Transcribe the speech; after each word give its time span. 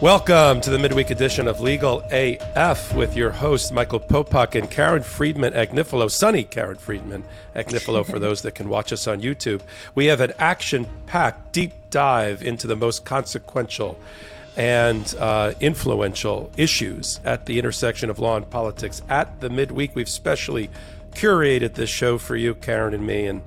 Welcome 0.00 0.60
to 0.62 0.70
the 0.70 0.78
midweek 0.78 1.10
edition 1.10 1.46
of 1.46 1.60
Legal 1.60 2.02
AF 2.10 2.92
with 2.94 3.16
your 3.16 3.30
hosts, 3.30 3.70
Michael 3.70 4.00
Popok 4.00 4.58
and 4.58 4.68
Karen 4.68 5.04
Friedman 5.04 5.52
Agnifilo. 5.54 6.10
Sunny 6.10 6.42
Karen 6.42 6.76
Friedman 6.76 7.24
Agnifilo, 7.54 8.04
for 8.04 8.18
those 8.18 8.42
that 8.42 8.56
can 8.56 8.68
watch 8.68 8.92
us 8.92 9.06
on 9.06 9.22
YouTube. 9.22 9.62
We 9.94 10.06
have 10.06 10.20
an 10.20 10.32
action 10.38 10.88
packed 11.06 11.52
deep 11.52 11.72
dive 11.90 12.42
into 12.42 12.66
the 12.66 12.74
most 12.74 13.04
consequential 13.04 13.98
and 14.56 15.14
uh, 15.18 15.54
influential 15.60 16.50
issues 16.56 17.20
at 17.24 17.46
the 17.46 17.60
intersection 17.60 18.10
of 18.10 18.18
law 18.18 18.36
and 18.36 18.50
politics 18.50 19.00
at 19.08 19.40
the 19.40 19.48
midweek. 19.48 19.94
We've 19.94 20.08
specially 20.08 20.70
curated 21.12 21.74
this 21.74 21.88
show 21.88 22.18
for 22.18 22.34
you, 22.34 22.56
Karen 22.56 22.94
and 22.94 23.06
me, 23.06 23.26
and 23.26 23.42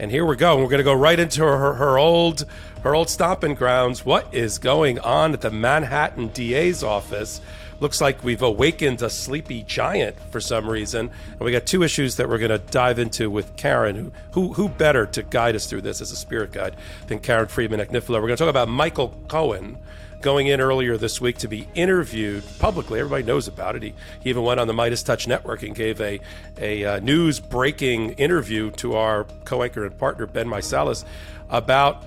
and 0.00 0.10
here 0.10 0.24
we 0.24 0.34
go. 0.34 0.56
We're 0.56 0.64
going 0.64 0.78
to 0.78 0.82
go 0.82 0.94
right 0.94 1.20
into 1.20 1.42
her, 1.42 1.74
her 1.74 1.98
old 1.98 2.46
her 2.82 2.94
old 2.94 3.10
stomping 3.10 3.54
grounds. 3.54 4.04
What 4.04 4.32
is 4.34 4.58
going 4.58 4.98
on 5.00 5.32
at 5.32 5.40
the 5.40 5.50
Manhattan 5.50 6.28
DA's 6.28 6.82
office? 6.82 7.40
Looks 7.78 8.00
like 8.00 8.22
we've 8.22 8.42
awakened 8.42 9.00
a 9.00 9.08
sleepy 9.08 9.62
giant 9.62 10.16
for 10.30 10.40
some 10.40 10.68
reason. 10.68 11.10
And 11.30 11.40
we 11.40 11.50
got 11.50 11.64
two 11.64 11.82
issues 11.82 12.16
that 12.16 12.28
we're 12.28 12.38
going 12.38 12.50
to 12.50 12.58
dive 12.58 12.98
into 12.98 13.30
with 13.30 13.56
Karen. 13.56 13.96
Who, 13.96 14.12
who, 14.32 14.52
who 14.52 14.68
better 14.68 15.06
to 15.06 15.22
guide 15.22 15.56
us 15.56 15.66
through 15.66 15.80
this 15.82 16.00
as 16.00 16.12
a 16.12 16.16
spirit 16.16 16.52
guide 16.52 16.76
than 17.06 17.20
Karen 17.20 17.48
Friedman 17.48 17.80
Agnifilo? 17.80 18.20
We're 18.20 18.28
going 18.28 18.36
to 18.36 18.44
talk 18.44 18.50
about 18.50 18.68
Michael 18.68 19.18
Cohen 19.28 19.78
going 20.20 20.48
in 20.48 20.60
earlier 20.60 20.98
this 20.98 21.20
week 21.20 21.38
to 21.38 21.48
be 21.48 21.66
interviewed 21.74 22.44
publicly. 22.58 23.00
Everybody 23.00 23.24
knows 23.24 23.48
about 23.48 23.76
it. 23.76 23.82
He, 23.82 23.94
he 24.20 24.30
even 24.30 24.42
went 24.42 24.60
on 24.60 24.66
the 24.66 24.74
Midas 24.74 25.02
Touch 25.02 25.26
Network 25.26 25.62
and 25.62 25.74
gave 25.74 26.00
a, 26.02 26.20
a 26.58 26.84
uh, 26.84 26.98
news 27.00 27.40
breaking 27.40 28.10
interview 28.12 28.70
to 28.72 28.96
our 28.96 29.24
co 29.44 29.62
anchor 29.62 29.84
and 29.86 29.96
partner, 29.98 30.26
Ben 30.26 30.46
Meiselas, 30.46 31.04
about 31.48 32.04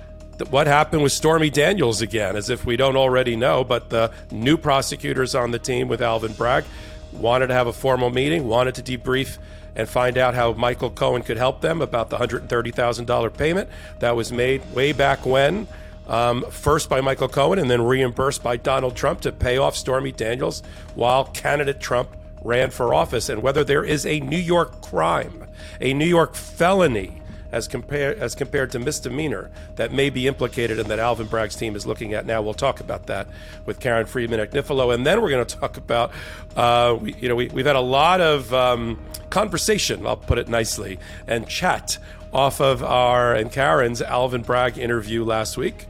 what 0.50 0.66
happened 0.66 1.02
with 1.02 1.12
Stormy 1.12 1.50
Daniels 1.50 2.02
again, 2.02 2.36
as 2.36 2.50
if 2.50 2.64
we 2.64 2.76
don't 2.76 2.96
already 2.96 3.36
know. 3.36 3.64
But 3.64 3.90
the 3.90 4.12
new 4.30 4.56
prosecutors 4.56 5.34
on 5.34 5.50
the 5.50 5.58
team 5.58 5.88
with 5.88 6.02
Alvin 6.02 6.32
Bragg 6.32 6.64
wanted 7.12 7.48
to 7.48 7.54
have 7.54 7.66
a 7.66 7.72
formal 7.72 8.10
meeting, 8.10 8.46
wanted 8.46 8.74
to 8.76 8.82
debrief 8.82 9.38
and 9.76 9.88
find 9.88 10.18
out 10.18 10.34
how 10.34 10.52
Michael 10.52 10.90
Cohen 10.90 11.22
could 11.22 11.36
help 11.36 11.60
them 11.60 11.82
about 11.82 12.10
the 12.10 12.16
$130,000 12.16 13.36
payment 13.36 13.68
that 13.98 14.14
was 14.14 14.32
made 14.32 14.72
way 14.72 14.92
back 14.92 15.26
when 15.26 15.66
um, 16.06 16.44
first 16.50 16.88
by 16.88 17.00
Michael 17.00 17.28
Cohen 17.28 17.58
and 17.58 17.70
then 17.70 17.82
reimbursed 17.82 18.42
by 18.42 18.56
Donald 18.56 18.94
Trump 18.94 19.20
to 19.22 19.32
pay 19.32 19.56
off 19.56 19.76
Stormy 19.76 20.12
Daniels 20.12 20.62
while 20.94 21.24
candidate 21.24 21.80
Trump 21.80 22.10
ran 22.42 22.70
for 22.70 22.92
office, 22.92 23.30
and 23.30 23.42
whether 23.42 23.64
there 23.64 23.82
is 23.82 24.04
a 24.04 24.20
New 24.20 24.36
York 24.38 24.82
crime, 24.82 25.46
a 25.80 25.94
New 25.94 26.04
York 26.04 26.34
felony 26.34 27.22
as 27.54 27.68
compared 27.68 28.18
as 28.18 28.34
compared 28.34 28.72
to 28.72 28.80
misdemeanor 28.80 29.48
that 29.76 29.92
may 29.92 30.10
be 30.10 30.26
implicated 30.26 30.80
and 30.80 30.90
that 30.90 30.98
Alvin 30.98 31.28
Bragg's 31.28 31.54
team 31.54 31.76
is 31.76 31.86
looking 31.86 32.12
at 32.12 32.26
now. 32.26 32.42
We'll 32.42 32.52
talk 32.52 32.80
about 32.80 33.06
that 33.06 33.28
with 33.64 33.78
Karen 33.78 34.06
Friedman 34.06 34.40
Agnifilo, 34.40 34.92
and 34.92 35.06
then 35.06 35.22
we're 35.22 35.30
going 35.30 35.46
to 35.46 35.56
talk 35.56 35.76
about 35.76 36.10
uh, 36.56 36.98
we, 37.00 37.14
you 37.14 37.28
know 37.28 37.36
we, 37.36 37.46
have 37.46 37.66
had 37.66 37.76
a 37.76 37.80
lot 37.80 38.20
of 38.20 38.52
um, 38.52 39.00
conversation, 39.30 40.04
I'll 40.04 40.16
put 40.16 40.38
it 40.38 40.48
nicely, 40.48 40.98
and 41.28 41.48
chat 41.48 41.96
off 42.32 42.60
of 42.60 42.82
our 42.82 43.34
and 43.34 43.52
Karen's 43.52 44.02
Alvin 44.02 44.42
Bragg 44.42 44.76
interview 44.76 45.22
last 45.24 45.56
week. 45.56 45.86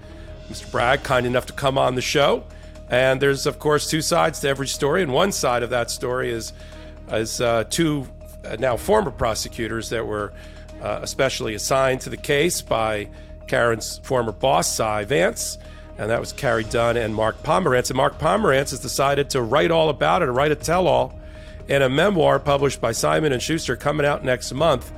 Mr. 0.51 0.71
Bragg, 0.71 1.03
kind 1.03 1.27
enough 1.27 1.47
to 1.47 1.55
come 1.55 1.79
on 1.79 1.95
the 1.95 2.03
show. 2.03 2.45
And 2.91 3.23
there's, 3.23 3.47
of 3.47 3.59
course, 3.59 3.89
two 3.89 4.03
sides 4.03 4.41
to 4.41 4.49
every 4.49 4.69
story. 4.69 5.03
And 5.03 5.11
one 5.11 5.33
side 5.33 5.63
of 5.63 5.71
that 5.71 5.91
story 5.91 6.31
is, 6.31 6.53
is 7.11 7.41
uh, 7.41 7.65
two 7.71 8.07
uh, 8.45 8.57
now 8.59 8.77
former 8.77 9.11
prosecutors 9.11 9.89
that 9.89 10.07
were 10.07 10.35
uh, 10.85 11.01
especially 11.01 11.55
assigned 11.55 12.03
to 12.03 12.11
the 12.11 12.17
case 12.17 12.61
by 12.61 13.09
Karen's 13.47 13.99
former 14.03 14.33
boss, 14.33 14.71
Cy 14.71 15.05
Vance. 15.05 15.57
And 15.97 16.11
that 16.11 16.21
was 16.21 16.33
Carey 16.33 16.65
Dunn 16.65 16.99
and 16.99 17.15
Mark 17.15 17.43
Pomerantz. 17.43 17.89
And 17.89 17.97
Mark 17.97 18.19
Pomerantz 18.19 18.71
has 18.71 18.81
decided 18.81 19.31
to 19.31 19.41
write 19.41 19.71
all 19.71 19.89
about 19.89 20.21
it, 20.21 20.27
write 20.27 20.53
a 20.53 20.57
tell 20.57 20.87
all 20.87 21.19
in 21.69 21.81
a 21.81 21.89
memoir 21.89 22.39
published 22.39 22.83
by 22.83 22.93
Simon 22.93 23.33
and 23.33 23.43
Schuster 23.43 23.77
coming 23.77 24.05
out 24.05 24.25
next 24.25 24.53
month, 24.53 24.93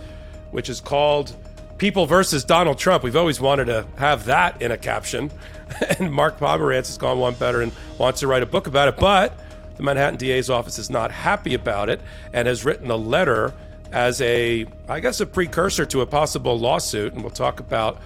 which 0.50 0.69
is 0.69 0.80
called 0.80 1.36
People 1.78 2.06
versus 2.06 2.42
Donald 2.42 2.78
Trump. 2.78 3.04
We've 3.04 3.14
always 3.14 3.41
wanted 3.41 3.66
to 3.66 3.86
have 3.96 4.25
that 4.25 4.60
in 4.60 4.72
a 4.72 4.78
caption. 4.78 5.30
and 6.00 6.12
Mark 6.12 6.41
Pomerantz 6.41 6.88
has 6.88 6.98
gone 6.98 7.20
one 7.20 7.34
better 7.34 7.62
and 7.62 7.70
wants 7.96 8.20
to 8.20 8.26
write 8.26 8.42
a 8.42 8.46
book 8.46 8.66
about 8.66 8.88
it. 8.88 8.96
But 8.96 9.38
the 9.76 9.84
Manhattan 9.84 10.16
DA's 10.16 10.50
office 10.50 10.80
is 10.80 10.91
not 10.91 11.12
happy 11.12 11.54
about 11.54 11.91
it 11.91 12.00
and 12.32 12.48
has 12.48 12.64
written 12.64 12.91
a 12.91 12.96
letter 12.96 13.52
as 13.92 14.20
a, 14.20 14.66
I 14.88 15.00
guess, 15.00 15.20
a 15.20 15.26
precursor 15.26 15.86
to 15.86 16.00
a 16.00 16.06
possible 16.06 16.58
lawsuit. 16.58 17.12
And 17.12 17.22
we'll 17.22 17.30
talk 17.30 17.60
about 17.60 17.98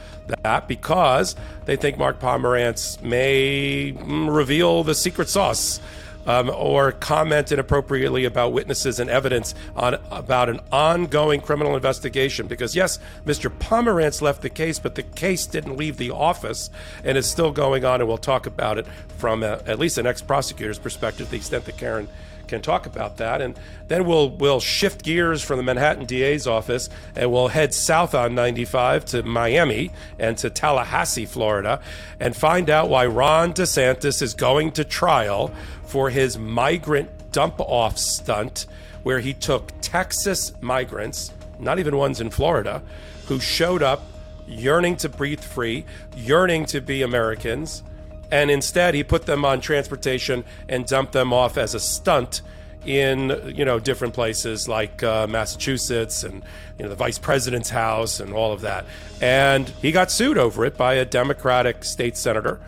that 0.42 0.68
because 0.68 1.36
they 1.64 1.76
think 1.76 1.98
Mark 1.98 2.20
Pomerantz 2.20 3.00
may 3.02 3.92
mm, 3.92 4.34
reveal 4.34 4.84
the 4.84 4.94
secret 4.94 5.28
sauce 5.28 5.80
um, 6.26 6.50
or 6.50 6.92
comment 6.92 7.50
inappropriately 7.50 8.24
about 8.24 8.52
witnesses 8.52 9.00
and 9.00 9.08
evidence 9.08 9.54
on 9.74 9.94
about 10.10 10.48
an 10.48 10.60
ongoing 10.70 11.40
criminal 11.40 11.74
investigation. 11.74 12.46
Because 12.46 12.76
yes, 12.76 12.98
Mr. 13.24 13.50
Pomerantz 13.50 14.20
left 14.20 14.42
the 14.42 14.50
case, 14.50 14.78
but 14.78 14.94
the 14.94 15.02
case 15.02 15.46
didn't 15.46 15.76
leave 15.76 15.96
the 15.96 16.10
office 16.10 16.70
and 17.04 17.16
is 17.16 17.26
still 17.26 17.52
going 17.52 17.84
on. 17.84 18.00
And 18.00 18.08
we'll 18.08 18.19
talk 18.19 18.46
about 18.46 18.78
it 18.78 18.86
from 19.19 19.42
a, 19.42 19.62
at 19.66 19.78
least 19.78 19.98
an 19.98 20.06
ex-prosecutor's 20.06 20.78
perspective, 20.78 21.26
to 21.26 21.30
the 21.30 21.36
extent 21.38 21.64
that 21.64 21.76
Karen 21.76 22.08
can 22.50 22.61
talk 22.61 22.84
about 22.84 23.16
that. 23.16 23.41
And 23.41 23.59
then 23.88 24.05
we'll 24.05 24.28
we'll 24.28 24.61
shift 24.61 25.03
gears 25.03 25.43
from 25.43 25.56
the 25.56 25.62
Manhattan 25.62 26.05
DA's 26.05 26.47
office 26.47 26.91
and 27.16 27.33
we'll 27.33 27.49
head 27.49 27.72
south 27.72 28.15
on 28.15 28.34
95 28.34 29.06
to 29.06 29.22
Miami 29.22 29.91
and 30.19 30.37
to 30.38 30.50
Tallahassee, 30.50 31.25
Florida, 31.25 31.81
and 32.19 32.37
find 32.37 32.69
out 32.69 32.91
why 32.91 33.06
Ron 33.06 33.55
DeSantis 33.55 34.21
is 34.21 34.34
going 34.34 34.72
to 34.72 34.84
trial 34.84 35.55
for 35.84 36.11
his 36.11 36.37
migrant 36.37 37.09
dump 37.33 37.61
off 37.61 37.97
stunt 37.97 38.67
where 39.03 39.21
he 39.21 39.32
took 39.32 39.72
Texas 39.81 40.53
migrants, 40.61 41.32
not 41.59 41.78
even 41.78 41.97
ones 41.97 42.21
in 42.21 42.28
Florida, 42.28 42.82
who 43.27 43.41
showed 43.41 43.82
up 43.82 44.03
yearning 44.47 44.97
to 44.97 45.09
breathe 45.09 45.41
free, 45.41 45.87
yearning 46.17 46.67
to 46.67 46.81
be 46.81 47.03
Americans 47.03 47.82
and 48.30 48.50
instead 48.50 48.94
he 48.94 49.02
put 49.02 49.26
them 49.26 49.44
on 49.44 49.60
transportation 49.60 50.44
and 50.69 50.87
dumped 50.87 51.12
them 51.12 51.32
off 51.32 51.58
as 51.58 51.75
a 51.75 51.81
stunt 51.81 52.43
in 52.87 53.52
you 53.55 53.64
know 53.64 53.78
different 53.78 54.14
places 54.14 54.66
like 54.66 55.02
uh, 55.02 55.26
Massachusetts 55.26 56.25
and 56.25 56.43
you 56.78 56.84
know 56.84 56.88
the 56.88 56.94
vice 56.94 57.19
president's 57.19 57.70
house 57.70 58.20
and 58.20 58.32
all 58.32 58.52
of 58.52 58.62
that. 58.62 58.87
And 59.20 59.69
he 59.69 59.93
got 59.93 60.10
sued 60.10 60.38
over 60.38 60.64
it 60.64 60.76
by 60.76 60.94
a 60.94 61.05
Democratic 61.05 61.84
state 61.84 62.16
senator 62.16 62.60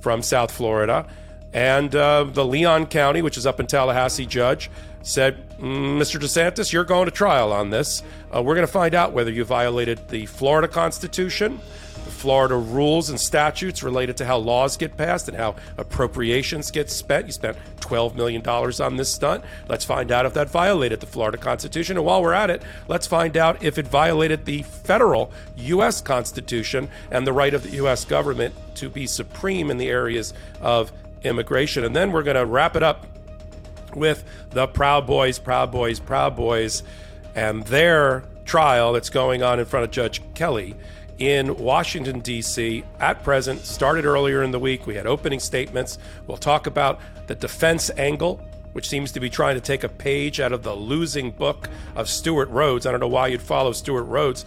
from 0.00 0.22
South 0.22 0.50
Florida, 0.50 1.06
and 1.52 1.94
uh, 1.94 2.24
the 2.24 2.44
Leon 2.44 2.86
County, 2.86 3.22
which 3.22 3.36
is 3.36 3.46
up 3.46 3.60
in 3.60 3.66
Tallahassee, 3.66 4.26
judge 4.26 4.70
said, 5.02 5.36
"Mr. 5.58 6.18
Mm, 6.18 6.22
DeSantis, 6.22 6.72
you're 6.72 6.84
going 6.84 7.04
to 7.06 7.10
trial 7.12 7.52
on 7.52 7.70
this. 7.70 8.02
Uh, 8.34 8.42
we're 8.42 8.54
going 8.54 8.66
to 8.66 8.72
find 8.72 8.94
out 8.94 9.12
whether 9.12 9.30
you 9.30 9.44
violated 9.44 10.08
the 10.08 10.26
Florida 10.26 10.68
Constitution." 10.68 11.60
Florida 12.22 12.54
rules 12.54 13.10
and 13.10 13.18
statutes 13.18 13.82
related 13.82 14.16
to 14.16 14.24
how 14.24 14.36
laws 14.36 14.76
get 14.76 14.96
passed 14.96 15.26
and 15.26 15.36
how 15.36 15.56
appropriations 15.76 16.70
get 16.70 16.88
spent. 16.88 17.26
You 17.26 17.32
spent 17.32 17.56
$12 17.80 18.14
million 18.14 18.46
on 18.46 18.96
this 18.96 19.12
stunt. 19.12 19.42
Let's 19.68 19.84
find 19.84 20.12
out 20.12 20.24
if 20.24 20.32
that 20.34 20.48
violated 20.48 21.00
the 21.00 21.06
Florida 21.06 21.36
Constitution. 21.36 21.96
And 21.96 22.06
while 22.06 22.22
we're 22.22 22.32
at 22.32 22.48
it, 22.48 22.62
let's 22.86 23.08
find 23.08 23.36
out 23.36 23.60
if 23.60 23.76
it 23.76 23.88
violated 23.88 24.44
the 24.44 24.62
federal 24.62 25.32
U.S. 25.56 26.00
Constitution 26.00 26.88
and 27.10 27.26
the 27.26 27.32
right 27.32 27.54
of 27.54 27.64
the 27.64 27.70
U.S. 27.70 28.04
government 28.04 28.54
to 28.76 28.88
be 28.88 29.08
supreme 29.08 29.68
in 29.68 29.76
the 29.76 29.88
areas 29.88 30.32
of 30.60 30.92
immigration. 31.24 31.82
And 31.82 31.96
then 31.96 32.12
we're 32.12 32.22
going 32.22 32.36
to 32.36 32.46
wrap 32.46 32.76
it 32.76 32.84
up 32.84 33.04
with 33.96 34.22
the 34.50 34.68
Proud 34.68 35.08
Boys, 35.08 35.40
Proud 35.40 35.72
Boys, 35.72 35.98
Proud 35.98 36.36
Boys, 36.36 36.84
and 37.34 37.64
their 37.64 38.22
trial 38.44 38.92
that's 38.92 39.10
going 39.10 39.42
on 39.42 39.58
in 39.58 39.66
front 39.66 39.86
of 39.86 39.90
Judge 39.90 40.22
Kelly 40.34 40.76
in 41.22 41.56
Washington, 41.56 42.18
D.C. 42.18 42.82
at 42.98 43.22
present. 43.22 43.64
Started 43.64 44.04
earlier 44.04 44.42
in 44.42 44.50
the 44.50 44.58
week. 44.58 44.86
We 44.88 44.96
had 44.96 45.06
opening 45.06 45.38
statements. 45.38 45.98
We'll 46.26 46.36
talk 46.36 46.66
about 46.66 46.98
the 47.28 47.36
defense 47.36 47.90
angle, 47.96 48.40
which 48.72 48.88
seems 48.88 49.12
to 49.12 49.20
be 49.20 49.30
trying 49.30 49.54
to 49.54 49.60
take 49.60 49.84
a 49.84 49.88
page 49.88 50.40
out 50.40 50.52
of 50.52 50.64
the 50.64 50.74
losing 50.74 51.30
book 51.30 51.68
of 51.94 52.08
Stewart 52.08 52.48
Rhodes. 52.50 52.86
I 52.86 52.90
don't 52.90 52.98
know 52.98 53.06
why 53.06 53.28
you'd 53.28 53.40
follow 53.40 53.70
Stewart 53.70 54.06
Rhodes, 54.06 54.44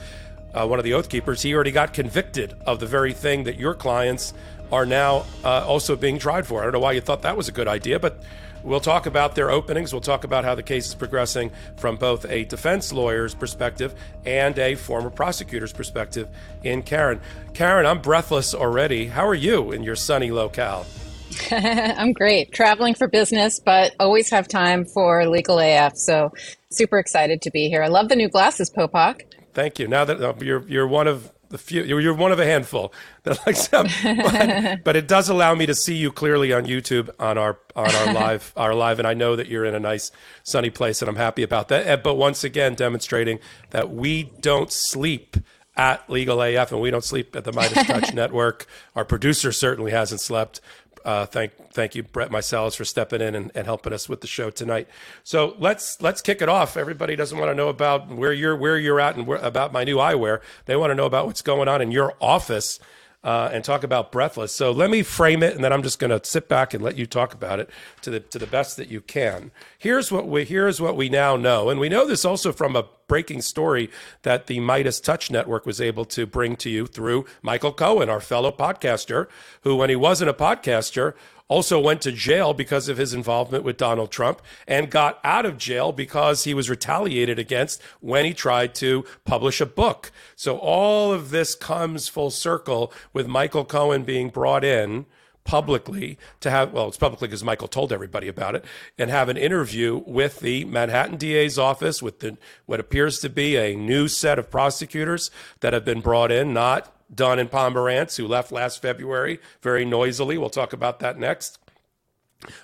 uh, 0.53 0.67
one 0.67 0.77
of 0.77 0.83
the 0.83 0.93
Oath 0.93 1.07
Keepers. 1.07 1.41
He 1.41 1.53
already 1.55 1.71
got 1.71 1.93
convicted 1.93 2.55
of 2.65 2.81
the 2.81 2.87
very 2.87 3.13
thing 3.13 3.45
that 3.45 3.57
your 3.57 3.73
clients 3.73 4.33
are 4.69 4.85
now 4.85 5.25
uh, 5.45 5.65
also 5.65 5.95
being 5.95 6.19
tried 6.19 6.45
for. 6.45 6.59
I 6.59 6.63
don't 6.63 6.73
know 6.73 6.79
why 6.79 6.91
you 6.91 7.01
thought 7.01 7.21
that 7.21 7.37
was 7.37 7.47
a 7.47 7.53
good 7.53 7.69
idea, 7.69 7.99
but 7.99 8.17
We'll 8.65 8.79
talk 8.79 9.05
about 9.05 9.35
their 9.35 9.51
openings. 9.51 9.93
We'll 9.93 10.01
talk 10.01 10.23
about 10.23 10.43
how 10.43 10.55
the 10.55 10.63
case 10.63 10.87
is 10.87 10.95
progressing 10.95 11.51
from 11.77 11.97
both 11.97 12.25
a 12.25 12.45
defense 12.45 12.91
lawyer's 12.91 13.35
perspective 13.35 13.93
and 14.25 14.57
a 14.57 14.73
former 14.73 15.11
prosecutor's 15.11 15.71
perspective 15.71 16.27
in 16.63 16.81
Karen. 16.81 17.21
Karen, 17.53 17.85
I'm 17.85 18.01
breathless 18.01 18.55
already. 18.55 19.05
How 19.05 19.27
are 19.27 19.35
you 19.35 19.71
in 19.71 19.83
your 19.83 19.95
sunny 19.95 20.31
locale? 20.31 20.87
I'm 21.51 22.11
great. 22.11 22.53
Traveling 22.53 22.95
for 22.95 23.07
business, 23.07 23.59
but 23.59 23.93
always 23.99 24.31
have 24.31 24.47
time 24.47 24.85
for 24.85 25.27
legal 25.27 25.59
AF. 25.59 25.95
So 25.95 26.33
super 26.71 26.97
excited 26.97 27.43
to 27.43 27.51
be 27.51 27.69
here. 27.69 27.83
I 27.83 27.87
love 27.87 28.09
the 28.09 28.15
new 28.15 28.29
glasses, 28.29 28.71
Popok. 28.71 29.21
Thank 29.53 29.77
you. 29.77 29.87
Now 29.87 30.05
that 30.05 30.21
uh, 30.21 30.33
you're 30.41 30.67
you're 30.67 30.87
one 30.87 31.07
of 31.07 31.31
the 31.55 31.63
few 31.63 31.83
you're 31.83 32.13
one 32.13 32.33
of 32.33 32.39
a 32.39 32.45
handful 32.45 32.93
that 33.23 33.39
likes 33.47 33.67
them 33.69 33.87
but, 34.03 34.83
but, 34.83 34.95
it 34.97 35.07
does 35.07 35.29
allow 35.29 35.55
me 35.55 35.65
to 35.65 35.73
see 35.73 35.95
you 35.95 36.11
clearly 36.11 36.51
on 36.51 36.65
youtube 36.65 37.09
on 37.17 37.37
our 37.37 37.57
on 37.75 37.93
our 37.95 38.13
live 38.21 38.51
our 38.57 38.73
live 38.75 38.99
and 38.99 39.07
i 39.07 39.13
know 39.13 39.35
that 39.35 39.47
you're 39.47 39.65
in 39.65 39.73
a 39.73 39.79
nice 39.79 40.11
sunny 40.43 40.69
place 40.69 41.01
and 41.01 41.09
i'm 41.09 41.15
happy 41.15 41.43
about 41.43 41.69
that. 41.69 41.87
Eh, 41.87 41.95
but 41.95 42.15
once 42.15 42.43
again 42.43 42.75
demonstrating 42.75 43.39
that 43.69 43.89
we 43.89 44.23
don't 44.41 44.71
sleep 44.71 45.37
at 45.77 46.09
legal 46.09 46.41
af 46.41 46.71
and 46.71 46.81
we 46.81 46.89
don't 46.89 47.03
sleep 47.03 47.35
at 47.35 47.43
the 47.43 47.51
midas 47.51 47.85
touch 47.85 48.13
network. 48.13 48.65
Our 48.95 49.03
producer 49.03 49.51
certainly 49.51 49.91
hasn't 49.91 50.21
slept 50.21 50.61
uh, 51.05 51.25
thank 51.27 51.51
thank 51.71 51.93
you, 51.93 52.01
Brett 52.01 52.31
Meiselas, 52.31 52.75
for 52.75 52.83
stepping 52.83 53.21
in 53.21 53.35
and, 53.35 53.51
and, 53.53 53.65
helping 53.65 53.93
us 53.93 54.09
with 54.09 54.21
the 54.21 54.27
show 54.27 54.49
tonight. 54.49 54.87
So 55.23 55.55
let's 55.59 56.01
let's 56.01 56.21
kick 56.21 56.41
it 56.41 56.49
off. 56.49 56.75
Everybody 56.75 57.15
doesn't 57.15 57.37
want 57.37 57.51
to 57.51 57.55
know 57.55 57.69
about 57.69 58.09
where 58.09 58.33
you're 58.33 58.55
where 58.55 58.77
you're 58.77 58.99
at 58.99 59.15
and 59.15 59.27
where, 59.27 59.37
about 59.37 59.71
my 59.71 59.83
new 59.83 59.97
eyewear. 59.97 60.41
They 60.65 60.75
want 60.75 60.89
to 60.89 60.95
know 60.95 61.05
about 61.05 61.27
what's 61.27 61.43
going 61.43 61.67
on 61.67 61.79
in 61.79 61.91
your 61.91 62.15
office 62.19 62.79
uh, 63.23 63.49
and 63.51 63.63
talk 63.63 63.83
about 63.83 64.11
Breathless. 64.11 64.51
So 64.51 64.71
let 64.71 64.89
me 64.89 65.03
frame 65.03 65.43
it, 65.43 65.55
and 65.55 65.63
then 65.63 65.73
I'm 65.73 65.83
just 65.83 65.99
going 65.99 66.17
to 66.17 66.27
sit 66.27 66.47
back 66.47 66.73
and 66.73 66.83
let 66.83 66.97
you 66.97 67.05
talk 67.05 67.33
about 67.33 67.59
it 67.59 67.69
to 68.01 68.09
the 68.09 68.19
to 68.19 68.39
the 68.39 68.47
best 68.47 68.75
that 68.77 68.87
you 68.87 69.01
can. 69.01 69.51
Here's 69.85 70.11
what 70.11 70.27
we 70.27 70.45
here's 70.45 70.81
what 70.81 70.95
we 70.95 71.09
now 71.09 71.35
know, 71.35 71.69
and 71.69 71.79
we 71.79 71.89
know 71.89 72.07
this 72.07 72.25
also 72.25 72.51
from 72.51 72.75
a 72.75 72.87
breaking 73.07 73.43
story 73.43 73.91
that 74.23 74.47
the 74.47 74.59
Midas 74.59 74.99
Touch 74.99 75.29
Network 75.29 75.67
was 75.67 75.79
able 75.79 76.05
to 76.05 76.25
bring 76.25 76.55
to 76.55 76.71
you 76.71 76.87
through 76.87 77.25
Michael 77.43 77.71
Cohen, 77.71 78.09
our 78.09 78.19
fellow 78.19 78.51
podcaster, 78.51 79.27
who, 79.61 79.75
when 79.75 79.91
he 79.91 79.95
wasn't 79.95 80.31
a 80.31 80.33
podcaster, 80.33 81.13
also 81.47 81.79
went 81.79 82.01
to 82.01 82.11
jail 82.11 82.51
because 82.51 82.89
of 82.89 82.97
his 82.97 83.13
involvement 83.13 83.63
with 83.63 83.77
Donald 83.77 84.09
Trump 84.09 84.41
and 84.67 84.89
got 84.89 85.19
out 85.23 85.45
of 85.45 85.59
jail 85.59 85.91
because 85.91 86.45
he 86.45 86.55
was 86.55 86.67
retaliated 86.67 87.37
against 87.37 87.79
when 87.99 88.25
he 88.25 88.33
tried 88.33 88.73
to 88.73 89.05
publish 89.23 89.61
a 89.61 89.67
book. 89.67 90.11
So 90.35 90.57
all 90.57 91.13
of 91.13 91.29
this 91.29 91.53
comes 91.53 92.07
full 92.07 92.31
circle 92.31 92.91
with 93.13 93.27
Michael 93.27 93.65
Cohen 93.65 94.03
being 94.03 94.29
brought 94.29 94.63
in 94.63 95.05
publicly 95.45 96.17
to 96.39 96.49
have 96.49 96.73
well 96.73 96.87
it's 96.87 96.97
publicly 96.97 97.27
because 97.27 97.43
michael 97.43 97.67
told 97.67 97.93
everybody 97.93 98.27
about 98.27 98.55
it 98.55 98.65
and 98.97 99.09
have 99.11 99.29
an 99.29 99.37
interview 99.37 100.01
with 100.05 100.39
the 100.39 100.65
manhattan 100.65 101.17
da's 101.17 101.57
office 101.57 102.01
with 102.01 102.19
the 102.19 102.35
what 102.65 102.79
appears 102.79 103.19
to 103.19 103.29
be 103.29 103.55
a 103.55 103.75
new 103.75 104.07
set 104.07 104.39
of 104.39 104.49
prosecutors 104.49 105.29
that 105.59 105.71
have 105.71 105.85
been 105.85 106.01
brought 106.01 106.31
in 106.31 106.51
not 106.51 106.91
Dunn 107.13 107.39
and 107.39 107.51
Pomerantz, 107.51 108.17
who 108.17 108.27
left 108.27 108.51
last 108.51 108.81
February 108.81 109.39
very 109.61 109.85
noisily. 109.85 110.37
We'll 110.37 110.49
talk 110.49 110.73
about 110.73 110.99
that 110.99 111.19
next. 111.19 111.59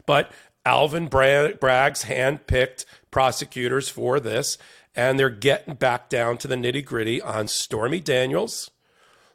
But 0.06 0.32
Alvin 0.66 1.08
Bragg's 1.08 2.04
hand-picked 2.04 2.86
prosecutors 3.10 3.90
for 3.90 4.20
this, 4.20 4.58
and 4.96 5.18
they're 5.18 5.30
getting 5.30 5.76
back 5.76 6.10
down 6.10 6.38
to 6.40 6.48
the 6.48 6.56
nitty 6.56 6.86
gritty 6.86 7.22
on 7.22 7.48
Stormy 7.48 8.00
Daniels, 8.00 8.70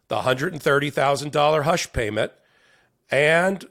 the 0.08 0.20
$130,000 0.20 1.62
hush 1.62 1.92
payment, 1.92 2.32
and 3.10 3.64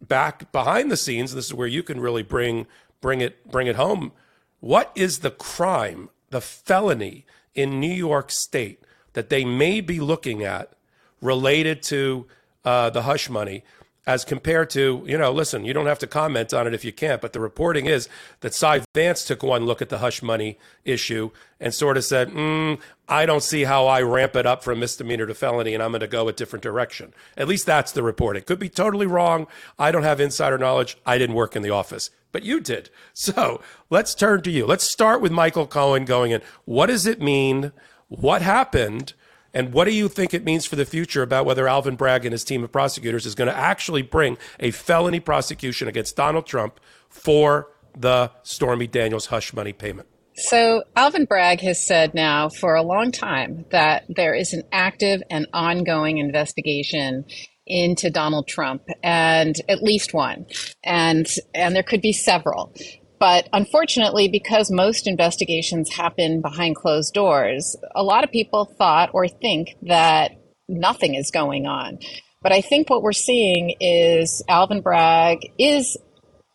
back 0.00 0.50
behind 0.52 0.90
the 0.90 0.96
scenes. 0.96 1.34
This 1.34 1.46
is 1.46 1.54
where 1.54 1.68
you 1.68 1.82
can 1.82 2.00
really 2.00 2.22
bring 2.22 2.66
bring 3.00 3.20
it 3.20 3.50
bring 3.50 3.66
it 3.66 3.76
home. 3.76 4.12
What 4.60 4.92
is 4.94 5.20
the 5.20 5.30
crime, 5.30 6.10
the 6.30 6.40
felony 6.40 7.26
in 7.54 7.80
New 7.80 7.92
York 7.92 8.30
State 8.30 8.84
that 9.12 9.30
they 9.30 9.44
may 9.44 9.80
be 9.80 10.00
looking 10.00 10.42
at 10.42 10.72
related 11.20 11.82
to 11.82 12.26
uh, 12.64 12.90
the 12.90 13.02
hush 13.02 13.28
money 13.28 13.64
as 14.08 14.24
compared 14.24 14.70
to, 14.70 15.04
you 15.06 15.18
know, 15.18 15.30
listen, 15.30 15.66
you 15.66 15.74
don't 15.74 15.84
have 15.84 15.98
to 15.98 16.06
comment 16.06 16.54
on 16.54 16.66
it 16.66 16.72
if 16.72 16.82
you 16.82 16.90
can't, 16.90 17.20
but 17.20 17.34
the 17.34 17.40
reporting 17.40 17.84
is 17.84 18.08
that 18.40 18.54
Cy 18.54 18.82
Vance 18.94 19.22
took 19.22 19.42
one 19.42 19.66
look 19.66 19.82
at 19.82 19.90
the 19.90 19.98
hush 19.98 20.22
money 20.22 20.58
issue 20.82 21.30
and 21.60 21.74
sort 21.74 21.98
of 21.98 22.04
said, 22.06 22.30
mm, 22.30 22.80
I 23.06 23.26
don't 23.26 23.42
see 23.42 23.64
how 23.64 23.86
I 23.86 24.00
ramp 24.00 24.34
it 24.34 24.46
up 24.46 24.64
from 24.64 24.80
misdemeanor 24.80 25.26
to 25.26 25.34
felony 25.34 25.74
and 25.74 25.82
I'm 25.82 25.90
going 25.90 26.00
to 26.00 26.06
go 26.06 26.26
a 26.26 26.32
different 26.32 26.62
direction. 26.62 27.12
At 27.36 27.48
least 27.48 27.66
that's 27.66 27.92
the 27.92 28.02
report. 28.02 28.38
It 28.38 28.46
could 28.46 28.58
be 28.58 28.70
totally 28.70 29.06
wrong. 29.06 29.46
I 29.78 29.92
don't 29.92 30.04
have 30.04 30.22
insider 30.22 30.56
knowledge. 30.56 30.96
I 31.04 31.18
didn't 31.18 31.36
work 31.36 31.54
in 31.54 31.60
the 31.60 31.68
office, 31.68 32.08
but 32.32 32.42
you 32.42 32.60
did. 32.60 32.88
So 33.12 33.60
let's 33.90 34.14
turn 34.14 34.40
to 34.42 34.50
you. 34.50 34.64
Let's 34.64 34.84
start 34.84 35.20
with 35.20 35.32
Michael 35.32 35.66
Cohen 35.66 36.06
going 36.06 36.30
in. 36.30 36.40
What 36.64 36.86
does 36.86 37.04
it 37.04 37.20
mean? 37.20 37.72
What 38.08 38.40
happened? 38.40 39.12
And 39.54 39.72
what 39.72 39.84
do 39.86 39.92
you 39.92 40.08
think 40.08 40.34
it 40.34 40.44
means 40.44 40.66
for 40.66 40.76
the 40.76 40.84
future 40.84 41.22
about 41.22 41.46
whether 41.46 41.66
Alvin 41.66 41.96
Bragg 41.96 42.24
and 42.24 42.32
his 42.32 42.44
team 42.44 42.62
of 42.62 42.70
prosecutors 42.70 43.26
is 43.26 43.34
going 43.34 43.48
to 43.48 43.56
actually 43.56 44.02
bring 44.02 44.36
a 44.60 44.70
felony 44.70 45.20
prosecution 45.20 45.88
against 45.88 46.16
Donald 46.16 46.46
Trump 46.46 46.78
for 47.08 47.70
the 47.96 48.30
Stormy 48.42 48.86
Daniels 48.86 49.26
hush 49.26 49.52
money 49.52 49.72
payment? 49.72 50.08
So, 50.40 50.84
Alvin 50.94 51.24
Bragg 51.24 51.60
has 51.62 51.84
said 51.84 52.14
now 52.14 52.48
for 52.48 52.76
a 52.76 52.82
long 52.82 53.10
time 53.10 53.64
that 53.72 54.04
there 54.08 54.34
is 54.34 54.52
an 54.52 54.62
active 54.70 55.20
and 55.30 55.48
ongoing 55.52 56.18
investigation 56.18 57.24
into 57.66 58.08
Donald 58.08 58.48
Trump 58.48 58.82
and 59.02 59.54
at 59.68 59.82
least 59.82 60.14
one 60.14 60.46
and 60.82 61.28
and 61.54 61.76
there 61.76 61.82
could 61.82 62.00
be 62.00 62.14
several 62.14 62.72
but 63.18 63.48
unfortunately, 63.52 64.28
because 64.28 64.70
most 64.70 65.06
investigations 65.06 65.92
happen 65.92 66.40
behind 66.40 66.76
closed 66.76 67.14
doors, 67.14 67.76
a 67.94 68.02
lot 68.02 68.24
of 68.24 68.30
people 68.30 68.64
thought 68.64 69.10
or 69.12 69.28
think 69.28 69.76
that 69.82 70.32
nothing 70.68 71.14
is 71.14 71.30
going 71.30 71.66
on. 71.66 71.98
But 72.42 72.52
I 72.52 72.60
think 72.60 72.88
what 72.88 73.02
we're 73.02 73.12
seeing 73.12 73.74
is 73.80 74.42
Alvin 74.48 74.80
Bragg 74.80 75.38
is 75.58 75.96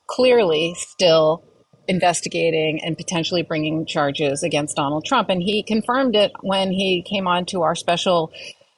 clearly 0.07 0.75
still 0.77 1.43
investigating 1.87 2.81
and 2.83 2.97
potentially 2.97 3.41
bringing 3.41 3.85
charges 3.85 4.43
against 4.43 4.77
Donald 4.77 5.05
Trump. 5.05 5.29
And 5.29 5.41
he 5.41 5.63
confirmed 5.63 6.15
it 6.15 6.31
when 6.41 6.71
he 6.71 7.03
came 7.03 7.27
on 7.27 7.45
to 7.47 7.63
our 7.63 7.75
special 7.75 8.31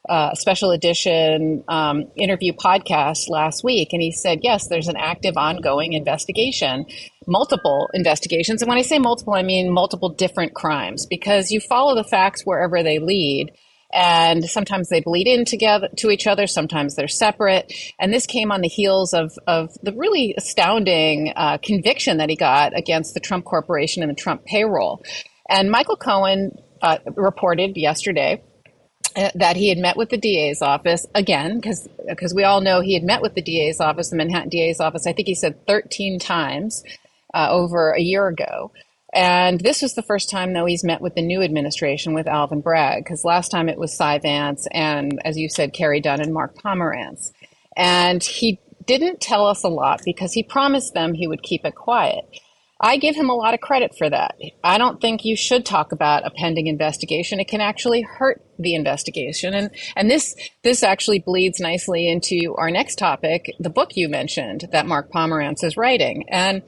uh, 0.07 0.33
special 0.35 0.71
edition 0.71 1.63
um, 1.67 2.05
interview 2.15 2.53
podcast 2.53 3.29
last 3.29 3.63
week, 3.63 3.89
and 3.93 4.01
he 4.01 4.11
said, 4.11 4.39
yes, 4.43 4.67
there's 4.67 4.87
an 4.87 4.97
active, 4.97 5.37
ongoing 5.37 5.93
investigation, 5.93 6.85
multiple 7.27 7.89
investigations. 7.93 8.61
And 8.61 8.69
when 8.69 8.77
I 8.77 8.83
say 8.83 8.99
multiple, 8.99 9.33
I 9.33 9.43
mean 9.43 9.71
multiple 9.71 10.09
different 10.09 10.53
crimes, 10.53 11.05
because 11.05 11.51
you 11.51 11.59
follow 11.59 11.95
the 11.95 12.03
facts 12.03 12.43
wherever 12.43 12.83
they 12.83 12.99
lead. 12.99 13.51
And 13.93 14.43
sometimes 14.43 14.89
they 14.89 14.99
bleed 14.99 15.27
in 15.27 15.45
together 15.45 15.87
to 15.99 16.09
each 16.09 16.27
other. 16.27 16.47
Sometimes 16.47 16.95
they're 16.95 17.07
separate. 17.07 17.71
And 17.97 18.11
this 18.11 18.25
came 18.25 18.51
on 18.51 18.61
the 18.61 18.67
heels 18.67 19.13
of, 19.13 19.31
of 19.47 19.69
the 19.83 19.93
really 19.93 20.33
astounding 20.37 21.31
uh, 21.33 21.59
conviction 21.59 22.17
that 22.17 22.29
he 22.29 22.35
got 22.35 22.77
against 22.77 23.13
the 23.13 23.21
Trump 23.21 23.45
Corporation 23.45 24.03
and 24.03 24.09
the 24.09 24.15
Trump 24.15 24.43
payroll. 24.43 25.01
And 25.47 25.71
Michael 25.71 25.95
Cohen 25.95 26.57
uh, 26.81 26.97
reported 27.15 27.77
yesterday 27.77 28.43
that 29.15 29.55
he 29.55 29.69
had 29.69 29.77
met 29.77 29.97
with 29.97 30.09
the 30.09 30.17
DA's 30.17 30.61
office 30.61 31.05
again, 31.15 31.59
because 31.59 31.87
because 32.07 32.33
we 32.33 32.43
all 32.43 32.61
know 32.61 32.81
he 32.81 32.93
had 32.93 33.03
met 33.03 33.21
with 33.21 33.33
the 33.33 33.41
DA's 33.41 33.79
office, 33.79 34.09
the 34.09 34.17
Manhattan 34.17 34.49
DA's 34.49 34.79
office. 34.79 35.07
I 35.07 35.13
think 35.13 35.27
he 35.27 35.35
said 35.35 35.65
13 35.67 36.19
times 36.19 36.83
uh, 37.33 37.47
over 37.49 37.91
a 37.91 38.01
year 38.01 38.27
ago. 38.27 38.71
And 39.13 39.61
this 39.61 39.81
was 39.81 39.93
the 39.93 40.03
first 40.03 40.29
time, 40.29 40.51
though, 40.51 40.65
he's 40.65 40.83
met 40.83 41.01
with 41.01 41.15
the 41.15 41.21
new 41.21 41.41
administration 41.41 42.13
with 42.13 42.27
Alvin 42.27 42.59
Bragg, 42.59 43.03
because 43.03 43.23
last 43.23 43.49
time 43.49 43.69
it 43.69 43.77
was 43.77 43.95
Cy 43.95 44.19
Vance 44.19 44.67
and, 44.71 45.21
as 45.23 45.37
you 45.37 45.47
said, 45.47 45.71
Carey 45.71 46.01
Dunn 46.01 46.19
and 46.19 46.33
Mark 46.33 46.55
Pomerantz. 46.55 47.31
And 47.77 48.21
he 48.21 48.59
didn't 48.85 49.21
tell 49.21 49.47
us 49.47 49.63
a 49.63 49.69
lot 49.69 50.01
because 50.03 50.33
he 50.33 50.43
promised 50.43 50.93
them 50.93 51.13
he 51.13 51.27
would 51.27 51.43
keep 51.43 51.65
it 51.65 51.75
quiet. 51.75 52.25
I 52.79 52.97
give 52.97 53.15
him 53.15 53.29
a 53.29 53.33
lot 53.35 53.53
of 53.53 53.61
credit 53.61 53.95
for 53.97 54.09
that. 54.09 54.35
I 54.61 54.77
don't 54.77 54.99
think 54.99 55.23
you 55.23 55.37
should 55.37 55.65
talk 55.65 55.93
about 55.93 56.25
a 56.25 56.29
pending 56.29 56.67
investigation. 56.67 57.39
It 57.39 57.47
can 57.47 57.61
actually 57.61 58.01
hurt 58.01 58.41
the 58.59 58.75
investigation. 58.75 59.53
And 59.53 59.69
and 59.95 60.11
this 60.11 60.35
this 60.61 60.83
actually 60.83 61.19
bleeds 61.19 61.61
nicely 61.61 62.09
into 62.09 62.53
our 62.57 62.69
next 62.69 62.97
topic, 62.97 63.53
the 63.59 63.69
book 63.69 63.95
you 63.95 64.09
mentioned 64.09 64.67
that 64.73 64.87
Mark 64.87 65.09
Pomerantz 65.09 65.63
is 65.63 65.77
writing. 65.77 66.25
And 66.29 66.63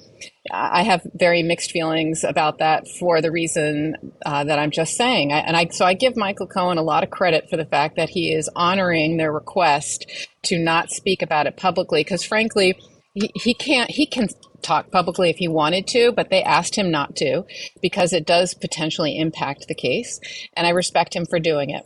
I 0.50 0.84
have 0.84 1.06
very 1.14 1.44
mixed 1.44 1.72
feelings 1.72 2.24
about 2.24 2.60
that 2.60 2.88
for 2.88 3.22
the 3.22 3.32
reason 3.32 4.14
uh, 4.26 4.46
that 4.46 4.60
I'm 4.60 4.72
just 4.72 4.96
saying. 4.96 5.34
I, 5.34 5.40
and 5.40 5.58
I 5.58 5.68
so 5.68 5.86
I 5.86 5.94
give 5.94 6.16
Michael 6.16 6.48
Cohen 6.48 6.78
a 6.78 6.84
lot 6.84 7.04
of 7.04 7.10
credit 7.10 7.50
for 7.50 7.58
the 7.58 7.66
fact 7.66 7.98
that 7.98 8.10
he 8.10 8.34
is 8.34 8.50
honoring 8.56 9.18
their 9.18 9.34
request 9.34 10.06
to 10.44 10.58
not 10.58 10.90
speak 10.90 11.22
about 11.22 11.48
it 11.48 11.58
publicly 11.58 12.02
because 12.02 12.24
frankly 12.24 12.80
he, 13.14 13.32
he 13.36 13.54
can't 13.54 13.90
he 13.90 14.06
can 14.06 14.28
talk 14.62 14.92
publicly 14.92 15.30
if 15.30 15.38
he 15.38 15.48
wanted 15.48 15.88
to, 15.88 16.12
but 16.12 16.30
they 16.30 16.44
asked 16.44 16.76
him 16.76 16.92
not 16.92 17.16
to 17.18 17.44
because 17.82 18.14
it 18.14 18.26
does 18.26 18.54
potentially 18.54 19.18
impact 19.18 19.68
the 19.68 19.76
case. 19.76 20.20
And 20.56 20.68
I 20.68 20.72
respect 20.72 21.16
him 21.16 21.26
for 21.26 21.40
doing 21.40 21.70
it. 21.70 21.84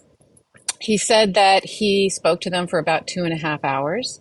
He 0.80 0.98
said 0.98 1.36
that 1.36 1.63
he 1.63 2.10
spoke 2.10 2.42
to 2.42 2.50
them 2.50 2.68
for 2.68 2.80
about 2.80 3.08
two 3.08 3.24
and 3.24 3.34
a 3.34 3.38
half 3.38 3.63
hours. 3.63 4.20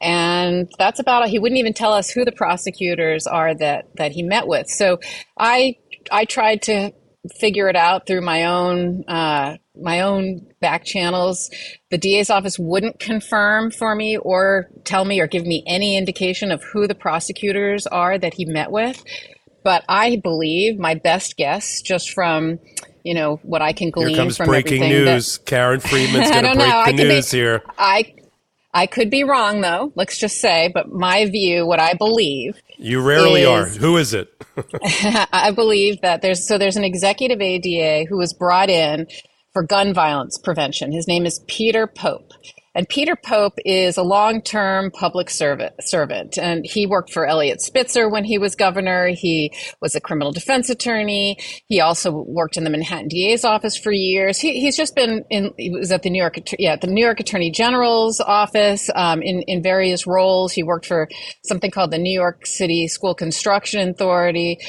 And 0.00 0.70
that's 0.78 1.00
about 1.00 1.24
it. 1.24 1.30
He 1.30 1.38
wouldn't 1.38 1.58
even 1.58 1.74
tell 1.74 1.92
us 1.92 2.08
who 2.08 2.24
the 2.24 2.32
prosecutors 2.32 3.26
are 3.26 3.54
that, 3.56 3.86
that 3.96 4.12
he 4.12 4.22
met 4.22 4.46
with. 4.46 4.68
So 4.68 5.00
I, 5.36 5.76
I 6.10 6.24
tried 6.24 6.62
to 6.62 6.92
figure 7.28 7.68
it 7.68 7.76
out 7.76 8.06
through 8.06 8.20
my 8.20 8.44
own 8.44 9.04
uh, 9.08 9.56
my 9.80 10.00
own 10.00 10.46
back 10.60 10.84
channels. 10.84 11.50
The 11.90 11.98
DA's 11.98 12.30
office 12.30 12.58
wouldn't 12.58 12.98
confirm 12.98 13.70
for 13.70 13.94
me 13.94 14.16
or 14.16 14.68
tell 14.84 15.04
me 15.04 15.20
or 15.20 15.26
give 15.26 15.46
me 15.46 15.62
any 15.66 15.96
indication 15.96 16.50
of 16.50 16.62
who 16.62 16.86
the 16.86 16.94
prosecutors 16.94 17.86
are 17.86 18.18
that 18.18 18.34
he 18.34 18.44
met 18.44 18.70
with. 18.70 19.02
But 19.62 19.84
I 19.88 20.16
believe 20.16 20.78
my 20.78 20.94
best 20.94 21.36
guess, 21.36 21.80
just 21.82 22.10
from 22.10 22.58
you 23.04 23.14
know 23.14 23.36
what 23.42 23.62
I 23.62 23.72
can 23.72 23.90
glean 23.90 24.08
here 24.08 24.18
comes 24.18 24.36
from 24.36 24.46
breaking 24.46 24.82
news. 24.82 25.38
That, 25.38 25.46
Karen 25.46 25.80
Friedman's 25.80 26.30
going 26.30 26.44
to 26.44 26.54
break 26.54 26.68
know. 26.68 26.84
the 26.86 26.92
news 26.92 27.30
be, 27.30 27.38
here. 27.38 27.62
I 27.78 28.14
I 28.72 28.86
could 28.86 29.10
be 29.10 29.24
wrong 29.24 29.60
though. 29.60 29.92
Let's 29.94 30.18
just 30.18 30.40
say, 30.40 30.70
but 30.72 30.90
my 30.90 31.26
view, 31.26 31.66
what 31.66 31.80
I 31.80 31.94
believe, 31.94 32.60
you 32.78 33.00
rarely 33.00 33.42
is, 33.42 33.48
are. 33.48 33.66
Who 33.66 33.96
is 33.96 34.14
it? 34.14 34.32
I 35.32 35.52
believe 35.54 36.00
that 36.02 36.22
there's 36.22 36.46
so 36.46 36.58
there's 36.58 36.76
an 36.76 36.84
executive 36.84 37.40
ADA 37.40 38.08
who 38.08 38.16
was 38.16 38.32
brought 38.32 38.70
in 38.70 39.06
for 39.52 39.62
gun 39.62 39.92
violence 39.92 40.38
prevention. 40.38 40.92
His 40.92 41.08
name 41.08 41.26
is 41.26 41.40
Peter 41.46 41.86
Pope. 41.86 42.32
And 42.78 42.88
Peter 42.88 43.16
Pope 43.16 43.58
is 43.64 43.96
a 43.96 44.04
long 44.04 44.40
term 44.40 44.92
public 44.92 45.30
servant. 45.30 46.38
And 46.38 46.64
he 46.64 46.86
worked 46.86 47.12
for 47.12 47.26
Eliot 47.26 47.60
Spitzer 47.60 48.08
when 48.08 48.22
he 48.22 48.38
was 48.38 48.54
governor. 48.54 49.08
He 49.08 49.52
was 49.80 49.96
a 49.96 50.00
criminal 50.00 50.30
defense 50.30 50.70
attorney. 50.70 51.38
He 51.66 51.80
also 51.80 52.12
worked 52.12 52.56
in 52.56 52.62
the 52.62 52.70
Manhattan 52.70 53.08
DA's 53.08 53.44
office 53.44 53.76
for 53.76 53.90
years. 53.90 54.38
He, 54.38 54.60
he's 54.60 54.76
just 54.76 54.94
been 54.94 55.24
in, 55.28 55.52
he 55.58 55.70
was 55.70 55.90
at 55.90 56.04
the 56.04 56.10
New 56.10 56.20
York, 56.20 56.38
yeah, 56.56 56.76
the 56.76 56.86
New 56.86 57.04
York 57.04 57.18
Attorney 57.18 57.50
General's 57.50 58.20
office 58.20 58.88
um, 58.94 59.22
in, 59.22 59.42
in 59.48 59.60
various 59.60 60.06
roles. 60.06 60.52
He 60.52 60.62
worked 60.62 60.86
for 60.86 61.08
something 61.42 61.72
called 61.72 61.90
the 61.90 61.98
New 61.98 62.14
York 62.14 62.46
City 62.46 62.86
School 62.86 63.16
Construction 63.16 63.88
Authority 63.88 64.60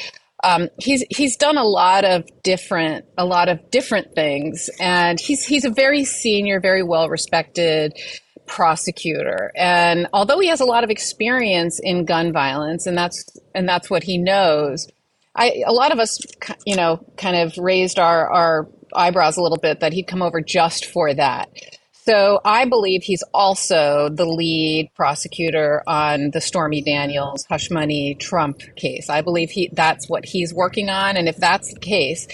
um, 0.44 0.70
he's 0.80 1.04
he's 1.10 1.36
done 1.36 1.58
a 1.58 1.64
lot 1.64 2.06
of 2.06 2.26
different 2.44 3.06
a 3.18 3.26
lot 3.26 3.50
of 3.50 3.72
different 3.72 4.16
things, 4.16 4.70
and 4.80 5.20
he's 5.20 5.46
he's 5.46 5.66
a 5.66 5.70
very 5.70 6.06
senior, 6.06 6.60
very 6.60 6.84
well 6.84 7.10
respected 7.10 7.94
prosecutor. 8.46 9.52
And 9.56 10.08
although 10.14 10.40
he 10.40 10.48
has 10.48 10.60
a 10.60 10.66
lot 10.66 10.84
of 10.84 10.90
experience 10.90 11.80
in 11.82 12.06
gun 12.06 12.32
violence, 12.32 12.88
and 12.88 12.98
that's 12.98 13.38
and 13.54 13.68
that's 13.68 13.90
what 13.90 14.04
he 14.04 14.18
knows, 14.18 14.88
I 15.36 15.64
a 15.66 15.74
lot 15.74 15.92
of 15.92 16.00
us, 16.00 16.20
you 16.66 16.76
know, 16.76 17.04
kind 17.18 17.36
of 17.36 17.58
raised 17.58 18.00
our 18.00 18.30
our 18.30 18.70
eyebrows 18.96 19.38
a 19.38 19.42
little 19.42 19.60
bit 19.60 19.82
that 19.82 19.94
he'd 19.94 20.08
come 20.08 20.22
over 20.22 20.42
just 20.42 20.86
for 20.86 21.14
that. 21.14 21.50
So 22.10 22.42
I 22.44 22.66
believe 22.66 23.04
he's 23.04 23.22
also 23.36 24.10
the 24.10 24.26
lead 24.26 24.90
prosecutor 24.96 25.84
on 25.86 26.32
the 26.32 26.42
Stormy 26.42 26.82
Daniels 26.82 27.46
hush 27.48 27.70
money 27.70 28.16
Trump 28.16 28.62
case. 28.76 29.12
I 29.12 29.22
believe 29.22 29.52
he 29.52 29.70
that's 29.74 30.10
what 30.10 30.26
he's 30.26 30.52
working 30.52 30.90
on, 30.90 31.18
and 31.18 31.30
if 31.30 31.38
that's 31.38 31.72
the 31.72 31.80
case, 31.80 32.28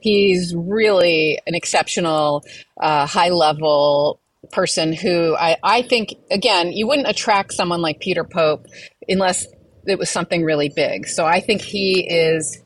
he's 0.00 0.54
really 0.56 1.38
an 1.46 1.54
exceptional, 1.54 2.42
uh, 2.80 3.04
high 3.04 3.28
level 3.28 4.18
person 4.50 4.94
who 4.94 5.36
I, 5.36 5.58
I 5.62 5.82
think 5.82 6.14
again 6.30 6.72
you 6.72 6.86
wouldn't 6.86 7.08
attract 7.08 7.52
someone 7.52 7.82
like 7.82 8.00
Peter 8.00 8.24
Pope 8.24 8.64
unless 9.10 9.46
it 9.84 9.98
was 9.98 10.08
something 10.08 10.42
really 10.42 10.70
big. 10.70 11.06
So 11.06 11.26
I 11.26 11.40
think 11.40 11.60
he 11.60 12.00
is 12.08 12.62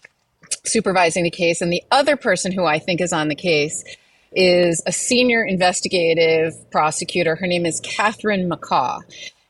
supervising 0.65 1.25
the 1.25 1.31
case, 1.31 1.61
and 1.61 1.73
the 1.73 1.83
other 1.91 2.17
person 2.17 2.53
who 2.53 2.65
I 2.65 2.79
think 2.79 3.01
is 3.01 3.13
on 3.13 3.27
the 3.27 3.35
case 3.35 3.83
is 4.35 4.83
a 4.87 4.93
senior 4.93 5.45
investigative 5.45 6.53
prosecutor. 6.71 7.37
Her 7.37 7.47
name 7.47 7.67
is 7.67 7.81
Catherine 7.81 8.49
McCaw. 8.49 9.01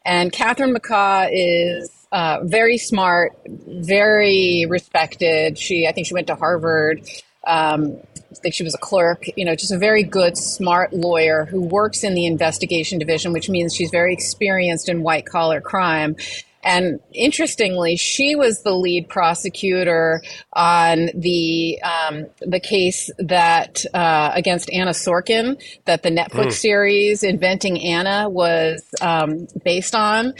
And 0.04 0.32
Catherine 0.32 0.74
McCaw 0.74 1.28
is 1.32 1.90
uh, 2.10 2.40
very 2.42 2.78
smart, 2.78 3.32
very 3.46 4.66
respected. 4.68 5.58
She, 5.58 5.86
I 5.86 5.92
think 5.92 6.06
she 6.06 6.14
went 6.14 6.26
to 6.26 6.34
Harvard. 6.34 7.08
Um, 7.46 7.96
I 8.30 8.34
think 8.34 8.54
she 8.54 8.64
was 8.64 8.74
a 8.74 8.78
clerk, 8.78 9.24
you 9.36 9.44
know, 9.44 9.54
just 9.54 9.72
a 9.72 9.78
very 9.78 10.02
good, 10.02 10.36
smart 10.38 10.92
lawyer 10.92 11.44
who 11.44 11.60
works 11.60 12.02
in 12.02 12.14
the 12.14 12.26
investigation 12.26 12.98
division, 12.98 13.32
which 13.32 13.48
means 13.48 13.74
she's 13.74 13.90
very 13.90 14.12
experienced 14.12 14.88
in 14.88 15.02
white 15.02 15.26
collar 15.26 15.60
crime. 15.60 16.16
And 16.62 17.00
interestingly, 17.12 17.96
she 17.96 18.36
was 18.36 18.62
the 18.62 18.72
lead 18.72 19.08
prosecutor 19.08 20.22
on 20.52 21.10
the 21.14 21.80
um, 21.82 22.26
the 22.40 22.60
case 22.60 23.10
that 23.18 23.84
uh, 23.94 24.30
against 24.34 24.70
Anna 24.70 24.92
Sorokin 24.92 25.60
that 25.86 26.02
the 26.02 26.10
Netflix 26.10 26.46
mm. 26.46 26.52
series 26.52 27.22
"Inventing 27.22 27.80
Anna" 27.80 28.28
was 28.28 28.84
um, 29.00 29.48
based 29.64 29.94
on. 29.94 30.34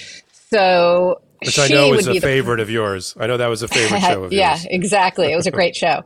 So 0.51 1.21
which 1.41 1.59
I 1.59 1.69
know 1.69 1.95
is 1.95 2.07
a 2.07 2.21
favorite 2.21 2.57
the, 2.57 2.63
of 2.63 2.71
yours. 2.71 3.17
I 3.19 3.27
know 3.27 3.37
that 3.37 3.49
was 3.49 3.63
a 3.63 3.69
favorite 3.69 4.01
show 4.03 4.25
of 4.25 4.33
yeah, 4.33 4.53
yours. 4.53 4.65
Yeah, 4.65 4.71
exactly. 4.71 5.33
It 5.33 5.37
was 5.37 5.47
a 5.47 5.51
great 5.51 5.75
show. 5.75 6.05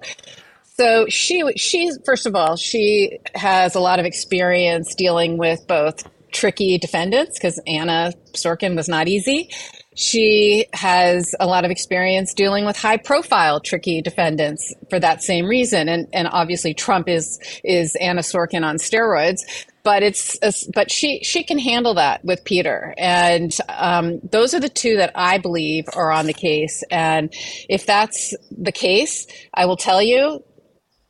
So 0.77 1.07
she 1.09 1.43
she 1.57 1.91
first 2.05 2.27
of 2.27 2.35
all 2.35 2.57
she 2.57 3.19
has 3.35 3.75
a 3.75 3.81
lot 3.81 3.99
of 3.99 4.05
experience 4.05 4.95
dealing 4.95 5.39
with 5.39 5.67
both 5.67 6.07
tricky 6.33 6.77
defendants 6.79 7.39
because 7.39 7.59
Anna 7.67 8.13
Sorokin 8.33 8.77
was 8.77 8.89
not 8.89 9.09
easy, 9.09 9.51
she 9.97 10.67
has 10.75 11.35
a 11.41 11.47
lot 11.47 11.65
of 11.65 11.71
experience 11.71 12.35
dealing 12.35 12.67
with 12.67 12.77
high 12.77 12.99
profile 12.99 13.61
tricky 13.61 14.03
defendants 14.03 14.73
for 14.91 15.01
that 15.01 15.23
same 15.23 15.47
reason. 15.47 15.89
And 15.89 16.07
and 16.13 16.29
obviously 16.31 16.75
Trump 16.75 17.09
is 17.09 17.41
is 17.65 17.97
Anna 17.97 18.21
Sorokin 18.21 18.65
on 18.65 18.77
steroids 18.77 19.41
but 19.83 20.03
it's 20.03 20.37
a, 20.43 20.53
but 20.75 20.91
she 20.91 21.23
she 21.23 21.45
can 21.45 21.61
handle 21.61 21.95
that 21.95 22.25
with 22.25 22.45
Peter. 22.45 22.93
And 22.99 23.57
um, 23.69 24.19
those 24.33 24.53
are 24.53 24.59
the 24.59 24.69
two 24.69 24.97
that 24.97 25.13
I 25.15 25.39
believe 25.39 25.85
are 25.95 26.11
on 26.11 26.27
the 26.27 26.33
case. 26.33 26.83
And 26.91 27.33
if 27.69 27.87
that's 27.87 28.35
the 28.51 28.73
case 28.73 29.29
I 29.55 29.67
will 29.67 29.77
tell 29.77 30.03
you 30.03 30.43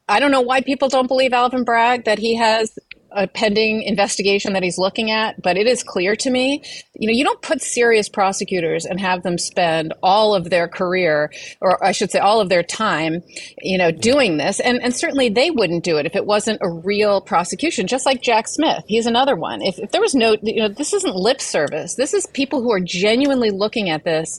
I 0.08 0.20
don't 0.20 0.30
know 0.30 0.42
why 0.42 0.60
people 0.60 0.88
don't 0.88 1.08
believe 1.08 1.32
Alvin 1.32 1.64
Bragg 1.64 2.04
that 2.04 2.18
he 2.18 2.36
has 2.36 2.70
a 3.16 3.26
pending 3.26 3.82
investigation 3.82 4.52
that 4.52 4.62
he's 4.62 4.78
looking 4.78 5.10
at, 5.10 5.40
but 5.42 5.56
it 5.56 5.66
is 5.66 5.82
clear 5.82 6.14
to 6.16 6.30
me, 6.30 6.62
you 6.94 7.08
know, 7.08 7.16
you 7.16 7.24
don't 7.24 7.40
put 7.42 7.62
serious 7.62 8.08
prosecutors 8.08 8.84
and 8.84 9.00
have 9.00 9.22
them 9.22 9.38
spend 9.38 9.94
all 10.02 10.34
of 10.34 10.50
their 10.50 10.68
career, 10.68 11.32
or 11.60 11.82
I 11.84 11.92
should 11.92 12.10
say 12.10 12.18
all 12.18 12.40
of 12.40 12.48
their 12.48 12.62
time, 12.62 13.22
you 13.62 13.78
know, 13.78 13.90
doing 13.90 14.36
this. 14.36 14.60
And, 14.60 14.82
and 14.82 14.94
certainly 14.94 15.28
they 15.28 15.50
wouldn't 15.50 15.82
do 15.82 15.96
it 15.96 16.06
if 16.06 16.14
it 16.14 16.26
wasn't 16.26 16.60
a 16.62 16.70
real 16.70 17.20
prosecution, 17.20 17.86
just 17.86 18.06
like 18.06 18.22
Jack 18.22 18.46
Smith. 18.48 18.84
He's 18.86 19.06
another 19.06 19.34
one. 19.34 19.62
If, 19.62 19.78
if 19.78 19.90
there 19.90 20.00
was 20.00 20.14
no, 20.14 20.36
you 20.42 20.62
know, 20.62 20.68
this 20.68 20.92
isn't 20.92 21.16
lip 21.16 21.40
service. 21.40 21.94
This 21.94 22.14
is 22.14 22.26
people 22.26 22.62
who 22.62 22.72
are 22.72 22.80
genuinely 22.80 23.50
looking 23.50 23.88
at 23.90 24.04
this 24.04 24.38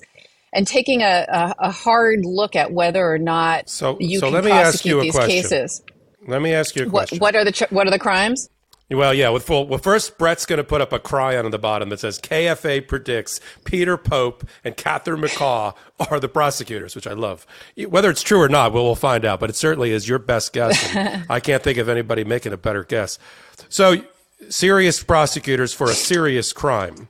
and 0.54 0.68
taking 0.68 1.02
a, 1.02 1.26
a, 1.28 1.56
a 1.60 1.72
hard 1.72 2.20
look 2.24 2.56
at 2.56 2.72
whether 2.72 3.06
or 3.06 3.18
not 3.18 3.70
so, 3.70 3.98
you 4.00 4.20
so 4.20 4.28
can 4.28 4.34
let 4.34 4.44
me 4.44 4.52
prosecute 4.52 4.68
ask 4.74 4.86
you 4.86 5.00
a 5.00 5.02
these 5.02 5.14
question. 5.14 5.30
cases. 5.30 5.82
Let 6.28 6.42
me 6.42 6.54
ask 6.54 6.76
you 6.76 6.86
a 6.86 6.90
question. 6.90 7.20
What, 7.20 7.34
what 7.34 7.36
are 7.36 7.46
the 7.46 7.68
what 7.70 7.88
are 7.88 7.92
the 7.92 8.00
crimes? 8.00 8.50
Well, 8.90 9.14
yeah. 9.14 9.30
With 9.30 9.44
full, 9.44 9.68
well, 9.68 9.80
first 9.80 10.18
Brett's 10.18 10.46
going 10.46 10.58
to 10.58 10.64
put 10.64 10.80
up 10.80 10.94
a 10.94 11.00
chyron 11.00 11.44
on 11.44 11.52
the 11.52 11.60
bottom 11.60 11.90
that 11.90 12.00
says 12.00 12.20
KFA 12.20 12.88
predicts 12.88 13.42
Peter 13.66 13.98
Pope 13.98 14.46
and 14.64 14.78
Catherine 14.78 15.22
McCaw 15.22 15.76
are 16.10 16.20
the 16.20 16.30
prosecutors, 16.30 16.96
which 16.96 17.06
I 17.06 17.14
love. 17.14 17.46
Whether 17.76 18.10
it's 18.10 18.24
true 18.24 18.42
or 18.42 18.48
not, 18.48 18.72
we'll, 18.72 18.86
we'll 18.86 18.96
find 18.96 19.26
out. 19.26 19.42
But 19.42 19.50
it 19.50 19.58
certainly 19.58 19.92
is 19.92 20.08
your 20.08 20.20
best 20.20 20.54
guess. 20.54 20.96
I 21.30 21.40
can't 21.42 21.62
think 21.62 21.78
of 21.78 21.90
anybody 21.90 22.24
making 22.24 22.54
a 22.54 22.58
better 22.58 22.84
guess. 22.86 23.20
So, 23.68 24.04
serious 24.50 25.04
prosecutors 25.04 25.74
for 25.74 25.90
a 25.90 25.94
serious 25.94 26.54
crime. 26.54 27.10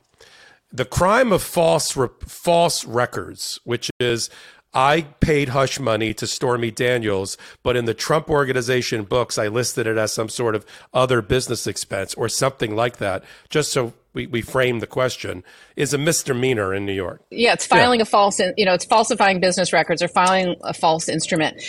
The 0.72 0.84
crime 0.84 1.32
of 1.32 1.42
false 1.42 1.96
re- 1.96 2.08
false 2.26 2.84
records, 2.84 3.60
which 3.64 3.90
is 4.00 4.30
I 4.74 5.02
paid 5.20 5.50
hush 5.50 5.80
money 5.80 6.12
to 6.14 6.26
Stormy 6.26 6.70
Daniels, 6.70 7.38
but 7.62 7.76
in 7.76 7.86
the 7.86 7.94
Trump 7.94 8.28
organization 8.28 9.04
books, 9.04 9.38
I 9.38 9.48
listed 9.48 9.86
it 9.86 9.96
as 9.96 10.12
some 10.12 10.28
sort 10.28 10.54
of 10.54 10.66
other 10.92 11.22
business 11.22 11.66
expense 11.66 12.14
or 12.14 12.28
something 12.28 12.76
like 12.76 12.98
that, 12.98 13.24
just 13.48 13.72
so 13.72 13.94
we, 14.12 14.26
we 14.26 14.42
frame 14.42 14.80
the 14.80 14.86
question, 14.86 15.42
is 15.76 15.94
a 15.94 15.98
misdemeanor 15.98 16.74
in 16.74 16.84
New 16.84 16.92
York. 16.92 17.22
Yeah, 17.30 17.54
it's 17.54 17.66
filing 17.66 18.00
yeah. 18.00 18.02
a 18.02 18.06
false, 18.06 18.40
you 18.56 18.64
know, 18.64 18.74
it's 18.74 18.84
falsifying 18.84 19.40
business 19.40 19.72
records 19.72 20.02
or 20.02 20.08
filing 20.08 20.54
a 20.62 20.74
false 20.74 21.08
instrument. 21.08 21.62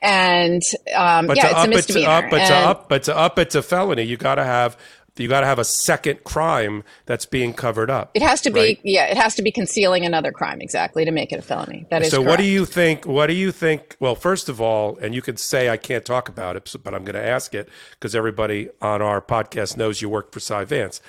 And 0.00 0.62
um, 0.94 1.30
yeah, 1.34 1.50
it's 1.50 1.64
a 1.64 1.68
misdemeanor. 1.68 2.08
It 2.08 2.20
to 2.20 2.26
up, 2.26 2.30
but, 2.30 2.40
and, 2.40 2.48
to 2.48 2.54
up, 2.54 2.88
but 2.88 3.02
to 3.04 3.16
up 3.16 3.38
it 3.38 3.50
to 3.50 3.62
felony, 3.62 4.02
you 4.02 4.16
got 4.16 4.34
to 4.36 4.44
have 4.44 4.76
you 5.16 5.28
got 5.28 5.40
to 5.40 5.46
have 5.46 5.58
a 5.58 5.64
second 5.64 6.24
crime 6.24 6.82
that's 7.06 7.24
being 7.24 7.52
covered 7.52 7.90
up. 7.90 8.10
It 8.14 8.22
has 8.22 8.40
to 8.42 8.50
right? 8.50 8.82
be, 8.82 8.92
yeah, 8.92 9.06
it 9.06 9.16
has 9.16 9.34
to 9.36 9.42
be 9.42 9.52
concealing 9.52 10.04
another 10.04 10.32
crime 10.32 10.60
exactly 10.60 11.04
to 11.04 11.12
make 11.12 11.32
it 11.32 11.38
a 11.38 11.42
felony. 11.42 11.86
That 11.90 12.02
is 12.02 12.10
so. 12.10 12.18
Correct. 12.18 12.28
What 12.30 12.38
do 12.38 12.44
you 12.44 12.66
think? 12.66 13.06
What 13.06 13.28
do 13.28 13.34
you 13.34 13.52
think? 13.52 13.96
Well, 14.00 14.16
first 14.16 14.48
of 14.48 14.60
all, 14.60 14.98
and 14.98 15.14
you 15.14 15.22
could 15.22 15.38
say 15.38 15.68
I 15.68 15.76
can't 15.76 16.04
talk 16.04 16.28
about 16.28 16.56
it, 16.56 16.74
but 16.82 16.94
I'm 16.94 17.04
going 17.04 17.14
to 17.14 17.24
ask 17.24 17.54
it 17.54 17.68
because 17.92 18.14
everybody 18.14 18.70
on 18.82 19.02
our 19.02 19.20
podcast 19.20 19.76
knows 19.76 20.02
you 20.02 20.08
worked 20.08 20.32
for 20.32 20.40
Cy 20.40 20.64
Vance. 20.64 21.00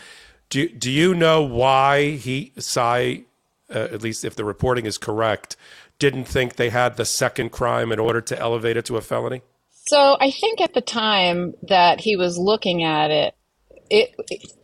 Do 0.49 0.69
Do 0.69 0.91
you 0.91 1.15
know 1.15 1.41
why 1.41 2.11
he 2.11 2.51
Cy, 2.57 3.23
uh, 3.73 3.79
at 3.91 4.03
least 4.03 4.23
if 4.23 4.35
the 4.35 4.45
reporting 4.45 4.85
is 4.85 4.99
correct, 4.99 5.55
didn't 5.97 6.25
think 6.25 6.55
they 6.57 6.69
had 6.69 6.97
the 6.97 7.05
second 7.05 7.51
crime 7.51 7.91
in 7.91 7.99
order 7.99 8.21
to 8.21 8.39
elevate 8.39 8.77
it 8.77 8.85
to 8.85 8.97
a 8.97 9.01
felony? 9.01 9.41
So 9.87 10.17
I 10.19 10.31
think 10.31 10.61
at 10.61 10.73
the 10.73 10.81
time 10.81 11.53
that 11.63 11.99
he 11.99 12.15
was 12.15 12.37
looking 12.37 12.83
at 12.83 13.11
it, 13.11 13.35
it, 13.89 14.15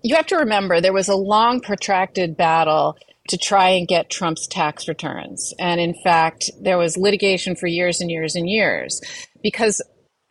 you 0.03 0.15
have 0.15 0.27
to 0.27 0.37
remember 0.37 0.81
there 0.81 0.93
was 0.93 1.09
a 1.09 1.15
long, 1.15 1.61
protracted 1.61 2.37
battle 2.37 2.97
to 3.29 3.37
try 3.37 3.69
and 3.69 3.87
get 3.87 4.09
Trump's 4.09 4.47
tax 4.47 4.87
returns. 4.87 5.53
And 5.59 5.79
in 5.79 5.93
fact, 6.03 6.49
there 6.59 6.77
was 6.77 6.97
litigation 6.97 7.55
for 7.55 7.67
years 7.67 8.01
and 8.01 8.09
years 8.09 8.35
and 8.35 8.49
years. 8.49 8.99
Because 9.41 9.81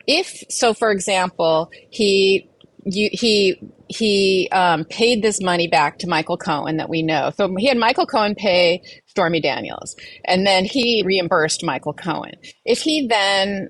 if, 0.07 0.43
so 0.49 0.73
for 0.73 0.91
example, 0.91 1.71
he, 1.89 2.49
you, 2.83 3.09
he, 3.11 3.59
he 3.87 4.49
um, 4.51 4.85
paid 4.85 5.21
this 5.21 5.41
money 5.41 5.67
back 5.67 5.99
to 5.99 6.07
Michael 6.07 6.37
Cohen 6.37 6.77
that 6.77 6.89
we 6.89 7.01
know. 7.01 7.31
So 7.35 7.53
he 7.57 7.67
had 7.67 7.77
Michael 7.77 8.05
Cohen 8.05 8.35
pay 8.35 8.81
Stormy 9.07 9.41
Daniels, 9.41 9.95
and 10.25 10.47
then 10.47 10.63
he 10.63 11.03
reimbursed 11.05 11.63
Michael 11.63 11.93
Cohen. 11.93 12.35
If 12.65 12.79
he 12.79 13.07
then 13.07 13.69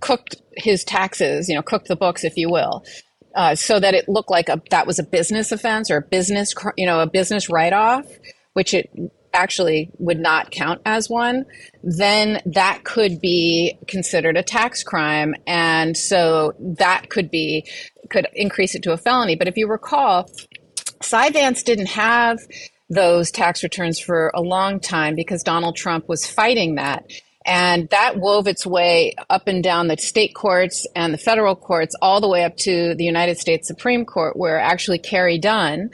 cooked 0.00 0.36
his 0.56 0.84
taxes, 0.84 1.48
you 1.48 1.54
know, 1.54 1.62
cooked 1.62 1.88
the 1.88 1.96
books, 1.96 2.24
if 2.24 2.36
you 2.36 2.50
will, 2.50 2.84
uh, 3.34 3.54
so 3.54 3.80
that 3.80 3.94
it 3.94 4.08
looked 4.08 4.30
like 4.30 4.48
a, 4.48 4.60
that 4.70 4.86
was 4.86 4.98
a 4.98 5.02
business 5.02 5.52
offense 5.52 5.90
or 5.90 5.98
a 5.98 6.02
business, 6.02 6.54
you 6.76 6.86
know, 6.86 7.00
a 7.00 7.06
business 7.06 7.50
write-off, 7.50 8.06
which 8.52 8.74
it 8.74 8.90
actually 9.34 9.90
would 9.98 10.20
not 10.20 10.50
count 10.50 10.80
as 10.86 11.10
one, 11.10 11.44
then 11.82 12.40
that 12.46 12.84
could 12.84 13.20
be 13.20 13.76
considered 13.88 14.36
a 14.36 14.42
tax 14.42 14.82
crime, 14.82 15.34
and 15.46 15.96
so 15.96 16.54
that 16.60 17.10
could 17.10 17.30
be 17.30 17.66
could 18.10 18.26
increase 18.34 18.74
it 18.74 18.82
to 18.82 18.92
a 18.92 18.96
felony. 18.96 19.34
But 19.34 19.48
if 19.48 19.56
you 19.56 19.66
recall, 19.66 20.30
Cy 21.02 21.30
Vance 21.30 21.62
didn't 21.62 21.88
have 21.88 22.38
those 22.88 23.30
tax 23.30 23.62
returns 23.62 23.98
for 23.98 24.30
a 24.34 24.40
long 24.40 24.78
time 24.78 25.14
because 25.14 25.42
Donald 25.42 25.74
Trump 25.74 26.08
was 26.08 26.26
fighting 26.26 26.76
that. 26.76 27.04
And 27.44 27.88
that 27.90 28.16
wove 28.16 28.46
its 28.46 28.66
way 28.66 29.14
up 29.28 29.46
and 29.48 29.62
down 29.62 29.88
the 29.88 29.96
state 29.98 30.34
courts 30.34 30.86
and 30.96 31.12
the 31.12 31.18
federal 31.18 31.54
courts, 31.54 31.94
all 32.00 32.20
the 32.20 32.28
way 32.28 32.44
up 32.44 32.56
to 32.58 32.94
the 32.94 33.04
United 33.04 33.38
States 33.38 33.68
Supreme 33.68 34.04
Court, 34.04 34.36
where 34.36 34.58
actually 34.58 34.98
Carey 34.98 35.38
Dunn 35.38 35.90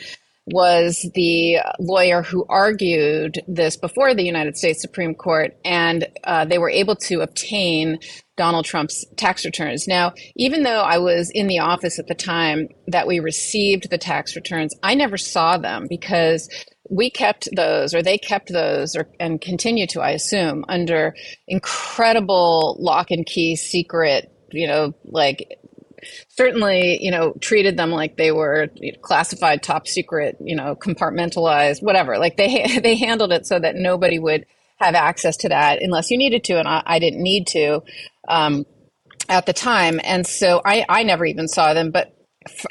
was 0.46 1.08
the 1.14 1.58
lawyer 1.78 2.22
who 2.22 2.44
argued 2.48 3.40
this 3.46 3.76
before 3.76 4.14
the 4.14 4.24
United 4.24 4.56
States 4.56 4.80
Supreme 4.80 5.14
Court, 5.14 5.56
and 5.64 6.08
uh, 6.24 6.44
they 6.44 6.58
were 6.58 6.70
able 6.70 6.96
to 6.96 7.20
obtain 7.20 7.98
Donald 8.36 8.64
Trump's 8.64 9.04
tax 9.16 9.44
returns. 9.44 9.86
Now, 9.86 10.14
even 10.34 10.62
though 10.62 10.80
I 10.80 10.98
was 10.98 11.30
in 11.30 11.46
the 11.46 11.58
office 11.58 11.98
at 11.98 12.06
the 12.06 12.14
time 12.14 12.68
that 12.86 13.06
we 13.06 13.20
received 13.20 13.90
the 13.90 13.98
tax 13.98 14.34
returns, 14.34 14.74
I 14.82 14.94
never 14.94 15.18
saw 15.18 15.58
them 15.58 15.86
because 15.88 16.48
we 16.90 17.10
kept 17.10 17.48
those 17.54 17.94
or 17.94 18.02
they 18.02 18.18
kept 18.18 18.52
those 18.52 18.96
or, 18.96 19.08
and 19.18 19.40
continue 19.40 19.86
to 19.86 20.00
i 20.00 20.10
assume 20.10 20.64
under 20.68 21.14
incredible 21.48 22.76
lock 22.80 23.10
and 23.10 23.26
key 23.26 23.56
secret 23.56 24.30
you 24.52 24.66
know 24.66 24.92
like 25.04 25.60
certainly 26.28 27.02
you 27.02 27.10
know 27.10 27.32
treated 27.40 27.76
them 27.76 27.90
like 27.90 28.16
they 28.16 28.32
were 28.32 28.68
classified 29.02 29.62
top 29.62 29.86
secret 29.86 30.36
you 30.40 30.56
know 30.56 30.74
compartmentalized 30.74 31.82
whatever. 31.82 32.18
Like 32.18 32.36
they 32.36 32.80
they 32.82 32.96
handled 32.96 33.32
it 33.32 33.46
so 33.46 33.58
that 33.58 33.76
nobody 33.76 34.18
would 34.18 34.46
have 34.78 34.94
access 34.94 35.36
to 35.38 35.48
that 35.50 35.82
unless 35.82 36.10
you 36.10 36.16
needed 36.16 36.42
to 36.44 36.58
and 36.58 36.66
i, 36.66 36.82
I 36.86 36.98
didn't 36.98 37.22
need 37.22 37.46
to 37.48 37.82
um, 38.28 38.64
at 39.28 39.46
the 39.46 39.52
time. 39.52 40.00
And 40.02 40.26
so 40.26 40.62
I, 40.64 40.84
I 40.88 41.02
never 41.02 41.24
even 41.24 41.48
saw 41.48 41.74
them 41.74 41.90
but 41.90 42.14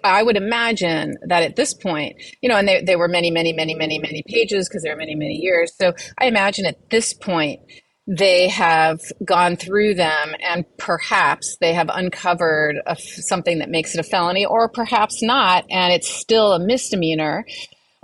I 0.03 0.23
would 0.23 0.37
imagine 0.37 1.17
that 1.27 1.43
at 1.43 1.55
this 1.55 1.73
point, 1.73 2.15
you 2.41 2.49
know, 2.49 2.55
and 2.55 2.67
there, 2.67 2.83
there 2.83 2.97
were 2.97 3.07
many, 3.07 3.29
many, 3.29 3.53
many, 3.53 3.75
many, 3.75 3.99
many 3.99 4.23
pages 4.25 4.67
because 4.67 4.81
there 4.81 4.93
are 4.93 4.97
many, 4.97 5.13
many 5.13 5.35
years. 5.35 5.73
So 5.75 5.93
I 6.17 6.25
imagine 6.25 6.65
at 6.65 6.89
this 6.89 7.13
point, 7.13 7.61
they 8.07 8.47
have 8.47 8.99
gone 9.23 9.55
through 9.55 9.93
them 9.93 10.33
and 10.43 10.65
perhaps 10.77 11.57
they 11.61 11.73
have 11.75 11.91
uncovered 11.93 12.77
a, 12.87 12.95
something 12.95 13.59
that 13.59 13.69
makes 13.69 13.93
it 13.93 13.99
a 13.99 14.03
felony 14.03 14.45
or 14.45 14.67
perhaps 14.67 15.21
not, 15.21 15.63
and 15.69 15.93
it's 15.93 16.09
still 16.09 16.53
a 16.53 16.59
misdemeanor. 16.59 17.45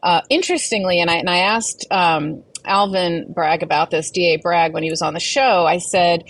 Uh, 0.04 0.22
interestingly, 0.30 1.02
and 1.02 1.10
I, 1.10 1.16
and 1.16 1.30
I 1.30 1.38
asked 1.40 1.88
um, 1.90 2.44
Alvin 2.66 3.34
Bragg 3.34 3.64
about 3.64 3.90
this, 3.90 4.12
DA 4.12 4.38
Bragg, 4.38 4.74
when 4.74 4.84
he 4.84 4.92
was 4.92 5.02
on 5.02 5.16
the 5.16 5.20
show, 5.20 5.66
I 5.66 5.80
said, 5.80 6.24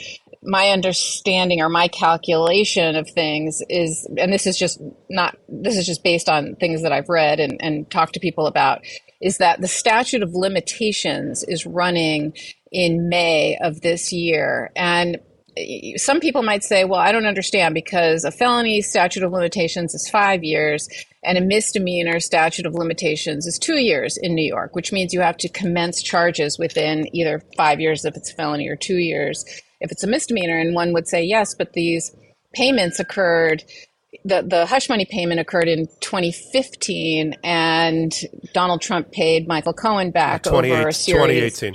my 0.45 0.69
understanding 0.69 1.61
or 1.61 1.69
my 1.69 1.87
calculation 1.87 2.95
of 2.95 3.09
things 3.09 3.61
is, 3.69 4.07
and 4.17 4.31
this 4.31 4.45
is 4.45 4.57
just 4.57 4.79
not, 5.09 5.37
this 5.49 5.75
is 5.75 5.85
just 5.85 6.03
based 6.03 6.29
on 6.29 6.55
things 6.55 6.83
that 6.83 6.91
I've 6.91 7.09
read 7.09 7.39
and, 7.39 7.57
and 7.61 7.89
talked 7.89 8.13
to 8.13 8.19
people 8.19 8.45
about, 8.45 8.81
is 9.21 9.37
that 9.39 9.59
the 9.61 9.67
statute 9.67 10.21
of 10.21 10.33
limitations 10.33 11.43
is 11.43 11.65
running 11.65 12.33
in 12.71 13.09
May 13.09 13.57
of 13.61 13.81
this 13.81 14.13
year. 14.13 14.71
And 14.75 15.19
eh, 15.57 15.93
some 15.97 16.19
people 16.19 16.43
might 16.43 16.63
say, 16.63 16.85
well, 16.85 16.99
I 16.99 17.11
don't 17.11 17.25
understand 17.25 17.73
because 17.73 18.23
a 18.23 18.31
felony 18.31 18.81
statute 18.81 19.23
of 19.23 19.31
limitations 19.31 19.95
is 19.95 20.07
five 20.09 20.43
years 20.43 20.87
and 21.23 21.39
a 21.39 21.41
misdemeanor 21.41 22.19
statute 22.19 22.67
of 22.67 22.75
limitations 22.75 23.47
is 23.47 23.57
two 23.57 23.79
years 23.79 24.15
in 24.21 24.35
New 24.35 24.45
York, 24.45 24.75
which 24.75 24.91
means 24.91 25.11
you 25.11 25.21
have 25.21 25.37
to 25.37 25.49
commence 25.49 26.03
charges 26.03 26.59
within 26.59 27.07
either 27.15 27.41
five 27.57 27.79
years 27.79 28.05
if 28.05 28.15
it's 28.15 28.31
a 28.31 28.35
felony 28.35 28.67
or 28.67 28.75
two 28.75 28.97
years 28.97 29.43
if 29.85 29.91
it's 29.91 30.03
a 30.03 30.07
misdemeanor. 30.07 30.57
And 30.57 30.75
one 30.75 30.91
would 30.91 31.07
say, 31.07 31.23
yes, 31.23 31.55
but 31.55 31.73
these 31.73 32.13
payments 32.53 32.99
occurred 32.99 33.63
the, 34.23 34.41
the 34.41 34.65
hush 34.65 34.89
money 34.89 35.05
payment 35.05 35.39
occurred 35.39 35.67
in 35.67 35.87
2015, 35.99 37.35
and 37.43 38.13
Donald 38.53 38.81
Trump 38.81 39.11
paid 39.11 39.47
Michael 39.47 39.73
Cohen 39.73 40.11
back 40.11 40.47
over 40.47 40.87
a 40.87 40.93
series. 40.93 41.59
2018. 41.59 41.73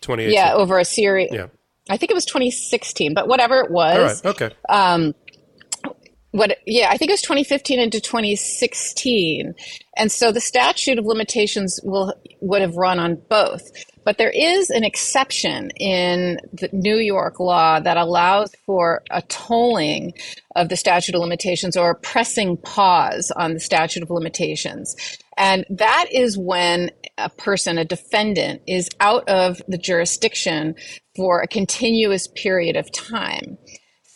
2018. 0.00 0.34
Yeah, 0.34 0.54
over 0.54 0.78
a 0.78 0.84
series. 0.84 1.30
Yeah. 1.32 1.46
I 1.88 1.96
think 1.96 2.10
it 2.10 2.14
was 2.14 2.24
2016, 2.24 3.14
but 3.14 3.28
whatever 3.28 3.60
it 3.60 3.70
was. 3.70 4.24
All 4.24 4.32
right. 4.32 4.42
Okay. 4.42 4.56
Um, 4.68 5.14
what? 6.30 6.58
Yeah, 6.66 6.88
I 6.90 6.96
think 6.96 7.10
it 7.10 7.12
was 7.12 7.22
2015 7.22 7.78
into 7.78 8.00
2016, 8.00 9.54
and 9.96 10.10
so 10.10 10.32
the 10.32 10.40
statute 10.40 10.98
of 10.98 11.06
limitations 11.06 11.80
will 11.82 12.14
would 12.40 12.62
have 12.62 12.76
run 12.76 12.98
on 12.98 13.16
both. 13.28 13.70
But 14.04 14.18
there 14.18 14.30
is 14.30 14.68
an 14.68 14.84
exception 14.84 15.70
in 15.80 16.38
the 16.52 16.68
New 16.72 16.96
York 16.96 17.40
law 17.40 17.80
that 17.80 17.96
allows 17.96 18.52
for 18.66 19.02
a 19.10 19.22
tolling 19.22 20.12
of 20.56 20.68
the 20.68 20.76
statute 20.76 21.14
of 21.14 21.22
limitations 21.22 21.76
or 21.76 21.90
a 21.90 21.94
pressing 21.94 22.58
pause 22.58 23.32
on 23.34 23.54
the 23.54 23.60
statute 23.60 24.02
of 24.02 24.10
limitations. 24.10 24.94
And 25.38 25.64
that 25.70 26.06
is 26.12 26.36
when 26.36 26.90
a 27.16 27.30
person, 27.30 27.78
a 27.78 27.84
defendant, 27.84 28.62
is 28.66 28.90
out 29.00 29.26
of 29.28 29.62
the 29.68 29.78
jurisdiction 29.78 30.74
for 31.16 31.40
a 31.40 31.48
continuous 31.48 32.28
period 32.28 32.76
of 32.76 32.92
time. 32.92 33.56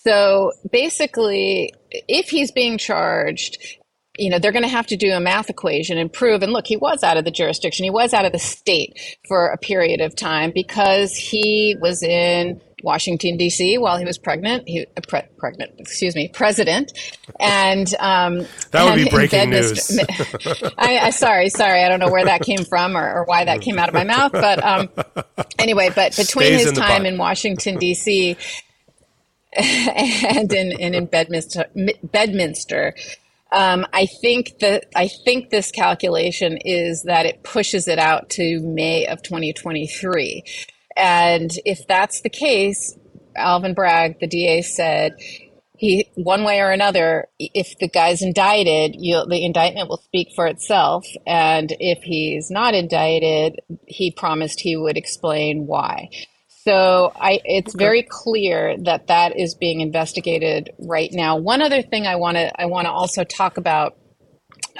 So 0.05 0.53
basically, 0.71 1.73
if 1.91 2.29
he's 2.29 2.53
being 2.53 2.79
charged 2.79 3.59
you 4.19 4.31
know, 4.31 4.39
they're 4.39 4.53
going 4.53 4.65
to 4.65 4.69
have 4.69 4.87
to 4.89 4.97
do 4.97 5.13
a 5.13 5.21
math 5.21 5.49
equation 5.49 5.97
and 5.97 6.13
prove. 6.13 6.43
And 6.43 6.53
look, 6.53 6.67
he 6.67 6.77
was 6.77 7.03
out 7.03 7.17
of 7.17 7.25
the 7.25 7.31
jurisdiction. 7.31 7.85
He 7.85 7.91
was 7.91 8.13
out 8.13 8.25
of 8.25 8.33
the 8.33 8.39
state 8.39 8.99
for 9.27 9.49
a 9.49 9.57
period 9.57 10.01
of 10.01 10.17
time 10.17 10.51
because 10.55 11.15
he 11.15 11.77
was 11.81 12.03
in 12.03 12.61
Washington 12.83 13.37
D.C. 13.37 13.79
while 13.79 13.97
he 13.97 14.05
was 14.05 14.19
pregnant. 14.19 14.69
He 14.69 14.87
uh, 14.97 15.01
pre- 15.07 15.23
pregnant, 15.37 15.73
excuse 15.79 16.15
me, 16.15 16.29
president. 16.29 16.93
And 17.41 17.93
um, 17.99 18.47
that 18.71 18.85
would 18.85 18.95
and, 18.95 19.05
be 19.05 19.11
breaking 19.11 19.51
news. 19.51 19.99
I, 20.79 20.99
I, 20.99 21.11
sorry, 21.11 21.49
sorry, 21.49 21.83
I 21.83 21.89
don't 21.89 22.01
know 22.01 22.11
where 22.11 22.25
that 22.25 22.43
came 22.43 22.65
from 22.65 22.97
or, 22.97 23.13
or 23.13 23.25
why 23.25 23.45
that 23.45 23.61
came 23.61 23.79
out 23.79 23.89
of 23.89 23.95
my 23.95 24.05
mouth. 24.05 24.33
But 24.33 24.63
um, 24.63 24.89
anyway, 25.59 25.91
but 25.95 26.17
between 26.17 26.47
Stays 26.47 26.61
his 26.61 26.71
in 26.71 26.75
time 26.75 27.07
in 27.07 27.19
Washington 27.19 27.79
D.C. 27.79 28.37
and 29.53 30.53
in, 30.53 30.73
and 30.81 30.95
in 30.95 31.07
Bedminster, 31.07 31.67
Bedminster 32.03 32.95
um, 33.53 33.87
I 33.93 34.07
think 34.07 34.59
that 34.61 34.87
I 34.95 35.09
think 35.09 35.51
this 35.51 35.71
calculation 35.71 36.59
is 36.65 37.05
that 37.05 37.27
it 37.27 37.43
pushes 37.43 37.89
it 37.89 37.99
out 37.99 38.31
to 38.31 38.61
May 38.61 39.07
of 39.07 39.23
2023. 39.23 40.45
And 40.97 41.51
if 41.65 41.87
that's 41.87 42.21
the 42.21 42.29
case, 42.29 42.99
Alvin 43.37 43.75
Bragg, 43.75 44.21
the 44.21 44.27
DA, 44.27 44.63
said 44.63 45.15
he 45.79 46.11
one 46.17 46.43
way 46.43 46.61
or 46.61 46.71
another 46.71 47.29
if 47.39 47.79
the 47.79 47.89
guy's 47.89 48.21
indicted 48.21 48.95
the 48.95 49.45
indictment 49.45 49.89
will 49.89 50.03
speak 50.05 50.29
for 50.35 50.47
itself 50.47 51.07
and 51.25 51.73
if 51.79 52.03
he's 52.03 52.51
not 52.51 52.75
indicted 52.75 53.61
he 53.87 54.11
promised 54.11 54.61
he 54.61 54.77
would 54.77 54.97
explain 54.97 55.69
why 55.69 56.11
so 56.69 57.13
I, 57.17 57.41
it's 57.45 57.75
okay. 57.75 57.85
very 57.85 58.03
clear 58.03 58.77
that 58.85 59.07
that 59.07 59.39
is 59.39 59.55
being 59.55 59.81
investigated 59.81 60.71
right 60.79 61.11
now 61.13 61.37
one 61.37 61.63
other 61.63 61.83
thing 61.83 62.07
i 62.07 62.17
want 62.17 62.37
to 62.37 62.61
i 62.61 62.67
want 62.67 62.87
to 62.87 62.93
also 62.93 63.25
talk 63.25 63.57
about 63.57 63.97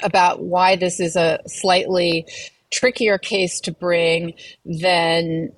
about 0.03 0.43
why 0.43 0.77
this 0.77 1.01
is 1.01 1.17
a 1.17 1.41
slightly 1.47 2.27
trickier 2.71 3.19
case 3.19 3.61
to 3.61 3.73
bring 3.73 4.35
than 4.65 5.53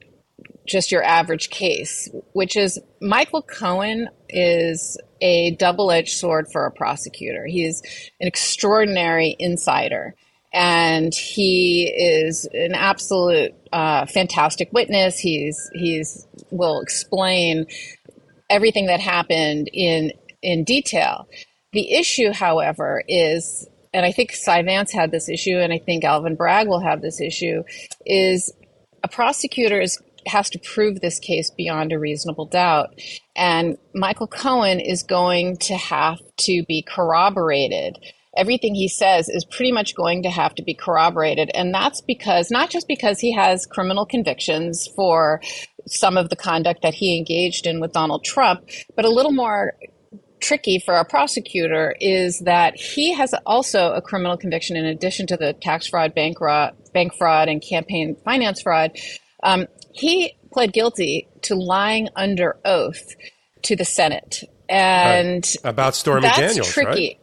just 0.67 0.93
your 0.93 1.03
average 1.03 1.51
case, 1.51 2.09
which 2.33 2.57
is 2.57 2.79
Michael 3.01 3.43
Cohen 3.43 4.09
is 4.29 4.97
a 5.21 5.57
double 5.57 5.91
edged 5.91 6.17
sword 6.17 6.47
for 6.53 6.65
a 6.67 6.71
prosecutor. 6.71 7.45
He's 7.47 7.83
an 8.21 8.29
extraordinary 8.29 9.35
insider. 9.39 10.15
And 10.53 11.15
he 11.15 11.85
is 11.85 12.45
an 12.53 12.75
absolute 12.75 13.55
uh, 13.73 14.07
fantastic 14.07 14.73
witness. 14.73 15.19
He's 15.19 15.71
he's 15.75 16.27
will 16.51 16.81
explain 16.81 17.67
everything 18.49 18.87
that 18.87 19.01
happened 19.01 19.71
in 19.73 20.13
in 20.43 20.65
detail. 20.65 21.29
The 21.73 21.93
issue, 21.93 22.33
however, 22.33 23.05
is, 23.07 23.69
and 23.95 24.05
I 24.05 24.11
think 24.11 24.33
Cy 24.33 24.63
Vance 24.63 24.93
had 24.93 25.13
this 25.13 25.29
issue, 25.29 25.57
and 25.59 25.73
I 25.73 25.79
think 25.79 26.03
Alvin 26.03 26.35
Bragg 26.35 26.67
will 26.67 26.81
have 26.81 27.01
this 27.01 27.21
issue, 27.21 27.63
is 28.05 28.53
a 29.05 29.09
prosecutor 29.09 29.81
is 29.81 30.01
has 30.27 30.51
to 30.51 30.59
prove 30.59 31.01
this 31.01 31.19
case 31.19 31.51
beyond 31.51 31.93
a 31.93 31.99
reasonable 31.99 32.47
doubt. 32.47 32.91
And 33.35 33.79
Michael 33.95 34.27
Cohen 34.27 34.81
is 34.81 35.03
going 35.03 35.57
to 35.59 35.77
have 35.77 36.19
to 36.41 36.63
be 36.69 36.83
corroborated. 36.83 37.99
Everything 38.37 38.75
he 38.75 38.89
says 38.89 39.29
is 39.29 39.45
pretty 39.45 39.73
much 39.73 39.95
going 39.95 40.23
to 40.23 40.31
have 40.31 40.55
to 40.55 40.63
be 40.63 40.75
corroborated. 40.75 41.51
And 41.55 41.75
that's 41.75 42.01
because, 42.01 42.51
not 42.51 42.71
just 42.71 42.87
because 42.87 43.19
he 43.19 43.33
has 43.33 43.67
criminal 43.67 44.07
convictions 44.07 44.89
for 44.95 45.41
some 45.87 46.17
of 46.17 46.29
the 46.29 46.37
conduct 46.37 46.83
that 46.83 46.95
he 46.95 47.17
engaged 47.17 47.67
in 47.67 47.81
with 47.81 47.93
Donald 47.93 48.25
Trump, 48.25 48.69
but 48.95 49.05
a 49.05 49.11
little 49.11 49.33
more 49.33 49.75
tricky 50.41 50.79
for 50.79 50.95
a 50.95 51.05
prosecutor 51.05 51.95
is 52.01 52.41
that 52.41 52.75
he 52.75 53.13
has 53.13 53.35
also 53.45 53.93
a 53.93 54.01
criminal 54.01 54.37
conviction 54.37 54.77
in 54.77 54.87
addition 54.87 55.27
to 55.27 55.37
the 55.37 55.53
tax 55.53 55.87
fraud, 55.87 56.15
bank 56.15 56.39
fraud, 56.39 56.75
bank 56.95 57.15
fraud 57.15 57.49
and 57.49 57.63
campaign 57.63 58.17
finance 58.25 58.63
fraud 58.63 58.91
um, 59.43 59.67
he 59.93 60.37
pled 60.53 60.73
guilty 60.73 61.29
to 61.43 61.55
lying 61.55 62.09
under 62.17 62.59
oath 62.65 63.15
to 63.63 63.77
the 63.77 63.85
Senate. 63.85 64.45
And 64.69 65.45
about 65.65 65.95
Stormy 65.95 66.23
that's 66.23 66.39
Daniels, 66.39 66.69
tricky. 66.69 67.19
Right? 67.19 67.20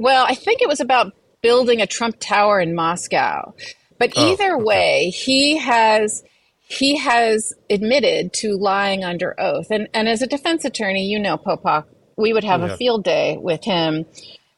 Well, 0.00 0.24
I 0.26 0.34
think 0.34 0.62
it 0.62 0.68
was 0.68 0.80
about 0.80 1.12
building 1.42 1.82
a 1.82 1.86
Trump 1.86 2.16
Tower 2.18 2.58
in 2.58 2.74
Moscow. 2.74 3.54
But 3.98 4.14
oh, 4.16 4.32
either 4.32 4.54
okay. 4.54 4.64
way, 4.64 5.10
he 5.10 5.58
has 5.58 6.24
he 6.62 6.96
has 6.96 7.52
admitted 7.68 8.32
to 8.32 8.56
lying 8.56 9.04
under 9.04 9.38
oath. 9.38 9.70
And 9.70 9.88
and 9.92 10.08
as 10.08 10.22
a 10.22 10.26
defense 10.26 10.64
attorney, 10.64 11.06
you 11.06 11.18
know, 11.18 11.36
Popok, 11.36 11.84
we 12.16 12.32
would 12.32 12.44
have 12.44 12.62
yeah. 12.62 12.72
a 12.72 12.76
field 12.78 13.04
day 13.04 13.36
with 13.38 13.62
him 13.62 14.06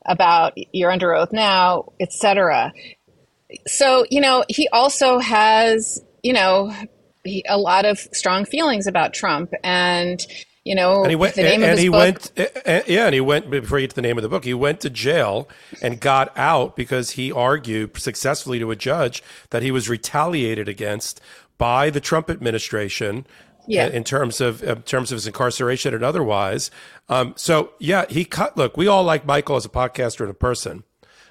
about 0.06 0.52
you're 0.72 0.92
under 0.92 1.12
oath 1.12 1.32
now, 1.32 1.92
etc. 1.98 2.72
So, 3.66 4.06
you 4.10 4.20
know, 4.20 4.44
he 4.48 4.68
also 4.68 5.18
has 5.18 6.00
you 6.22 6.32
know, 6.32 6.72
he, 7.24 7.44
a 7.48 7.58
lot 7.58 7.84
of 7.84 7.98
strong 7.98 8.44
feelings 8.44 8.86
about 8.86 9.12
Trump 9.12 9.52
and 9.64 10.24
you 10.64 10.74
know, 10.74 11.02
and 11.02 11.10
he 11.10 11.16
went, 11.16 11.34
the 11.34 11.42
name 11.42 11.62
and, 11.62 11.64
of 11.64 11.70
his 11.70 11.80
he 11.80 11.88
book, 11.88 11.98
went, 11.98 12.32
eh, 12.36 12.46
eh, 12.64 12.82
yeah, 12.86 13.06
and 13.06 13.14
he 13.14 13.20
went 13.20 13.50
before 13.50 13.78
you 13.78 13.84
get 13.84 13.90
to 13.90 13.96
the 13.96 14.02
name 14.02 14.16
of 14.16 14.22
the 14.22 14.28
book. 14.28 14.44
He 14.44 14.54
went 14.54 14.80
to 14.80 14.90
jail 14.90 15.48
and 15.80 16.00
got 16.00 16.36
out 16.38 16.76
because 16.76 17.12
he 17.12 17.32
argued 17.32 17.96
successfully 17.98 18.60
to 18.60 18.70
a 18.70 18.76
judge 18.76 19.22
that 19.50 19.62
he 19.62 19.72
was 19.72 19.88
retaliated 19.88 20.68
against 20.68 21.20
by 21.58 21.90
the 21.90 22.00
Trump 22.00 22.30
administration. 22.30 23.26
Eh, 23.62 23.74
yeah. 23.74 23.86
in 23.86 24.02
terms 24.02 24.40
of 24.40 24.60
in 24.64 24.82
terms 24.82 25.12
of 25.12 25.16
his 25.16 25.26
incarceration 25.28 25.94
and 25.94 26.02
otherwise. 26.02 26.70
Um, 27.08 27.34
so 27.36 27.70
yeah, 27.78 28.06
he 28.08 28.24
cut. 28.24 28.56
Look, 28.56 28.76
we 28.76 28.88
all 28.88 29.04
like 29.04 29.24
Michael 29.24 29.54
as 29.54 29.64
a 29.64 29.68
podcaster 29.68 30.22
and 30.22 30.30
a 30.30 30.34
person, 30.34 30.82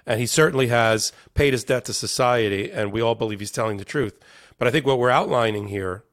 and 0.05 0.17
he 0.17 0.25
certainly 0.25 0.67
has 0.67 1.11
paid 1.33 1.51
his 1.51 1.65
debt 1.65 1.83
to 1.85 1.93
society, 1.93 2.71
and 2.71 2.93
we 2.93 3.01
all 3.01 3.15
believe 3.15 3.41
he's 3.41 3.51
telling 3.51 3.77
the 3.77 3.85
truth. 3.85 4.17
But 4.57 4.69
I 4.69 4.71
think 4.71 4.85
what 4.85 4.97
we're 4.97 5.09
outlining 5.09 5.67
here 5.67 6.05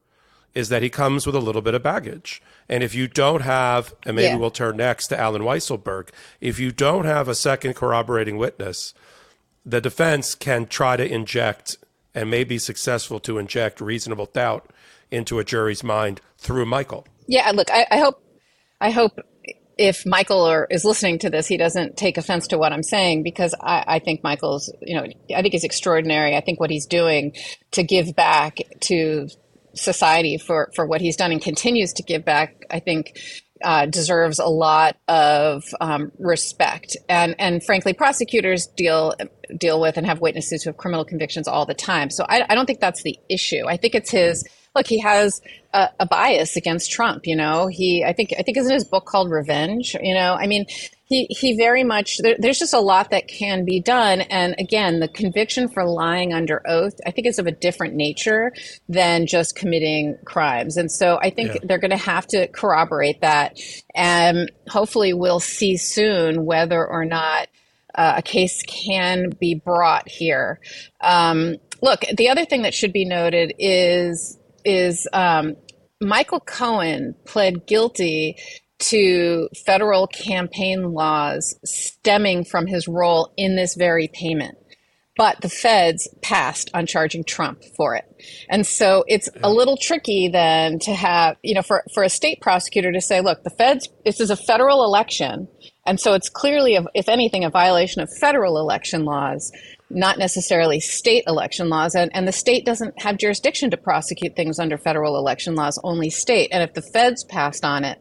is 0.58 0.70
that 0.70 0.82
he 0.82 0.90
comes 0.90 1.24
with 1.24 1.36
a 1.36 1.40
little 1.40 1.62
bit 1.62 1.74
of 1.74 1.84
baggage. 1.84 2.42
And 2.68 2.82
if 2.82 2.92
you 2.92 3.06
don't 3.06 3.42
have, 3.42 3.94
and 4.04 4.16
maybe 4.16 4.30
yeah. 4.30 4.36
we'll 4.38 4.50
turn 4.50 4.78
next 4.78 5.06
to 5.06 5.16
Allen 5.16 5.42
Weisselberg, 5.42 6.08
if 6.40 6.58
you 6.58 6.72
don't 6.72 7.04
have 7.04 7.28
a 7.28 7.34
second 7.36 7.76
corroborating 7.76 8.38
witness, 8.38 8.92
the 9.64 9.80
defense 9.80 10.34
can 10.34 10.66
try 10.66 10.96
to 10.96 11.08
inject 11.08 11.76
and 12.12 12.28
may 12.28 12.42
be 12.42 12.58
successful 12.58 13.20
to 13.20 13.38
inject 13.38 13.80
reasonable 13.80 14.26
doubt 14.26 14.68
into 15.12 15.38
a 15.38 15.44
jury's 15.44 15.84
mind 15.84 16.20
through 16.38 16.66
Michael. 16.66 17.06
Yeah, 17.28 17.52
look, 17.52 17.70
I, 17.70 17.86
I 17.92 17.98
hope, 17.98 18.20
I 18.80 18.90
hope 18.90 19.20
if 19.76 20.04
Michael 20.04 20.40
or, 20.40 20.66
is 20.70 20.84
listening 20.84 21.20
to 21.20 21.30
this, 21.30 21.46
he 21.46 21.56
doesn't 21.56 21.96
take 21.96 22.18
offense 22.18 22.48
to 22.48 22.58
what 22.58 22.72
I'm 22.72 22.82
saying 22.82 23.22
because 23.22 23.54
I, 23.60 23.84
I, 23.86 23.98
think 24.00 24.24
Michael's, 24.24 24.74
you 24.82 24.96
know, 24.96 25.06
I 25.36 25.40
think 25.40 25.52
he's 25.52 25.62
extraordinary. 25.62 26.34
I 26.34 26.40
think 26.40 26.58
what 26.58 26.70
he's 26.70 26.86
doing 26.86 27.36
to 27.70 27.84
give 27.84 28.16
back 28.16 28.58
to 28.80 29.28
society 29.78 30.38
for, 30.38 30.70
for 30.74 30.86
what 30.86 31.00
he's 31.00 31.16
done 31.16 31.32
and 31.32 31.40
continues 31.40 31.92
to 31.94 32.02
give 32.02 32.24
back, 32.24 32.64
I 32.70 32.80
think 32.80 33.18
uh, 33.62 33.86
deserves 33.86 34.38
a 34.38 34.46
lot 34.46 34.96
of 35.08 35.64
um, 35.80 36.12
respect. 36.18 36.96
And 37.08 37.34
and 37.38 37.64
frankly, 37.64 37.92
prosecutors 37.92 38.66
deal 38.66 39.14
deal 39.56 39.80
with 39.80 39.96
and 39.96 40.06
have 40.06 40.20
witnesses 40.20 40.62
who 40.62 40.70
have 40.70 40.76
criminal 40.76 41.04
convictions 41.04 41.48
all 41.48 41.66
the 41.66 41.74
time. 41.74 42.10
So 42.10 42.24
I, 42.28 42.44
I 42.48 42.54
don't 42.54 42.66
think 42.66 42.80
that's 42.80 43.02
the 43.02 43.18
issue. 43.28 43.66
I 43.66 43.76
think 43.76 43.94
it's 43.94 44.10
his 44.10 44.46
look, 44.78 44.86
he 44.86 45.00
has 45.00 45.42
a, 45.74 45.88
a, 46.00 46.06
bias 46.06 46.56
against 46.56 46.90
Trump. 46.90 47.26
You 47.26 47.36
know, 47.36 47.66
he 47.66 48.04
I 48.04 48.12
think 48.12 48.32
I 48.38 48.42
think 48.42 48.56
isn't 48.56 48.72
his 48.72 48.84
book 48.84 49.04
called 49.04 49.30
Revenge. 49.30 49.94
You 50.00 50.14
know, 50.14 50.34
I 50.34 50.46
mean, 50.46 50.66
he 51.04 51.26
he 51.28 51.56
very 51.56 51.84
much 51.84 52.18
there, 52.18 52.36
there's 52.38 52.58
just 52.58 52.72
a 52.72 52.80
lot 52.80 53.10
that 53.10 53.28
can 53.28 53.64
be 53.64 53.80
done. 53.80 54.20
And 54.22 54.54
again, 54.58 55.00
the 55.00 55.08
conviction 55.08 55.68
for 55.68 55.84
lying 55.84 56.32
under 56.32 56.62
oath, 56.66 56.94
I 57.04 57.10
think, 57.10 57.26
is 57.26 57.38
of 57.38 57.46
a 57.46 57.52
different 57.52 57.94
nature 57.94 58.52
than 58.88 59.26
just 59.26 59.56
committing 59.56 60.16
crimes. 60.24 60.76
And 60.76 60.90
so 60.90 61.18
I 61.20 61.30
think 61.30 61.54
yeah. 61.54 61.60
they're 61.64 61.78
going 61.78 61.90
to 61.90 61.96
have 61.96 62.26
to 62.28 62.46
corroborate 62.48 63.20
that, 63.20 63.58
and 63.94 64.50
hopefully 64.68 65.12
we'll 65.12 65.40
see 65.40 65.76
soon 65.76 66.46
whether 66.46 66.86
or 66.86 67.04
not. 67.04 67.48
Uh, 67.94 68.14
a 68.18 68.22
case 68.22 68.62
can 68.62 69.30
be 69.40 69.54
brought 69.56 70.08
here. 70.08 70.60
Um, 71.00 71.56
look, 71.82 72.04
the 72.16 72.28
other 72.28 72.44
thing 72.44 72.62
that 72.62 72.74
should 72.74 72.92
be 72.92 73.04
noted 73.04 73.54
is 73.58 74.37
is 74.68 75.08
um, 75.14 75.56
Michael 76.00 76.40
Cohen 76.40 77.14
pled 77.24 77.66
guilty 77.66 78.36
to 78.78 79.48
federal 79.66 80.06
campaign 80.06 80.92
laws 80.92 81.58
stemming 81.64 82.44
from 82.44 82.66
his 82.66 82.86
role 82.86 83.32
in 83.36 83.56
this 83.56 83.74
very 83.74 84.08
payment. 84.08 84.56
But 85.16 85.40
the 85.40 85.48
feds 85.48 86.06
passed 86.22 86.70
on 86.74 86.86
charging 86.86 87.24
Trump 87.24 87.64
for 87.76 87.96
it. 87.96 88.04
And 88.48 88.64
so 88.64 89.04
it's 89.08 89.28
a 89.42 89.50
little 89.50 89.76
tricky 89.76 90.28
then 90.28 90.78
to 90.80 90.94
have, 90.94 91.36
you 91.42 91.54
know, 91.54 91.62
for, 91.62 91.82
for 91.92 92.04
a 92.04 92.08
state 92.08 92.40
prosecutor 92.40 92.92
to 92.92 93.00
say, 93.00 93.20
look, 93.20 93.42
the 93.42 93.50
feds, 93.50 93.88
this 94.04 94.20
is 94.20 94.30
a 94.30 94.36
federal 94.36 94.84
election. 94.84 95.48
And 95.86 95.98
so 95.98 96.14
it's 96.14 96.28
clearly, 96.28 96.78
if 96.94 97.08
anything, 97.08 97.44
a 97.44 97.50
violation 97.50 98.00
of 98.00 98.12
federal 98.20 98.58
election 98.58 99.04
laws 99.04 99.50
not 99.90 100.18
necessarily 100.18 100.80
state 100.80 101.24
election 101.26 101.68
laws. 101.68 101.94
And, 101.94 102.10
and 102.14 102.28
the 102.28 102.32
state 102.32 102.64
doesn't 102.64 103.00
have 103.00 103.16
jurisdiction 103.16 103.70
to 103.70 103.76
prosecute 103.76 104.36
things 104.36 104.58
under 104.58 104.76
federal 104.76 105.16
election 105.16 105.54
laws, 105.54 105.80
only 105.82 106.10
state. 106.10 106.50
And 106.52 106.62
if 106.62 106.74
the 106.74 106.82
feds 106.82 107.24
passed 107.24 107.64
on 107.64 107.84
it, 107.84 108.00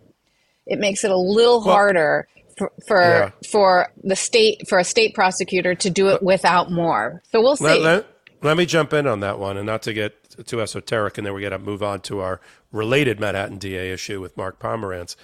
it 0.65 0.79
makes 0.79 1.03
it 1.03 1.11
a 1.11 1.17
little 1.17 1.63
well, 1.63 1.75
harder 1.75 2.27
for 2.57 2.71
for, 2.87 3.01
yeah. 3.01 3.31
for, 3.49 3.87
the 4.03 4.15
state 4.15 4.67
for 4.67 4.79
a 4.79 4.83
state 4.83 5.13
prosecutor 5.13 5.75
to 5.75 5.89
do 5.89 6.09
it 6.09 6.21
without 6.21 6.71
more. 6.71 7.21
So 7.31 7.41
we'll 7.41 7.55
see. 7.55 7.63
Let, 7.63 7.81
let, 7.81 8.07
let 8.41 8.57
me 8.57 8.65
jump 8.65 8.93
in 8.93 9.07
on 9.07 9.21
that 9.21 9.39
one, 9.39 9.57
and 9.57 9.65
not 9.65 9.83
to 9.83 9.93
get 9.93 10.15
too 10.45 10.61
esoteric, 10.61 11.17
and 11.17 11.25
then 11.25 11.33
we 11.33 11.41
got 11.41 11.49
to 11.49 11.59
move 11.59 11.81
on 11.81 12.01
to 12.01 12.19
our 12.19 12.41
related 12.71 13.19
Manhattan 13.19 13.57
DA 13.57 13.91
issue 13.91 14.19
with 14.19 14.35
Mark 14.35 14.59
Pomerantz. 14.59 15.15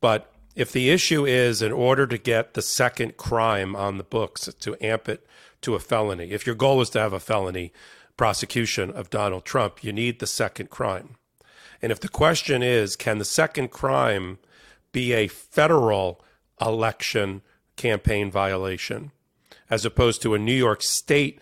But 0.00 0.32
if 0.54 0.72
the 0.72 0.90
issue 0.90 1.26
is 1.26 1.60
in 1.60 1.72
order 1.72 2.06
to 2.06 2.18
get 2.18 2.54
the 2.54 2.62
second 2.62 3.16
crime 3.16 3.76
on 3.76 3.98
the 3.98 4.04
books 4.04 4.48
to 4.60 4.76
amp 4.84 5.08
it 5.08 5.26
to 5.66 5.74
a 5.74 5.80
felony. 5.80 6.30
If 6.30 6.46
your 6.46 6.54
goal 6.54 6.80
is 6.80 6.90
to 6.90 7.00
have 7.00 7.12
a 7.12 7.20
felony 7.20 7.72
prosecution 8.16 8.90
of 8.92 9.10
Donald 9.10 9.44
Trump, 9.44 9.82
you 9.82 9.92
need 9.92 10.20
the 10.20 10.26
second 10.26 10.70
crime. 10.70 11.16
And 11.82 11.90
if 11.90 11.98
the 11.98 12.08
question 12.08 12.62
is, 12.62 12.94
can 12.94 13.18
the 13.18 13.24
second 13.24 13.72
crime 13.72 14.38
be 14.92 15.12
a 15.12 15.26
federal 15.26 16.24
election 16.60 17.42
campaign 17.74 18.30
violation 18.30 19.10
as 19.68 19.84
opposed 19.84 20.22
to 20.22 20.34
a 20.34 20.38
New 20.38 20.54
York 20.54 20.82
state 20.82 21.40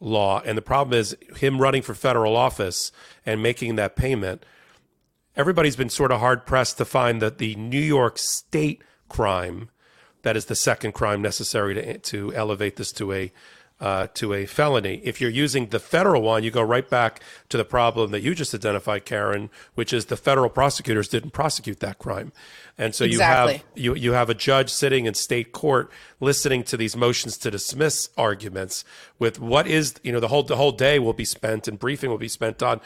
law? 0.00 0.40
And 0.40 0.56
the 0.56 0.62
problem 0.62 0.98
is 0.98 1.14
him 1.36 1.60
running 1.60 1.82
for 1.82 1.94
federal 1.94 2.34
office 2.34 2.90
and 3.26 3.42
making 3.42 3.76
that 3.76 3.94
payment 3.94 4.44
everybody's 5.36 5.76
been 5.76 5.90
sort 5.90 6.10
of 6.10 6.20
hard 6.20 6.46
pressed 6.46 6.78
to 6.78 6.84
find 6.86 7.20
that 7.20 7.36
the 7.36 7.54
New 7.56 7.78
York 7.78 8.16
State 8.16 8.80
crime 9.10 9.68
that 10.26 10.36
is 10.36 10.46
the 10.46 10.56
second 10.56 10.90
crime 10.90 11.22
necessary 11.22 11.72
to 11.72 11.98
to 11.98 12.34
elevate 12.34 12.74
this 12.74 12.90
to 12.90 13.12
a 13.12 13.32
uh, 13.80 14.06
to 14.14 14.32
a 14.32 14.46
felony. 14.46 15.00
If 15.04 15.20
you're 15.20 15.30
using 15.30 15.66
the 15.66 15.78
federal 15.78 16.22
one, 16.22 16.42
you 16.42 16.50
go 16.50 16.62
right 16.62 16.88
back 16.88 17.20
to 17.50 17.56
the 17.56 17.64
problem 17.64 18.10
that 18.12 18.22
you 18.22 18.34
just 18.34 18.54
identified, 18.54 19.04
Karen, 19.04 19.50
which 19.74 19.92
is 19.92 20.06
the 20.06 20.16
federal 20.16 20.48
prosecutors 20.48 21.08
didn't 21.08 21.30
prosecute 21.30 21.80
that 21.80 21.98
crime. 21.98 22.32
And 22.78 22.94
so 22.94 23.04
exactly. 23.04 23.62
you 23.74 23.92
have 23.92 23.98
you 23.98 24.02
you 24.10 24.12
have 24.12 24.28
a 24.28 24.34
judge 24.34 24.70
sitting 24.70 25.06
in 25.06 25.14
state 25.14 25.52
court 25.52 25.90
listening 26.20 26.62
to 26.64 26.76
these 26.76 26.94
motions 26.94 27.38
to 27.38 27.50
dismiss 27.50 28.10
arguments 28.18 28.84
with 29.18 29.40
what 29.40 29.66
is 29.66 29.94
you 30.02 30.12
know 30.12 30.20
the 30.20 30.28
whole 30.28 30.42
the 30.42 30.56
whole 30.56 30.72
day 30.72 30.98
will 30.98 31.14
be 31.14 31.24
spent 31.24 31.66
and 31.66 31.78
briefing 31.78 32.10
will 32.10 32.18
be 32.18 32.28
spent 32.28 32.62
on 32.62 32.82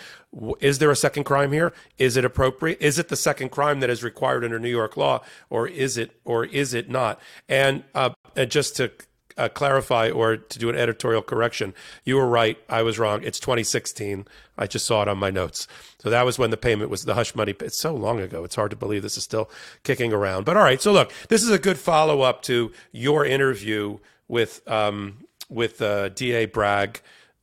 is 0.61 0.79
there 0.79 0.93
a 0.93 0.97
second 0.97 1.25
crime 1.25 1.51
here 1.51 1.73
is 1.99 2.17
it 2.17 2.25
appropriate 2.25 2.79
is 2.81 3.01
it 3.01 3.09
the 3.09 3.17
second 3.17 3.49
crime 3.49 3.81
that 3.81 3.91
is 3.91 4.05
required 4.05 4.45
under 4.45 4.61
New 4.61 4.71
York 4.71 4.97
law 4.97 5.21
or 5.49 5.67
is 5.67 5.97
it 5.97 6.13
or 6.25 6.45
is 6.45 6.73
it 6.73 6.89
not 6.89 7.21
and 7.49 7.83
uh, 7.93 8.11
and 8.37 8.49
just 8.49 8.77
to 8.77 8.93
uh, 9.41 9.49
clarify 9.49 10.11
or 10.11 10.37
to 10.37 10.59
do 10.59 10.69
an 10.69 10.77
editorial 10.77 11.23
correction. 11.23 11.75
You 12.05 12.17
were 12.17 12.27
right. 12.27 12.59
I 12.69 12.83
was 12.83 12.99
wrong. 12.99 13.23
It's 13.23 13.41
2016. 13.41 14.27
I 14.59 14.67
just 14.67 14.87
saw 14.87 15.03
it 15.03 15.09
on 15.09 15.19
my 15.19 15.31
notes. 15.31 15.67
So 15.99 16.11
that 16.11 16.25
was 16.25 16.39
when 16.39 16.51
the 16.51 16.57
payment 16.57 16.91
was 16.91 17.05
the 17.05 17.15
hush 17.15 17.35
money. 17.35 17.55
It's 17.61 17.79
so 17.79 17.95
long 17.95 18.21
ago. 18.21 18.45
It's 18.45 18.55
hard 18.55 18.71
to 18.71 18.77
believe 18.77 19.03
this 19.03 19.17
is 19.17 19.25
still 19.25 19.51
kicking 19.83 20.13
around. 20.13 20.45
But 20.45 20.57
all 20.57 20.63
right. 20.63 20.81
So 20.81 20.93
look, 20.93 21.13
this 21.29 21.43
is 21.43 21.51
a 21.51 21.59
good 21.59 21.79
follow 21.79 22.21
up 22.21 22.43
to 22.43 22.73
your 22.93 23.25
interview 23.25 23.99
with 24.29 24.67
um, 24.71 25.25
with 25.49 25.81
uh, 25.83 26.11
DA 26.11 26.47
Bragg 26.47 27.01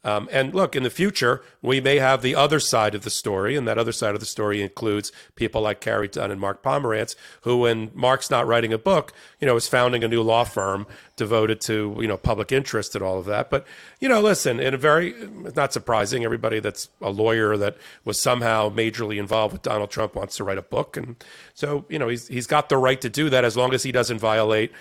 um, 0.07 0.29
and 0.31 0.55
look, 0.55 0.73
in 0.73 0.83
the 0.83 0.89
future, 0.89 1.43
we 1.61 1.81
may 1.81 1.97
have 1.97 2.21
the 2.21 2.33
other 2.33 2.61
side 2.61 2.95
of 2.95 3.01
the 3.01 3.09
story, 3.09 3.57
and 3.57 3.67
that 3.67 3.77
other 3.77 3.91
side 3.91 4.13
of 4.13 4.21
the 4.21 4.25
story 4.25 4.61
includes 4.61 5.11
people 5.35 5.59
like 5.59 5.81
Carey 5.81 6.07
Dunn 6.07 6.31
and 6.31 6.39
Mark 6.39 6.63
Pomerantz, 6.63 7.13
who, 7.41 7.57
when 7.57 7.91
Mark's 7.93 8.29
not 8.29 8.47
writing 8.47 8.71
a 8.71 8.77
book, 8.77 9.11
you 9.41 9.45
know, 9.45 9.57
is 9.57 9.67
founding 9.67 10.05
a 10.05 10.07
new 10.07 10.21
law 10.21 10.45
firm 10.45 10.87
devoted 11.17 11.59
to 11.59 11.97
you 11.99 12.07
know 12.07 12.15
public 12.15 12.53
interest 12.53 12.95
and 12.95 13.03
all 13.03 13.19
of 13.19 13.25
that. 13.25 13.49
But 13.49 13.67
you 13.99 14.07
know, 14.07 14.21
listen, 14.21 14.61
in 14.61 14.73
a 14.73 14.77
very 14.77 15.13
not 15.57 15.73
surprising, 15.73 16.23
everybody 16.23 16.61
that's 16.61 16.87
a 17.01 17.09
lawyer 17.09 17.57
that 17.57 17.75
was 18.05 18.17
somehow 18.17 18.69
majorly 18.69 19.19
involved 19.19 19.51
with 19.51 19.61
Donald 19.63 19.91
Trump 19.91 20.15
wants 20.15 20.37
to 20.37 20.45
write 20.45 20.57
a 20.57 20.61
book, 20.61 20.95
and 20.95 21.17
so 21.53 21.83
you 21.89 21.99
know 21.99 22.07
he's 22.07 22.29
he's 22.29 22.47
got 22.47 22.69
the 22.69 22.77
right 22.77 23.01
to 23.01 23.09
do 23.09 23.29
that 23.29 23.43
as 23.43 23.57
long 23.57 23.73
as 23.73 23.83
he 23.83 23.91
doesn't 23.91 24.19
violate 24.19 24.71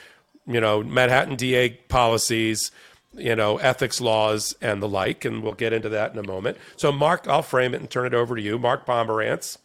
you 0.47 0.61
know 0.61 0.85
Manhattan 0.85 1.35
DA 1.35 1.71
policies 1.89 2.71
you 3.17 3.35
know, 3.35 3.59
ethics 3.59 4.01
laws 4.01 4.55
and 4.61 4.83
the 4.83 4.89
like, 4.89 5.25
and 5.25 5.43
we'll 5.43 5.53
get 5.53 5.73
into 5.73 5.89
that 5.91 6.13
in 6.13 6.19
a 6.19 6.27
moment. 6.27 6.57
So, 6.77 6.93
Mark, 6.93 7.27
I'll 7.29 7.43
frame 7.43 7.75
it 7.75 7.81
and 7.81 7.91
turn 7.91 8.07
it 8.07 8.15
over 8.15 8.37
to 8.37 8.43
you. 8.43 8.59
Mark 8.59 8.87
Pomerantz, 8.87 9.59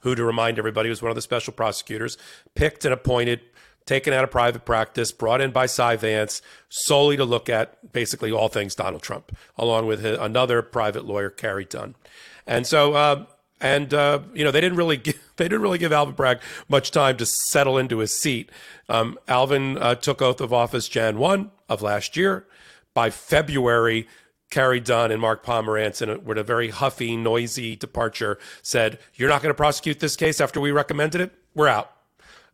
who, 0.00 0.14
to 0.14 0.24
remind 0.24 0.58
everybody, 0.58 0.88
was 0.88 1.02
one 1.02 1.10
of 1.10 1.16
the 1.16 1.22
special 1.22 1.52
prosecutors, 1.52 2.16
picked 2.54 2.84
and 2.84 2.94
appointed, 2.94 3.40
taken 3.86 4.12
out 4.12 4.24
of 4.24 4.30
private 4.30 4.64
practice, 4.64 5.12
brought 5.12 5.40
in 5.40 5.50
by 5.50 5.66
Cy 5.66 5.96
Vance 5.96 6.42
solely 6.68 7.16
to 7.16 7.24
look 7.24 7.48
at 7.48 7.92
basically 7.92 8.30
all 8.30 8.48
things 8.48 8.74
Donald 8.74 9.02
Trump, 9.02 9.36
along 9.56 9.86
with 9.86 10.02
his, 10.02 10.18
another 10.18 10.62
private 10.62 11.04
lawyer, 11.04 11.30
Carey 11.30 11.64
Dunn. 11.64 11.94
And 12.46 12.66
so, 12.66 12.94
uh, 12.94 13.26
and 13.60 13.92
uh, 13.92 14.20
you 14.34 14.44
know, 14.44 14.50
they 14.50 14.60
didn't 14.60 14.78
really 14.78 14.96
give, 14.96 15.20
they 15.36 15.44
didn't 15.44 15.62
really 15.62 15.78
give 15.78 15.92
Alvin 15.92 16.14
Bragg 16.14 16.40
much 16.68 16.90
time 16.90 17.16
to 17.18 17.26
settle 17.26 17.78
into 17.78 17.98
his 17.98 18.14
seat. 18.14 18.50
Um, 18.88 19.18
Alvin 19.28 19.78
uh, 19.78 19.94
took 19.94 20.22
oath 20.22 20.40
of 20.40 20.52
office 20.52 20.88
Jan 20.88 21.18
one 21.18 21.50
of 21.68 21.82
last 21.82 22.16
year. 22.16 22.46
By 22.94 23.10
February, 23.10 24.08
Carey 24.50 24.80
Dunn 24.80 25.12
and 25.12 25.20
Mark 25.20 25.44
Pomerantz, 25.44 26.02
in 26.02 26.08
a, 26.08 26.18
with 26.18 26.38
a 26.38 26.42
very 26.42 26.70
huffy, 26.70 27.16
noisy 27.16 27.76
departure, 27.76 28.38
said, 28.62 28.98
"You're 29.14 29.28
not 29.28 29.42
going 29.42 29.50
to 29.50 29.56
prosecute 29.56 30.00
this 30.00 30.16
case 30.16 30.40
after 30.40 30.60
we 30.60 30.72
recommended 30.72 31.20
it. 31.20 31.32
We're 31.54 31.68
out." 31.68 31.92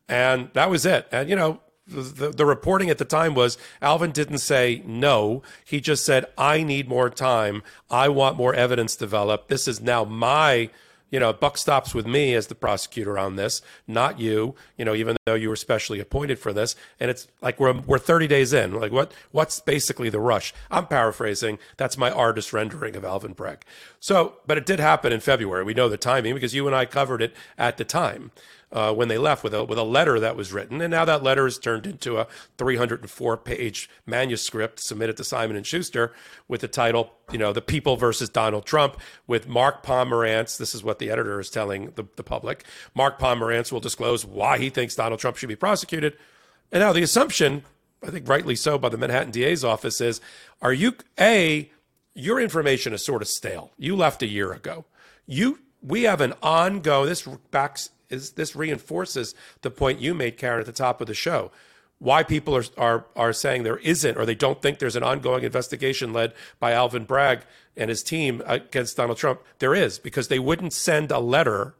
And 0.07 0.51
that 0.53 0.69
was 0.69 0.85
it. 0.85 1.09
And 1.11 1.31
you 1.31 1.37
know, 1.37 1.61
the, 1.87 2.31
the, 2.31 2.47
reporting 2.47 2.91
at 2.91 2.99
the 2.99 3.05
time 3.05 3.35
was 3.35 3.59
Alvin 3.83 4.11
didn't 4.11 4.39
say 4.39 4.83
no. 4.87 5.43
He 5.65 5.81
just 5.81 6.05
said, 6.05 6.27
I 6.39 6.63
need 6.63 6.89
more 6.89 7.11
time. 7.11 7.63
I 7.91 8.09
want 8.09 8.37
more 8.37 8.55
evidence 8.55 8.97
developed. 8.97 9.49
This 9.49 9.69
is 9.69 9.81
now 9.81 10.05
my 10.05 10.71
you 11.15 11.21
know, 11.21 11.33
buck 11.33 11.57
stops 11.57 11.95
with 11.95 12.09
me 12.09 12.35
as 12.35 12.49
the 12.49 12.57
prosecutor 12.57 13.17
on 13.17 13.37
this, 13.37 13.63
not 13.87 14.19
you. 14.19 14.57
You 14.77 14.85
know, 14.85 14.97
even 14.97 15.17
though 15.27 15.37
you 15.37 15.49
were 15.49 15.55
specially 15.55 16.01
appointed 16.01 16.41
for 16.41 16.53
this, 16.53 16.75
and 16.99 17.09
it's 17.09 17.29
like 17.41 17.61
we're 17.61 17.73
we're 17.83 18.01
30 18.01 18.27
days 18.27 18.53
in. 18.53 18.75
Like 18.75 18.91
what 18.91 19.13
what's 19.31 19.61
basically 19.61 20.11
the 20.11 20.19
rush? 20.19 20.53
I'm 20.73 20.89
paraphrasing. 20.89 21.61
That's 21.77 21.97
my 21.97 22.11
artist 22.11 22.53
rendering 22.53 22.97
of 22.97 23.05
Alvin 23.05 23.33
Bragg. 23.33 23.65
So, 24.01 24.39
but 24.45 24.59
it 24.59 24.67
did 24.67 24.81
happen 24.81 25.13
in 25.13 25.21
February. 25.21 25.63
We 25.63 25.73
know 25.73 25.89
the 25.89 25.97
timing 25.97 26.35
because 26.35 26.53
you 26.53 26.67
and 26.67 26.75
I 26.75 26.85
covered 26.85 27.23
it 27.23 27.33
at 27.57 27.77
the 27.77 27.85
time 27.85 28.33
uh, 28.75 28.93
when 28.93 29.09
they 29.09 29.17
left 29.17 29.45
with 29.45 29.55
a 29.55 29.65
with 29.65 29.79
a 29.79 29.85
letter 29.85 30.21
that 30.21 30.37
was 30.37 30.53
written, 30.53 30.81
and 30.81 30.91
now 30.91 31.05
that 31.05 31.23
letter 31.23 31.47
is 31.47 31.59
turned 31.59 31.87
into 31.87 32.19
a 32.19 32.27
304 32.59 33.37
page 33.39 33.89
manuscript 34.05 34.81
submitted 34.81 35.17
to 35.17 35.25
Simon 35.25 35.57
and 35.57 35.67
Schuster 35.67 36.13
with 36.49 36.61
the 36.61 36.69
title, 36.69 37.13
you 37.33 37.39
know, 37.39 37.53
"The 37.53 37.63
People 37.63 37.97
versus 37.97 38.29
Donald 38.29 38.67
Trump," 38.67 39.01
with 39.27 39.49
Mark 39.49 39.85
Pomerantz. 39.85 40.59
This 40.59 40.75
is 40.75 40.83
what 40.83 40.99
the 40.99 41.11
editor 41.11 41.41
is 41.41 41.49
telling 41.49 41.93
the, 41.95 42.05
the 42.17 42.25
public. 42.25 42.65
Mark 42.95 43.19
Pomerantz 43.19 43.71
will 43.71 43.81
disclose 43.81 44.27
why 44.27 44.59
he 44.59 44.69
thinks 44.69 44.97
Donald 44.97 45.21
Trump 45.21 45.37
should 45.37 45.49
be 45.49 45.57
prosecuted. 45.57 46.17
And 46.73 46.81
now 46.81 46.93
the 46.93 47.03
assumption, 47.03 47.63
I 48.03 48.11
think 48.11 48.29
rightly 48.29 48.57
so, 48.57 48.77
by 48.77 48.89
the 48.89 48.99
Manhattan 48.99 49.31
DA's 49.31 49.63
office 49.63 50.01
is: 50.01 50.21
Are 50.61 50.73
you 50.73 50.97
a 51.19 51.71
your 52.15 52.41
information 52.41 52.93
is 52.93 53.05
sort 53.05 53.23
of 53.23 53.29
stale. 53.29 53.73
You 53.77 53.97
left 53.97 54.23
a 54.23 54.27
year 54.27 54.53
ago. 54.53 54.85
You 55.27 55.61
we 55.83 56.05
have 56.05 56.21
an 56.21 56.33
ongoing 56.43 57.09
this 57.09 57.23
backs 57.51 57.91
is 58.11 58.33
this 58.33 58.57
reinforces 58.57 59.35
the 59.63 59.71
point 59.71 60.01
you 60.01 60.15
made, 60.15 60.37
Karen, 60.37 60.61
at 60.61 60.67
the 60.67 60.73
top 60.73 61.01
of 61.01 61.07
the 61.07 61.15
show. 61.15 61.51
Why 61.99 62.23
people 62.23 62.57
are, 62.57 62.65
are, 62.77 63.07
are 63.17 63.33
saying 63.33 63.63
there 63.63 63.79
isn't, 63.79 64.17
or 64.17 64.27
they 64.27 64.35
don't 64.35 64.61
think 64.61 64.79
there's 64.79 64.97
an 64.97 65.03
ongoing 65.03 65.45
investigation 65.45 66.13
led 66.13 66.35
by 66.59 66.73
Alvin 66.73 67.05
Bragg 67.05 67.43
and 67.77 67.89
his 67.89 68.03
team 68.03 68.43
against 68.47 68.97
Donald 68.97 69.19
Trump. 69.19 69.41
There 69.59 69.75
is, 69.75 69.99
because 69.99 70.29
they 70.29 70.39
wouldn't 70.39 70.73
send 70.73 71.11
a 71.11 71.19
letter, 71.19 71.75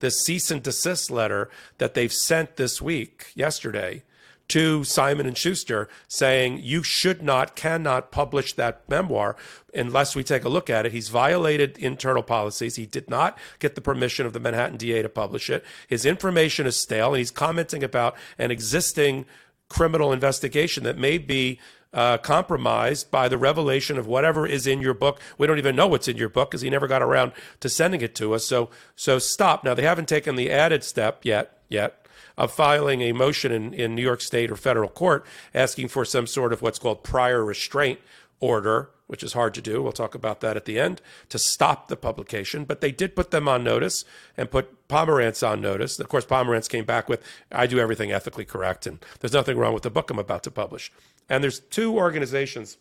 this 0.00 0.20
cease 0.24 0.50
and 0.50 0.62
desist 0.62 1.10
letter 1.10 1.50
that 1.78 1.94
they've 1.94 2.12
sent 2.12 2.56
this 2.56 2.80
week, 2.80 3.32
yesterday, 3.34 4.02
to 4.48 4.82
Simon 4.82 5.26
and 5.26 5.36
Schuster 5.36 5.88
saying 6.08 6.60
you 6.62 6.82
should 6.82 7.22
not, 7.22 7.54
cannot 7.54 8.10
publish 8.10 8.54
that 8.54 8.88
memoir 8.88 9.36
unless 9.74 10.16
we 10.16 10.24
take 10.24 10.44
a 10.44 10.48
look 10.48 10.70
at 10.70 10.86
it. 10.86 10.92
He's 10.92 11.10
violated 11.10 11.76
internal 11.78 12.22
policies. 12.22 12.76
He 12.76 12.86
did 12.86 13.10
not 13.10 13.38
get 13.58 13.74
the 13.74 13.80
permission 13.80 14.26
of 14.26 14.32
the 14.32 14.40
Manhattan 14.40 14.78
DA 14.78 15.02
to 15.02 15.08
publish 15.08 15.50
it. 15.50 15.64
His 15.86 16.06
information 16.06 16.66
is 16.66 16.76
stale, 16.76 17.08
and 17.08 17.18
he's 17.18 17.30
commenting 17.30 17.84
about 17.84 18.16
an 18.38 18.50
existing 18.50 19.26
criminal 19.68 20.12
investigation 20.12 20.82
that 20.84 20.96
may 20.96 21.18
be 21.18 21.60
uh, 21.92 22.18
compromised 22.18 23.10
by 23.10 23.28
the 23.28 23.38
revelation 23.38 23.98
of 23.98 24.06
whatever 24.06 24.46
is 24.46 24.66
in 24.66 24.80
your 24.80 24.94
book. 24.94 25.20
We 25.36 25.46
don't 25.46 25.58
even 25.58 25.76
know 25.76 25.86
what's 25.86 26.08
in 26.08 26.16
your 26.16 26.28
book 26.28 26.50
because 26.50 26.60
he 26.62 26.70
never 26.70 26.86
got 26.86 27.02
around 27.02 27.32
to 27.60 27.68
sending 27.68 28.00
it 28.00 28.14
to 28.16 28.34
us. 28.34 28.44
So, 28.44 28.70
so 28.96 29.18
stop. 29.18 29.64
Now 29.64 29.74
they 29.74 29.82
haven't 29.82 30.08
taken 30.08 30.36
the 30.36 30.50
added 30.50 30.84
step 30.84 31.24
yet, 31.24 31.58
yet 31.68 32.06
of 32.38 32.52
filing 32.52 33.02
a 33.02 33.12
motion 33.12 33.52
in, 33.52 33.74
in 33.74 33.94
New 33.94 34.02
York 34.02 34.22
State 34.22 34.50
or 34.50 34.56
federal 34.56 34.88
court 34.88 35.26
asking 35.52 35.88
for 35.88 36.04
some 36.04 36.26
sort 36.26 36.52
of 36.52 36.62
what's 36.62 36.78
called 36.78 37.02
prior 37.02 37.44
restraint 37.44 37.98
order, 38.40 38.90
which 39.08 39.24
is 39.24 39.32
hard 39.32 39.52
to 39.54 39.60
do. 39.60 39.82
We'll 39.82 39.92
talk 39.92 40.14
about 40.14 40.40
that 40.40 40.56
at 40.56 40.64
the 40.64 40.78
end 40.78 41.02
to 41.30 41.38
stop 41.38 41.88
the 41.88 41.96
publication. 41.96 42.64
But 42.64 42.80
they 42.80 42.92
did 42.92 43.16
put 43.16 43.32
them 43.32 43.48
on 43.48 43.64
notice 43.64 44.04
and 44.36 44.50
put 44.50 44.88
Pomerantz 44.88 45.46
on 45.46 45.60
notice. 45.60 45.98
Of 45.98 46.08
course, 46.08 46.24
Pomerantz 46.24 46.68
came 46.68 46.84
back 46.84 47.08
with, 47.08 47.22
I 47.50 47.66
do 47.66 47.80
everything 47.80 48.12
ethically 48.12 48.44
correct, 48.44 48.86
and 48.86 49.04
there's 49.18 49.32
nothing 49.32 49.58
wrong 49.58 49.74
with 49.74 49.82
the 49.82 49.90
book 49.90 50.10
I'm 50.10 50.18
about 50.18 50.44
to 50.44 50.50
publish. 50.52 50.92
And 51.28 51.42
there's 51.42 51.58
two 51.58 51.96
organizations 51.96 52.78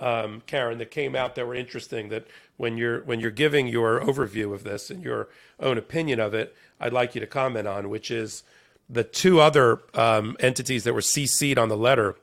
um, 0.00 0.42
Karen, 0.46 0.78
that 0.78 0.90
came 0.90 1.14
out 1.14 1.34
that 1.34 1.46
were 1.46 1.54
interesting. 1.54 2.08
That 2.08 2.26
when 2.56 2.76
you're 2.76 3.02
when 3.02 3.20
you're 3.20 3.30
giving 3.30 3.68
your 3.68 4.00
overview 4.00 4.52
of 4.54 4.64
this 4.64 4.90
and 4.90 5.02
your 5.02 5.28
own 5.58 5.78
opinion 5.78 6.20
of 6.20 6.34
it, 6.34 6.54
I'd 6.80 6.92
like 6.92 7.14
you 7.14 7.20
to 7.20 7.26
comment 7.26 7.68
on, 7.68 7.88
which 7.88 8.10
is 8.10 8.42
the 8.88 9.04
two 9.04 9.40
other 9.40 9.80
um, 9.94 10.36
entities 10.40 10.84
that 10.84 10.94
were 10.94 11.00
CC'd 11.00 11.58
on 11.58 11.68
the 11.68 11.76
letter 11.76 12.16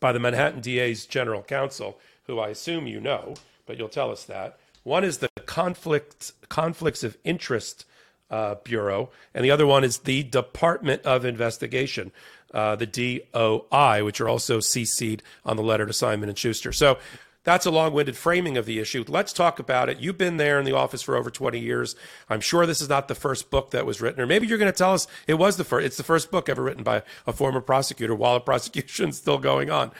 by 0.00 0.12
the 0.12 0.18
Manhattan 0.18 0.60
DA's 0.60 1.06
general 1.06 1.42
counsel, 1.42 1.98
who 2.26 2.38
I 2.38 2.48
assume 2.48 2.86
you 2.86 3.00
know, 3.00 3.34
but 3.66 3.78
you'll 3.78 3.88
tell 3.88 4.10
us 4.10 4.24
that. 4.24 4.58
One 4.82 5.04
is 5.04 5.18
the 5.18 5.30
conflict 5.46 6.32
conflicts 6.48 7.02
of 7.02 7.16
interest 7.24 7.86
uh, 8.30 8.56
bureau, 8.64 9.10
and 9.32 9.44
the 9.44 9.50
other 9.50 9.66
one 9.66 9.84
is 9.84 9.98
the 9.98 10.22
Department 10.24 11.02
of 11.02 11.24
Investigation, 11.24 12.12
uh, 12.54 12.76
the 12.76 12.86
DOI, 12.86 14.04
which 14.04 14.20
are 14.20 14.28
also 14.28 14.58
CC'd 14.58 15.22
on 15.44 15.56
the 15.56 15.62
letter 15.62 15.84
to 15.84 15.92
Simon 15.92 16.28
and 16.28 16.38
Schuster. 16.38 16.72
So 16.72 16.98
that's 17.44 17.66
a 17.66 17.70
long-winded 17.70 18.16
framing 18.16 18.56
of 18.56 18.64
the 18.64 18.80
issue. 18.80 19.04
Let's 19.06 19.32
talk 19.32 19.58
about 19.58 19.90
it. 19.90 20.00
You've 20.00 20.16
been 20.16 20.38
there 20.38 20.58
in 20.58 20.64
the 20.64 20.72
office 20.72 21.02
for 21.02 21.14
over 21.14 21.30
20 21.30 21.58
years. 21.58 21.94
I'm 22.30 22.40
sure 22.40 22.64
this 22.64 22.80
is 22.80 22.88
not 22.88 23.08
the 23.08 23.14
first 23.14 23.50
book 23.50 23.70
that 23.72 23.84
was 23.84 24.00
written, 24.00 24.22
or 24.22 24.26
maybe 24.26 24.46
you're 24.46 24.58
going 24.58 24.72
to 24.72 24.76
tell 24.76 24.94
us 24.94 25.06
it 25.26 25.34
was 25.34 25.58
the 25.58 25.64
first. 25.64 25.84
It's 25.84 25.96
the 25.98 26.02
first 26.04 26.30
book 26.30 26.48
ever 26.48 26.62
written 26.62 26.82
by 26.82 27.02
a 27.26 27.32
former 27.32 27.60
prosecutor 27.60 28.14
while 28.14 28.36
a 28.36 28.40
prosecution's 28.40 29.18
still 29.18 29.38
going 29.38 29.70
on. 29.70 29.92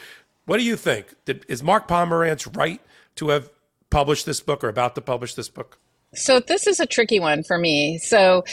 What 0.47 0.57
do 0.57 0.65
you 0.65 0.77
think? 0.77 1.15
Did, 1.27 1.45
is 1.49 1.63
Mark 1.63 1.87
Pomerantz 1.87 2.57
right 2.57 2.81
to 3.17 3.29
have 3.29 3.51
published 3.91 4.27
this 4.27 4.41
book 4.41 4.65
or 4.65 4.69
about 4.69 4.95
to 4.95 5.01
publish 5.01 5.35
this 5.35 5.49
book? 5.49 5.79
So 6.15 6.41
this 6.41 6.67
is 6.67 6.81
a 6.81 6.87
tricky 6.87 7.21
one 7.21 7.43
for 7.43 7.59
me. 7.59 7.99
So 7.99 8.45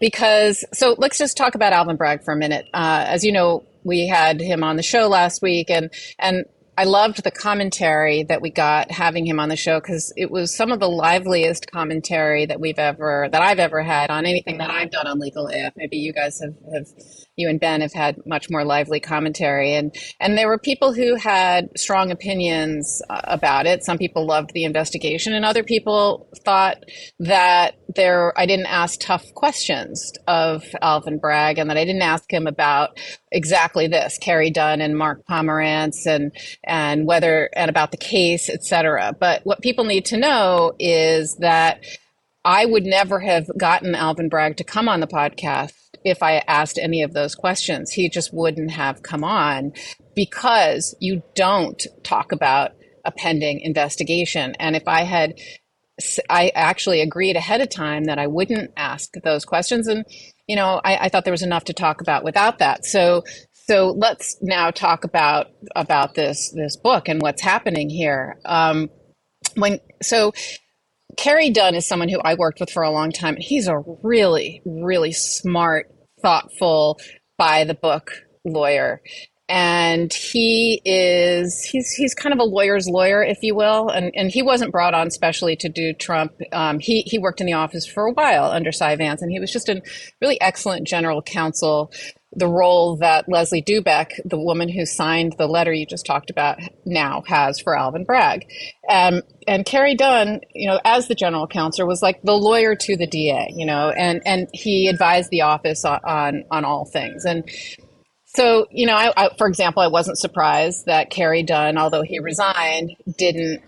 because 0.00 0.64
so 0.72 0.94
let's 0.98 1.18
just 1.18 1.36
talk 1.36 1.54
about 1.54 1.72
Alvin 1.72 1.96
Bragg 1.96 2.22
for 2.24 2.32
a 2.32 2.36
minute. 2.36 2.66
Uh, 2.72 3.04
as 3.08 3.24
you 3.24 3.32
know, 3.32 3.64
we 3.84 4.06
had 4.06 4.40
him 4.40 4.62
on 4.62 4.76
the 4.76 4.82
show 4.82 5.08
last 5.08 5.42
week, 5.42 5.70
and 5.70 5.90
and 6.18 6.44
I 6.76 6.84
loved 6.84 7.22
the 7.22 7.30
commentary 7.30 8.22
that 8.24 8.40
we 8.40 8.50
got 8.50 8.90
having 8.90 9.26
him 9.26 9.38
on 9.38 9.50
the 9.50 9.56
show 9.56 9.78
because 9.78 10.12
it 10.16 10.30
was 10.30 10.56
some 10.56 10.72
of 10.72 10.80
the 10.80 10.88
liveliest 10.88 11.70
commentary 11.70 12.46
that 12.46 12.60
we've 12.60 12.78
ever 12.78 13.28
that 13.30 13.42
I've 13.42 13.58
ever 13.58 13.82
had 13.82 14.10
on 14.10 14.24
anything 14.24 14.58
that 14.58 14.70
I've 14.70 14.90
done 14.90 15.06
on 15.06 15.18
legal 15.18 15.48
AF. 15.48 15.74
Maybe 15.76 15.98
you 15.98 16.14
guys 16.14 16.40
have, 16.40 16.54
have 16.74 16.86
you 17.36 17.48
and 17.48 17.58
Ben 17.58 17.80
have 17.80 17.92
had 17.92 18.16
much 18.26 18.50
more 18.50 18.64
lively 18.64 19.00
commentary, 19.00 19.74
and 19.74 19.94
and 20.20 20.36
there 20.36 20.48
were 20.48 20.58
people 20.58 20.92
who 20.92 21.14
had 21.16 21.68
strong 21.76 22.10
opinions 22.10 23.00
uh, 23.08 23.20
about 23.24 23.66
it. 23.66 23.84
Some 23.84 23.98
people 23.98 24.26
loved 24.26 24.50
the 24.52 24.64
investigation, 24.64 25.32
and 25.32 25.44
other 25.44 25.62
people 25.62 26.28
thought 26.44 26.82
that 27.20 27.76
there 27.94 28.38
I 28.38 28.46
didn't 28.46 28.66
ask 28.66 29.00
tough 29.00 29.32
questions 29.34 30.12
of 30.26 30.64
Alvin 30.82 31.18
Bragg, 31.18 31.58
and 31.58 31.70
that 31.70 31.78
I 31.78 31.84
didn't 31.84 32.02
ask 32.02 32.30
him 32.30 32.46
about 32.46 32.98
exactly 33.30 33.86
this, 33.86 34.18
Carey 34.18 34.50
Dunn 34.50 34.80
and 34.80 34.96
Mark 34.96 35.22
Pomerantz, 35.28 36.06
and 36.06 36.32
and 36.64 37.06
whether 37.06 37.48
and 37.54 37.70
about 37.70 37.92
the 37.92 37.96
case, 37.96 38.50
etc. 38.50 39.14
But 39.18 39.40
what 39.44 39.62
people 39.62 39.84
need 39.84 40.04
to 40.06 40.18
know 40.18 40.72
is 40.78 41.36
that 41.36 41.82
I 42.44 42.66
would 42.66 42.84
never 42.84 43.20
have 43.20 43.46
gotten 43.56 43.94
Alvin 43.94 44.28
Bragg 44.28 44.56
to 44.56 44.64
come 44.64 44.88
on 44.88 45.00
the 45.00 45.06
podcast 45.06 45.72
if 46.04 46.22
I 46.22 46.42
asked 46.46 46.78
any 46.78 47.02
of 47.02 47.12
those 47.12 47.34
questions. 47.34 47.90
He 47.90 48.08
just 48.08 48.32
wouldn't 48.32 48.70
have 48.70 49.02
come 49.02 49.24
on 49.24 49.72
because 50.14 50.94
you 51.00 51.22
don't 51.34 51.84
talk 52.02 52.32
about 52.32 52.72
a 53.04 53.12
pending 53.12 53.60
investigation. 53.60 54.54
And 54.58 54.76
if 54.76 54.86
I 54.86 55.02
had 55.02 55.34
I 56.28 56.50
actually 56.54 57.00
agreed 57.00 57.36
ahead 57.36 57.60
of 57.60 57.68
time 57.68 58.04
that 58.04 58.18
I 58.18 58.26
wouldn't 58.26 58.72
ask 58.76 59.12
those 59.22 59.44
questions. 59.44 59.86
And, 59.86 60.04
you 60.48 60.56
know, 60.56 60.80
I, 60.82 60.96
I, 60.96 61.08
thought 61.08 61.24
there 61.24 61.32
was 61.32 61.42
enough 61.42 61.64
to 61.64 61.74
talk 61.74 62.00
about 62.00 62.24
without 62.24 62.58
that. 62.58 62.84
So 62.86 63.24
so 63.66 63.94
let's 63.96 64.36
now 64.42 64.70
talk 64.70 65.04
about 65.04 65.48
about 65.76 66.14
this 66.14 66.50
this 66.50 66.76
book 66.76 67.08
and 67.08 67.22
what's 67.22 67.42
happening 67.42 67.90
here. 67.90 68.38
Um, 68.44 68.90
when 69.54 69.80
so 70.02 70.32
Carey 71.16 71.50
Dunn 71.50 71.74
is 71.74 71.86
someone 71.86 72.08
who 72.08 72.20
I 72.20 72.34
worked 72.34 72.60
with 72.60 72.70
for 72.70 72.82
a 72.82 72.90
long 72.90 73.12
time. 73.12 73.36
He's 73.38 73.68
a 73.68 73.82
really, 74.02 74.62
really 74.64 75.12
smart, 75.12 75.88
thoughtful, 76.22 76.98
by 77.38 77.64
the 77.64 77.74
book 77.74 78.12
lawyer. 78.44 79.02
And 79.48 80.12
he 80.12 80.80
is 80.84 81.62
he's 81.62 81.90
he's 81.90 82.14
kind 82.14 82.32
of 82.32 82.38
a 82.38 82.44
lawyer's 82.44 82.86
lawyer, 82.88 83.22
if 83.22 83.38
you 83.42 83.54
will. 83.54 83.88
And 83.88 84.12
and 84.14 84.30
he 84.30 84.42
wasn't 84.42 84.72
brought 84.72 84.94
on 84.94 85.10
specially 85.10 85.56
to 85.56 85.68
do 85.68 85.92
Trump. 85.92 86.32
Um, 86.52 86.78
he 86.78 87.02
he 87.02 87.18
worked 87.18 87.40
in 87.40 87.46
the 87.46 87.52
office 87.52 87.84
for 87.84 88.06
a 88.06 88.12
while 88.12 88.44
under 88.44 88.72
Cy 88.72 88.96
Vance, 88.96 89.20
and 89.20 89.30
he 89.30 89.40
was 89.40 89.52
just 89.52 89.68
a 89.68 89.82
really 90.20 90.40
excellent 90.40 90.86
general 90.86 91.20
counsel 91.20 91.92
the 92.34 92.46
role 92.46 92.96
that 92.96 93.28
Leslie 93.28 93.62
Dubeck, 93.62 94.12
the 94.24 94.38
woman 94.38 94.68
who 94.68 94.86
signed 94.86 95.34
the 95.36 95.46
letter 95.46 95.72
you 95.72 95.84
just 95.84 96.06
talked 96.06 96.30
about, 96.30 96.58
now 96.84 97.22
has 97.26 97.60
for 97.60 97.76
Alvin 97.76 98.04
Bragg. 98.04 98.46
Um, 98.88 99.22
and 99.46 99.66
Carey 99.66 99.94
Dunn, 99.94 100.40
you 100.54 100.68
know, 100.68 100.80
as 100.84 101.08
the 101.08 101.14
general 101.14 101.46
counsel, 101.46 101.86
was 101.86 102.02
like 102.02 102.22
the 102.22 102.32
lawyer 102.32 102.74
to 102.74 102.96
the 102.96 103.06
DA, 103.06 103.52
you 103.54 103.66
know, 103.66 103.90
and, 103.90 104.22
and 104.24 104.48
he 104.52 104.88
advised 104.88 105.30
the 105.30 105.42
office 105.42 105.84
on, 105.84 106.00
on, 106.04 106.44
on 106.50 106.64
all 106.64 106.86
things. 106.86 107.24
And 107.24 107.48
so, 108.24 108.66
you 108.70 108.86
know, 108.86 108.94
I, 108.94 109.12
I, 109.14 109.30
for 109.36 109.46
example, 109.46 109.82
I 109.82 109.88
wasn't 109.88 110.18
surprised 110.18 110.86
that 110.86 111.10
Carey 111.10 111.42
Dunn, 111.42 111.76
although 111.76 112.02
he 112.02 112.18
resigned, 112.18 112.96
didn't 113.18 113.62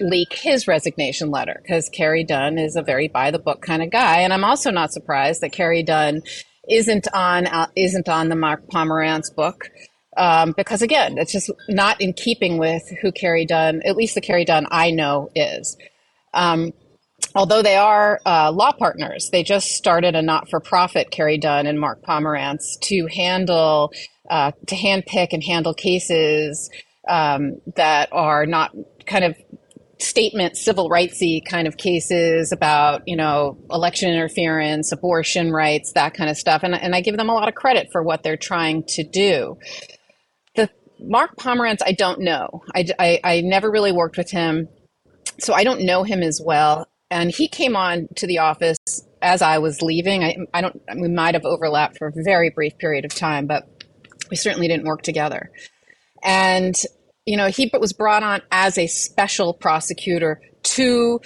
leak 0.00 0.32
his 0.32 0.66
resignation 0.66 1.30
letter 1.30 1.60
because 1.62 1.90
Carey 1.90 2.24
Dunn 2.24 2.58
is 2.58 2.76
a 2.76 2.82
very 2.82 3.08
by 3.08 3.30
the 3.30 3.38
book 3.38 3.60
kind 3.60 3.82
of 3.82 3.90
guy. 3.90 4.20
And 4.20 4.32
I'm 4.32 4.44
also 4.44 4.70
not 4.70 4.92
surprised 4.92 5.42
that 5.42 5.52
Carey 5.52 5.82
Dunn 5.82 6.22
isn't 6.70 7.08
on 7.12 7.46
uh, 7.46 7.66
isn't 7.76 8.08
on 8.08 8.28
the 8.28 8.36
Mark 8.36 8.66
Pomerantz 8.68 9.34
book. 9.34 9.70
Um, 10.16 10.52
because 10.56 10.82
again, 10.82 11.18
it's 11.18 11.32
just 11.32 11.50
not 11.68 12.00
in 12.00 12.12
keeping 12.12 12.58
with 12.58 12.82
who 13.00 13.12
Carey 13.12 13.46
Dunn, 13.46 13.80
at 13.84 13.96
least 13.96 14.14
the 14.14 14.20
Carey 14.20 14.44
Dunn 14.44 14.66
I 14.70 14.90
know 14.90 15.30
is. 15.34 15.76
Um, 16.34 16.72
although 17.34 17.62
they 17.62 17.76
are 17.76 18.20
uh, 18.26 18.50
law 18.50 18.72
partners, 18.72 19.30
they 19.30 19.42
just 19.42 19.68
started 19.68 20.16
a 20.16 20.22
not-for-profit, 20.22 21.10
Carey 21.10 21.38
Dunn 21.38 21.66
and 21.66 21.78
Mark 21.78 22.02
Pomerantz, 22.02 22.78
to 22.82 23.06
handle, 23.06 23.92
uh, 24.28 24.50
to 24.66 24.74
handpick 24.74 25.28
and 25.32 25.44
handle 25.44 25.74
cases 25.74 26.70
um, 27.08 27.60
that 27.76 28.08
are 28.12 28.46
not 28.46 28.74
kind 29.06 29.24
of 29.24 29.36
statement 30.02 30.56
civil 30.56 30.88
rightsy 30.88 31.44
kind 31.44 31.68
of 31.68 31.76
cases 31.76 32.52
about 32.52 33.02
you 33.06 33.16
know 33.16 33.58
election 33.70 34.10
interference 34.10 34.92
abortion 34.92 35.52
rights 35.52 35.92
that 35.92 36.14
kind 36.14 36.30
of 36.30 36.36
stuff. 36.36 36.62
And, 36.62 36.74
and 36.74 36.94
i 36.94 37.00
give 37.00 37.16
them 37.16 37.30
a 37.30 37.34
lot 37.34 37.48
of 37.48 37.54
credit 37.54 37.88
for 37.92 38.02
what 38.02 38.22
they're 38.22 38.36
trying 38.36 38.84
to 38.88 39.04
do. 39.04 39.58
The 40.54 40.70
mark 40.98 41.36
pomerantz 41.36 41.80
i 41.84 41.92
don't 41.92 42.20
know. 42.20 42.62
I, 42.74 42.86
I, 42.98 43.20
I 43.24 43.40
never 43.42 43.70
really 43.70 43.92
worked 43.92 44.16
with 44.16 44.30
him 44.30 44.68
so 45.38 45.54
i 45.54 45.64
don't 45.64 45.82
know 45.82 46.02
him 46.02 46.22
as 46.22 46.40
well. 46.44 46.86
And 47.12 47.30
he 47.30 47.48
came 47.48 47.74
on 47.74 48.06
to 48.16 48.26
the 48.26 48.38
office 48.38 48.78
as 49.22 49.42
i 49.42 49.58
was 49.58 49.82
leaving. 49.82 50.24
I, 50.24 50.36
I 50.54 50.60
don't 50.60 50.80
we 50.96 51.08
might 51.08 51.34
have 51.34 51.44
overlapped 51.44 51.98
for 51.98 52.08
a 52.08 52.12
very 52.24 52.50
brief 52.50 52.78
period 52.78 53.04
of 53.04 53.14
time 53.14 53.46
but 53.46 53.68
we 54.30 54.36
certainly 54.36 54.68
didn't 54.68 54.86
work 54.86 55.02
together. 55.02 55.50
And 56.22 56.74
you 57.26 57.36
know, 57.36 57.48
he 57.48 57.70
was 57.78 57.92
brought 57.92 58.22
on 58.22 58.42
as 58.50 58.78
a 58.78 58.86
special 58.86 59.52
prosecutor 59.52 60.40
to 60.62 61.20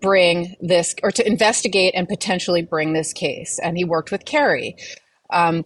bring 0.00 0.54
this 0.60 0.94
or 1.02 1.10
to 1.10 1.26
investigate 1.26 1.94
and 1.94 2.08
potentially 2.08 2.62
bring 2.62 2.92
this 2.92 3.12
case. 3.12 3.58
And 3.62 3.76
he 3.76 3.84
worked 3.84 4.10
with 4.10 4.24
Carey, 4.24 4.76
um, 5.30 5.64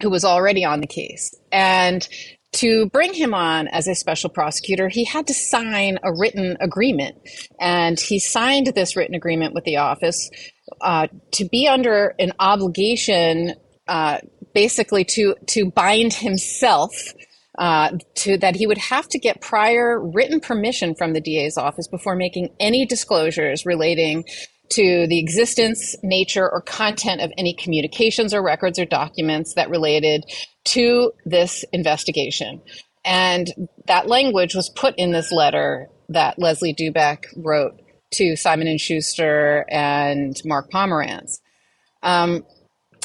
who 0.00 0.10
was 0.10 0.24
already 0.24 0.64
on 0.64 0.80
the 0.80 0.86
case. 0.86 1.34
And 1.52 2.08
to 2.52 2.86
bring 2.86 3.14
him 3.14 3.32
on 3.32 3.68
as 3.68 3.86
a 3.86 3.94
special 3.94 4.28
prosecutor, 4.30 4.88
he 4.88 5.04
had 5.04 5.26
to 5.28 5.34
sign 5.34 5.98
a 6.02 6.12
written 6.12 6.56
agreement. 6.60 7.16
And 7.60 7.98
he 7.98 8.18
signed 8.18 8.66
this 8.74 8.96
written 8.96 9.14
agreement 9.14 9.54
with 9.54 9.64
the 9.64 9.76
office 9.76 10.30
uh, 10.80 11.08
to 11.32 11.44
be 11.44 11.68
under 11.68 12.14
an 12.18 12.32
obligation, 12.40 13.54
uh, 13.86 14.18
basically 14.54 15.04
to 15.04 15.34
to 15.48 15.70
bind 15.70 16.12
himself 16.12 16.92
uh, 17.60 17.90
to 18.14 18.38
that 18.38 18.56
he 18.56 18.66
would 18.66 18.78
have 18.78 19.06
to 19.06 19.18
get 19.18 19.42
prior 19.42 20.00
written 20.00 20.40
permission 20.40 20.94
from 20.94 21.12
the 21.12 21.20
DA's 21.20 21.58
office 21.58 21.86
before 21.86 22.16
making 22.16 22.48
any 22.58 22.86
disclosures 22.86 23.66
relating 23.66 24.24
to 24.70 25.06
the 25.08 25.18
existence, 25.18 25.94
nature, 26.02 26.50
or 26.50 26.62
content 26.62 27.20
of 27.20 27.30
any 27.36 27.52
communications 27.52 28.32
or 28.32 28.42
records 28.42 28.78
or 28.78 28.86
documents 28.86 29.54
that 29.54 29.68
related 29.68 30.24
to 30.64 31.12
this 31.26 31.64
investigation. 31.72 32.62
And 33.04 33.48
that 33.86 34.08
language 34.08 34.54
was 34.54 34.70
put 34.70 34.94
in 34.96 35.12
this 35.12 35.30
letter 35.30 35.88
that 36.08 36.38
Leslie 36.38 36.74
Dubeck 36.74 37.24
wrote 37.36 37.74
to 38.12 38.36
Simon 38.36 38.68
and 38.68 38.80
Schuster 38.80 39.66
and 39.70 40.34
Mark 40.46 40.70
Pomerantz. 40.70 41.40
Um, 42.02 42.44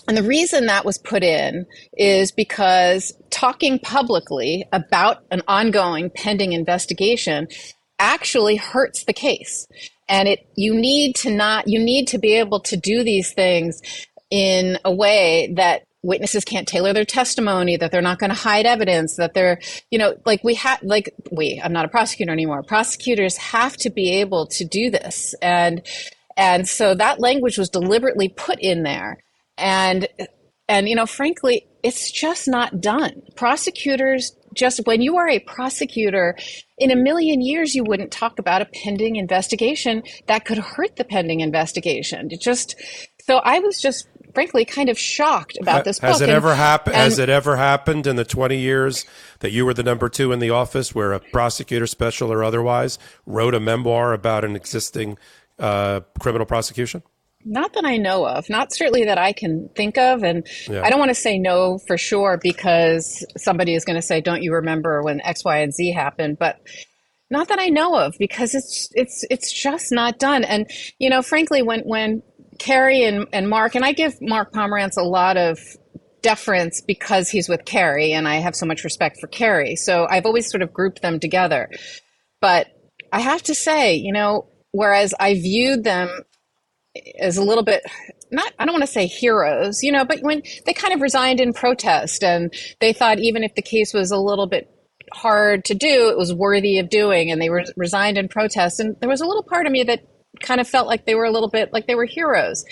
and 0.07 0.15
the 0.15 0.23
reason 0.23 0.67
that 0.67 0.85
was 0.85 0.97
put 0.97 1.23
in 1.23 1.65
is 1.97 2.31
because 2.31 3.13
talking 3.29 3.79
publicly 3.79 4.65
about 4.71 5.23
an 5.31 5.41
ongoing 5.47 6.09
pending 6.09 6.53
investigation 6.53 7.47
actually 7.99 8.55
hurts 8.55 9.05
the 9.05 9.13
case. 9.13 9.67
And 10.07 10.27
it 10.27 10.47
you 10.55 10.75
need 10.75 11.15
to 11.17 11.31
not 11.31 11.67
you 11.67 11.79
need 11.79 12.07
to 12.09 12.19
be 12.19 12.33
able 12.35 12.59
to 12.61 12.77
do 12.77 13.03
these 13.03 13.33
things 13.33 13.81
in 14.29 14.77
a 14.85 14.93
way 14.93 15.53
that 15.55 15.83
witnesses 16.03 16.45
can't 16.45 16.67
tailor 16.67 16.93
their 16.93 17.05
testimony 17.05 17.77
that 17.77 17.91
they're 17.91 18.01
not 18.01 18.19
going 18.19 18.29
to 18.29 18.35
hide 18.35 18.67
evidence 18.67 19.15
that 19.15 19.33
they're 19.33 19.59
you 19.89 19.97
know 19.97 20.15
like 20.25 20.43
we 20.43 20.53
have 20.53 20.79
like 20.83 21.11
we 21.31 21.59
i'm 21.63 21.73
not 21.73 21.85
a 21.85 21.87
prosecutor 21.87 22.31
anymore 22.31 22.61
prosecutors 22.61 23.37
have 23.37 23.75
to 23.75 23.89
be 23.89 24.11
able 24.11 24.45
to 24.45 24.63
do 24.63 24.91
this 24.91 25.33
and 25.41 25.81
and 26.37 26.67
so 26.67 26.93
that 26.93 27.19
language 27.19 27.57
was 27.57 27.69
deliberately 27.69 28.29
put 28.29 28.59
in 28.59 28.83
there 28.83 29.17
and 29.57 30.07
and 30.67 30.89
you 30.89 30.95
know 30.95 31.05
frankly 31.05 31.67
it's 31.83 32.11
just 32.11 32.47
not 32.47 32.81
done 32.81 33.21
prosecutors 33.35 34.35
just 34.53 34.81
when 34.85 35.01
you 35.01 35.17
are 35.17 35.27
a 35.27 35.39
prosecutor 35.39 36.37
in 36.77 36.91
a 36.91 36.95
million 36.95 37.41
years 37.41 37.75
you 37.75 37.83
wouldn't 37.83 38.11
talk 38.11 38.39
about 38.39 38.61
a 38.61 38.65
pending 38.65 39.15
investigation 39.15 40.03
that 40.27 40.45
could 40.45 40.57
hurt 40.57 40.95
the 40.95 41.03
pending 41.03 41.39
investigation 41.39 42.27
it 42.31 42.41
just 42.41 42.75
so 43.25 43.37
i 43.37 43.59
was 43.59 43.79
just 43.81 44.07
frankly 44.33 44.65
kind 44.65 44.89
of 44.89 44.99
shocked 44.99 45.57
about 45.61 45.85
this 45.85 45.99
has 45.99 46.19
book. 46.19 46.27
it 46.27 46.31
ever 46.31 46.55
happened 46.55 46.95
has 46.95 47.19
it 47.19 47.29
ever 47.29 47.55
happened 47.55 48.05
in 48.05 48.17
the 48.17 48.25
20 48.25 48.57
years 48.57 49.05
that 49.39 49.51
you 49.51 49.65
were 49.65 49.73
the 49.73 49.83
number 49.83 50.09
two 50.09 50.31
in 50.31 50.39
the 50.39 50.49
office 50.49 50.93
where 50.93 51.13
a 51.13 51.19
prosecutor 51.19 51.87
special 51.87 52.31
or 52.31 52.43
otherwise 52.43 52.99
wrote 53.25 53.53
a 53.53 53.59
memoir 53.59 54.13
about 54.13 54.43
an 54.43 54.55
existing 54.55 55.17
uh, 55.57 56.01
criminal 56.19 56.45
prosecution 56.45 57.01
not 57.45 57.73
that 57.73 57.85
I 57.85 57.97
know 57.97 58.25
of, 58.25 58.49
not 58.49 58.73
certainly 58.73 59.05
that 59.05 59.19
I 59.19 59.31
can 59.31 59.69
think 59.75 59.97
of. 59.97 60.23
And 60.23 60.45
yeah. 60.67 60.81
I 60.83 60.89
don't 60.89 60.99
want 60.99 61.09
to 61.09 61.15
say 61.15 61.37
no 61.37 61.77
for 61.87 61.97
sure 61.97 62.39
because 62.41 63.23
somebody 63.37 63.75
is 63.75 63.85
going 63.85 63.95
to 63.95 64.01
say, 64.01 64.19
don't 64.19 64.41
you 64.41 64.53
remember 64.53 65.03
when 65.03 65.21
X, 65.21 65.45
Y, 65.45 65.59
and 65.59 65.73
Z 65.73 65.93
happened? 65.93 66.37
But, 66.39 66.59
Not 67.29 67.47
that 67.49 67.59
I 67.59 67.69
know 67.69 67.95
of, 67.95 68.15
because 68.19 68.53
it's 68.53 68.89
it's 68.93 69.25
it's 69.29 69.51
just 69.51 69.91
not 69.91 70.19
done. 70.19 70.43
And 70.43 70.69
you 70.99 71.09
know, 71.09 71.21
frankly, 71.21 71.61
when 71.61 71.81
when 71.81 72.21
Carey 72.59 73.03
and, 73.03 73.27
and 73.33 73.49
Mark, 73.49 73.75
and 73.75 73.83
I 73.83 73.93
give 73.93 74.21
Mark 74.21 74.53
Pomerantz 74.53 74.97
a 74.97 75.03
lot 75.03 75.37
of 75.37 75.59
deference 76.21 76.81
because 76.81 77.29
he's 77.29 77.49
with 77.49 77.65
Carey, 77.65 78.13
and 78.13 78.27
I 78.27 78.35
have 78.35 78.55
so 78.55 78.65
much 78.65 78.83
respect 78.83 79.19
for 79.19 79.27
Carey. 79.27 79.75
So 79.75 80.07
I've 80.09 80.25
always 80.25 80.49
sort 80.49 80.61
of 80.61 80.73
grouped 80.73 81.01
them 81.01 81.19
together. 81.19 81.69
But 82.41 82.67
I 83.11 83.19
have 83.19 83.43
to 83.43 83.55
say, 83.55 83.95
you 83.95 84.11
know, 84.11 84.47
whereas 84.71 85.13
I 85.19 85.35
viewed 85.35 85.83
them 85.83 86.09
as 87.19 87.37
a 87.37 87.43
little 87.43 87.63
bit 87.63 87.83
not 88.31 88.53
I 88.57 88.65
don't 88.65 88.73
want 88.73 88.83
to 88.83 88.91
say 88.91 89.07
heroes, 89.07 89.83
you 89.83 89.91
know, 89.91 90.05
but 90.05 90.21
when 90.21 90.41
they 90.65 90.73
kind 90.73 90.93
of 90.93 91.01
resigned 91.01 91.39
in 91.39 91.53
protest 91.53 92.23
and 92.23 92.53
they 92.79 92.93
thought 92.93 93.19
even 93.19 93.43
if 93.43 93.55
the 93.55 93.61
case 93.61 93.93
was 93.93 94.11
a 94.11 94.17
little 94.17 94.47
bit 94.47 94.69
hard 95.13 95.65
to 95.65 95.75
do, 95.75 96.09
it 96.09 96.17
was 96.17 96.33
worthy 96.33 96.79
of 96.79 96.89
doing 96.89 97.31
and 97.31 97.41
they 97.41 97.49
were 97.49 97.63
resigned 97.77 98.17
in 98.17 98.27
protest 98.27 98.79
and 98.79 98.95
there 98.99 99.09
was 99.09 99.21
a 99.21 99.25
little 99.25 99.43
part 99.43 99.65
of 99.65 99.71
me 99.71 99.83
that 99.83 100.01
kind 100.41 100.59
of 100.59 100.67
felt 100.67 100.87
like 100.87 101.05
they 101.05 101.15
were 101.15 101.25
a 101.25 101.31
little 101.31 101.49
bit 101.49 101.71
like 101.71 101.87
they 101.87 101.95
were 101.95 102.05
heroes. 102.05 102.65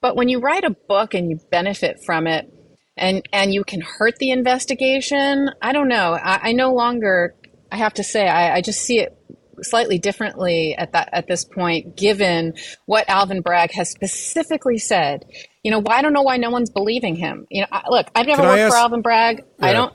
But 0.00 0.16
when 0.16 0.28
you 0.28 0.40
write 0.40 0.64
a 0.64 0.70
book 0.70 1.14
and 1.14 1.30
you 1.30 1.38
benefit 1.50 2.02
from 2.04 2.26
it 2.26 2.52
and 2.96 3.22
and 3.32 3.52
you 3.52 3.64
can 3.64 3.80
hurt 3.80 4.16
the 4.18 4.30
investigation, 4.30 5.50
I 5.60 5.72
don't 5.72 5.88
know. 5.88 6.14
I, 6.14 6.48
I 6.48 6.52
no 6.52 6.72
longer 6.72 7.34
I 7.70 7.76
have 7.76 7.94
to 7.94 8.04
say 8.04 8.26
I, 8.26 8.56
I 8.56 8.60
just 8.60 8.80
see 8.80 9.00
it 9.00 9.15
slightly 9.62 9.98
differently 9.98 10.74
at 10.76 10.92
that 10.92 11.08
at 11.12 11.26
this 11.26 11.44
point, 11.44 11.96
given 11.96 12.54
what 12.86 13.08
Alvin 13.08 13.40
Bragg 13.40 13.72
has 13.72 13.90
specifically 13.90 14.78
said. 14.78 15.24
You 15.62 15.70
know, 15.70 15.82
I 15.88 16.02
don't 16.02 16.12
know 16.12 16.22
why 16.22 16.36
no 16.36 16.50
one's 16.50 16.70
believing 16.70 17.16
him. 17.16 17.46
You 17.50 17.62
know, 17.62 17.68
I, 17.72 17.82
look, 17.88 18.06
I've 18.14 18.26
never 18.26 18.42
Can 18.42 18.50
worked 18.50 18.60
ask, 18.60 18.72
for 18.72 18.78
Alvin 18.78 19.02
Bragg. 19.02 19.44
Yeah. 19.58 19.66
I 19.66 19.72
don't. 19.72 19.94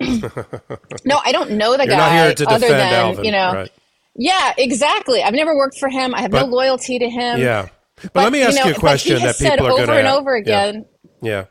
no, 1.04 1.20
I 1.24 1.32
don't 1.32 1.52
know 1.52 1.76
the 1.76 1.86
You're 1.86 1.96
guy 1.96 2.34
other 2.46 2.68
than 2.68 2.92
Alvin, 2.92 3.24
you 3.24 3.32
know. 3.32 3.52
Right. 3.52 3.72
Yeah, 4.14 4.52
exactly. 4.58 5.22
I've 5.22 5.34
never 5.34 5.56
worked 5.56 5.78
for 5.78 5.88
him. 5.88 6.14
I 6.14 6.22
have 6.22 6.30
but, 6.30 6.46
no 6.46 6.46
loyalty 6.46 6.98
to 6.98 7.08
him. 7.08 7.40
Yeah, 7.40 7.68
but, 8.02 8.12
but 8.12 8.22
let 8.24 8.32
me 8.32 8.42
ask 8.42 8.58
you, 8.58 8.64
know, 8.64 8.70
you 8.70 8.74
a 8.74 8.78
question 8.78 9.22
that 9.22 9.38
people 9.38 9.66
are 9.66 9.70
going 9.70 9.76
to 9.76 9.82
over 9.82 9.98
and 9.98 10.08
over 10.08 10.34
again. 10.34 10.86
Yeah. 11.22 11.30
yeah. 11.30 11.44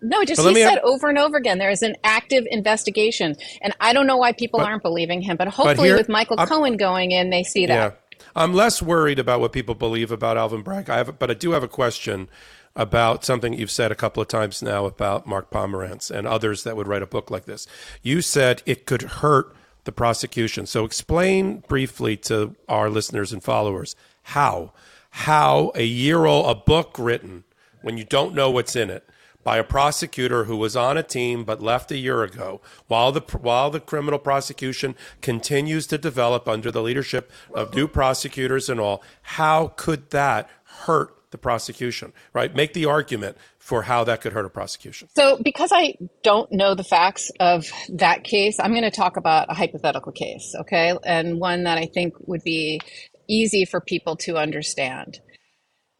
No, 0.00 0.24
just 0.24 0.40
he 0.40 0.54
said 0.54 0.78
over 0.78 1.08
and 1.08 1.18
over 1.18 1.36
again 1.36 1.58
there 1.58 1.70
is 1.70 1.82
an 1.82 1.96
active 2.04 2.46
investigation, 2.50 3.36
and 3.60 3.74
I 3.80 3.92
don't 3.92 4.06
know 4.06 4.16
why 4.16 4.32
people 4.32 4.60
but, 4.60 4.68
aren't 4.68 4.82
believing 4.82 5.22
him. 5.22 5.36
But 5.36 5.48
hopefully, 5.48 5.76
but 5.76 5.82
here, 5.84 5.96
with 5.96 6.08
Michael 6.08 6.36
I'm, 6.38 6.46
Cohen 6.46 6.76
going 6.76 7.10
in, 7.10 7.30
they 7.30 7.42
see 7.42 7.66
that. 7.66 7.74
Yeah. 7.74 8.18
I'm 8.36 8.52
less 8.52 8.80
worried 8.80 9.18
about 9.18 9.40
what 9.40 9.52
people 9.52 9.74
believe 9.74 10.12
about 10.12 10.36
Alvin 10.36 10.62
Bragg. 10.62 10.88
I 10.88 10.98
have, 10.98 11.18
but 11.18 11.30
I 11.30 11.34
do 11.34 11.52
have 11.52 11.62
a 11.62 11.68
question 11.68 12.28
about 12.76 13.24
something 13.24 13.52
you've 13.52 13.70
said 13.70 13.90
a 13.90 13.96
couple 13.96 14.22
of 14.22 14.28
times 14.28 14.62
now 14.62 14.86
about 14.86 15.26
Mark 15.26 15.50
Pomerantz 15.50 16.10
and 16.10 16.26
others 16.26 16.62
that 16.62 16.76
would 16.76 16.86
write 16.86 17.02
a 17.02 17.06
book 17.06 17.30
like 17.30 17.44
this. 17.44 17.66
You 18.02 18.22
said 18.22 18.62
it 18.66 18.86
could 18.86 19.02
hurt 19.02 19.54
the 19.84 19.92
prosecution. 19.92 20.66
So 20.66 20.84
explain 20.84 21.64
briefly 21.66 22.16
to 22.18 22.54
our 22.68 22.88
listeners 22.88 23.32
and 23.32 23.42
followers 23.42 23.96
how 24.22 24.72
how 25.10 25.72
a 25.74 25.82
year 25.82 26.26
old 26.26 26.48
a 26.48 26.54
book 26.54 26.94
written 26.98 27.44
when 27.82 27.96
you 27.96 28.04
don't 28.04 28.34
know 28.34 28.50
what's 28.50 28.76
in 28.76 28.90
it 28.90 29.08
by 29.48 29.56
a 29.56 29.64
prosecutor 29.64 30.44
who 30.44 30.58
was 30.58 30.76
on 30.76 30.98
a 30.98 31.02
team 31.02 31.42
but 31.42 31.62
left 31.62 31.90
a 31.90 31.96
year 31.96 32.22
ago, 32.22 32.60
while 32.86 33.10
the 33.12 33.22
while 33.38 33.70
the 33.70 33.80
criminal 33.80 34.18
prosecution 34.18 34.94
continues 35.22 35.86
to 35.86 35.96
develop 35.96 36.46
under 36.46 36.70
the 36.70 36.82
leadership 36.82 37.32
of 37.54 37.74
new 37.74 37.88
prosecutors 37.88 38.68
and 38.68 38.78
all, 38.78 39.02
how 39.22 39.68
could 39.68 40.10
that 40.10 40.50
hurt 40.84 41.14
the 41.30 41.38
prosecution? 41.38 42.12
Right? 42.34 42.54
Make 42.54 42.74
the 42.74 42.84
argument 42.84 43.38
for 43.58 43.84
how 43.84 44.04
that 44.04 44.20
could 44.20 44.34
hurt 44.34 44.44
a 44.44 44.50
prosecution. 44.50 45.08
So, 45.16 45.38
because 45.42 45.70
I 45.72 45.94
don't 46.22 46.52
know 46.52 46.74
the 46.74 46.84
facts 46.84 47.30
of 47.40 47.64
that 47.88 48.24
case, 48.24 48.60
I'm 48.60 48.72
going 48.72 48.82
to 48.82 48.90
talk 48.90 49.16
about 49.16 49.46
a 49.48 49.54
hypothetical 49.54 50.12
case, 50.12 50.54
okay? 50.60 50.94
And 51.04 51.40
one 51.40 51.64
that 51.64 51.78
I 51.78 51.86
think 51.86 52.12
would 52.26 52.44
be 52.44 52.82
easy 53.28 53.64
for 53.64 53.80
people 53.80 54.14
to 54.16 54.36
understand. 54.36 55.20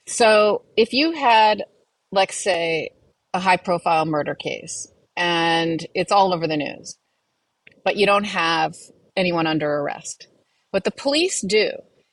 So, 0.06 0.66
if 0.76 0.92
you 0.92 1.12
had, 1.12 1.64
let's 2.12 2.36
say, 2.36 2.90
a 3.34 3.40
high 3.40 3.56
profile 3.56 4.06
murder 4.06 4.34
case 4.34 4.88
and 5.16 5.84
it's 5.94 6.12
all 6.12 6.32
over 6.32 6.46
the 6.46 6.56
news, 6.56 6.96
but 7.84 7.96
you 7.96 8.06
don't 8.06 8.24
have 8.24 8.74
anyone 9.16 9.46
under 9.46 9.68
arrest. 9.68 10.28
What 10.70 10.84
the 10.84 10.90
police 10.90 11.40
do 11.40 11.70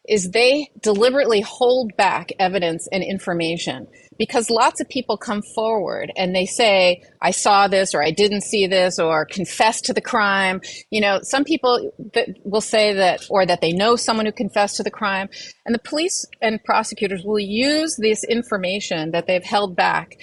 is 0.08 0.32
they 0.32 0.70
deliberately 0.82 1.42
hold 1.42 1.96
back 1.98 2.32
evidence 2.40 2.88
and 2.92 3.04
information 3.04 3.88
because 4.18 4.50
lots 4.50 4.80
of 4.80 4.88
people 4.88 5.18
come 5.18 5.42
forward 5.42 6.12
and 6.16 6.34
they 6.36 6.46
say, 6.46 7.04
I 7.22 7.32
saw 7.32 7.68
this 7.68 7.94
or 7.94 8.04
I 8.04 8.12
didn't 8.12 8.42
see 8.42 8.68
this 8.68 9.00
or 9.00 9.26
confess 9.26 9.82
to 9.82 9.94
the 9.94 10.02
crime. 10.02 10.62
You 10.90 11.02
know, 11.02 11.20
some 11.24 11.44
people 11.44 11.92
that 12.14 12.30
will 12.44 12.62
say 12.62 12.94
that 12.94 13.26
or 13.30 13.46
that 13.46 13.62
they 13.62 13.74
know 13.74 13.96
someone 13.96 14.26
who 14.26 14.32
confessed 14.32 14.78
to 14.78 14.84
the 14.84 14.92
crime. 14.92 15.30
And 15.66 15.76
the 15.76 15.80
police 15.80 16.26
and 16.42 16.64
prosecutors 16.64 17.24
will 17.24 17.40
use 17.40 17.98
this 18.00 18.24
information 18.24 19.12
that 19.12 19.28
they've 19.28 19.44
held 19.44 19.76
back 19.76 20.18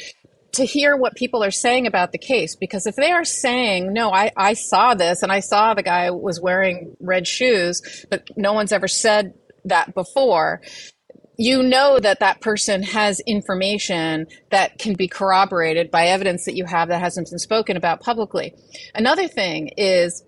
to 0.53 0.65
hear 0.65 0.97
what 0.97 1.15
people 1.15 1.43
are 1.43 1.51
saying 1.51 1.87
about 1.87 2.13
the 2.13 2.19
case 2.19 2.57
because 2.57 2.87
if 2.87 2.97
they 2.97 3.11
are 3.11 3.25
saying 3.25 3.93
no 3.93 4.13
I, 4.13 4.31
I 4.37 4.55
saw 4.55 4.95
this 4.95 5.23
and 5.23 5.33
i 5.33 5.41
saw 5.41 5.75
the 5.75 5.83
guy 5.83 6.11
was 6.11 6.41
wearing 6.41 6.97
red 7.01 7.27
shoes 7.27 8.07
but 8.11 8.29
no 8.37 8.53
one's 8.53 8.73
ever 8.73 8.89
said 8.89 9.35
that 9.65 9.95
before 9.95 10.61
you 11.39 11.63
know 11.63 11.99
that 11.99 12.21
that 12.21 12.41
person 12.41 12.83
has 12.83 13.21
information 13.21 14.27
that 14.51 14.79
can 14.79 14.95
be 14.95 15.09
corroborated 15.09 15.91
by 15.91 16.07
evidence 16.07 16.45
that 16.45 16.55
you 16.55 16.65
have 16.65 16.89
that 16.89 17.01
hasn't 17.01 17.29
been 17.31 17.39
spoken 17.39 17.77
about 17.77 18.01
publicly. 18.01 18.55
Another 18.95 19.29
thing 19.29 19.71
is 19.77 20.23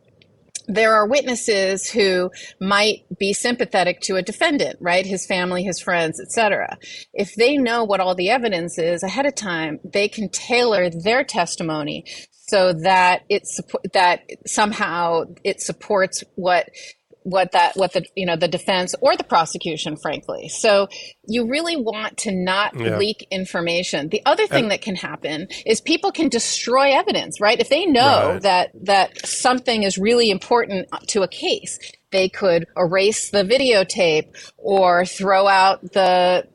there 0.66 0.94
are 0.94 1.06
witnesses 1.06 1.88
who 1.90 2.30
might 2.60 3.04
be 3.18 3.32
sympathetic 3.32 4.00
to 4.00 4.16
a 4.16 4.22
defendant 4.22 4.76
right? 4.80 5.06
His 5.06 5.26
family 5.26 5.62
his 5.62 5.80
friends 5.80 6.20
etc 6.20 6.78
if 7.12 7.34
they 7.36 7.56
know 7.56 7.84
what 7.84 8.00
all 8.00 8.14
the 8.14 8.30
evidence 8.30 8.78
is 8.78 9.02
ahead 9.02 9.26
of 9.26 9.34
time 9.34 9.80
they 9.84 10.08
can 10.08 10.28
tailor 10.30 10.90
their 10.90 11.24
testimony 11.24 12.04
so 12.48 12.72
that 12.72 13.22
it 13.28 13.48
that 13.92 14.20
somehow 14.46 15.24
it 15.44 15.60
supports 15.60 16.22
what 16.34 16.68
what 17.24 17.52
that 17.52 17.74
what 17.74 17.92
the 17.94 18.04
you 18.14 18.26
know 18.26 18.36
the 18.36 18.48
defense 18.48 18.94
or 19.00 19.16
the 19.16 19.24
prosecution 19.24 19.96
frankly 19.96 20.48
so 20.48 20.88
you 21.26 21.48
really 21.48 21.74
want 21.74 22.16
to 22.18 22.30
not 22.30 22.78
yeah. 22.78 22.98
leak 22.98 23.26
information 23.30 24.08
the 24.10 24.22
other 24.26 24.46
thing 24.46 24.64
and, 24.64 24.70
that 24.70 24.82
can 24.82 24.94
happen 24.94 25.48
is 25.64 25.80
people 25.80 26.12
can 26.12 26.28
destroy 26.28 26.90
evidence 26.92 27.40
right 27.40 27.60
if 27.60 27.70
they 27.70 27.86
know 27.86 28.32
right. 28.32 28.42
that 28.42 28.70
that 28.74 29.26
something 29.26 29.82
is 29.82 29.96
really 29.96 30.30
important 30.30 30.86
to 31.08 31.22
a 31.22 31.28
case 31.28 31.78
they 32.12 32.28
could 32.28 32.66
erase 32.76 33.30
the 33.30 33.42
videotape 33.42 34.28
or 34.58 35.06
throw 35.06 35.48
out 35.48 35.80
the 35.92 36.46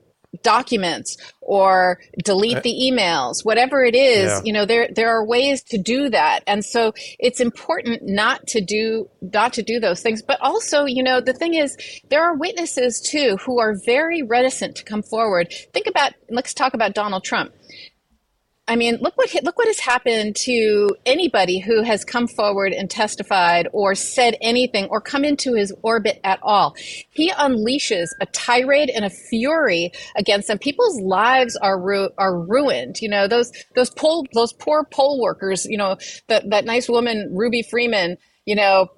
documents 0.43 1.17
or 1.41 1.99
delete 2.23 2.61
the 2.61 2.71
emails 2.71 3.43
whatever 3.43 3.83
it 3.83 3.95
is 3.95 4.27
yeah. 4.27 4.41
you 4.43 4.53
know 4.53 4.63
there 4.63 4.87
there 4.93 5.09
are 5.09 5.25
ways 5.25 5.63
to 5.63 5.77
do 5.77 6.09
that. 6.09 6.43
And 6.47 6.63
so 6.63 6.93
it's 7.19 7.39
important 7.39 8.01
not 8.03 8.47
to 8.47 8.61
do 8.61 9.09
not 9.21 9.53
to 9.53 9.63
do 9.63 9.79
those 9.79 10.01
things. 10.01 10.21
But 10.21 10.39
also 10.41 10.85
you 10.85 11.03
know 11.03 11.21
the 11.21 11.33
thing 11.33 11.53
is 11.53 11.77
there 12.09 12.23
are 12.23 12.35
witnesses 12.35 13.01
too 13.01 13.37
who 13.45 13.59
are 13.59 13.75
very 13.85 14.21
reticent 14.21 14.75
to 14.77 14.83
come 14.83 15.03
forward. 15.03 15.53
Think 15.73 15.87
about 15.87 16.13
let's 16.29 16.53
talk 16.53 16.73
about 16.73 16.93
Donald 16.93 17.23
Trump 17.23 17.53
I 18.69 18.75
mean, 18.75 18.99
look 19.01 19.17
what 19.17 19.33
look 19.43 19.57
what 19.57 19.67
has 19.67 19.79
happened 19.79 20.35
to 20.37 20.95
anybody 21.03 21.57
who 21.57 21.81
has 21.81 22.05
come 22.05 22.27
forward 22.27 22.71
and 22.71 22.87
testified 22.87 23.67
or 23.73 23.95
said 23.95 24.37
anything 24.41 24.85
or 24.91 25.01
come 25.01 25.25
into 25.25 25.55
his 25.55 25.73
orbit 25.81 26.19
at 26.23 26.39
all. 26.43 26.75
He 27.09 27.31
unleashes 27.31 28.09
a 28.21 28.27
tirade 28.27 28.91
and 28.91 29.03
a 29.03 29.09
fury 29.09 29.91
against 30.15 30.49
them. 30.49 30.59
People's 30.59 31.01
lives 31.01 31.55
are 31.55 31.81
ru- 31.81 32.11
are 32.19 32.39
ruined. 32.39 33.01
You 33.01 33.09
know, 33.09 33.27
those 33.27 33.51
those 33.75 33.89
poll 33.89 34.27
those 34.35 34.53
poor 34.53 34.83
poll 34.83 35.19
workers. 35.19 35.65
You 35.65 35.79
know, 35.79 35.97
that 36.27 36.47
that 36.51 36.65
nice 36.65 36.87
woman 36.87 37.27
Ruby 37.33 37.63
Freeman. 37.63 38.17
You 38.45 38.55
know, 38.55 38.89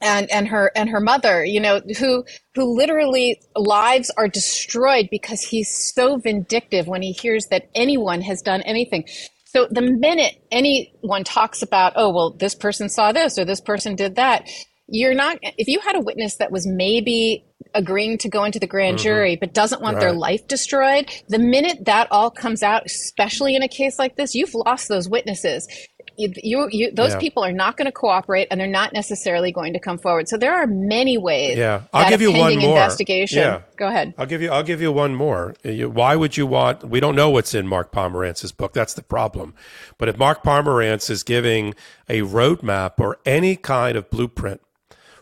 and 0.00 0.30
and 0.30 0.48
her 0.48 0.70
and 0.74 0.88
her 0.88 1.00
mother 1.00 1.44
you 1.44 1.60
know 1.60 1.80
who 1.98 2.24
who 2.54 2.76
literally 2.76 3.40
lives 3.56 4.10
are 4.16 4.28
destroyed 4.28 5.08
because 5.10 5.42
he's 5.42 5.92
so 5.94 6.16
vindictive 6.16 6.86
when 6.86 7.02
he 7.02 7.12
hears 7.12 7.46
that 7.46 7.68
anyone 7.74 8.20
has 8.20 8.42
done 8.42 8.62
anything 8.62 9.04
so 9.44 9.66
the 9.70 9.82
minute 9.82 10.34
anyone 10.50 11.24
talks 11.24 11.62
about 11.62 11.92
oh 11.96 12.10
well 12.12 12.30
this 12.30 12.54
person 12.54 12.88
saw 12.88 13.12
this 13.12 13.38
or 13.38 13.44
this 13.44 13.60
person 13.60 13.96
did 13.96 14.16
that 14.16 14.48
you're 14.88 15.14
not 15.14 15.38
if 15.42 15.68
you 15.68 15.80
had 15.80 15.96
a 15.96 16.00
witness 16.00 16.36
that 16.36 16.50
was 16.50 16.66
maybe 16.66 17.44
agreeing 17.74 18.16
to 18.16 18.28
go 18.28 18.44
into 18.44 18.58
the 18.58 18.66
grand 18.66 18.96
mm-hmm. 18.96 19.04
jury 19.04 19.36
but 19.36 19.52
doesn't 19.52 19.82
want 19.82 19.96
right. 19.96 20.00
their 20.00 20.12
life 20.12 20.46
destroyed 20.48 21.10
the 21.28 21.38
minute 21.38 21.84
that 21.84 22.08
all 22.10 22.30
comes 22.30 22.62
out 22.62 22.82
especially 22.86 23.54
in 23.54 23.62
a 23.62 23.68
case 23.68 23.98
like 23.98 24.16
this 24.16 24.34
you've 24.34 24.54
lost 24.54 24.88
those 24.88 25.08
witnesses 25.08 25.68
you, 26.18 26.68
you, 26.72 26.90
those 26.90 27.12
yeah. 27.12 27.18
people 27.18 27.44
are 27.44 27.52
not 27.52 27.76
going 27.76 27.86
to 27.86 27.92
cooperate 27.92 28.48
and 28.50 28.60
they're 28.60 28.66
not 28.66 28.92
necessarily 28.92 29.52
going 29.52 29.72
to 29.72 29.78
come 29.78 29.98
forward. 29.98 30.28
So 30.28 30.36
there 30.36 30.54
are 30.54 30.66
many 30.66 31.16
ways. 31.16 31.56
Yeah, 31.56 31.82
I'll 31.92 32.08
give 32.08 32.20
you 32.20 32.32
one 32.32 32.58
more. 32.58 32.76
Investigation. 32.76 33.38
Yeah. 33.38 33.62
Go 33.76 33.86
ahead. 33.86 34.14
I'll 34.18 34.26
give 34.26 34.42
you. 34.42 34.50
I'll 34.50 34.62
give 34.62 34.82
you 34.82 34.90
one 34.90 35.14
more. 35.14 35.54
Why 35.64 36.16
would 36.16 36.36
you 36.36 36.46
want? 36.46 36.84
We 36.84 37.00
don't 37.00 37.14
know 37.14 37.30
what's 37.30 37.54
in 37.54 37.68
Mark 37.68 37.92
Pomerantz's 37.92 38.52
book. 38.52 38.72
That's 38.72 38.94
the 38.94 39.02
problem. 39.02 39.54
But 39.96 40.08
if 40.08 40.18
Mark 40.18 40.42
Pomerantz 40.42 41.08
is 41.08 41.22
giving 41.22 41.74
a 42.08 42.22
roadmap 42.22 42.98
or 42.98 43.18
any 43.24 43.54
kind 43.56 43.96
of 43.96 44.10
blueprint 44.10 44.60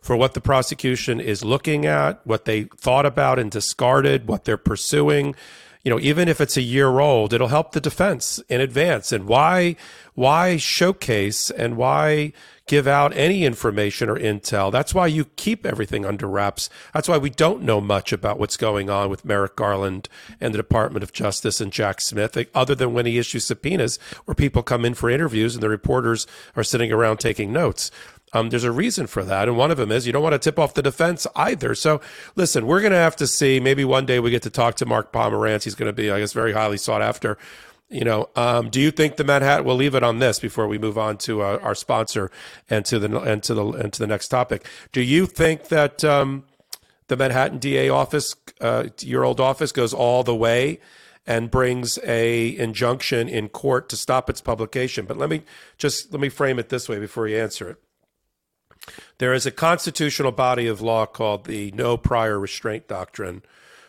for 0.01 0.17
what 0.17 0.35
the 0.35 0.41
prosecution 0.41 1.21
is 1.21 1.45
looking 1.45 1.85
at, 1.85 2.25
what 2.25 2.45
they 2.45 2.65
thought 2.77 3.05
about 3.05 3.39
and 3.39 3.51
discarded, 3.51 4.29
what 4.29 4.45
they're 4.45 4.57
pursuing. 4.57 5.35
You 5.83 5.91
know, 5.91 6.01
even 6.01 6.29
if 6.29 6.41
it's 6.41 6.57
a 6.57 6.63
year 6.63 6.99
old, 6.99 7.33
it'll 7.33 7.47
help 7.47 7.71
the 7.71 7.81
defense 7.81 8.41
in 8.49 8.61
advance. 8.61 9.13
And 9.13 9.27
why, 9.27 9.77
why 10.17 10.57
showcase 10.57 11.51
and 11.51 11.77
why 11.77 12.33
give 12.67 12.87
out 12.89 13.17
any 13.17 13.45
information 13.45 14.09
or 14.09 14.19
intel? 14.19 14.73
That's 14.73 14.95
why 14.95 15.07
you 15.07 15.27
keep 15.37 15.65
everything 15.65 16.05
under 16.05 16.27
wraps. 16.27 16.69
That's 16.93 17.09
why 17.09 17.19
we 17.19 17.31
don't 17.31 17.63
know 17.63 17.81
much 17.81 18.13
about 18.13 18.39
what's 18.41 18.57
going 18.57 18.91
on 18.91 19.11
with 19.11 19.25
Merrick 19.25 19.55
Garland 19.55 20.09
and 20.41 20.53
the 20.53 20.59
Department 20.59 21.05
of 21.05 21.13
Justice 21.13 21.61
and 21.61 21.71
Jack 21.71 22.01
Smith, 22.01 22.37
other 22.55 22.75
than 22.75 22.95
when 22.95 23.07
he 23.07 23.19
issues 23.19 23.45
subpoenas 23.45 23.99
where 24.25 24.35
people 24.35 24.63
come 24.63 24.85
in 24.85 24.95
for 24.95 25.11
interviews 25.11 25.55
and 25.55 25.63
the 25.63 25.69
reporters 25.69 26.27
are 26.57 26.65
sitting 26.65 26.91
around 26.91 27.19
taking 27.19 27.53
notes. 27.53 27.91
Um, 28.33 28.51
there's 28.51 28.65
a 28.65 28.73
reason 28.73 29.07
for 29.07 29.23
that. 29.25 29.49
And 29.49 29.57
one 29.57 29.71
of 29.71 29.77
them 29.77 29.93
is 29.93 30.07
you 30.07 30.13
don't 30.13 30.23
want 30.23 30.33
to 30.33 30.39
tip 30.39 30.59
off 30.59 30.75
the 30.75 30.83
defense 30.83 31.27
either. 31.37 31.75
So 31.75 32.01
listen, 32.35 32.67
we're 32.67 32.81
going 32.81 32.93
to 32.93 32.99
have 32.99 33.17
to 33.17 33.27
see. 33.27 33.61
Maybe 33.61 33.85
one 33.85 34.07
day 34.07 34.19
we 34.19 34.31
get 34.31 34.43
to 34.43 34.51
talk 34.51 34.75
to 34.77 34.87
Mark 34.87 35.13
Pomerantz. 35.13 35.65
He's 35.65 35.75
going 35.75 35.87
to 35.87 35.93
be, 35.93 36.11
I 36.11 36.21
guess, 36.21 36.33
very 36.33 36.53
highly 36.53 36.77
sought 36.77 37.03
after. 37.03 37.39
You 37.89 38.05
know, 38.05 38.29
um, 38.35 38.69
do 38.69 38.81
you 38.81 38.91
think 38.91 39.17
the 39.17 39.23
Manhattan? 39.23 39.65
We'll 39.65 39.77
leave 39.77 39.95
it 39.95 40.03
on 40.03 40.19
this 40.19 40.41
before 40.41 40.67
we 40.67 40.77
move 40.77 40.99
on 40.99 41.19
to 41.19 41.43
uh, 41.43 41.61
our 41.63 41.75
sponsor 41.75 42.33
and 42.69 42.85
to 42.87 42.99
the 42.99 43.21
and 43.21 43.43
to 43.45 43.55
the 43.55 43.65
and 43.65 43.93
to 43.93 43.99
the 44.01 44.09
next 44.09 44.29
topic. 44.29 44.67
Do 44.91 45.01
you 45.01 45.27
think 45.27 45.69
that 45.69 46.03
um, 46.03 46.45
the 47.07 47.17
Manhattan 47.17 47.59
DA 47.59 47.89
office, 47.89 48.35
uh, 48.61 48.89
your 49.01 49.25
old 49.25 49.41
office, 49.41 49.71
goes 49.71 49.95
all 49.95 50.25
the 50.25 50.35
way 50.35 50.81
and 51.29 51.49
brings 51.49 51.97
a 52.05 52.57
injunction 52.57 53.29
in 53.29 53.49
court 53.49 53.89
to 53.91 53.97
stop 53.97 54.29
its 54.29 54.41
publication? 54.41 55.07
But 55.07 55.17
let 55.17 55.31
me 55.31 55.43
just 55.79 56.13
let 56.13 56.21
me 56.21 56.29
frame 56.29 56.59
it 56.59 56.71
this 56.71 56.89
way 56.89 56.99
before 56.99 57.29
you 57.29 57.39
answer 57.39 57.71
it. 57.71 57.81
There 59.19 59.33
is 59.33 59.47
a 59.47 59.53
constitutional 59.53 60.33
body 60.33 60.67
of 60.67 60.81
law 60.81 61.07
called 61.07 61.45
the 61.45 61.71
No 61.73 61.97
Prior 61.97 62.39
Restraint 62.39 62.89
Doctrine, 62.89 63.43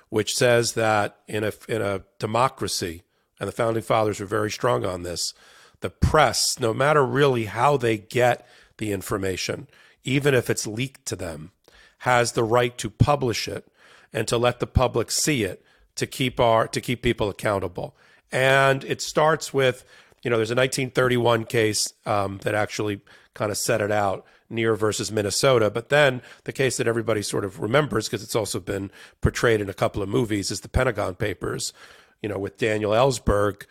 which 0.10 0.36
says 0.36 0.74
that 0.74 1.18
in 1.28 1.44
a, 1.44 1.52
in 1.68 1.82
a 1.82 2.04
democracy, 2.20 3.04
and 3.40 3.48
the 3.48 3.54
founding 3.54 3.84
fathers 3.84 4.20
were 4.20 4.26
very 4.26 4.52
strong 4.52 4.86
on 4.86 5.04
this, 5.04 5.34
the 5.82 5.90
press, 5.90 6.60
no 6.60 6.74
matter 6.74 7.06
really 7.06 7.46
how 7.46 7.78
they 7.78 7.98
get 7.98 8.48
the 8.78 8.92
information, 8.92 9.68
even 10.04 10.34
if 10.34 10.50
it's 10.50 10.66
leaked 10.66 11.06
to 11.06 11.16
them, 11.16 11.52
has 12.00 12.32
the 12.32 12.44
right 12.44 12.78
to 12.78 12.90
publish 12.90 13.48
it 13.48 13.68
and 14.14 14.28
to 14.28 14.38
let 14.38 14.60
the 14.60 14.68
public 14.68 15.12
see 15.12 15.44
it 15.44 15.64
to 15.96 16.08
keep 16.08 16.40
our 16.40 16.68
to 16.68 16.80
keep 16.80 17.02
people 17.02 17.30
accountable. 17.30 17.96
And 18.32 18.84
it 18.84 19.02
starts 19.02 19.54
with, 19.54 19.84
you 20.24 20.30
know, 20.30 20.38
there's 20.38 20.52
a 20.52 20.56
1931 20.56 21.46
case 21.46 21.94
um, 22.06 22.40
that 22.44 22.56
actually 22.56 23.02
kind 23.34 23.52
of 23.52 23.58
set 23.58 23.82
it 23.82 23.92
out 23.92 24.26
Near 24.50 24.76
versus 24.76 25.12
Minnesota. 25.12 25.70
But 25.70 25.90
then 25.90 26.22
the 26.46 26.54
case 26.54 26.78
that 26.78 26.88
everybody 26.88 27.22
sort 27.22 27.46
of 27.46 27.60
remembers 27.60 28.08
because 28.08 28.24
it's 28.24 28.36
also 28.36 28.60
been 28.60 28.92
portrayed 29.22 29.62
in 29.62 29.70
a 29.70 29.74
couple 29.74 30.02
of 30.02 30.10
movies 30.10 30.52
is 30.52 30.62
the 30.62 30.70
Pentagon 30.70 31.16
Papers, 31.16 31.74
you 32.22 32.30
know, 32.30 32.38
with 32.38 32.58
Daniel 32.58 32.92
Ellsberg 32.92 33.64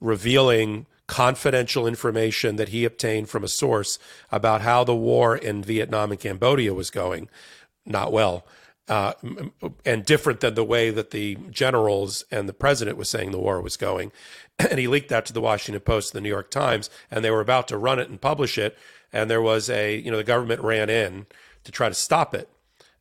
revealing 0.00 0.86
confidential 1.06 1.86
information 1.86 2.56
that 2.56 2.70
he 2.70 2.84
obtained 2.84 3.28
from 3.28 3.44
a 3.44 3.48
source 3.48 3.98
about 4.30 4.62
how 4.62 4.84
the 4.84 4.94
war 4.94 5.36
in 5.36 5.62
Vietnam 5.62 6.10
and 6.10 6.20
Cambodia 6.20 6.72
was 6.72 6.90
going. 6.90 7.28
Not 7.84 8.12
well. 8.12 8.46
Uh, 8.88 9.12
and 9.84 10.04
different 10.04 10.40
than 10.40 10.54
the 10.54 10.64
way 10.64 10.90
that 10.90 11.10
the 11.10 11.36
generals 11.50 12.24
and 12.30 12.48
the 12.48 12.52
president 12.52 12.96
was 12.96 13.08
saying 13.08 13.30
the 13.30 13.38
war 13.38 13.60
was 13.60 13.76
going. 13.76 14.12
And 14.58 14.78
he 14.78 14.86
leaked 14.86 15.08
that 15.08 15.26
to 15.26 15.32
the 15.32 15.40
Washington 15.40 15.80
Post 15.80 16.14
and 16.14 16.18
the 16.18 16.22
New 16.22 16.28
York 16.28 16.50
Times, 16.50 16.88
and 17.10 17.24
they 17.24 17.30
were 17.30 17.40
about 17.40 17.66
to 17.68 17.78
run 17.78 17.98
it 17.98 18.08
and 18.08 18.20
publish 18.20 18.58
it 18.58 18.76
and 19.12 19.30
there 19.30 19.42
was 19.42 19.68
a 19.68 19.96
you 19.96 20.10
know 20.10 20.16
the 20.16 20.24
government 20.24 20.60
ran 20.62 20.88
in 20.88 21.26
to 21.64 21.72
try 21.72 21.88
to 21.88 21.94
stop 21.94 22.34
it 22.34 22.48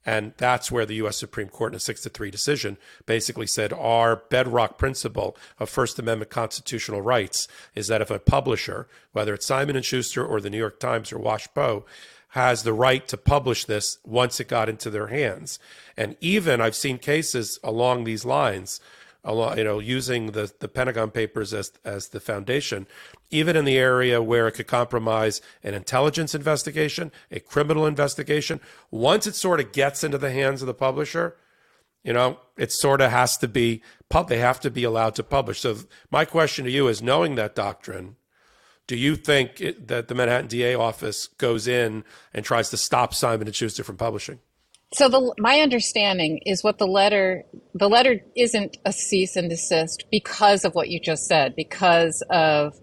and 0.06 0.34
that's 0.38 0.72
where 0.72 0.86
the 0.86 0.96
U.S. 0.96 1.18
Supreme 1.18 1.50
Court, 1.50 1.74
in 1.74 1.78
a 1.78 1.80
six 1.80 2.02
to 2.02 2.10
three 2.10 2.32
decision, 2.32 2.78
basically 3.06 3.48
said 3.48 3.72
our 3.74 4.16
bedrock 4.16 4.78
principle 4.78 5.38
of 5.60 5.70
First 5.70 6.00
Amendment 6.00 6.32
constitutional 6.32 7.02
rights 7.02 7.48
is 7.76 7.88
that 7.88 8.02
if 8.02 8.10
a 8.10 8.20
publisher, 8.20 8.88
whether 9.12 9.34
it's 9.34 9.46
Simon 9.46 9.76
and 9.76 9.86
Schuster 9.86 10.26
or 10.26 10.42
the 10.42 10.50
New 10.50 10.58
York 10.58 10.80
Times 10.80 11.12
or 11.12 11.20
WashPo, 11.20 11.84
has 12.30 12.64
the 12.64 12.74
right 12.74 13.08
to 13.10 13.18
publish 13.18 13.66
this 13.66 13.98
once 14.06 14.40
it 14.40 14.48
got 14.48 14.70
into 14.70 14.90
their 14.90 15.08
hands, 15.08 15.60
and 15.98 16.16
even 16.22 16.62
I've 16.62 16.76
seen 16.76 16.98
cases 16.98 17.60
along 17.64 18.04
these 18.04 18.24
lines 18.24 18.80
you 19.26 19.64
know, 19.64 19.80
using 19.80 20.32
the, 20.32 20.52
the 20.60 20.68
Pentagon 20.68 21.12
Papers 21.12 21.54
as 21.54 21.72
as 21.86 22.10
the 22.10 22.20
foundation, 22.20 22.88
even 23.30 23.56
in 23.56 23.66
the 23.66 23.78
area 23.78 24.22
where 24.22 24.48
it 24.48 24.54
could 24.54 24.68
compromise 24.68 25.42
an 25.64 25.74
intelligence 25.74 26.34
investigation, 26.34 27.12
a 27.32 27.40
criminal 27.40 27.86
investigation. 27.86 28.60
Once 28.90 29.28
it 29.28 29.36
sort 29.36 29.60
of 29.60 29.72
gets 29.72 30.04
into 30.04 30.18
the 30.18 30.32
hands 30.32 30.62
of 30.62 30.68
the 30.68 30.74
publisher, 30.74 31.36
you 32.04 32.14
know, 32.14 32.40
it 32.58 32.72
sort 32.72 33.02
of 33.02 33.12
has 33.12 33.38
to 33.38 33.48
be. 33.48 33.82
They 34.28 34.40
have 34.40 34.60
to 34.62 34.70
be 34.70 34.84
allowed 34.84 35.16
to 35.16 35.24
publish. 35.24 35.62
So 35.62 35.78
my 36.10 36.26
question 36.26 36.66
to 36.66 36.72
you 36.72 36.88
is, 36.90 37.02
knowing 37.02 37.36
that 37.36 37.56
doctrine, 37.56 38.18
do 38.88 38.98
you 38.98 39.16
think 39.16 39.62
it, 39.62 39.88
that 39.88 40.10
the 40.10 40.16
Manhattan 40.16 40.48
DA 40.48 40.76
office 40.76 41.28
goes 41.28 41.66
in 41.66 42.04
and 42.34 42.44
tries 42.44 42.70
to 42.72 42.78
stop 42.78 43.14
Simon 43.14 43.48
and 43.48 43.56
Schuster 43.56 43.86
from 43.86 43.96
publishing? 43.96 44.40
So 44.94 45.08
the 45.08 45.34
my 45.38 45.62
understanding 45.62 46.42
is 46.46 46.64
what 46.64 46.78
the 46.78 46.88
letter 46.88 47.44
the 47.74 47.90
letter 47.90 48.20
isn't 48.36 48.78
a 48.86 48.92
cease 48.92 49.36
and 49.38 49.50
desist 49.50 50.06
because 50.12 50.66
of 50.66 50.76
what 50.76 50.90
you 50.90 51.00
just 51.00 51.28
said 51.28 51.56
because 51.56 52.24
of 52.30 52.74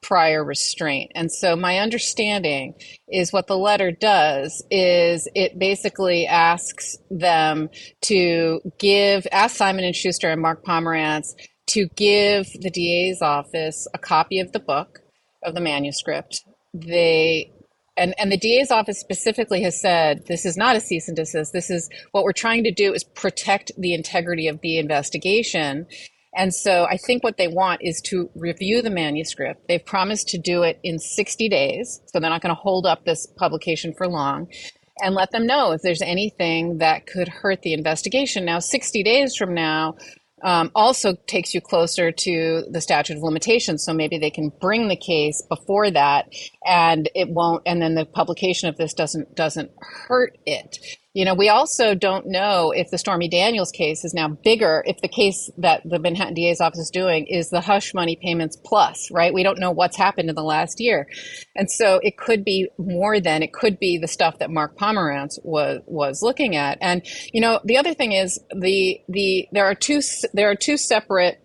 prior 0.00 0.44
restraint. 0.44 1.12
And 1.14 1.32
so 1.32 1.56
my 1.56 1.78
understanding 1.78 2.74
is 3.08 3.32
what 3.32 3.46
the 3.46 3.56
letter 3.56 3.90
does 3.90 4.62
is 4.70 5.28
it 5.34 5.58
basically 5.58 6.26
asks 6.26 6.96
them 7.10 7.70
to 8.02 8.60
give 8.78 9.26
ask 9.32 9.56
Simon 9.56 9.84
and 9.84 9.96
Schuster 9.96 10.30
and 10.30 10.42
Mark 10.42 10.64
Pomerantz 10.64 11.34
to 11.68 11.88
give 11.96 12.46
the 12.60 12.70
DA's 12.70 13.22
office 13.22 13.86
a 13.94 13.98
copy 13.98 14.40
of 14.40 14.52
the 14.52 14.60
book 14.60 15.00
of 15.42 15.54
the 15.54 15.60
manuscript. 15.60 16.44
They 16.74 17.50
and 17.96 18.14
and 18.18 18.30
the 18.30 18.36
DA's 18.36 18.70
office 18.70 18.98
specifically 18.98 19.62
has 19.62 19.80
said 19.80 20.26
this 20.26 20.44
is 20.44 20.56
not 20.56 20.76
a 20.76 20.80
cease 20.80 21.08
and 21.08 21.16
desist. 21.16 21.52
This 21.52 21.70
is 21.70 21.88
what 22.12 22.24
we're 22.24 22.32
trying 22.32 22.64
to 22.64 22.72
do 22.72 22.92
is 22.92 23.04
protect 23.04 23.72
the 23.78 23.94
integrity 23.94 24.48
of 24.48 24.60
the 24.60 24.78
investigation. 24.78 25.86
And 26.36 26.52
so 26.52 26.84
I 26.90 26.96
think 26.96 27.22
what 27.22 27.36
they 27.36 27.46
want 27.46 27.80
is 27.82 28.00
to 28.06 28.28
review 28.34 28.82
the 28.82 28.90
manuscript. 28.90 29.68
They've 29.68 29.84
promised 29.84 30.28
to 30.28 30.38
do 30.38 30.64
it 30.64 30.80
in 30.82 30.98
60 30.98 31.48
days, 31.48 32.00
so 32.06 32.18
they're 32.18 32.30
not 32.30 32.42
going 32.42 32.54
to 32.54 32.60
hold 32.60 32.86
up 32.86 33.04
this 33.04 33.26
publication 33.36 33.94
for 33.96 34.08
long 34.08 34.48
and 35.00 35.14
let 35.14 35.30
them 35.30 35.46
know 35.46 35.72
if 35.72 35.82
there's 35.82 36.02
anything 36.02 36.78
that 36.78 37.06
could 37.06 37.28
hurt 37.28 37.62
the 37.62 37.72
investigation. 37.72 38.44
Now, 38.44 38.58
60 38.58 39.02
days 39.02 39.36
from 39.36 39.54
now, 39.54 39.94
um, 40.44 40.70
also 40.74 41.14
takes 41.26 41.54
you 41.54 41.60
closer 41.60 42.12
to 42.12 42.64
the 42.70 42.80
statute 42.80 43.16
of 43.16 43.22
limitations. 43.22 43.82
So 43.82 43.92
maybe 43.92 44.18
they 44.18 44.30
can 44.30 44.52
bring 44.60 44.88
the 44.88 44.96
case 44.96 45.42
before 45.48 45.90
that, 45.90 46.32
and 46.64 47.08
it 47.14 47.30
won't. 47.30 47.62
And 47.66 47.82
then 47.82 47.94
the 47.94 48.04
publication 48.04 48.68
of 48.68 48.76
this 48.76 48.92
doesn't 48.94 49.34
doesn't 49.34 49.70
hurt 49.80 50.38
it. 50.46 50.78
You 51.14 51.24
know, 51.24 51.34
we 51.34 51.48
also 51.48 51.94
don't 51.94 52.26
know 52.26 52.72
if 52.72 52.90
the 52.90 52.98
Stormy 52.98 53.28
Daniels 53.28 53.70
case 53.70 54.04
is 54.04 54.14
now 54.14 54.26
bigger, 54.26 54.82
if 54.84 55.00
the 55.00 55.06
case 55.06 55.48
that 55.58 55.82
the 55.84 56.00
Manhattan 56.00 56.34
DA's 56.34 56.60
office 56.60 56.80
is 56.80 56.90
doing 56.90 57.28
is 57.28 57.50
the 57.50 57.60
hush 57.60 57.94
money 57.94 58.18
payments 58.20 58.56
plus, 58.56 59.12
right? 59.12 59.32
We 59.32 59.44
don't 59.44 59.60
know 59.60 59.70
what's 59.70 59.96
happened 59.96 60.28
in 60.28 60.34
the 60.34 60.42
last 60.42 60.80
year. 60.80 61.06
And 61.54 61.70
so 61.70 62.00
it 62.02 62.18
could 62.18 62.44
be 62.44 62.68
more 62.78 63.20
than, 63.20 63.44
it 63.44 63.52
could 63.52 63.78
be 63.78 63.96
the 63.96 64.08
stuff 64.08 64.40
that 64.40 64.50
Mark 64.50 64.76
Pomerantz 64.76 65.38
was, 65.44 65.82
was 65.86 66.20
looking 66.20 66.56
at. 66.56 66.78
And, 66.80 67.02
you 67.32 67.40
know, 67.40 67.60
the 67.64 67.76
other 67.76 67.94
thing 67.94 68.10
is 68.10 68.40
the, 68.50 68.98
the, 69.08 69.46
there 69.52 69.66
are 69.66 69.76
two, 69.76 70.00
there 70.32 70.50
are 70.50 70.56
two 70.56 70.76
separate 70.76 71.40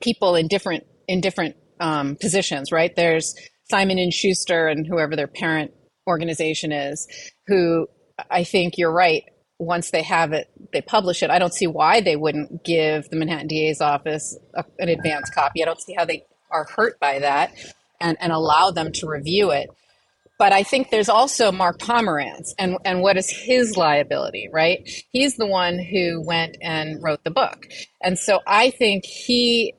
people 0.00 0.34
in 0.34 0.48
different, 0.48 0.84
in 1.06 1.20
different 1.20 1.56
um, 1.78 2.16
positions, 2.16 2.72
right? 2.72 2.96
There's 2.96 3.34
Simon 3.68 3.98
and 3.98 4.14
Schuster 4.14 4.66
and 4.66 4.86
whoever 4.86 5.14
their 5.14 5.28
parent 5.28 5.72
organization 6.08 6.72
is 6.72 7.06
who 7.48 7.88
I 8.30 8.44
think 8.44 8.78
you're 8.78 8.92
right. 8.92 9.24
Once 9.58 9.90
they 9.90 10.02
have 10.02 10.32
it, 10.32 10.50
they 10.72 10.82
publish 10.82 11.22
it. 11.22 11.30
I 11.30 11.38
don't 11.38 11.54
see 11.54 11.66
why 11.66 12.00
they 12.00 12.16
wouldn't 12.16 12.64
give 12.64 13.08
the 13.08 13.16
Manhattan 13.16 13.48
DA's 13.48 13.80
office 13.80 14.36
a, 14.54 14.64
an 14.78 14.88
advance 14.88 15.30
copy. 15.30 15.62
I 15.62 15.66
don't 15.66 15.80
see 15.80 15.94
how 15.94 16.04
they 16.04 16.24
are 16.50 16.64
hurt 16.64 17.00
by 17.00 17.20
that 17.20 17.52
and, 18.00 18.16
and 18.20 18.32
allow 18.32 18.70
them 18.70 18.92
to 18.92 19.08
review 19.08 19.50
it. 19.50 19.70
But 20.38 20.52
I 20.52 20.62
think 20.62 20.90
there's 20.90 21.08
also 21.08 21.50
Mark 21.50 21.78
Pomerantz 21.78 22.52
and, 22.58 22.76
and 22.84 23.00
what 23.00 23.16
is 23.16 23.30
his 23.30 23.76
liability, 23.76 24.50
right? 24.52 24.86
He's 25.10 25.36
the 25.36 25.46
one 25.46 25.78
who 25.78 26.22
went 26.26 26.58
and 26.60 27.02
wrote 27.02 27.24
the 27.24 27.30
book. 27.30 27.66
And 28.02 28.18
so 28.18 28.40
I 28.46 28.70
think 28.70 29.06
he 29.06 29.74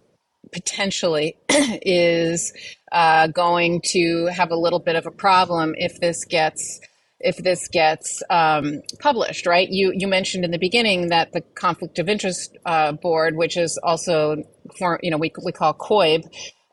potentially 0.51 1.37
is 1.49 2.53
uh, 2.91 3.27
going 3.27 3.81
to 3.89 4.25
have 4.27 4.49
a 4.49 4.55
little 4.55 4.79
bit 4.79 4.95
of 4.95 5.05
a 5.05 5.11
problem 5.11 5.75
if 5.77 5.99
this 5.99 6.25
gets 6.25 6.79
if 7.19 7.37
this 7.37 7.67
gets 7.67 8.21
um, 8.29 8.81
published, 8.99 9.45
right? 9.45 9.67
You 9.69 9.91
you 9.95 10.07
mentioned 10.07 10.45
in 10.45 10.51
the 10.51 10.59
beginning 10.59 11.09
that 11.09 11.33
the 11.33 11.41
Conflict 11.41 11.99
of 11.99 12.09
Interest 12.09 12.55
uh, 12.65 12.91
Board, 12.91 13.35
which 13.35 13.57
is 13.57 13.79
also 13.83 14.43
for 14.77 14.99
you 15.01 15.11
know 15.11 15.17
we 15.17 15.31
we 15.43 15.51
call 15.51 15.73
COIB, 15.73 16.25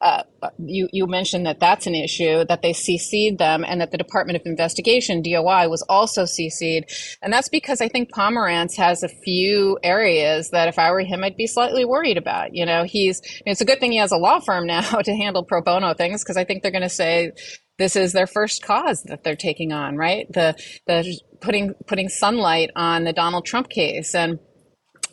uh, 0.04 0.22
you, 0.58 0.86
you 0.92 1.06
mentioned 1.06 1.46
that 1.46 1.60
that's 1.60 1.86
an 1.86 1.94
issue, 1.94 2.44
that 2.44 2.60
they 2.60 2.74
CC'd 2.74 3.38
them, 3.38 3.64
and 3.66 3.80
that 3.80 3.90
the 3.90 3.96
Department 3.96 4.36
of 4.36 4.42
Investigation, 4.44 5.22
DOI, 5.22 5.68
was 5.68 5.82
also 5.88 6.24
CC'd. 6.24 6.84
And 7.22 7.32
that's 7.32 7.48
because 7.48 7.80
I 7.80 7.88
think 7.88 8.12
Pomerantz 8.12 8.76
has 8.76 9.02
a 9.02 9.08
few 9.08 9.78
areas 9.82 10.50
that 10.50 10.68
if 10.68 10.78
I 10.78 10.90
were 10.90 11.00
him, 11.00 11.24
I'd 11.24 11.38
be 11.38 11.46
slightly 11.46 11.86
worried 11.86 12.18
about. 12.18 12.54
You 12.54 12.66
know, 12.66 12.84
he's, 12.84 13.22
it's 13.46 13.62
a 13.62 13.64
good 13.64 13.80
thing 13.80 13.92
he 13.92 13.98
has 13.98 14.12
a 14.12 14.18
law 14.18 14.40
firm 14.40 14.66
now 14.76 14.82
to 14.82 15.14
handle 15.14 15.42
pro 15.42 15.62
bono 15.62 15.94
things 15.94 16.22
because 16.22 16.36
I 16.36 16.44
think 16.44 16.62
they're 16.62 16.70
going 16.70 16.82
to 16.82 16.90
say, 16.90 17.32
this 17.78 17.96
is 17.96 18.12
their 18.12 18.26
first 18.26 18.62
cause 18.62 19.02
that 19.04 19.24
they're 19.24 19.36
taking 19.36 19.72
on, 19.72 19.96
right? 19.96 20.26
The 20.32 20.54
the 20.86 21.20
putting 21.40 21.74
putting 21.86 22.08
sunlight 22.08 22.70
on 22.76 23.04
the 23.04 23.12
Donald 23.12 23.46
Trump 23.46 23.68
case. 23.68 24.14
And 24.14 24.38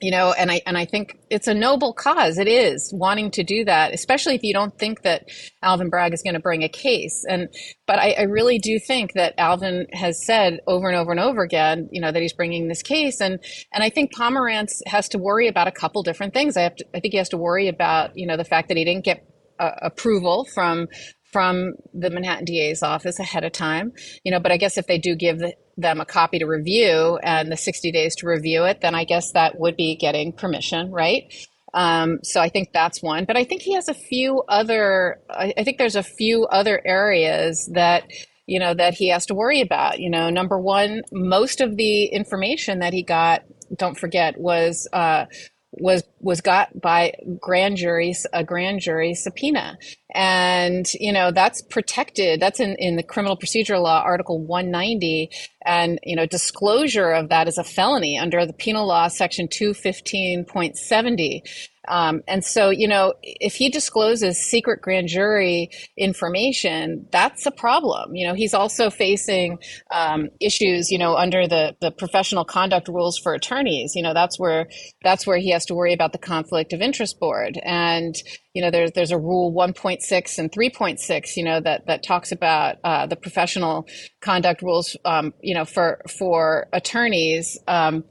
you 0.01 0.09
know 0.09 0.33
and 0.33 0.51
i 0.51 0.59
and 0.65 0.77
i 0.77 0.83
think 0.83 1.19
it's 1.29 1.47
a 1.47 1.53
noble 1.53 1.93
cause. 1.93 2.37
It 2.37 2.47
is 2.47 2.91
wanting 2.93 3.31
to 3.31 3.43
do 3.43 3.63
that 3.65 3.93
especially 3.93 4.35
if 4.35 4.43
you 4.43 4.53
don't 4.53 4.77
think 4.77 5.03
that 5.03 5.29
alvin 5.61 5.89
bragg 5.89 6.13
is 6.13 6.23
going 6.23 6.33
to 6.33 6.39
bring 6.39 6.63
a 6.63 6.69
case. 6.69 7.23
And 7.29 7.49
but 7.85 7.99
I, 7.99 8.15
I, 8.17 8.21
really 8.23 8.57
do 8.57 8.79
think 8.79 9.13
that 9.13 9.35
alvin 9.37 9.85
has 9.93 10.25
said 10.25 10.59
over 10.67 10.87
and 10.87 10.97
over 10.97 11.11
and 11.11 11.19
over 11.19 11.43
again 11.43 11.87
you 11.91 12.01
know 12.01 12.11
that 12.11 12.21
he's 12.21 12.33
bringing 12.33 12.67
this 12.67 12.81
case. 12.81 13.21
And 13.21 13.39
and 13.71 13.83
i 13.83 13.89
think 13.89 14.13
pomerantz 14.13 14.81
has 14.87 15.07
to 15.09 15.19
worry 15.19 15.47
about 15.47 15.67
a 15.67 15.71
couple 15.71 16.01
different 16.03 16.33
things. 16.33 16.57
I 16.57 16.61
have 16.61 16.75
to, 16.77 16.85
i 16.95 16.99
think 16.99 17.11
he 17.11 17.17
has 17.17 17.29
to 17.29 17.37
worry 17.37 17.67
about 17.67 18.17
you 18.17 18.25
know 18.25 18.37
the 18.37 18.45
fact 18.45 18.69
that 18.69 18.77
he 18.77 18.83
didn't 18.83 19.05
get 19.05 19.23
uh, 19.59 19.71
approval 19.83 20.45
from 20.45 20.87
from 21.31 21.73
the 21.93 22.09
Manhattan 22.09 22.45
DA's 22.45 22.83
office 22.83 23.19
ahead 23.19 23.43
of 23.43 23.51
time, 23.51 23.93
you 24.23 24.31
know, 24.31 24.39
but 24.39 24.51
I 24.51 24.57
guess 24.57 24.77
if 24.77 24.87
they 24.87 24.97
do 24.97 25.15
give 25.15 25.39
the, 25.39 25.53
them 25.77 26.01
a 26.01 26.05
copy 26.05 26.39
to 26.39 26.45
review 26.45 27.17
and 27.23 27.51
the 27.51 27.57
60 27.57 27.91
days 27.91 28.15
to 28.17 28.27
review 28.27 28.65
it, 28.65 28.81
then 28.81 28.95
I 28.95 29.03
guess 29.05 29.31
that 29.33 29.59
would 29.59 29.77
be 29.77 29.95
getting 29.95 30.33
permission, 30.33 30.91
right? 30.91 31.33
Um, 31.73 32.19
so 32.23 32.41
I 32.41 32.49
think 32.49 32.69
that's 32.73 33.01
one, 33.01 33.25
but 33.25 33.37
I 33.37 33.43
think 33.43 33.61
he 33.61 33.73
has 33.75 33.87
a 33.87 33.93
few 33.93 34.43
other, 34.47 35.19
I, 35.29 35.53
I 35.57 35.63
think 35.63 35.77
there's 35.77 35.95
a 35.95 36.03
few 36.03 36.45
other 36.45 36.81
areas 36.83 37.69
that, 37.73 38.03
you 38.45 38.59
know, 38.59 38.73
that 38.73 38.93
he 38.93 39.09
has 39.09 39.25
to 39.27 39.35
worry 39.35 39.61
about. 39.61 39.99
You 39.99 40.09
know, 40.09 40.29
number 40.29 40.59
one, 40.59 41.03
most 41.13 41.61
of 41.61 41.77
the 41.77 42.05
information 42.05 42.79
that 42.79 42.91
he 42.91 43.03
got, 43.03 43.43
don't 43.73 43.97
forget, 43.97 44.37
was, 44.37 44.87
uh, 44.91 45.25
was 45.73 46.03
was 46.19 46.41
got 46.41 46.79
by 46.79 47.13
grand 47.39 47.77
juries 47.77 48.27
a 48.33 48.43
grand 48.43 48.81
jury 48.81 49.13
subpoena. 49.13 49.77
And 50.13 50.85
you 50.95 51.13
know 51.13 51.31
that's 51.31 51.61
protected 51.61 52.39
that's 52.41 52.59
in 52.59 52.75
in 52.75 52.97
the 52.97 53.03
criminal 53.03 53.37
procedure 53.37 53.79
law 53.79 54.01
article 54.01 54.39
190 54.39 55.29
and 55.65 55.99
you 56.03 56.15
know 56.17 56.25
disclosure 56.25 57.11
of 57.11 57.29
that 57.29 57.47
is 57.47 57.57
a 57.57 57.63
felony 57.63 58.17
under 58.17 58.45
the 58.45 58.51
penal 58.51 58.85
law 58.85 59.07
section 59.07 59.47
215.70 59.47 61.41
um, 61.87 62.21
and 62.27 62.43
so, 62.43 62.69
you 62.69 62.87
know, 62.87 63.13
if 63.23 63.55
he 63.55 63.69
discloses 63.69 64.37
secret 64.37 64.81
grand 64.81 65.07
jury 65.07 65.69
information, 65.97 67.07
that's 67.11 67.45
a 67.45 67.51
problem. 67.51 68.15
You 68.15 68.27
know, 68.27 68.33
he's 68.35 68.53
also 68.53 68.89
facing 68.89 69.57
um, 69.91 70.29
issues, 70.39 70.91
you 70.91 70.97
know, 70.99 71.15
under 71.15 71.47
the 71.47 71.75
the 71.81 71.91
professional 71.91 72.45
conduct 72.45 72.87
rules 72.87 73.17
for 73.17 73.33
attorneys. 73.33 73.95
You 73.95 74.03
know, 74.03 74.13
that's 74.13 74.39
where 74.39 74.67
that's 75.03 75.25
where 75.25 75.37
he 75.37 75.49
has 75.51 75.65
to 75.65 75.75
worry 75.75 75.93
about 75.93 76.11
the 76.11 76.19
conflict 76.19 76.71
of 76.73 76.81
interest 76.81 77.19
board. 77.19 77.59
And 77.63 78.15
you 78.53 78.61
know, 78.61 78.69
there's 78.69 78.91
there's 78.91 79.11
a 79.11 79.17
rule 79.17 79.51
1.6 79.53 80.37
and 80.37 80.51
3.6, 80.51 81.37
you 81.37 81.43
know, 81.43 81.59
that 81.61 81.87
that 81.87 82.03
talks 82.03 82.31
about 82.31 82.77
uh, 82.83 83.07
the 83.07 83.15
professional 83.15 83.87
conduct 84.21 84.61
rules, 84.61 84.95
um, 85.05 85.33
you 85.41 85.55
know, 85.55 85.65
for 85.65 86.01
for 86.07 86.67
attorneys. 86.73 87.57
Um, 87.67 88.03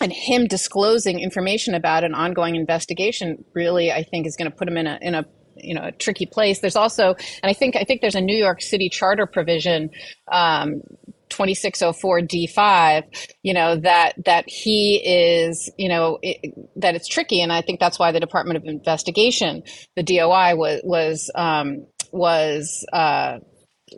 and 0.00 0.12
him 0.12 0.46
disclosing 0.46 1.20
information 1.20 1.74
about 1.74 2.04
an 2.04 2.14
ongoing 2.14 2.56
investigation 2.56 3.44
really 3.54 3.90
i 3.92 4.02
think 4.02 4.26
is 4.26 4.36
going 4.36 4.50
to 4.50 4.56
put 4.56 4.68
him 4.68 4.76
in 4.76 4.86
a 4.86 4.98
in 5.00 5.14
a 5.14 5.24
you 5.62 5.74
know 5.74 5.82
a 5.82 5.92
tricky 5.92 6.26
place. 6.26 6.60
There's 6.60 6.76
also 6.76 7.14
and 7.42 7.50
i 7.50 7.52
think 7.52 7.76
i 7.76 7.84
think 7.84 8.00
there's 8.00 8.14
a 8.14 8.20
new 8.20 8.36
york 8.36 8.62
city 8.62 8.88
charter 8.88 9.26
provision 9.26 9.90
um, 10.30 10.80
2604 11.28 12.20
d5 12.20 13.02
you 13.42 13.54
know 13.54 13.76
that 13.76 14.14
that 14.24 14.44
he 14.48 14.96
is 14.96 15.70
you 15.78 15.88
know 15.88 16.18
it, 16.22 16.54
that 16.76 16.94
it's 16.96 17.06
tricky 17.06 17.40
and 17.40 17.52
i 17.52 17.62
think 17.62 17.78
that's 17.78 17.98
why 17.98 18.10
the 18.10 18.20
department 18.20 18.56
of 18.56 18.64
investigation 18.64 19.62
the 19.96 20.02
doi 20.02 20.56
was 20.56 20.80
was 20.82 21.30
um, 21.34 21.86
was 22.12 22.84
uh, 22.92 23.38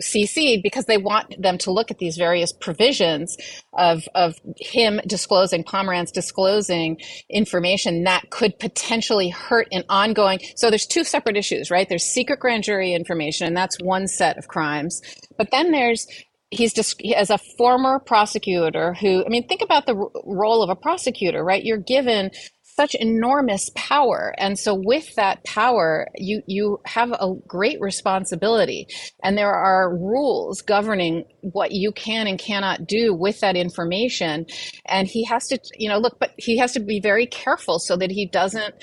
CC'd 0.00 0.62
because 0.62 0.86
they 0.86 0.98
want 0.98 1.40
them 1.40 1.58
to 1.58 1.72
look 1.72 1.90
at 1.90 1.98
these 1.98 2.16
various 2.16 2.52
provisions 2.52 3.36
of, 3.72 4.08
of 4.14 4.34
him 4.58 5.00
disclosing, 5.06 5.64
Pomerantz 5.64 6.12
disclosing 6.12 6.98
information 7.28 8.04
that 8.04 8.30
could 8.30 8.58
potentially 8.58 9.28
hurt 9.28 9.68
an 9.72 9.84
ongoing. 9.88 10.40
So 10.56 10.70
there's 10.70 10.86
two 10.86 11.04
separate 11.04 11.36
issues, 11.36 11.70
right? 11.70 11.88
There's 11.88 12.04
secret 12.04 12.40
grand 12.40 12.64
jury 12.64 12.94
information, 12.94 13.46
and 13.46 13.56
that's 13.56 13.76
one 13.80 14.06
set 14.06 14.38
of 14.38 14.48
crimes. 14.48 15.00
But 15.36 15.50
then 15.50 15.72
there's 15.72 16.06
he's 16.52 16.74
just 16.74 17.02
as 17.16 17.30
a 17.30 17.38
former 17.38 17.98
prosecutor 17.98 18.92
who 18.94 19.24
i 19.24 19.28
mean 19.28 19.48
think 19.48 19.62
about 19.62 19.86
the 19.86 19.94
role 20.24 20.62
of 20.62 20.68
a 20.68 20.76
prosecutor 20.76 21.42
right 21.42 21.64
you're 21.64 21.78
given 21.78 22.30
such 22.76 22.94
enormous 22.94 23.70
power. 23.74 24.34
And 24.38 24.58
so 24.58 24.74
with 24.74 25.14
that 25.16 25.44
power 25.44 26.08
you 26.16 26.42
you 26.46 26.80
have 26.86 27.12
a 27.12 27.34
great 27.46 27.80
responsibility. 27.80 28.86
And 29.22 29.36
there 29.36 29.52
are 29.52 29.96
rules 29.96 30.62
governing 30.62 31.24
what 31.40 31.72
you 31.72 31.92
can 31.92 32.26
and 32.26 32.38
cannot 32.38 32.86
do 32.86 33.14
with 33.14 33.40
that 33.40 33.56
information. 33.56 34.46
And 34.86 35.06
he 35.06 35.24
has 35.24 35.48
to 35.48 35.58
you 35.76 35.88
know 35.88 35.98
look 35.98 36.18
but 36.18 36.32
he 36.38 36.58
has 36.58 36.72
to 36.72 36.80
be 36.80 37.00
very 37.00 37.26
careful 37.26 37.78
so 37.78 37.96
that 37.96 38.10
he 38.10 38.26
doesn't 38.26 38.74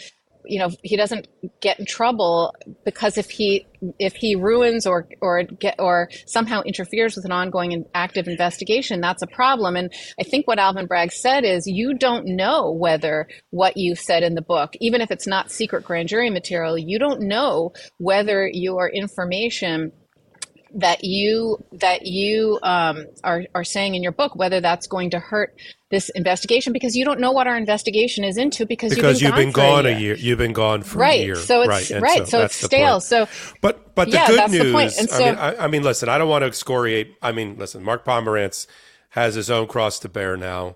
you 0.45 0.59
know 0.59 0.69
he 0.83 0.95
doesn't 0.95 1.27
get 1.61 1.79
in 1.79 1.85
trouble 1.85 2.55
because 2.85 3.17
if 3.17 3.29
he 3.29 3.65
if 3.97 4.13
he 4.15 4.35
ruins 4.35 4.85
or 4.85 5.07
or 5.21 5.43
get 5.43 5.75
or 5.79 6.09
somehow 6.25 6.61
interferes 6.61 7.15
with 7.15 7.25
an 7.25 7.31
ongoing 7.31 7.73
and 7.73 7.85
active 7.93 8.27
investigation 8.27 9.01
that's 9.01 9.21
a 9.21 9.27
problem. 9.27 9.75
And 9.75 9.91
i 10.19 10.23
think 10.23 10.47
what 10.47 10.59
alvin 10.59 10.87
bragg 10.87 11.11
said 11.11 11.43
is 11.43 11.67
you 11.67 11.97
don't 11.97 12.25
know 12.25 12.71
whether 12.71 13.27
what 13.51 13.77
you 13.77 13.95
said 13.95 14.23
in 14.23 14.35
the 14.35 14.41
book 14.41 14.73
even 14.79 15.01
if 15.01 15.11
it's 15.11 15.27
not 15.27 15.51
secret 15.51 15.83
grand 15.83 16.09
jury 16.09 16.29
material 16.29 16.77
you 16.77 16.99
don't 16.99 17.21
know 17.21 17.73
whether 17.97 18.47
your 18.47 18.89
information 18.89 19.91
that 20.75 21.03
you 21.03 21.63
that 21.73 22.05
you 22.05 22.59
um, 22.63 23.05
are 23.23 23.45
are 23.55 23.63
saying 23.63 23.95
in 23.95 24.03
your 24.03 24.11
book 24.11 24.35
whether 24.35 24.61
that's 24.61 24.87
going 24.87 25.11
to 25.11 25.19
hurt 25.19 25.55
this 25.89 26.09
investigation 26.09 26.71
because 26.71 26.95
you 26.95 27.03
don't 27.03 27.19
know 27.19 27.31
what 27.31 27.47
our 27.47 27.57
investigation 27.57 28.23
is 28.23 28.37
into 28.37 28.65
because, 28.65 28.93
because 28.93 29.21
you've 29.21 29.33
been 29.33 29.47
you've 29.47 29.55
gone, 29.55 29.83
been 29.83 29.91
gone 29.91 29.97
a, 29.97 29.99
year. 29.99 30.15
You've 30.15 30.37
been 30.37 30.53
gone 30.53 30.83
for 30.83 30.99
right. 30.99 31.19
a 31.19 31.25
year. 31.25 31.35
So 31.35 31.61
it's 31.61 31.91
right. 31.91 32.01
right. 32.01 32.27
So, 32.27 32.39
so 32.39 32.45
it's 32.45 32.55
stale. 32.55 32.99
So, 32.99 33.27
but 33.61 33.95
but 33.95 34.05
the 34.09 34.17
yeah, 34.17 34.27
good 34.27 34.51
news. 34.51 34.95
The 34.95 35.15
I 35.15 35.19
mean, 35.19 35.35
I, 35.35 35.55
I, 35.63 35.67
mean, 35.67 35.83
listen. 35.83 36.07
I 36.07 36.17
don't 36.17 36.29
want 36.29 36.43
to 36.43 36.47
excoriate. 36.47 37.15
I 37.21 37.31
mean, 37.31 37.57
listen. 37.57 37.83
Mark 37.83 38.05
Pomerantz 38.05 38.67
has 39.09 39.35
his 39.35 39.49
own 39.49 39.67
cross 39.67 39.97
to 39.99 40.09
bear 40.09 40.37
now. 40.37 40.75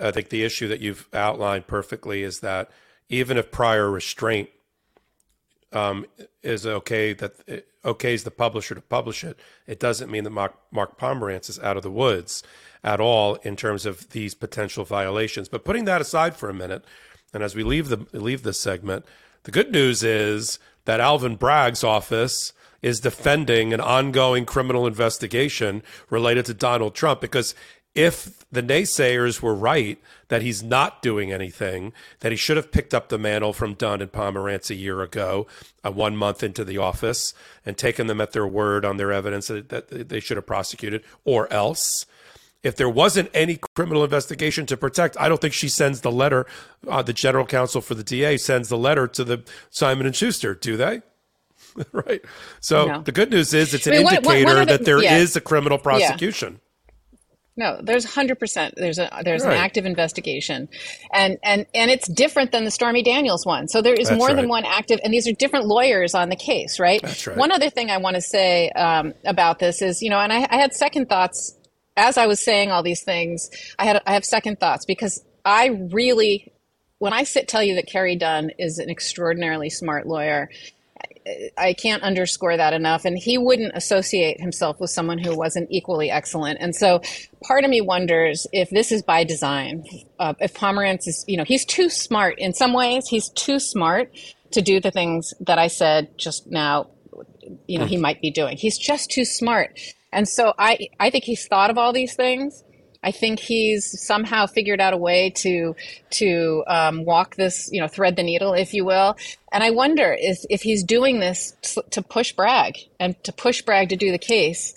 I 0.00 0.10
think 0.10 0.30
the 0.30 0.42
issue 0.42 0.66
that 0.68 0.80
you've 0.80 1.08
outlined 1.12 1.66
perfectly 1.66 2.22
is 2.22 2.40
that 2.40 2.70
even 3.08 3.36
if 3.36 3.50
prior 3.50 3.90
restraint 3.90 4.48
um, 5.72 6.06
is 6.42 6.66
okay, 6.66 7.12
that 7.12 7.34
it 7.46 7.68
okays 7.84 8.24
the 8.24 8.30
publisher 8.30 8.74
to 8.74 8.80
publish 8.80 9.24
it, 9.24 9.38
it 9.66 9.80
doesn't 9.80 10.10
mean 10.10 10.24
that 10.24 10.30
Mark, 10.30 10.54
Mark 10.70 10.98
Pomerantz 10.98 11.48
is 11.48 11.58
out 11.60 11.76
of 11.76 11.82
the 11.82 11.90
woods 11.90 12.42
at 12.82 13.00
all 13.00 13.36
in 13.36 13.56
terms 13.56 13.86
of 13.86 14.10
these 14.10 14.34
potential 14.34 14.84
violations. 14.84 15.48
But 15.48 15.64
putting 15.64 15.84
that 15.86 16.00
aside 16.00 16.36
for 16.36 16.48
a 16.48 16.54
minute, 16.54 16.84
and 17.32 17.42
as 17.42 17.54
we 17.54 17.62
leave 17.62 17.88
the 17.88 18.06
leave 18.12 18.42
this 18.42 18.60
segment, 18.60 19.04
the 19.44 19.50
good 19.50 19.70
news 19.70 20.02
is 20.02 20.58
that 20.84 21.00
Alvin 21.00 21.36
Bragg's 21.36 21.84
office 21.84 22.52
is 22.82 23.00
defending 23.00 23.72
an 23.72 23.80
ongoing 23.80 24.46
criminal 24.46 24.86
investigation 24.86 25.82
related 26.08 26.46
to 26.46 26.54
Donald 26.54 26.94
Trump 26.94 27.20
because 27.20 27.54
if 27.94 28.44
the 28.50 28.62
naysayers 28.62 29.40
were 29.40 29.54
right 29.54 29.98
that 30.28 30.42
he's 30.42 30.62
not 30.62 31.02
doing 31.02 31.32
anything, 31.32 31.92
that 32.20 32.32
he 32.32 32.36
should 32.36 32.56
have 32.56 32.70
picked 32.70 32.94
up 32.94 33.08
the 33.08 33.18
mantle 33.18 33.52
from 33.52 33.74
Dunn 33.74 34.00
and 34.00 34.12
Pomerantz 34.12 34.70
a 34.70 34.74
year 34.74 35.02
ago, 35.02 35.46
uh, 35.84 35.90
one 35.90 36.16
month 36.16 36.42
into 36.42 36.64
the 36.64 36.78
office, 36.78 37.34
and 37.66 37.76
taken 37.76 38.06
them 38.06 38.20
at 38.20 38.32
their 38.32 38.46
word 38.46 38.84
on 38.84 38.96
their 38.96 39.12
evidence 39.12 39.48
that, 39.48 39.68
that 39.68 40.08
they 40.08 40.20
should 40.20 40.36
have 40.36 40.46
prosecuted, 40.46 41.02
or 41.24 41.52
else 41.52 42.06
if 42.62 42.76
there 42.76 42.90
wasn't 42.90 43.30
any 43.32 43.58
criminal 43.74 44.04
investigation 44.04 44.66
to 44.66 44.76
protect, 44.76 45.16
I 45.18 45.28
don't 45.28 45.40
think 45.40 45.54
she 45.54 45.68
sends 45.68 46.02
the 46.02 46.12
letter. 46.12 46.46
Uh, 46.86 47.02
the 47.02 47.12
general 47.12 47.46
counsel 47.46 47.80
for 47.80 47.94
the 47.94 48.04
DA 48.04 48.36
sends 48.36 48.68
the 48.68 48.76
letter 48.76 49.06
to 49.08 49.24
the 49.24 49.42
Simon 49.70 50.06
and 50.06 50.14
Schuster, 50.14 50.54
do 50.54 50.76
they? 50.76 51.00
right. 51.92 52.20
So 52.60 52.86
no. 52.86 53.02
the 53.02 53.12
good 53.12 53.30
news 53.30 53.54
is 53.54 53.72
it's 53.72 53.86
an 53.86 53.94
I 53.94 53.96
mean, 53.98 54.06
indicator 54.08 54.46
one, 54.46 54.56
one 54.56 54.66
the, 54.66 54.78
that 54.78 54.84
there 54.84 55.02
yeah. 55.02 55.16
is 55.16 55.36
a 55.36 55.40
criminal 55.40 55.78
prosecution. 55.78 56.54
Yeah. 56.54 56.69
No, 57.56 57.78
there's 57.82 58.06
100%. 58.06 58.74
There's 58.76 58.98
a 58.98 59.10
there's 59.22 59.44
right. 59.44 59.54
an 59.54 59.58
active 59.58 59.84
investigation. 59.84 60.68
And 61.12 61.38
and 61.42 61.66
and 61.74 61.90
it's 61.90 62.08
different 62.08 62.52
than 62.52 62.64
the 62.64 62.70
Stormy 62.70 63.02
Daniels 63.02 63.44
one. 63.44 63.68
So 63.68 63.82
there 63.82 63.94
is 63.94 64.08
That's 64.08 64.18
more 64.18 64.28
right. 64.28 64.36
than 64.36 64.48
one 64.48 64.64
active 64.64 65.00
and 65.04 65.12
these 65.12 65.26
are 65.26 65.32
different 65.32 65.66
lawyers 65.66 66.14
on 66.14 66.28
the 66.28 66.36
case, 66.36 66.78
right? 66.78 67.02
That's 67.02 67.26
right. 67.26 67.36
One 67.36 67.52
other 67.52 67.68
thing 67.68 67.90
I 67.90 67.98
want 67.98 68.14
to 68.14 68.22
say 68.22 68.70
um, 68.70 69.14
about 69.24 69.58
this 69.58 69.82
is, 69.82 70.00
you 70.00 70.10
know, 70.10 70.18
and 70.18 70.32
I, 70.32 70.46
I 70.48 70.56
had 70.56 70.72
second 70.74 71.08
thoughts 71.08 71.56
as 71.96 72.16
I 72.16 72.26
was 72.26 72.40
saying 72.40 72.70
all 72.70 72.82
these 72.82 73.02
things. 73.02 73.50
I 73.78 73.84
had 73.84 74.00
I 74.06 74.14
have 74.14 74.24
second 74.24 74.60
thoughts 74.60 74.86
because 74.86 75.22
I 75.44 75.66
really 75.92 76.52
when 76.98 77.12
I 77.12 77.24
sit 77.24 77.48
tell 77.48 77.62
you 77.62 77.74
that 77.76 77.86
Carey 77.86 78.16
Dunn 78.16 78.50
is 78.58 78.78
an 78.78 78.90
extraordinarily 78.90 79.70
smart 79.70 80.06
lawyer 80.06 80.50
I 81.56 81.74
can't 81.74 82.02
underscore 82.02 82.56
that 82.56 82.72
enough. 82.72 83.04
And 83.04 83.18
he 83.18 83.38
wouldn't 83.38 83.72
associate 83.74 84.40
himself 84.40 84.80
with 84.80 84.90
someone 84.90 85.18
who 85.18 85.36
wasn't 85.36 85.68
equally 85.70 86.10
excellent. 86.10 86.58
And 86.60 86.74
so 86.74 87.00
part 87.42 87.64
of 87.64 87.70
me 87.70 87.80
wonders 87.80 88.46
if 88.52 88.70
this 88.70 88.92
is 88.92 89.02
by 89.02 89.24
design. 89.24 89.84
Uh, 90.18 90.34
if 90.40 90.54
Pomerantz 90.54 91.06
is, 91.06 91.24
you 91.26 91.36
know, 91.36 91.44
he's 91.44 91.64
too 91.64 91.88
smart 91.88 92.38
in 92.38 92.52
some 92.54 92.72
ways, 92.72 93.06
he's 93.08 93.28
too 93.30 93.58
smart 93.58 94.12
to 94.52 94.62
do 94.62 94.80
the 94.80 94.90
things 94.90 95.32
that 95.40 95.58
I 95.58 95.68
said 95.68 96.18
just 96.18 96.46
now, 96.46 96.88
you 97.66 97.78
know, 97.78 97.86
he 97.86 97.96
hmm. 97.96 98.02
might 98.02 98.20
be 98.20 98.30
doing. 98.30 98.56
He's 98.56 98.78
just 98.78 99.10
too 99.10 99.24
smart. 99.24 99.78
And 100.12 100.28
so 100.28 100.52
I, 100.58 100.88
I 100.98 101.10
think 101.10 101.24
he's 101.24 101.46
thought 101.46 101.70
of 101.70 101.78
all 101.78 101.92
these 101.92 102.14
things 102.14 102.64
I 103.02 103.12
think 103.12 103.38
he's 103.38 104.04
somehow 104.06 104.46
figured 104.46 104.80
out 104.80 104.92
a 104.92 104.98
way 104.98 105.30
to 105.36 105.74
to 106.10 106.64
um, 106.66 107.04
walk 107.04 107.36
this, 107.36 107.70
you 107.72 107.80
know, 107.80 107.88
thread 107.88 108.16
the 108.16 108.22
needle, 108.22 108.52
if 108.52 108.74
you 108.74 108.84
will. 108.84 109.16
And 109.52 109.64
I 109.64 109.70
wonder 109.70 110.14
if 110.18 110.44
if 110.50 110.62
he's 110.62 110.84
doing 110.84 111.20
this 111.20 111.56
t- 111.62 111.82
to 111.92 112.02
push 112.02 112.32
Bragg 112.32 112.76
and 112.98 113.22
to 113.24 113.32
push 113.32 113.62
Bragg 113.62 113.88
to 113.88 113.96
do 113.96 114.12
the 114.12 114.18
case 114.18 114.74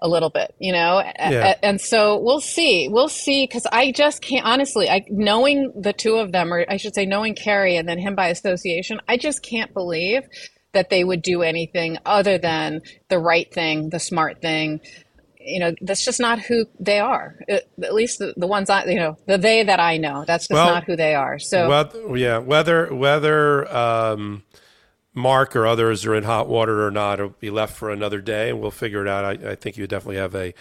a 0.00 0.08
little 0.08 0.30
bit, 0.30 0.54
you 0.58 0.72
know. 0.72 1.02
Yeah. 1.18 1.54
And 1.62 1.80
so 1.80 2.18
we'll 2.18 2.40
see, 2.40 2.88
we'll 2.88 3.08
see, 3.08 3.46
because 3.46 3.66
I 3.70 3.90
just 3.90 4.22
can't 4.22 4.44
honestly. 4.44 4.88
I 4.88 5.04
knowing 5.08 5.72
the 5.74 5.92
two 5.92 6.16
of 6.16 6.30
them, 6.30 6.52
or 6.52 6.64
I 6.68 6.76
should 6.76 6.94
say, 6.94 7.06
knowing 7.06 7.34
Carey 7.34 7.76
and 7.76 7.88
then 7.88 7.98
him 7.98 8.14
by 8.14 8.28
association, 8.28 9.00
I 9.08 9.16
just 9.16 9.42
can't 9.42 9.72
believe 9.72 10.22
that 10.74 10.90
they 10.90 11.02
would 11.04 11.22
do 11.22 11.42
anything 11.42 11.98
other 12.04 12.36
than 12.36 12.82
the 13.08 13.18
right 13.18 13.52
thing, 13.52 13.90
the 13.90 14.00
smart 14.00 14.42
thing, 14.42 14.80
you 15.44 15.60
know 15.60 15.74
that's 15.80 16.04
just 16.04 16.20
not 16.20 16.40
who 16.40 16.66
they 16.78 16.98
are. 16.98 17.38
At 17.48 17.94
least 17.94 18.18
the, 18.18 18.34
the 18.36 18.46
ones 18.46 18.70
i 18.70 18.84
you 18.84 18.96
know 18.96 19.16
the 19.26 19.38
they 19.38 19.62
that 19.62 19.80
i 19.80 19.96
know 19.96 20.24
that's 20.26 20.48
just 20.48 20.54
well, 20.54 20.74
not 20.74 20.84
who 20.84 20.96
they 20.96 21.14
are. 21.14 21.38
So 21.38 21.68
yeah 22.14 22.38
whether 22.38 22.94
whether 22.94 23.72
um, 23.74 24.42
mark 25.12 25.54
or 25.54 25.66
others 25.66 26.04
are 26.04 26.14
in 26.14 26.24
hot 26.24 26.48
water 26.48 26.86
or 26.86 26.90
not 26.90 27.20
it'll 27.20 27.34
be 27.40 27.50
left 27.50 27.76
for 27.76 27.90
another 27.90 28.20
day 28.20 28.50
and 28.50 28.60
we'll 28.60 28.70
figure 28.70 29.02
it 29.02 29.08
out. 29.08 29.24
I, 29.24 29.52
I 29.52 29.54
think 29.54 29.76
you 29.76 29.86
definitely 29.86 30.16
have 30.16 30.34
a 30.34 30.54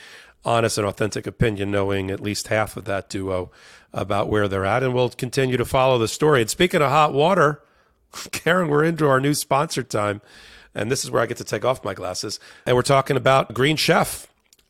honest 0.45 0.77
and 0.77 0.86
authentic 0.86 1.25
opinion 1.25 1.71
knowing 1.71 2.11
at 2.11 2.19
least 2.19 2.49
half 2.49 2.75
of 2.75 2.86
that 2.86 3.09
duo 3.09 3.49
about 3.93 4.27
where 4.27 4.47
they're 4.47 4.65
at 4.65 4.84
and 4.84 4.93
we'll 4.93 5.09
continue 5.09 5.57
to 5.57 5.65
follow 5.65 5.97
the 5.97 6.07
story. 6.07 6.41
And 6.41 6.49
speaking 6.49 6.81
of 6.81 6.89
hot 6.89 7.13
water 7.13 7.61
karen 8.31 8.67
we're 8.67 8.84
into 8.84 9.07
our 9.07 9.19
new 9.19 9.34
sponsor 9.34 9.84
time 9.84 10.21
and 10.75 10.91
this 10.91 11.03
is 11.03 11.11
where 11.11 11.21
I 11.21 11.25
get 11.25 11.38
to 11.38 11.43
take 11.43 11.65
off 11.65 11.84
my 11.84 11.93
glasses. 11.93 12.39
And 12.65 12.75
we're 12.75 12.81
talking 12.81 13.17
about 13.17 13.53
Green 13.53 13.75
Chef 13.75 14.27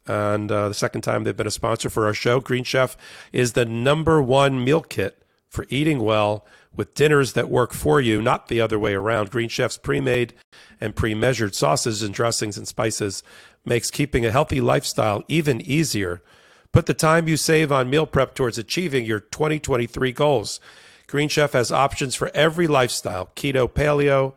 and 0.08 0.52
uh, 0.52 0.68
the 0.70 0.74
second 0.74 1.02
time 1.02 1.24
they've 1.24 1.38
been 1.38 1.48
a 1.48 1.52
sponsor 1.52 1.90
for 1.90 2.06
our 2.06 2.14
show. 2.14 2.40
Green 2.40 2.64
Chef 2.64 2.98
is 3.32 3.54
the 3.54 3.66
number 3.66 4.22
one 4.22 4.64
meal 4.64 4.82
kit 4.82 5.24
for 5.50 5.66
eating 5.70 6.00
well 6.00 6.46
with 6.76 6.96
dinners 6.96 7.34
that 7.34 7.50
work 7.50 7.74
for 7.74 8.02
you, 8.02 8.22
not 8.22 8.48
the 8.48 8.60
other 8.60 8.80
way 8.80 8.94
around. 8.94 9.30
Green 9.30 9.50
Chef's 9.50 9.78
pre-made 9.78 10.34
and 10.82 10.96
pre-measured 10.96 11.54
sauces 11.54 12.02
and 12.02 12.14
dressings 12.14 12.58
and 12.58 12.68
spices 12.68 13.24
makes 13.64 13.92
keeping 13.92 14.26
a 14.26 14.32
healthy 14.32 14.60
lifestyle 14.60 15.24
even 15.28 15.62
easier. 15.62 16.22
Put 16.72 16.88
the 16.88 16.96
time 16.96 17.28
you 17.28 17.38
save 17.38 17.72
on 17.72 17.90
meal 17.90 18.08
prep 18.08 18.34
towards 18.34 18.58
achieving 18.58 19.06
your 19.06 19.20
2023 19.20 20.12
goals. 20.12 20.60
Green 21.06 21.30
Chef 21.30 21.54
has 21.54 21.72
options 21.72 22.16
for 22.16 22.32
every 22.34 22.66
lifestyle 22.66 23.30
keto, 23.36 23.70
paleo, 23.70 24.34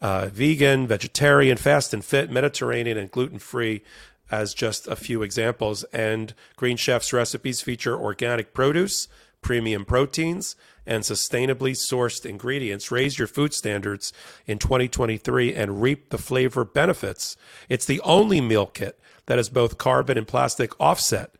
uh, 0.00 0.26
vegan, 0.26 0.86
vegetarian, 0.86 1.56
fast 1.56 1.94
and 1.94 2.04
fit, 2.04 2.30
Mediterranean, 2.30 2.98
and 2.98 3.10
gluten 3.10 3.38
free 3.38 3.82
as 4.30 4.54
just 4.54 4.86
a 4.86 4.96
few 4.96 5.22
examples. 5.22 5.84
And 5.92 6.34
Green 6.56 6.76
Chef's 6.76 7.12
recipes 7.12 7.60
feature 7.60 7.98
organic 7.98 8.54
produce, 8.54 9.08
premium 9.42 9.84
proteins, 9.84 10.56
and 10.86 11.02
sustainably 11.02 11.72
sourced 11.72 12.24
ingredients. 12.24 12.90
Raise 12.90 13.18
your 13.18 13.28
food 13.28 13.52
standards 13.52 14.12
in 14.46 14.58
2023 14.58 15.54
and 15.54 15.82
reap 15.82 16.10
the 16.10 16.18
flavor 16.18 16.64
benefits. 16.64 17.36
It's 17.68 17.86
the 17.86 18.00
only 18.02 18.40
meal 18.40 18.66
kit 18.66 18.98
that 19.26 19.38
is 19.38 19.48
both 19.48 19.78
carbon 19.78 20.16
and 20.16 20.26
plastic 20.26 20.78
offset. 20.80 21.32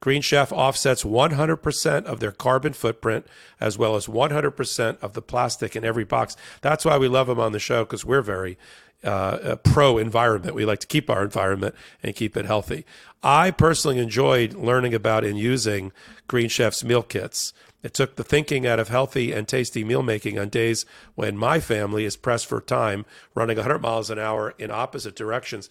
Green 0.00 0.20
Chef 0.20 0.52
offsets 0.52 1.02
100% 1.02 2.04
of 2.04 2.20
their 2.20 2.32
carbon 2.32 2.74
footprint 2.74 3.26
as 3.58 3.78
well 3.78 3.96
as 3.96 4.06
100% 4.06 5.02
of 5.02 5.14
the 5.14 5.22
plastic 5.22 5.74
in 5.74 5.82
every 5.82 6.04
box. 6.04 6.36
That's 6.60 6.84
why 6.84 6.98
we 6.98 7.08
love 7.08 7.26
them 7.26 7.40
on 7.40 7.52
the 7.52 7.58
show 7.58 7.84
because 7.84 8.04
we're 8.04 8.20
very 8.20 8.58
uh, 9.04 9.56
pro 9.56 9.98
environment. 9.98 10.54
We 10.54 10.64
like 10.64 10.80
to 10.80 10.86
keep 10.86 11.10
our 11.10 11.22
environment 11.22 11.74
and 12.02 12.14
keep 12.14 12.36
it 12.36 12.46
healthy. 12.46 12.84
I 13.22 13.50
personally 13.50 13.98
enjoyed 13.98 14.54
learning 14.54 14.94
about 14.94 15.24
and 15.24 15.38
using 15.38 15.92
Green 16.28 16.48
Chef's 16.48 16.84
meal 16.84 17.02
kits. 17.02 17.52
It 17.82 17.92
took 17.92 18.16
the 18.16 18.24
thinking 18.24 18.66
out 18.66 18.80
of 18.80 18.88
healthy 18.88 19.32
and 19.32 19.46
tasty 19.46 19.84
meal 19.84 20.02
making 20.02 20.38
on 20.38 20.48
days 20.48 20.86
when 21.14 21.36
my 21.36 21.60
family 21.60 22.06
is 22.06 22.16
pressed 22.16 22.46
for 22.46 22.60
time, 22.60 23.04
running 23.34 23.56
100 23.56 23.78
miles 23.80 24.08
an 24.08 24.18
hour 24.18 24.54
in 24.58 24.70
opposite 24.70 25.14
directions. 25.14 25.68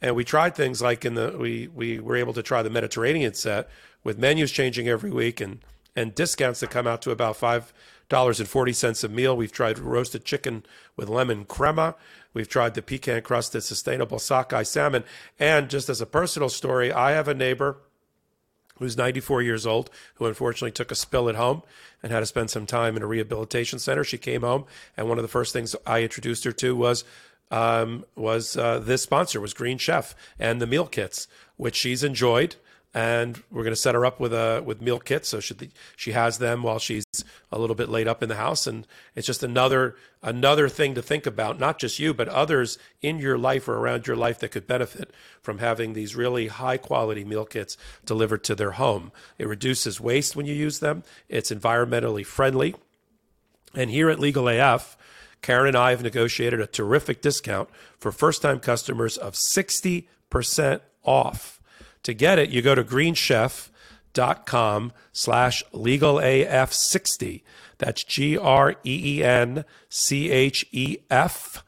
And 0.00 0.16
we 0.16 0.24
tried 0.24 0.56
things 0.56 0.82
like 0.82 1.04
in 1.04 1.14
the 1.14 1.36
we 1.38 1.68
we 1.68 2.00
were 2.00 2.16
able 2.16 2.32
to 2.32 2.42
try 2.42 2.62
the 2.62 2.70
Mediterranean 2.70 3.34
set 3.34 3.68
with 4.02 4.18
menus 4.18 4.50
changing 4.50 4.88
every 4.88 5.12
week 5.12 5.40
and 5.40 5.60
and 5.94 6.14
discounts 6.14 6.60
that 6.60 6.70
come 6.70 6.86
out 6.86 7.02
to 7.02 7.10
about 7.10 7.36
five 7.36 7.72
dollars 8.08 8.40
and 8.40 8.48
forty 8.48 8.72
cents 8.72 9.04
a 9.04 9.08
meal. 9.08 9.36
We've 9.36 9.52
tried 9.52 9.78
roasted 9.78 10.24
chicken 10.24 10.64
with 10.96 11.08
lemon 11.08 11.44
crema. 11.44 11.94
We've 12.34 12.48
tried 12.48 12.74
the 12.74 12.82
pecan 12.82 13.22
crusted 13.22 13.62
sustainable 13.62 14.18
sockeye 14.18 14.62
salmon. 14.62 15.04
And 15.38 15.68
just 15.68 15.88
as 15.88 16.00
a 16.00 16.06
personal 16.06 16.48
story, 16.48 16.92
I 16.92 17.12
have 17.12 17.28
a 17.28 17.34
neighbor 17.34 17.78
who's 18.78 18.96
94 18.96 19.42
years 19.42 19.66
old, 19.66 19.90
who 20.14 20.26
unfortunately 20.26 20.72
took 20.72 20.90
a 20.90 20.96
spill 20.96 21.28
at 21.28 21.36
home 21.36 21.62
and 22.02 22.10
had 22.10 22.20
to 22.20 22.26
spend 22.26 22.50
some 22.50 22.66
time 22.66 22.96
in 22.96 23.02
a 23.02 23.06
rehabilitation 23.06 23.78
center. 23.78 24.02
She 24.02 24.18
came 24.18 24.40
home, 24.42 24.64
and 24.96 25.08
one 25.08 25.18
of 25.18 25.22
the 25.22 25.28
first 25.28 25.52
things 25.52 25.76
I 25.86 26.02
introduced 26.02 26.44
her 26.44 26.52
to 26.52 26.74
was 26.74 27.04
um, 27.50 28.06
was 28.16 28.56
uh, 28.56 28.78
this 28.78 29.02
sponsor 29.02 29.40
was 29.40 29.52
Green 29.52 29.78
Chef 29.78 30.16
and 30.38 30.60
the 30.60 30.66
meal 30.66 30.86
kits, 30.86 31.28
which 31.56 31.76
she's 31.76 32.02
enjoyed 32.02 32.56
and 32.94 33.42
we're 33.50 33.62
going 33.62 33.74
to 33.74 33.80
set 33.80 33.94
her 33.94 34.04
up 34.04 34.20
with 34.20 34.34
a 34.34 34.62
with 34.64 34.82
meal 34.82 34.98
kits. 34.98 35.28
So 35.28 35.40
she 35.40 35.54
she 35.96 36.12
has 36.12 36.38
them 36.38 36.62
while 36.62 36.78
she's 36.78 37.04
a 37.50 37.58
little 37.58 37.76
bit 37.76 37.88
laid 37.88 38.06
up 38.06 38.22
in 38.22 38.28
the 38.28 38.36
house. 38.36 38.66
And 38.66 38.86
it's 39.14 39.26
just 39.26 39.42
another 39.42 39.96
another 40.22 40.68
thing 40.68 40.94
to 40.94 41.02
think 41.02 41.26
about 41.26 41.58
not 41.58 41.78
just 41.78 41.98
you 41.98 42.12
but 42.12 42.28
others 42.28 42.78
in 43.00 43.18
your 43.18 43.38
life 43.38 43.66
or 43.66 43.78
around 43.78 44.06
your 44.06 44.16
life 44.16 44.38
that 44.40 44.50
could 44.50 44.66
benefit 44.66 45.10
from 45.40 45.58
having 45.58 45.92
these 45.92 46.14
really 46.14 46.48
high 46.48 46.76
quality 46.76 47.24
meal 47.24 47.46
kits 47.46 47.76
delivered 48.04 48.44
to 48.44 48.54
their 48.54 48.72
home. 48.72 49.10
It 49.38 49.48
reduces 49.48 50.00
waste 50.00 50.36
when 50.36 50.46
you 50.46 50.54
use 50.54 50.80
them. 50.80 51.02
It's 51.28 51.50
environmentally 51.50 52.26
friendly. 52.26 52.74
And 53.74 53.90
here 53.90 54.10
at 54.10 54.20
Legal 54.20 54.48
AF 54.48 54.98
Karen 55.40 55.68
and 55.68 55.76
I 55.76 55.90
have 55.90 56.02
negotiated 56.02 56.60
a 56.60 56.66
terrific 56.66 57.20
discount 57.20 57.68
for 57.98 58.12
first 58.12 58.42
time 58.42 58.60
customers 58.60 59.16
of 59.16 59.34
60% 59.34 60.06
off 61.02 61.51
to 62.02 62.14
get 62.14 62.38
it, 62.38 62.50
you 62.50 62.62
go 62.62 62.74
to 62.74 62.84
greenchef.com 62.84 64.92
slash 65.12 65.64
legalaf60. 65.72 67.42
That's 67.78 68.04
G 68.04 68.38
R 68.38 68.76
E 68.84 69.18
E 69.18 69.24
N 69.24 69.64
C 69.88 70.30
H 70.30 70.66
E 70.70 70.98
F 71.10 71.64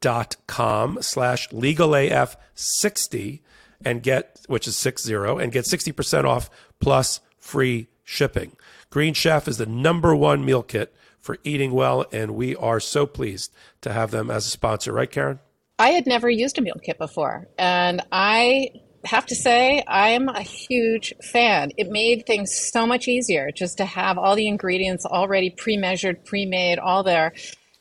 dot 0.00 0.36
com 0.46 0.98
slash 1.00 1.48
legalaf60 1.50 3.40
and 3.84 4.02
get, 4.02 4.40
which 4.46 4.66
is 4.66 4.76
six 4.76 5.02
zero, 5.02 5.38
and 5.38 5.52
get 5.52 5.64
60% 5.64 6.24
off 6.24 6.50
plus 6.80 7.20
free 7.38 7.88
shipping. 8.04 8.52
Green 8.90 9.14
Chef 9.14 9.46
is 9.46 9.58
the 9.58 9.66
number 9.66 10.16
one 10.16 10.44
meal 10.44 10.62
kit 10.62 10.94
for 11.20 11.38
eating 11.44 11.72
well, 11.72 12.06
and 12.12 12.34
we 12.34 12.56
are 12.56 12.80
so 12.80 13.06
pleased 13.06 13.52
to 13.82 13.92
have 13.92 14.10
them 14.10 14.30
as 14.30 14.46
a 14.46 14.50
sponsor. 14.50 14.92
Right, 14.92 15.10
Karen? 15.10 15.40
I 15.78 15.90
had 15.90 16.06
never 16.06 16.30
used 16.30 16.58
a 16.58 16.62
meal 16.62 16.80
kit 16.82 16.98
before, 16.98 17.46
and 17.58 18.02
I 18.10 18.70
have 19.04 19.26
to 19.26 19.34
say, 19.34 19.82
I'm 19.86 20.28
a 20.28 20.42
huge 20.42 21.14
fan. 21.32 21.72
It 21.76 21.90
made 21.90 22.26
things 22.26 22.54
so 22.72 22.86
much 22.86 23.08
easier 23.08 23.50
just 23.50 23.78
to 23.78 23.84
have 23.84 24.18
all 24.18 24.36
the 24.36 24.48
ingredients 24.48 25.04
already 25.06 25.50
pre 25.50 25.76
measured, 25.76 26.24
pre 26.24 26.46
made, 26.46 26.78
all 26.78 27.02
there. 27.02 27.32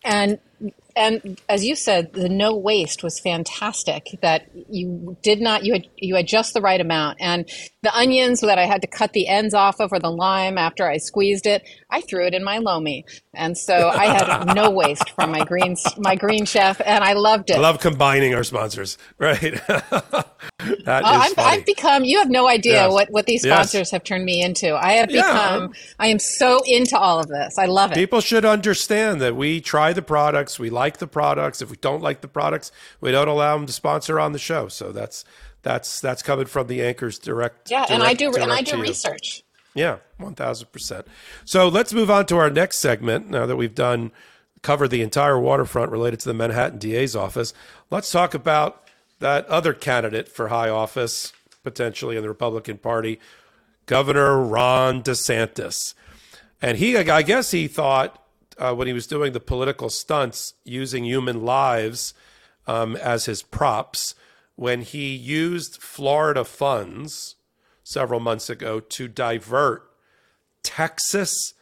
And 0.03 0.39
and 0.95 1.39
as 1.47 1.63
you 1.63 1.75
said, 1.75 2.13
the 2.13 2.27
no 2.29 2.55
waste 2.55 3.03
was 3.03 3.19
fantastic. 3.19 4.17
That 4.21 4.49
you 4.69 5.15
did 5.21 5.39
not 5.39 5.63
you 5.63 5.73
had 5.73 5.87
you 5.95 6.15
had 6.15 6.27
just 6.27 6.53
the 6.53 6.61
right 6.61 6.81
amount, 6.81 7.17
and 7.21 7.47
the 7.87 7.97
onions 7.97 8.41
that 8.41 8.59
I 8.59 8.65
had 8.65 8.81
to 8.81 8.87
cut 8.87 9.13
the 9.13 9.29
ends 9.29 9.53
off 9.53 9.79
of, 9.79 9.93
or 9.93 9.99
the 9.99 10.11
lime 10.11 10.57
after 10.57 10.89
I 10.89 10.97
squeezed 10.97 11.45
it, 11.45 11.63
I 11.89 12.01
threw 12.01 12.25
it 12.25 12.33
in 12.33 12.43
my 12.43 12.57
lomi, 12.57 13.05
and 13.33 13.57
so 13.57 13.87
I 13.87 14.07
had 14.07 14.55
no 14.55 14.69
waste 14.69 15.11
from 15.11 15.31
my 15.31 15.45
green 15.45 15.77
my 15.97 16.15
green 16.15 16.43
chef, 16.43 16.81
and 16.85 17.01
I 17.01 17.13
loved 17.13 17.49
it. 17.49 17.55
I 17.55 17.59
love 17.59 17.79
combining 17.79 18.35
our 18.35 18.43
sponsors, 18.43 18.97
right? 19.19 19.39
that 19.67 20.25
uh, 20.85 21.33
I've 21.37 21.65
become. 21.65 22.03
You 22.03 22.19
have 22.19 22.29
no 22.29 22.49
idea 22.49 22.73
yes. 22.73 22.91
what 22.91 23.09
what 23.09 23.25
these 23.25 23.43
sponsors 23.43 23.79
yes. 23.79 23.91
have 23.91 24.03
turned 24.03 24.25
me 24.25 24.41
into. 24.41 24.75
I 24.75 24.93
have 24.93 25.07
become. 25.07 25.61
Yeah. 25.61 25.81
I 25.99 26.07
am 26.07 26.19
so 26.19 26.61
into 26.65 26.97
all 26.97 27.21
of 27.21 27.29
this. 27.29 27.57
I 27.57 27.67
love 27.67 27.93
it. 27.93 27.95
People 27.95 28.19
should 28.19 28.43
understand 28.43 29.21
that 29.21 29.37
we 29.37 29.61
try 29.61 29.93
the 29.93 30.01
products, 30.01 30.59
we 30.59 30.69
like 30.69 30.97
the 30.97 31.07
products. 31.07 31.61
If 31.61 31.71
we 31.71 31.77
don't 31.77 32.01
like 32.01 32.19
the 32.19 32.27
products, 32.27 32.69
we 32.99 33.11
don't 33.11 33.29
allow 33.29 33.55
them 33.55 33.65
to 33.65 33.71
sponsor 33.71 34.19
on 34.19 34.33
the 34.33 34.39
show. 34.39 34.67
So 34.67 34.91
that's 34.91 35.23
that's 35.67 35.99
that's 35.99 36.23
coming 36.23 36.45
from 36.45 36.67
the 36.67 36.81
anchors 36.81 37.19
direct. 37.19 37.69
Yeah, 37.69 37.79
direct, 37.79 37.91
and 37.91 38.03
I 38.03 38.13
do 38.13 38.33
and 38.33 38.53
I 38.53 38.61
do 38.61 38.81
research. 38.81 39.43
Yeah, 39.73 39.97
one 40.17 40.33
thousand 40.33 40.71
percent. 40.71 41.07
So 41.43 41.67
let's 41.67 41.93
move 41.93 42.09
on 42.09 42.25
to 42.27 42.37
our 42.37 42.49
next 42.49 42.79
segment. 42.79 43.29
Now 43.29 43.45
that 43.45 43.57
we've 43.57 43.75
done 43.75 44.11
covered 44.61 44.87
the 44.87 45.01
entire 45.01 45.37
waterfront 45.37 45.91
related 45.91 46.21
to 46.21 46.29
the 46.29 46.33
Manhattan 46.33 46.79
DA's 46.79 47.15
office. 47.15 47.53
Let's 47.91 48.11
talk 48.11 48.33
about 48.33 48.87
that 49.19 49.45
other 49.47 49.73
candidate 49.73 50.29
for 50.29 50.47
high 50.47 50.69
office, 50.69 51.33
potentially 51.63 52.15
in 52.15 52.21
the 52.21 52.29
Republican 52.29 52.77
Party, 52.77 53.19
Governor 53.85 54.39
Ron 54.39 55.03
DeSantis. 55.03 55.93
And 56.61 56.77
he, 56.77 56.97
I 56.97 57.21
guess 57.21 57.51
he 57.51 57.67
thought 57.67 58.23
uh, 58.57 58.73
when 58.73 58.87
he 58.87 58.93
was 58.93 59.05
doing 59.05 59.33
the 59.33 59.39
political 59.39 59.89
stunts 59.89 60.53
using 60.63 61.03
human 61.03 61.43
lives 61.43 62.13
um, 62.65 62.95
as 62.95 63.25
his 63.25 63.43
props, 63.43 64.15
when 64.57 64.81
he 64.81 65.15
used 65.15 65.81
Florida 65.81 66.43
funds 66.43 67.35
several 67.83 68.19
months 68.19 68.49
ago 68.49 68.81
to 68.81 69.07
divert 69.07 69.89
Texas 70.63 71.53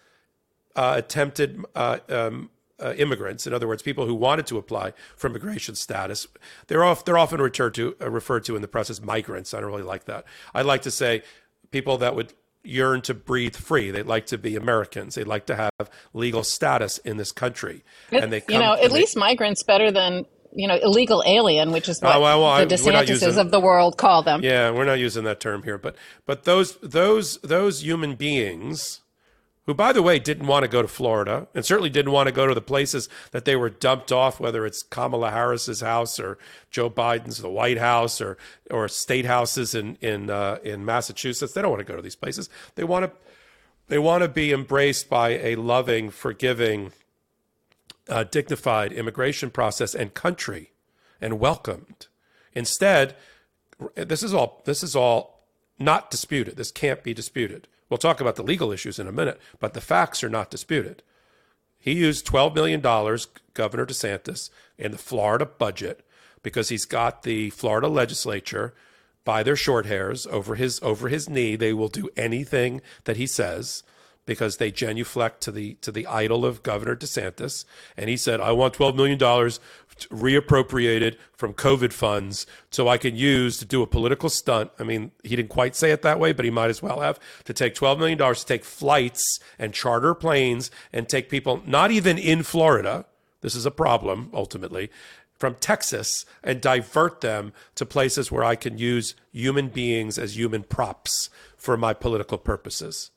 uh, 0.75 0.93
attempted 0.97 1.63
uh, 1.75 1.99
um, 2.09 2.49
uh, 2.79 2.93
immigrants, 2.97 3.45
in 3.45 3.53
other 3.53 3.67
words, 3.67 3.83
people 3.83 4.07
who 4.07 4.15
wanted 4.15 4.47
to 4.47 4.57
apply 4.57 4.93
for 5.15 5.27
immigration 5.29 5.75
status, 5.75 6.25
they're 6.67 6.83
off, 6.83 7.05
they're 7.05 7.17
often 7.17 7.39
referred 7.39 7.75
to 7.75 7.95
uh, 8.01 8.09
referred 8.09 8.43
to 8.45 8.55
in 8.55 8.61
the 8.61 8.67
press 8.67 8.89
as 8.89 9.01
migrants. 9.01 9.53
I 9.53 9.59
don't 9.59 9.69
really 9.69 9.83
like 9.83 10.05
that. 10.05 10.25
I'd 10.53 10.65
like 10.65 10.81
to 10.83 10.91
say 10.91 11.21
people 11.71 11.97
that 11.99 12.15
would 12.15 12.33
yearn 12.63 13.01
to 13.01 13.13
breathe 13.13 13.55
free. 13.55 13.91
They'd 13.91 14.07
like 14.07 14.25
to 14.27 14.37
be 14.37 14.55
Americans. 14.55 15.15
They'd 15.15 15.27
like 15.27 15.45
to 15.47 15.55
have 15.55 15.89
legal 16.13 16.43
status 16.43 16.97
in 16.99 17.17
this 17.17 17.31
country. 17.31 17.83
It, 18.09 18.23
and 18.23 18.31
they 18.31 18.41
come, 18.41 18.55
you 18.55 18.59
know, 18.59 18.73
at 18.73 18.91
least 18.91 19.15
migrants 19.15 19.63
better 19.63 19.91
than 19.91 20.25
you 20.55 20.67
know 20.67 20.77
illegal 20.81 21.23
alien, 21.25 21.71
which 21.71 21.89
is 21.89 22.01
what 22.01 22.15
oh, 22.15 22.21
well, 22.21 22.41
well, 22.41 22.65
the 22.65 22.75
DeSantises 22.75 23.37
of 23.37 23.51
the 23.51 23.59
world 23.59 23.97
call 23.97 24.23
them. 24.23 24.41
Yeah, 24.43 24.71
we're 24.71 24.85
not 24.85 24.99
using 24.99 25.23
that 25.25 25.39
term 25.39 25.63
here, 25.63 25.77
but 25.77 25.95
but 26.25 26.43
those 26.43 26.77
those 26.77 27.37
those 27.39 27.83
human 27.83 28.15
beings 28.15 29.01
who, 29.65 29.73
by 29.73 29.91
the 29.91 30.03
way, 30.03 30.19
didn't 30.19 30.47
want 30.47 30.63
to 30.63 30.67
go 30.67 30.81
to 30.81 30.87
Florida 30.87 31.47
and 31.55 31.65
certainly 31.65 31.89
didn't 31.89 32.11
want 32.11 32.27
to 32.27 32.31
go 32.31 32.45
to 32.45 32.53
the 32.53 32.61
places 32.61 33.09
that 33.31 33.45
they 33.45 33.55
were 33.55 33.69
dumped 33.69 34.11
off, 34.11 34.39
whether 34.39 34.65
it's 34.65 34.83
Kamala 34.83 35.31
Harris's 35.31 35.81
house 35.81 36.19
or 36.19 36.37
Joe 36.69 36.89
Biden's, 36.89 37.39
the 37.39 37.49
White 37.49 37.79
House, 37.79 38.21
or 38.21 38.37
or 38.69 38.87
state 38.87 39.25
houses 39.25 39.75
in 39.75 39.97
in 40.01 40.29
uh, 40.29 40.59
in 40.63 40.85
Massachusetts. 40.85 41.53
They 41.53 41.61
don't 41.61 41.71
want 41.71 41.85
to 41.85 41.91
go 41.91 41.95
to 41.95 42.01
these 42.01 42.15
places. 42.15 42.49
They 42.75 42.83
want 42.83 43.05
to 43.05 43.11
they 43.87 43.99
want 43.99 44.23
to 44.23 44.27
be 44.27 44.51
embraced 44.51 45.09
by 45.09 45.29
a 45.29 45.55
loving, 45.55 46.09
forgiving, 46.09 46.91
uh, 48.09 48.23
dignified 48.23 48.91
immigration 48.91 49.49
process 49.49 49.95
and 49.95 50.13
country, 50.13 50.71
and 51.19 51.39
welcomed. 51.39 52.07
Instead, 52.53 53.15
this 53.95 54.23
is 54.23 54.33
all 54.33 54.61
this 54.65 54.83
is 54.83 54.95
all 54.95 55.45
not 55.77 56.09
disputed. 56.09 56.55
This 56.55 56.71
can't 56.71 57.03
be 57.03 57.13
disputed 57.13 57.67
We'll 57.89 57.97
talk 57.97 58.19
about 58.19 58.35
the 58.35 58.43
legal 58.43 58.71
issues 58.71 58.97
in 58.97 59.07
a 59.07 59.11
minute, 59.11 59.39
but 59.59 59.73
the 59.73 59.81
facts 59.81 60.23
are 60.23 60.29
not 60.29 60.49
disputed. 60.49 61.03
He 61.77 61.93
used 61.93 62.25
$12 62.25 62.55
million, 62.55 62.81
Governor 62.81 63.85
DeSantis, 63.85 64.49
in 64.77 64.91
the 64.91 64.97
Florida 64.97 65.45
budget 65.45 66.05
because 66.41 66.69
he's 66.69 66.85
got 66.85 67.23
the 67.23 67.51
Florida 67.51 67.87
legislature 67.87 68.73
by 69.23 69.43
their 69.43 69.55
short 69.55 69.85
hairs 69.85 70.27
over 70.27 70.55
his 70.55 70.79
over 70.81 71.09
his 71.09 71.29
knee. 71.29 71.55
They 71.55 71.73
will 71.73 71.87
do 71.87 72.09
anything 72.15 72.81
that 73.05 73.17
he 73.17 73.25
says 73.25 73.83
because 74.25 74.57
they 74.57 74.71
genuflect 74.71 75.41
to 75.41 75.51
the 75.51 75.75
to 75.75 75.91
the 75.91 76.07
idol 76.07 76.45
of 76.45 76.63
Governor 76.63 76.95
DeSantis. 76.95 77.65
And 77.95 78.09
he 78.09 78.17
said, 78.17 78.41
"I 78.41 78.51
want 78.51 78.73
twelve 78.73 78.95
million 78.95 79.17
dollars 79.17 79.59
reappropriated 80.09 81.15
from 81.33 81.53
COVID 81.53 81.93
funds 81.93 82.45
so 82.69 82.87
I 82.87 82.97
can 82.97 83.15
use 83.15 83.57
to 83.59 83.65
do 83.65 83.81
a 83.81 83.87
political 83.87 84.29
stunt. 84.29 84.71
I 84.79 84.83
mean, 84.83 85.11
he 85.23 85.35
didn't 85.35 85.49
quite 85.49 85.75
say 85.75 85.91
it 85.91 86.01
that 86.01 86.19
way, 86.19 86.33
but 86.33 86.45
he 86.45 86.51
might 86.51 86.69
as 86.69 86.81
well 86.81 86.99
have 86.99 87.19
to 87.45 87.53
take 87.53 87.75
$12 87.75 87.97
million 87.97 88.17
to 88.17 88.45
take 88.45 88.65
flights 88.65 89.39
and 89.57 89.73
charter 89.73 90.13
planes 90.13 90.69
and 90.91 91.07
take 91.07 91.29
people, 91.29 91.61
not 91.65 91.91
even 91.91 92.17
in 92.17 92.43
Florida. 92.43 93.05
This 93.41 93.55
is 93.55 93.65
a 93.65 93.71
problem 93.71 94.29
ultimately 94.33 94.89
from 95.39 95.55
Texas 95.55 96.25
and 96.43 96.61
divert 96.61 97.21
them 97.21 97.53
to 97.75 97.85
places 97.85 98.31
where 98.31 98.43
I 98.43 98.55
can 98.55 98.77
use 98.77 99.15
human 99.31 99.67
beings 99.67 100.17
as 100.17 100.37
human 100.37 100.63
props 100.63 101.29
for 101.57 101.77
my 101.77 101.93
political 101.93 102.37
purposes 102.37 103.11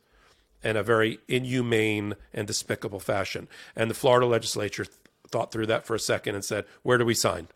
in 0.63 0.77
a 0.77 0.83
very 0.83 1.19
inhumane 1.29 2.15
and 2.35 2.47
despicable 2.47 3.01
fashion. 3.01 3.49
And 3.77 3.91
the 3.91 3.95
Florida 3.95 4.27
legislature 4.27 4.87
thought 5.29 5.53
through 5.53 5.67
that 5.67 5.87
for 5.87 5.95
a 5.95 6.01
second 6.01 6.35
and 6.35 6.45
said, 6.45 6.65
where 6.83 6.99
do 6.99 7.05
we 7.05 7.15
sign? 7.15 7.49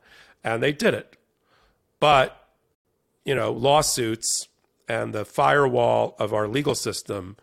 And 0.44 0.62
they 0.62 0.72
did 0.72 0.94
it. 0.94 1.16
But, 2.00 2.48
you 3.24 3.34
know, 3.34 3.52
lawsuits 3.52 4.48
and 4.88 5.12
the 5.12 5.24
firewall 5.24 6.16
of 6.18 6.34
our 6.34 6.48
legal 6.48 6.74
system, 6.74 7.36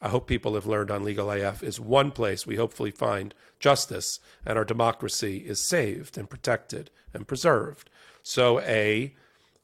I 0.00 0.08
hope 0.08 0.26
people 0.26 0.54
have 0.54 0.66
learned 0.66 0.90
on 0.90 1.04
Legal 1.04 1.30
AF, 1.30 1.62
is 1.62 1.78
one 1.78 2.10
place 2.10 2.46
we 2.46 2.56
hopefully 2.56 2.90
find 2.90 3.34
justice 3.58 4.18
and 4.44 4.58
our 4.58 4.64
democracy 4.64 5.38
is 5.38 5.62
saved 5.62 6.18
and 6.18 6.28
protected 6.28 6.90
and 7.14 7.28
preserved. 7.28 7.90
So, 8.22 8.60
a 8.60 9.14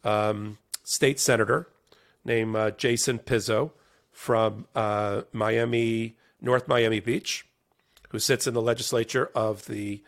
um, 0.05 0.59
state 0.85 1.19
senator 1.19 1.69
named 2.25 2.55
uh, 2.55 2.71
Jason 2.73 3.19
Pizzo 3.19 3.73
from 4.13 4.67
uh, 4.75 5.23
Miami, 5.33 6.17
North 6.41 6.69
Miami 6.69 7.01
Beach, 7.01 7.47
who 8.11 8.19
sits 8.19 8.47
in 8.47 8.55
the 8.55 8.63
legislature 8.63 9.31
of 9.35 9.67
the 9.67 10.03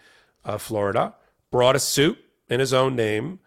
uh, 0.44 0.58
Florida, 0.58 1.14
brought 1.50 1.74
a 1.74 1.80
suit 1.80 2.18
in 2.48 2.60
his 2.60 2.72
own 2.72 2.94
name, 2.94 3.40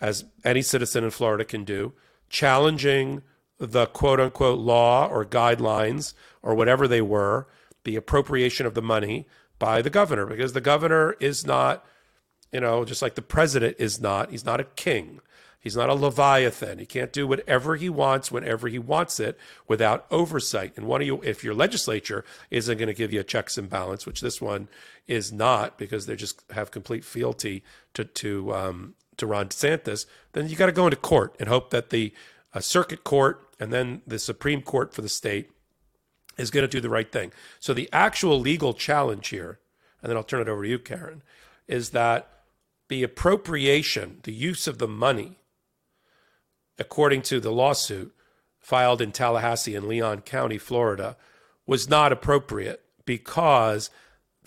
as 0.00 0.26
any 0.44 0.60
citizen 0.60 1.02
in 1.04 1.10
Florida 1.10 1.44
can 1.44 1.64
do, 1.64 1.92
challenging 2.28 3.22
the 3.58 3.86
quote 3.86 4.20
unquote 4.20 4.58
law 4.58 5.06
or 5.06 5.24
guidelines 5.24 6.12
or 6.42 6.54
whatever 6.54 6.86
they 6.86 7.00
were, 7.00 7.46
the 7.84 7.96
appropriation 7.96 8.66
of 8.66 8.74
the 8.74 8.82
money 8.82 9.26
by 9.58 9.80
the 9.80 9.90
governor, 9.90 10.26
because 10.26 10.52
the 10.52 10.60
governor 10.60 11.16
is 11.20 11.46
not, 11.46 11.84
you 12.52 12.60
know, 12.60 12.84
just 12.84 13.00
like 13.00 13.14
the 13.14 13.22
president 13.22 13.76
is 13.78 14.00
not, 14.00 14.30
he's 14.30 14.44
not 14.44 14.60
a 14.60 14.64
king. 14.64 15.20
He's 15.64 15.76
not 15.76 15.88
a 15.88 15.94
leviathan. 15.94 16.78
He 16.78 16.84
can't 16.84 17.10
do 17.10 17.26
whatever 17.26 17.76
he 17.76 17.88
wants 17.88 18.30
whenever 18.30 18.68
he 18.68 18.78
wants 18.78 19.18
it 19.18 19.38
without 19.66 20.04
oversight. 20.10 20.74
And 20.76 20.86
one 20.86 21.00
of 21.00 21.06
you, 21.06 21.22
if 21.22 21.42
your 21.42 21.54
legislature 21.54 22.22
isn't 22.50 22.76
going 22.76 22.88
to 22.88 22.92
give 22.92 23.14
you 23.14 23.20
a 23.20 23.24
checks 23.24 23.56
and 23.56 23.70
balance, 23.70 24.04
which 24.04 24.20
this 24.20 24.42
one 24.42 24.68
is 25.06 25.32
not, 25.32 25.78
because 25.78 26.04
they 26.04 26.16
just 26.16 26.44
have 26.50 26.70
complete 26.70 27.02
fealty 27.02 27.64
to 27.94 28.04
to 28.04 28.54
um, 28.54 28.94
to 29.16 29.26
Ron 29.26 29.48
DeSantis, 29.48 30.04
then 30.32 30.50
you 30.50 30.56
got 30.56 30.66
to 30.66 30.72
go 30.72 30.86
into 30.86 30.98
court 30.98 31.34
and 31.40 31.48
hope 31.48 31.70
that 31.70 31.88
the 31.88 32.12
uh, 32.52 32.60
circuit 32.60 33.02
court 33.02 33.48
and 33.58 33.72
then 33.72 34.02
the 34.06 34.18
Supreme 34.18 34.60
Court 34.60 34.92
for 34.92 35.00
the 35.00 35.08
state 35.08 35.50
is 36.36 36.50
going 36.50 36.64
to 36.64 36.68
do 36.68 36.82
the 36.82 36.90
right 36.90 37.10
thing. 37.10 37.32
So 37.58 37.72
the 37.72 37.88
actual 37.90 38.38
legal 38.38 38.74
challenge 38.74 39.28
here, 39.28 39.60
and 40.02 40.10
then 40.10 40.18
I'll 40.18 40.24
turn 40.24 40.42
it 40.42 40.48
over 40.48 40.62
to 40.62 40.68
you, 40.68 40.78
Karen, 40.78 41.22
is 41.66 41.90
that 41.90 42.28
the 42.88 43.02
appropriation, 43.02 44.18
the 44.24 44.32
use 44.32 44.66
of 44.66 44.76
the 44.76 44.88
money 44.88 45.38
according 46.78 47.22
to 47.22 47.40
the 47.40 47.52
lawsuit 47.52 48.14
filed 48.58 49.00
in 49.00 49.12
Tallahassee 49.12 49.74
and 49.74 49.86
Leon 49.86 50.22
County, 50.22 50.58
Florida, 50.58 51.16
was 51.66 51.88
not 51.88 52.12
appropriate 52.12 52.82
because 53.04 53.90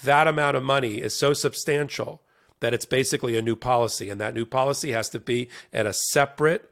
that 0.03 0.28
amount 0.28 0.57
of 0.57 0.63
money 0.63 0.95
is 0.95 1.15
so 1.15 1.34
substantial 1.34 2.21
that 2.59 2.73
it's 2.73 2.86
basically 2.86 3.38
a 3.38 3.41
new 3.41 3.55
policy. 3.55 4.09
And 4.09 4.19
that 4.19 4.34
new 4.34 4.45
policy 4.45 4.91
has 4.91 5.09
to 5.09 5.19
be 5.19 5.49
at 5.71 5.86
a 5.86 5.93
separate 5.93 6.69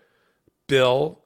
bill 0.67 1.21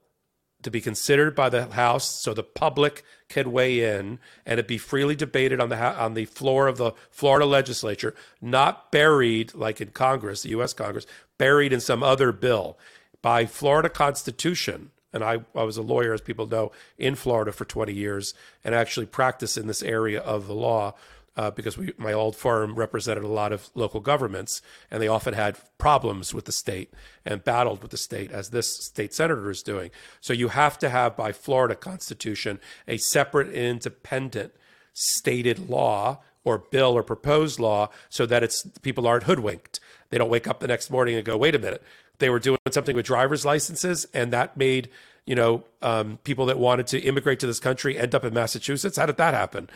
to 0.61 0.69
be 0.69 0.81
considered 0.81 1.35
by 1.35 1.49
the 1.49 1.67
House 1.67 2.21
so 2.21 2.33
the 2.33 2.43
public 2.43 3.03
can 3.29 3.51
weigh 3.51 3.79
in 3.97 4.19
and 4.45 4.59
it 4.59 4.67
be 4.67 4.77
freely 4.77 5.15
debated 5.15 5.61
on 5.61 5.69
the 5.69 5.77
on 5.77 6.15
the 6.15 6.25
floor 6.25 6.67
of 6.67 6.77
the 6.77 6.91
Florida 7.11 7.45
legislature, 7.45 8.13
not 8.41 8.91
buried 8.91 9.53
like 9.53 9.79
in 9.79 9.89
Congress, 9.91 10.41
the 10.41 10.49
US 10.49 10.73
Congress, 10.73 11.05
buried 11.37 11.71
in 11.71 11.79
some 11.79 12.03
other 12.03 12.33
bill 12.33 12.77
by 13.21 13.45
Florida 13.45 13.89
Constitution, 13.89 14.91
and 15.11 15.23
I, 15.23 15.39
I 15.55 15.63
was 15.63 15.77
a 15.77 15.81
lawyer, 15.81 16.13
as 16.13 16.21
people 16.21 16.47
know, 16.47 16.71
in 16.97 17.15
Florida 17.15 17.51
for 17.51 17.65
20 17.65 17.93
years 17.93 18.33
and 18.63 18.75
actually 18.75 19.07
practiced 19.07 19.57
in 19.57 19.67
this 19.67 19.81
area 19.81 20.19
of 20.19 20.47
the 20.47 20.53
law 20.53 20.93
uh, 21.35 21.49
because 21.49 21.77
we, 21.77 21.93
my 21.97 22.11
old 22.11 22.35
firm 22.35 22.75
represented 22.75 23.23
a 23.23 23.27
lot 23.27 23.53
of 23.53 23.69
local 23.73 24.01
governments 24.01 24.61
and 24.91 25.01
they 25.01 25.07
often 25.07 25.33
had 25.33 25.57
problems 25.77 26.33
with 26.33 26.45
the 26.45 26.51
state 26.51 26.93
and 27.25 27.43
battled 27.43 27.81
with 27.81 27.91
the 27.91 27.97
state, 27.97 28.31
as 28.31 28.49
this 28.49 28.85
state 28.85 29.13
senator 29.13 29.49
is 29.49 29.63
doing. 29.63 29.89
So 30.19 30.33
you 30.33 30.49
have 30.49 30.77
to 30.79 30.89
have, 30.89 31.15
by 31.15 31.31
Florida 31.31 31.75
Constitution, 31.75 32.59
a 32.87 32.97
separate 32.97 33.47
and 33.47 33.55
independent 33.55 34.53
stated 34.93 35.69
law 35.69 36.19
or 36.43 36.57
bill 36.57 36.93
or 36.93 37.03
proposed 37.03 37.59
law 37.59 37.89
so 38.09 38.25
that 38.25 38.43
it's 38.43 38.63
people 38.81 39.07
aren't 39.07 39.23
hoodwinked. 39.23 39.79
They 40.09 40.17
don't 40.17 40.29
wake 40.29 40.47
up 40.47 40.59
the 40.59 40.67
next 40.67 40.89
morning 40.89 41.15
and 41.15 41.23
go, 41.23 41.37
wait 41.37 41.55
a 41.55 41.59
minute, 41.59 41.83
they 42.19 42.29
were 42.29 42.39
doing 42.39 42.59
something 42.71 42.95
with 42.95 43.05
driver's 43.05 43.45
licenses, 43.45 44.05
and 44.13 44.31
that 44.31 44.55
made 44.55 44.89
you 45.25 45.35
know 45.35 45.63
um, 45.81 46.19
people 46.23 46.45
that 46.47 46.59
wanted 46.59 46.87
to 46.87 46.99
immigrate 46.99 47.39
to 47.39 47.47
this 47.47 47.59
country 47.59 47.97
end 47.97 48.13
up 48.13 48.23
in 48.23 48.33
Massachusetts. 48.33 48.97
How 48.97 49.05
did 49.05 49.17
that 49.17 49.33
happen? 49.33 49.69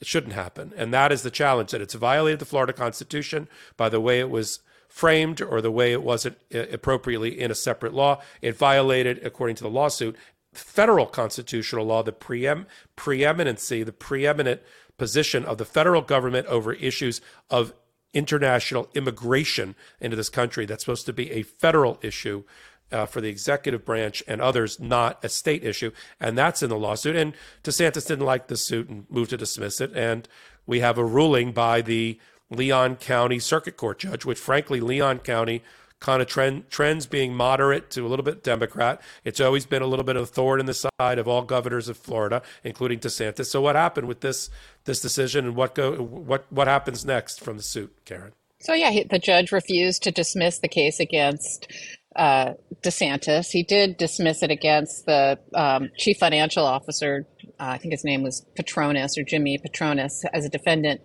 It 0.00 0.06
shouldn't 0.06 0.32
happen, 0.32 0.72
and 0.76 0.92
that 0.94 1.12
is 1.12 1.22
the 1.22 1.30
challenge. 1.30 1.70
That 1.70 1.80
it's 1.80 1.94
violated 1.94 2.40
the 2.40 2.46
Florida 2.46 2.72
Constitution 2.72 3.48
by 3.76 3.88
the 3.88 4.00
way 4.00 4.20
it 4.20 4.30
was 4.30 4.60
framed 4.88 5.40
or 5.40 5.60
the 5.60 5.70
way 5.70 5.92
it 5.92 6.02
wasn't 6.02 6.36
uh, 6.54 6.66
appropriately 6.72 7.40
in 7.40 7.50
a 7.50 7.54
separate 7.54 7.94
law. 7.94 8.20
It 8.42 8.56
violated, 8.56 9.24
according 9.24 9.56
to 9.56 9.62
the 9.62 9.70
lawsuit, 9.70 10.16
federal 10.52 11.06
constitutional 11.06 11.86
law, 11.86 12.02
the 12.02 12.12
preem- 12.12 12.66
preeminency, 12.96 13.82
the 13.82 13.92
preeminent 13.92 14.60
position 14.98 15.44
of 15.44 15.58
the 15.58 15.64
federal 15.64 16.02
government 16.02 16.46
over 16.48 16.72
issues 16.74 17.20
of 17.48 17.72
international 18.12 18.88
immigration 18.94 19.74
into 20.00 20.16
this 20.16 20.28
country 20.28 20.66
that's 20.66 20.84
supposed 20.84 21.06
to 21.06 21.12
be 21.12 21.30
a 21.30 21.42
federal 21.42 21.98
issue 22.02 22.44
uh, 22.92 23.06
for 23.06 23.20
the 23.20 23.28
executive 23.28 23.84
branch 23.84 24.22
and 24.26 24.40
others, 24.40 24.80
not 24.80 25.24
a 25.24 25.28
state 25.28 25.64
issue. 25.64 25.92
And 26.18 26.36
that's 26.36 26.62
in 26.62 26.70
the 26.70 26.78
lawsuit. 26.78 27.16
And 27.16 27.34
DeSantis 27.62 28.06
didn't 28.06 28.26
like 28.26 28.48
the 28.48 28.56
suit 28.56 28.88
and 28.88 29.06
moved 29.08 29.30
to 29.30 29.36
dismiss 29.36 29.80
it. 29.80 29.92
And 29.94 30.28
we 30.66 30.80
have 30.80 30.98
a 30.98 31.04
ruling 31.04 31.52
by 31.52 31.82
the 31.82 32.18
Leon 32.50 32.96
County 32.96 33.38
Circuit 33.38 33.76
Court 33.76 34.00
judge, 34.00 34.24
which 34.24 34.38
frankly, 34.38 34.80
Leon 34.80 35.20
County 35.20 35.62
kind 36.00 36.22
of 36.22 36.28
trend, 36.28 36.68
trends 36.70 37.06
being 37.06 37.34
moderate 37.34 37.90
to 37.90 38.06
a 38.06 38.08
little 38.08 38.24
bit 38.24 38.42
Democrat. 38.42 39.00
It's 39.24 39.40
always 39.40 39.66
been 39.66 39.82
a 39.82 39.86
little 39.86 40.04
bit 40.04 40.16
of 40.16 40.22
a 40.22 40.26
thorn 40.26 40.58
in 40.60 40.66
the 40.66 40.74
side 40.74 41.18
of 41.18 41.28
all 41.28 41.42
governors 41.42 41.88
of 41.88 41.96
Florida, 41.96 42.42
including 42.64 42.98
DeSantis. 42.98 43.46
So 43.46 43.60
what 43.60 43.76
happened 43.76 44.08
with 44.08 44.20
this 44.20 44.50
this 44.84 45.00
decision, 45.00 45.46
and 45.46 45.56
what 45.56 45.74
go 45.74 45.92
what 46.02 46.46
what 46.50 46.66
happens 46.66 47.04
next 47.04 47.40
from 47.40 47.56
the 47.56 47.62
suit, 47.62 47.94
Karen? 48.04 48.32
So 48.60 48.74
yeah, 48.74 49.04
the 49.08 49.18
judge 49.18 49.52
refused 49.52 50.02
to 50.04 50.10
dismiss 50.10 50.58
the 50.58 50.68
case 50.68 51.00
against 51.00 51.70
uh, 52.16 52.54
DeSantis. 52.82 53.48
He 53.50 53.62
did 53.62 53.96
dismiss 53.96 54.42
it 54.42 54.50
against 54.50 55.06
the 55.06 55.38
um, 55.54 55.90
chief 55.96 56.16
financial 56.18 56.64
officer. 56.64 57.26
Uh, 57.58 57.74
I 57.74 57.78
think 57.78 57.92
his 57.92 58.04
name 58.04 58.22
was 58.22 58.44
Patronis 58.58 59.18
or 59.18 59.22
Jimmy 59.22 59.58
Patronis 59.58 60.24
as 60.32 60.44
a 60.44 60.48
defendant 60.48 61.02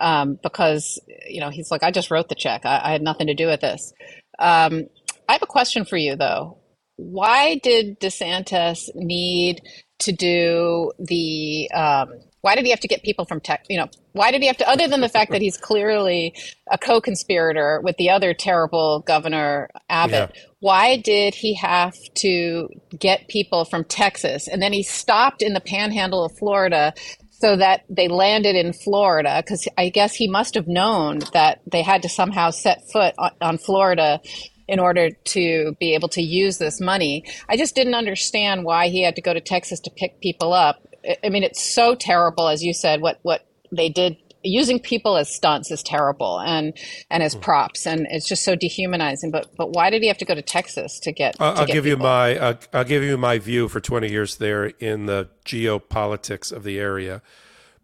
um, 0.00 0.38
because 0.42 1.00
you 1.26 1.40
know 1.40 1.50
he's 1.50 1.70
like, 1.70 1.82
I 1.82 1.90
just 1.90 2.10
wrote 2.10 2.28
the 2.28 2.34
check. 2.34 2.64
I, 2.64 2.80
I 2.84 2.92
had 2.92 3.02
nothing 3.02 3.26
to 3.26 3.34
do 3.34 3.46
with 3.46 3.60
this. 3.60 3.92
Um, 4.38 4.86
I 5.28 5.32
have 5.32 5.42
a 5.42 5.46
question 5.46 5.84
for 5.84 5.96
you 5.96 6.16
though. 6.16 6.58
Why 6.96 7.56
did 7.62 8.00
DeSantis 8.00 8.88
need 8.94 9.62
to 10.00 10.12
do 10.12 10.92
the 10.98 11.70
um, 11.74 12.08
why 12.40 12.54
did 12.54 12.64
he 12.64 12.70
have 12.70 12.80
to 12.80 12.88
get 12.88 13.02
people 13.02 13.24
from 13.24 13.40
tech? 13.40 13.66
You 13.68 13.78
know, 13.78 13.88
why 14.12 14.30
did 14.30 14.40
he 14.40 14.46
have 14.46 14.56
to? 14.58 14.68
Other 14.68 14.86
than 14.86 15.00
the 15.00 15.08
fact 15.08 15.32
that 15.32 15.42
he's 15.42 15.56
clearly 15.56 16.34
a 16.70 16.78
co-conspirator 16.78 17.80
with 17.82 17.96
the 17.96 18.10
other 18.10 18.32
terrible 18.32 19.00
governor 19.00 19.68
Abbott, 19.88 20.32
yeah. 20.34 20.42
why 20.60 20.96
did 20.96 21.34
he 21.34 21.54
have 21.54 21.94
to 22.16 22.68
get 22.96 23.28
people 23.28 23.64
from 23.64 23.84
Texas? 23.84 24.46
And 24.46 24.62
then 24.62 24.72
he 24.72 24.82
stopped 24.82 25.42
in 25.42 25.52
the 25.52 25.60
Panhandle 25.60 26.24
of 26.24 26.32
Florida 26.38 26.94
so 27.40 27.56
that 27.56 27.84
they 27.88 28.08
landed 28.08 28.56
in 28.56 28.72
Florida 28.72 29.42
because 29.44 29.68
I 29.76 29.90
guess 29.90 30.14
he 30.14 30.28
must 30.28 30.54
have 30.54 30.66
known 30.66 31.20
that 31.32 31.60
they 31.70 31.82
had 31.82 32.02
to 32.02 32.08
somehow 32.08 32.50
set 32.50 32.82
foot 32.92 33.14
on, 33.18 33.30
on 33.40 33.58
Florida 33.58 34.20
in 34.66 34.78
order 34.78 35.10
to 35.10 35.76
be 35.80 35.94
able 35.94 36.08
to 36.10 36.22
use 36.22 36.58
this 36.58 36.80
money. 36.80 37.24
I 37.48 37.56
just 37.56 37.74
didn't 37.74 37.94
understand 37.94 38.64
why 38.64 38.88
he 38.88 39.02
had 39.02 39.16
to 39.16 39.22
go 39.22 39.32
to 39.32 39.40
Texas 39.40 39.80
to 39.80 39.90
pick 39.90 40.20
people 40.20 40.52
up 40.52 40.82
I 41.24 41.28
mean, 41.28 41.42
it's 41.42 41.62
so 41.62 41.94
terrible, 41.94 42.48
as 42.48 42.62
you 42.62 42.74
said. 42.74 43.00
What 43.00 43.18
what 43.22 43.46
they 43.72 43.88
did 43.88 44.16
using 44.42 44.78
people 44.78 45.16
as 45.16 45.34
stunts 45.34 45.70
is 45.70 45.82
terrible, 45.82 46.40
and 46.40 46.76
and 47.10 47.22
as 47.22 47.34
hmm. 47.34 47.40
props, 47.40 47.86
and 47.86 48.06
it's 48.10 48.28
just 48.28 48.44
so 48.44 48.54
dehumanizing. 48.54 49.30
But 49.30 49.54
but 49.56 49.72
why 49.72 49.90
did 49.90 50.02
he 50.02 50.08
have 50.08 50.18
to 50.18 50.24
go 50.24 50.34
to 50.34 50.42
Texas 50.42 51.00
to 51.00 51.12
get? 51.12 51.36
I'll, 51.40 51.54
to 51.54 51.60
I'll 51.60 51.66
get 51.66 51.72
give 51.74 51.84
people? 51.84 51.98
you 51.98 52.04
my 52.04 52.36
uh, 52.38 52.54
I'll 52.72 52.84
give 52.84 53.02
you 53.02 53.16
my 53.16 53.38
view 53.38 53.68
for 53.68 53.80
twenty 53.80 54.10
years 54.10 54.36
there 54.36 54.66
in 54.66 55.06
the 55.06 55.28
geopolitics 55.44 56.52
of 56.52 56.64
the 56.64 56.78
area, 56.78 57.22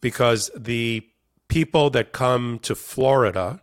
because 0.01 0.51
the 0.57 1.07
people 1.49 1.91
that 1.91 2.13
come 2.13 2.59
to 2.61 2.75
Florida 2.75 3.61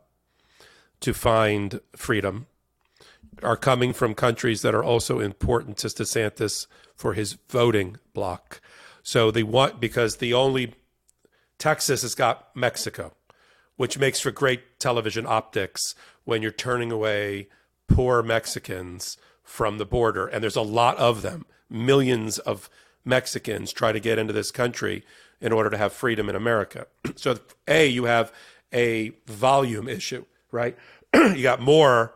to 1.00 1.14
find 1.14 1.82
freedom 1.96 2.48
are 3.42 3.58
coming 3.58 3.92
from 3.92 4.14
countries 4.14 4.62
that 4.62 4.76
are 4.76 4.84
also 4.84 5.20
important 5.20 5.78
to 5.78 5.88
DeSantis 5.88 6.68
for 6.96 7.14
his 7.14 7.38
voting 7.50 7.98
bloc. 8.14 8.62
So 9.02 9.32
they 9.32 9.42
want 9.42 9.80
because 9.80 10.18
the 10.18 10.34
only 10.36 10.76
Texas 11.62 12.02
has 12.02 12.16
got 12.16 12.48
Mexico, 12.56 13.14
which 13.76 14.00
makes 14.00 14.20
for 14.20 14.32
great 14.32 14.80
television 14.80 15.28
optics 15.28 15.94
when 16.24 16.42
you're 16.42 16.50
turning 16.50 16.92
away 16.92 17.50
poor 17.88 18.24
Mexicans 18.24 19.16
from 19.44 19.78
the 19.78 19.86
border. 19.86 20.26
And 20.26 20.42
there's 20.42 20.56
a 20.56 20.64
lot 20.64 20.98
of 20.98 21.22
them. 21.22 21.46
Millions 21.70 22.40
of 22.40 22.68
Mexicans 23.06 23.72
try 23.72 23.92
to 23.92 24.00
get 24.00 24.18
into 24.18 24.34
this 24.34 24.50
country 24.50 25.06
in 25.40 25.52
order 25.52 25.70
to 25.70 25.78
have 25.78 25.94
freedom 25.94 26.30
in 26.30 26.36
America. 26.36 26.88
so, 27.16 27.38
A, 27.68 27.86
you 27.86 28.06
have 28.06 28.34
a 28.74 29.10
volume 29.28 29.88
issue, 29.88 30.26
right? 30.52 30.76
you 31.14 31.44
got 31.44 31.62
more 31.62 32.16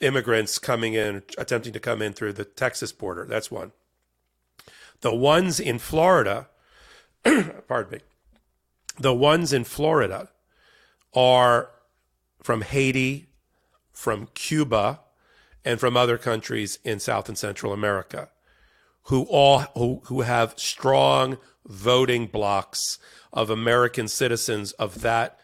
immigrants 0.00 0.58
coming 0.58 0.92
in, 0.92 1.22
attempting 1.38 1.72
to 1.72 1.80
come 1.80 2.02
in 2.02 2.12
through 2.12 2.34
the 2.34 2.44
Texas 2.44 2.92
border. 2.92 3.24
That's 3.24 3.50
one. 3.50 3.72
The 5.00 5.14
ones 5.14 5.58
in 5.58 5.78
Florida, 5.78 6.48
pardon 7.66 7.92
me, 7.92 8.00
the 9.00 9.14
ones 9.14 9.52
in 9.52 9.64
Florida 9.64 10.28
are 11.14 11.70
from 12.42 12.62
Haiti, 12.62 13.28
from 13.92 14.28
Cuba, 14.34 15.00
and 15.64 15.80
from 15.80 15.96
other 15.96 16.18
countries 16.18 16.78
in 16.84 17.00
South 17.00 17.28
and 17.28 17.36
Central 17.36 17.72
America, 17.72 18.28
who 19.04 19.24
all 19.24 19.60
who, 19.76 20.02
who 20.04 20.20
have 20.20 20.54
strong 20.56 21.38
voting 21.66 22.26
blocs 22.26 22.98
of 23.32 23.50
American 23.50 24.08
citizens 24.08 24.72
of 24.72 25.00
that 25.00 25.38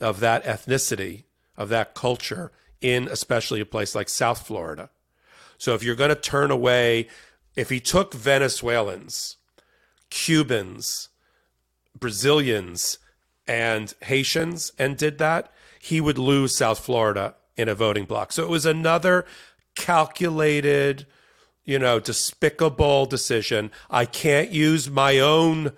of 0.00 0.20
that 0.20 0.44
ethnicity, 0.44 1.24
of 1.56 1.68
that 1.68 1.94
culture, 1.94 2.50
in 2.80 3.08
especially 3.08 3.60
a 3.60 3.66
place 3.66 3.94
like 3.94 4.08
South 4.08 4.46
Florida. 4.46 4.90
So 5.58 5.74
if 5.74 5.82
you're 5.82 5.94
going 5.94 6.08
to 6.08 6.16
turn 6.16 6.50
away 6.50 7.08
if 7.54 7.68
he 7.68 7.80
took 7.80 8.14
Venezuelans, 8.14 9.36
Cubans, 10.10 11.08
Brazilians, 12.02 12.98
and 13.46 13.94
Haitians 14.02 14.72
and 14.78 14.96
did 14.96 15.18
that, 15.18 15.52
he 15.80 16.00
would 16.00 16.18
lose 16.18 16.56
South 16.56 16.78
Florida 16.78 17.34
in 17.56 17.68
a 17.68 17.74
voting 17.74 18.04
bloc. 18.04 18.32
So 18.32 18.42
it 18.42 18.48
was 18.48 18.66
another 18.66 19.24
calculated, 19.74 21.06
you 21.64 21.78
know, 21.78 21.98
despicable 21.98 23.06
decision. 23.06 23.70
I 23.90 24.04
can't 24.04 24.50
use 24.50 24.88
my 24.88 25.18
own 25.18 25.72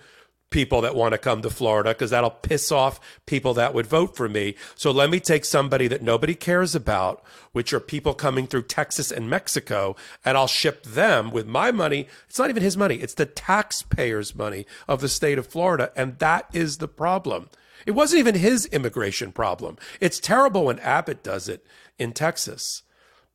people 0.55 0.83
that 0.83 0.95
want 0.95 1.11
to 1.11 1.19
come 1.19 1.43
to 1.43 1.51
Florida 1.51 1.91
because 1.91 2.11
that'll 2.11 2.31
piss 2.31 2.71
off 2.71 3.01
people 3.27 3.55
that 3.55 3.75
would 3.75 3.89
vote 3.89 4.15
for 4.15 4.29
me. 4.29 4.55
So 4.77 4.93
let 4.93 5.11
me 5.11 5.19
take 5.19 5.45
somebody 5.45 5.89
that 5.89 6.01
nobody 6.01 6.37
cares 6.37 6.77
about, 6.77 7.25
which 7.51 7.73
are 7.73 7.81
people 7.81 8.15
coming 8.15 8.47
through 8.47 8.63
Texas 8.63 9.11
and 9.11 9.29
Mexico, 9.29 9.97
and 10.25 10.39
I'll 10.39 10.47
ship 10.47 10.85
them 10.85 11.33
with 11.33 11.49
my 11.49 11.73
money. 11.73 12.07
It's 12.29 12.39
not 12.39 12.51
even 12.51 12.63
his 12.63 12.77
money, 12.77 12.99
it's 12.99 13.15
the 13.15 13.27
taxpayers' 13.27 14.37
money 14.37 14.65
of 14.87 15.01
the 15.01 15.09
state 15.09 15.39
of 15.39 15.49
Florida. 15.49 15.91
And 15.97 16.21
that 16.21 16.47
is 16.53 16.79
the 16.79 16.87
problem. 16.87 17.51
It 17.85 17.91
wasn't 17.91 18.21
even 18.21 18.37
his 18.37 18.67
immigration 18.67 19.33
problem. 19.33 19.77
It's 19.99 20.21
terrible 20.21 20.67
when 20.67 20.79
Abbott 20.79 21.25
does 21.25 21.49
it 21.49 21.67
in 21.99 22.13
Texas. 22.13 22.85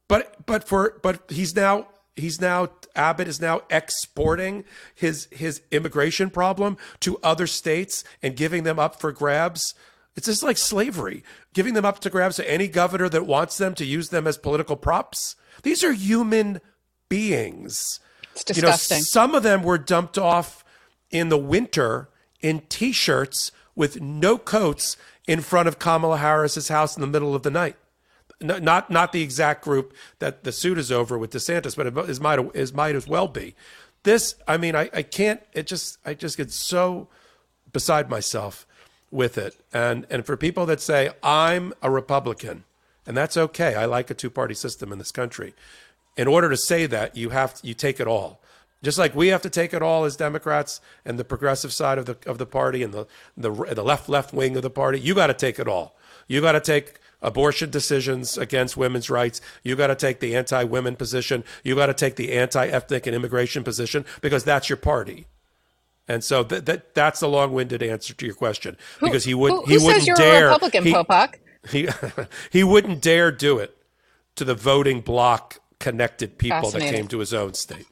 But 0.08 0.46
but 0.46 0.64
for 0.64 1.02
but 1.04 1.30
he's 1.30 1.54
now 1.54 1.90
he's 2.20 2.40
now 2.40 2.70
Abbott 2.96 3.28
is 3.28 3.42
now 3.42 3.62
exporting 3.70 4.64
his 4.94 5.28
his 5.32 5.62
immigration 5.72 6.30
problem 6.30 6.78
to 7.02 7.18
other 7.24 7.48
states 7.48 8.04
and 8.22 8.36
giving 8.36 8.64
them 8.64 8.80
up 8.80 9.00
for 9.00 9.12
grabs. 9.12 9.74
It's 10.16 10.26
just 10.26 10.44
like 10.44 10.58
slavery, 10.58 11.24
giving 11.54 11.74
them 11.74 11.86
up 11.86 12.00
to 12.00 12.10
grabs 12.10 12.36
to 12.38 12.50
any 12.50 12.68
governor 12.68 13.10
that 13.10 13.26
wants 13.26 13.58
them 13.58 13.74
to 13.76 13.86
use 13.86 14.10
them 14.10 14.28
as 14.28 14.38
political 14.38 14.76
props. 14.76 15.36
These 15.64 15.84
are 15.84 15.94
human 15.94 16.62
beings. 17.10 18.00
It's 18.32 18.44
disgusting. 18.44 18.98
You 18.98 19.02
know, 19.02 19.06
some 19.06 19.36
of 19.36 19.44
them 19.44 19.64
were 19.64 19.78
dumped 19.78 20.18
off 20.18 20.64
in 21.10 21.30
the 21.30 21.38
winter 21.38 22.10
in 22.42 22.62
t-shirts 22.70 23.52
with 23.76 24.02
no 24.02 24.38
coats 24.38 24.98
in 25.28 25.42
front 25.42 25.68
of 25.68 25.80
Kamala 25.80 26.18
Harris's 26.18 26.68
house 26.68 26.98
in 26.98 27.02
the 27.02 27.08
middle 27.08 27.36
of 27.36 27.44
the 27.44 27.52
night 27.52 27.78
not 28.42 28.90
not 28.90 29.12
the 29.12 29.22
exact 29.22 29.64
group 29.64 29.94
that 30.20 30.44
the 30.44 30.52
suit 30.52 30.78
is 30.78 30.92
over 30.92 31.18
with 31.18 31.32
DeSantis, 31.32 31.76
but 31.76 31.88
it 31.88 32.10
is 32.10 32.20
might 32.20 32.40
is 32.56 32.74
might 32.74 32.96
as 32.96 33.08
well 33.08 33.28
be. 33.28 33.56
This, 34.04 34.36
I 34.48 34.58
mean, 34.58 34.76
I, 34.76 34.90
I 34.94 35.04
can't. 35.04 35.42
It 35.54 35.68
just 35.68 35.98
I 36.06 36.14
just 36.14 36.38
get 36.38 36.52
so 36.52 37.08
beside 37.72 38.10
myself 38.10 38.66
with 39.12 39.38
it. 39.38 39.58
And 39.74 40.06
and 40.10 40.26
for 40.26 40.38
people 40.38 40.66
that 40.68 40.80
say 40.80 41.10
I'm 41.22 41.74
a 41.82 41.92
Republican, 41.92 42.64
and 43.06 43.18
that's 43.18 43.36
okay. 43.36 43.76
I 43.76 43.86
like 43.86 44.10
a 44.10 44.14
two 44.14 44.30
party 44.30 44.54
system 44.54 44.92
in 44.92 45.00
this 45.00 45.12
country. 45.12 45.54
In 46.16 46.28
order 46.28 46.50
to 46.50 46.58
say 46.58 46.86
that, 46.86 47.16
you 47.16 47.30
have 47.30 47.54
to, 47.56 47.68
you 47.68 47.74
take 47.74 48.00
it 48.00 48.08
all. 48.08 48.42
Just 48.82 48.98
like 48.98 49.14
we 49.14 49.28
have 49.28 49.42
to 49.42 49.50
take 49.50 49.74
it 49.74 49.82
all 49.82 50.06
as 50.06 50.16
Democrats 50.16 50.80
and 51.04 51.20
the 51.20 51.26
progressive 51.26 51.74
side 51.74 51.98
of 51.98 52.06
the 52.06 52.18
of 52.26 52.38
the 52.38 52.46
party 52.46 52.84
and 52.84 52.94
the 52.94 53.08
the, 53.36 53.52
the 53.52 53.84
left 53.84 54.08
left 54.08 54.34
wing 54.34 54.56
of 54.56 54.62
the 54.62 54.70
party, 54.70 55.00
you 55.00 55.14
got 55.14 55.28
to 55.28 55.34
take 55.34 55.60
it 55.60 55.68
all. 55.68 55.98
You 56.28 56.40
got 56.40 56.54
to 56.54 56.62
take 56.62 57.00
abortion 57.22 57.70
decisions 57.70 58.38
against 58.38 58.78
women's 58.78 59.10
rights. 59.10 59.42
You 59.64 59.76
got 59.76 59.88
to 59.88 59.96
take 59.96 60.20
the 60.20 60.36
anti 60.36 60.64
women 60.64 60.96
position. 60.96 61.44
You 61.64 61.76
got 61.76 61.88
to 61.88 61.94
take 61.94 62.16
the 62.16 62.34
anti 62.34 62.68
ethnic 62.68 63.08
and 63.08 63.16
immigration 63.16 63.64
position 63.64 64.06
because 64.22 64.44
that's 64.44 64.70
your 64.70 64.78
party. 64.78 65.28
And 66.08 66.24
so 66.24 66.42
that, 66.44 66.66
that 66.66 66.96
that's 66.96 67.20
the 67.20 67.30
long 67.30 67.54
winded 67.54 67.84
answer 67.84 68.16
to 68.16 68.26
your 68.26 68.36
question 68.36 68.78
because 69.00 69.26
he 69.26 69.36
would 69.36 69.52
who, 69.52 69.66
he 69.66 69.78
wouldn't 69.78 69.98
says 69.98 70.08
you're 70.08 70.16
dare 70.16 70.48
a 70.48 70.54
Republican, 70.54 70.84
he? 70.84 70.96
He 71.70 71.90
he 72.52 72.64
wouldn't 72.64 73.02
dare 73.02 73.34
do 73.34 73.60
it 73.60 73.78
to 74.36 74.46
the 74.46 74.56
voting 74.56 75.02
bloc 75.02 75.60
connected 75.78 76.38
people 76.38 76.72
that 76.72 76.82
came 76.82 77.08
to 77.10 77.20
his 77.20 77.34
own 77.34 77.54
state. 77.54 77.86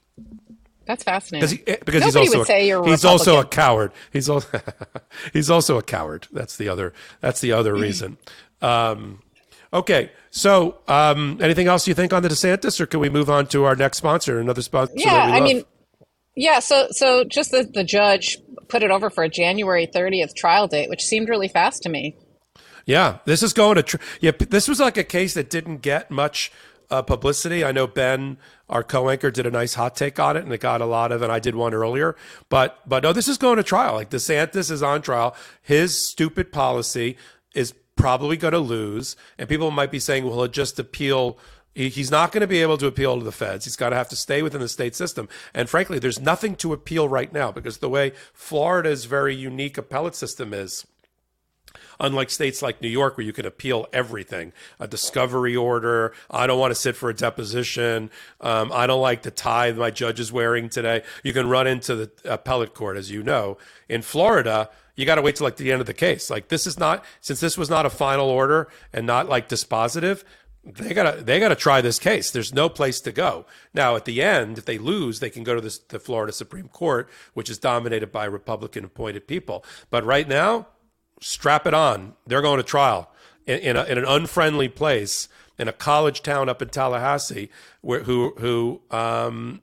That's 0.86 1.04
fascinating. 1.04 1.50
He, 1.50 1.68
eh, 1.68 1.76
because 1.86 2.02
Nobody 2.02 2.06
he's 2.06 2.16
also 2.16 2.38
would 2.40 2.48
say 2.48 2.68
you're 2.68 2.82
a 2.82 2.88
he's 2.90 3.04
also 3.04 3.40
a 3.42 3.46
coward. 3.46 3.92
He's 4.12 4.30
also 4.30 4.62
he's 5.34 5.50
also 5.50 5.78
a 5.78 5.84
coward. 5.84 6.28
That's 6.32 6.56
the 6.56 6.70
other 6.70 6.94
that's 7.20 7.42
the 7.42 7.52
other 7.52 7.74
reason. 7.86 8.18
Um, 8.62 9.22
okay, 9.74 10.12
so 10.30 10.80
um, 10.88 11.38
anything 11.42 11.68
else 11.68 11.88
you 11.88 11.94
think 11.94 12.14
on 12.14 12.24
the 12.24 12.30
DeSantis, 12.30 12.80
or 12.80 12.86
can 12.86 13.00
we 13.00 13.10
move 13.10 13.30
on 13.30 13.48
to 13.48 13.66
our 13.66 13.76
next 13.76 13.98
sponsor, 13.98 14.40
another 14.40 14.62
sponsor? 14.62 14.94
Yeah, 14.96 15.28
that 15.28 15.32
we 15.32 15.38
I 15.38 15.42
mean, 15.42 15.64
yeah. 16.36 16.60
So, 16.60 16.88
so 16.92 17.24
just 17.24 17.52
the, 17.52 17.64
the 17.64 17.84
judge 17.84 18.38
put 18.68 18.84
it 18.84 18.92
over 18.92 19.10
for 19.10 19.24
a 19.24 19.30
January 19.30 19.88
30th 19.88 20.36
trial 20.36 20.68
date, 20.68 20.90
which 20.90 21.04
seemed 21.04 21.30
really 21.30 21.48
fast 21.48 21.84
to 21.84 21.90
me. 21.90 22.16
Yeah, 22.86 23.18
this 23.26 23.44
is 23.44 23.54
going 23.54 23.76
to. 23.76 23.84
Tr- 23.84 23.98
yeah, 24.22 24.32
this 24.32 24.68
was 24.68 24.80
like 24.80 24.98
a 24.98 25.04
case 25.04 25.34
that 25.34 25.50
didn't 25.50 25.82
get 25.82 26.10
much 26.10 26.52
uh, 26.90 27.02
publicity. 27.02 27.64
I 27.64 27.72
know 27.72 27.86
Ben, 27.86 28.38
our 28.70 28.84
co-anchor, 28.84 29.30
did 29.30 29.46
a 29.46 29.52
nice 29.52 29.74
hot 29.74 29.96
take 29.96 30.20
on 30.20 30.38
it, 30.38 30.44
and 30.44 30.54
it 30.54 30.62
got 30.62 30.80
a 30.82 30.86
lot 30.86 31.12
of. 31.12 31.22
And 31.22 31.32
I 31.32 31.40
did 31.40 31.56
one 31.56 31.74
earlier, 31.74 32.16
but 32.50 32.80
but 32.88 33.04
no, 33.04 33.12
this 33.12 33.28
is 33.28 33.38
going 33.38 33.58
to 33.58 33.64
trial. 33.64 33.96
Like 33.96 34.10
DeSantis 34.10 34.72
is 34.72 34.82
on 34.82 35.02
trial. 35.02 35.36
His 35.62 36.02
stupid 36.10 36.52
policy 36.52 37.18
is 37.54 37.74
probably 37.98 38.38
going 38.38 38.54
to 38.54 38.60
lose, 38.60 39.16
and 39.38 39.50
people 39.50 39.72
might 39.72 39.92
be 39.92 40.00
saying, 40.00 40.24
"Well, 40.26 40.36
he'll 40.36 40.48
just 40.48 40.80
appeal." 40.80 41.38
He's 41.74 42.10
not 42.10 42.32
going 42.32 42.42
to 42.42 42.48
be 42.48 42.64
able 42.64 42.80
to 42.80 42.88
appeal 42.88 43.20
to 43.20 43.24
the 43.24 43.32
feds. 43.32 43.66
He's 43.66 43.76
got 43.76 43.90
to 43.90 43.96
have 43.96 44.10
to 44.10 44.16
stay 44.16 44.42
within 44.42 44.62
the 44.62 44.68
state 44.68 44.96
system. 44.96 45.30
And 45.54 45.70
frankly, 45.70 46.00
there's 46.00 46.20
nothing 46.20 46.56
to 46.56 46.74
appeal 46.74 47.08
right 47.08 47.32
now 47.32 47.52
because 47.52 47.78
the 47.78 47.90
way 47.90 48.14
Florida's 48.34 49.06
very 49.06 49.36
unique 49.36 49.78
appellate 49.78 50.16
system 50.16 50.56
is, 50.56 50.88
unlike 52.00 52.30
states 52.30 52.62
like 52.62 52.82
New 52.82 52.88
York 52.88 53.18
where 53.18 53.26
you 53.26 53.34
can 53.34 53.46
appeal 53.46 53.88
everything 53.94 54.54
a 54.80 54.88
discovery 54.88 55.56
order 55.56 56.14
I 56.30 56.48
don't 56.48 56.60
want 56.60 56.72
to 56.72 56.76
sit 56.76 56.96
for 56.96 57.10
a 57.10 57.14
deposition 57.14 58.10
um, 58.42 58.72
I 58.72 58.88
don't 58.88 59.02
like 59.02 59.24
the 59.24 59.32
tie 59.32 59.72
my 59.72 59.92
judge 59.92 60.20
is 60.20 60.32
wearing 60.32 60.70
today 60.70 61.04
you 61.24 61.34
can 61.34 61.50
run 61.50 61.68
into 61.68 61.96
the 61.96 62.12
appellate 62.26 62.74
court 62.74 62.98
as 62.98 63.12
you 63.12 63.24
know 63.24 63.58
in 63.90 64.02
Florida 64.02 64.70
you 64.98 65.06
got 65.06 65.16
to 65.16 65.22
wait 65.22 65.38
till 65.38 65.46
like 65.46 65.56
the 65.56 65.72
end 65.72 65.80
of 65.80 65.88
the 65.88 65.94
case 65.94 66.30
like 66.30 66.50
this 66.50 66.68
is 66.68 66.78
not 66.78 67.06
since 67.22 67.40
this 67.40 67.58
was 67.58 67.70
not 67.70 67.86
a 67.86 67.90
final 67.90 68.28
order 68.28 68.68
and 68.92 69.08
not 69.08 69.30
like 69.30 69.48
dispositive 69.48 70.24
they 70.74 70.94
gotta 70.94 71.24
they 71.24 71.40
gotta 71.40 71.56
try 71.56 71.82
this 71.82 72.00
case. 72.00 72.32
There's 72.32 72.54
no 72.54 72.68
place 72.70 73.00
to 73.02 73.12
go. 73.12 73.46
Now 73.74 73.96
at 73.96 74.06
the 74.06 74.22
end, 74.22 74.58
if 74.58 74.66
they 74.66 74.78
lose, 74.78 75.20
they 75.20 75.30
can 75.30 75.44
go 75.44 75.60
to 75.60 75.62
the 75.62 76.00
Florida 76.00 76.34
Supreme 76.34 76.68
Court, 76.68 77.10
which 77.34 77.50
is 77.50 77.58
dominated 77.58 78.12
by 78.12 78.26
Republican 78.26 78.84
appointed 78.84 79.28
people. 79.28 79.64
But 79.90 80.04
right 80.04 80.28
now, 80.28 80.68
strap 81.22 81.66
it 81.66 81.74
on. 81.74 82.14
They're 82.26 82.42
going 82.42 82.58
to 82.58 82.64
trial 82.64 83.12
in, 83.46 83.60
in, 83.60 83.78
a, 83.78 83.84
in 83.86 83.98
an 83.98 84.06
unfriendly 84.06 84.68
place 84.68 85.30
in 85.58 85.68
a 85.68 85.74
college 85.74 86.22
town 86.22 86.50
up 86.50 86.62
in 86.62 86.70
Tallahassee, 86.70 87.50
where, 87.82 88.04
who 88.04 88.34
who 88.38 88.82
um, 88.92 89.62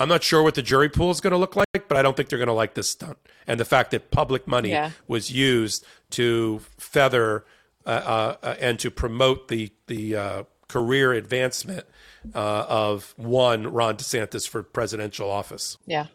I'm 0.00 0.08
not 0.08 0.24
sure 0.24 0.42
what 0.42 0.54
the 0.54 0.62
jury 0.62 0.88
pool 0.88 1.10
is 1.10 1.20
going 1.20 1.32
to 1.32 1.36
look 1.36 1.54
like, 1.54 1.86
but 1.86 1.96
I 1.96 2.02
don't 2.02 2.16
think 2.16 2.30
they're 2.30 2.38
going 2.38 2.48
to 2.48 2.52
like 2.54 2.74
this 2.74 2.88
stunt. 2.88 3.18
And 3.46 3.60
the 3.60 3.64
fact 3.66 3.90
that 3.92 4.10
public 4.10 4.46
money 4.48 4.70
Yeah. 4.70 4.90
was 5.06 5.30
used 5.30 5.84
to 6.10 6.62
feather 6.78 7.44
uh, 7.86 8.36
uh, 8.42 8.54
and 8.60 8.78
to 8.80 8.90
promote 8.90 9.48
the 9.48 9.70
the 9.86 10.16
uh, 10.16 10.42
career 10.68 11.12
advancement 11.12 11.86
uh, 12.34 12.64
of 12.68 13.14
one 13.16 13.66
Ron 13.66 13.96
DeSantis 13.96 14.48
for 14.48 14.62
presidential 14.62 15.30
office. 15.30 15.76
Yeah, 15.86 16.06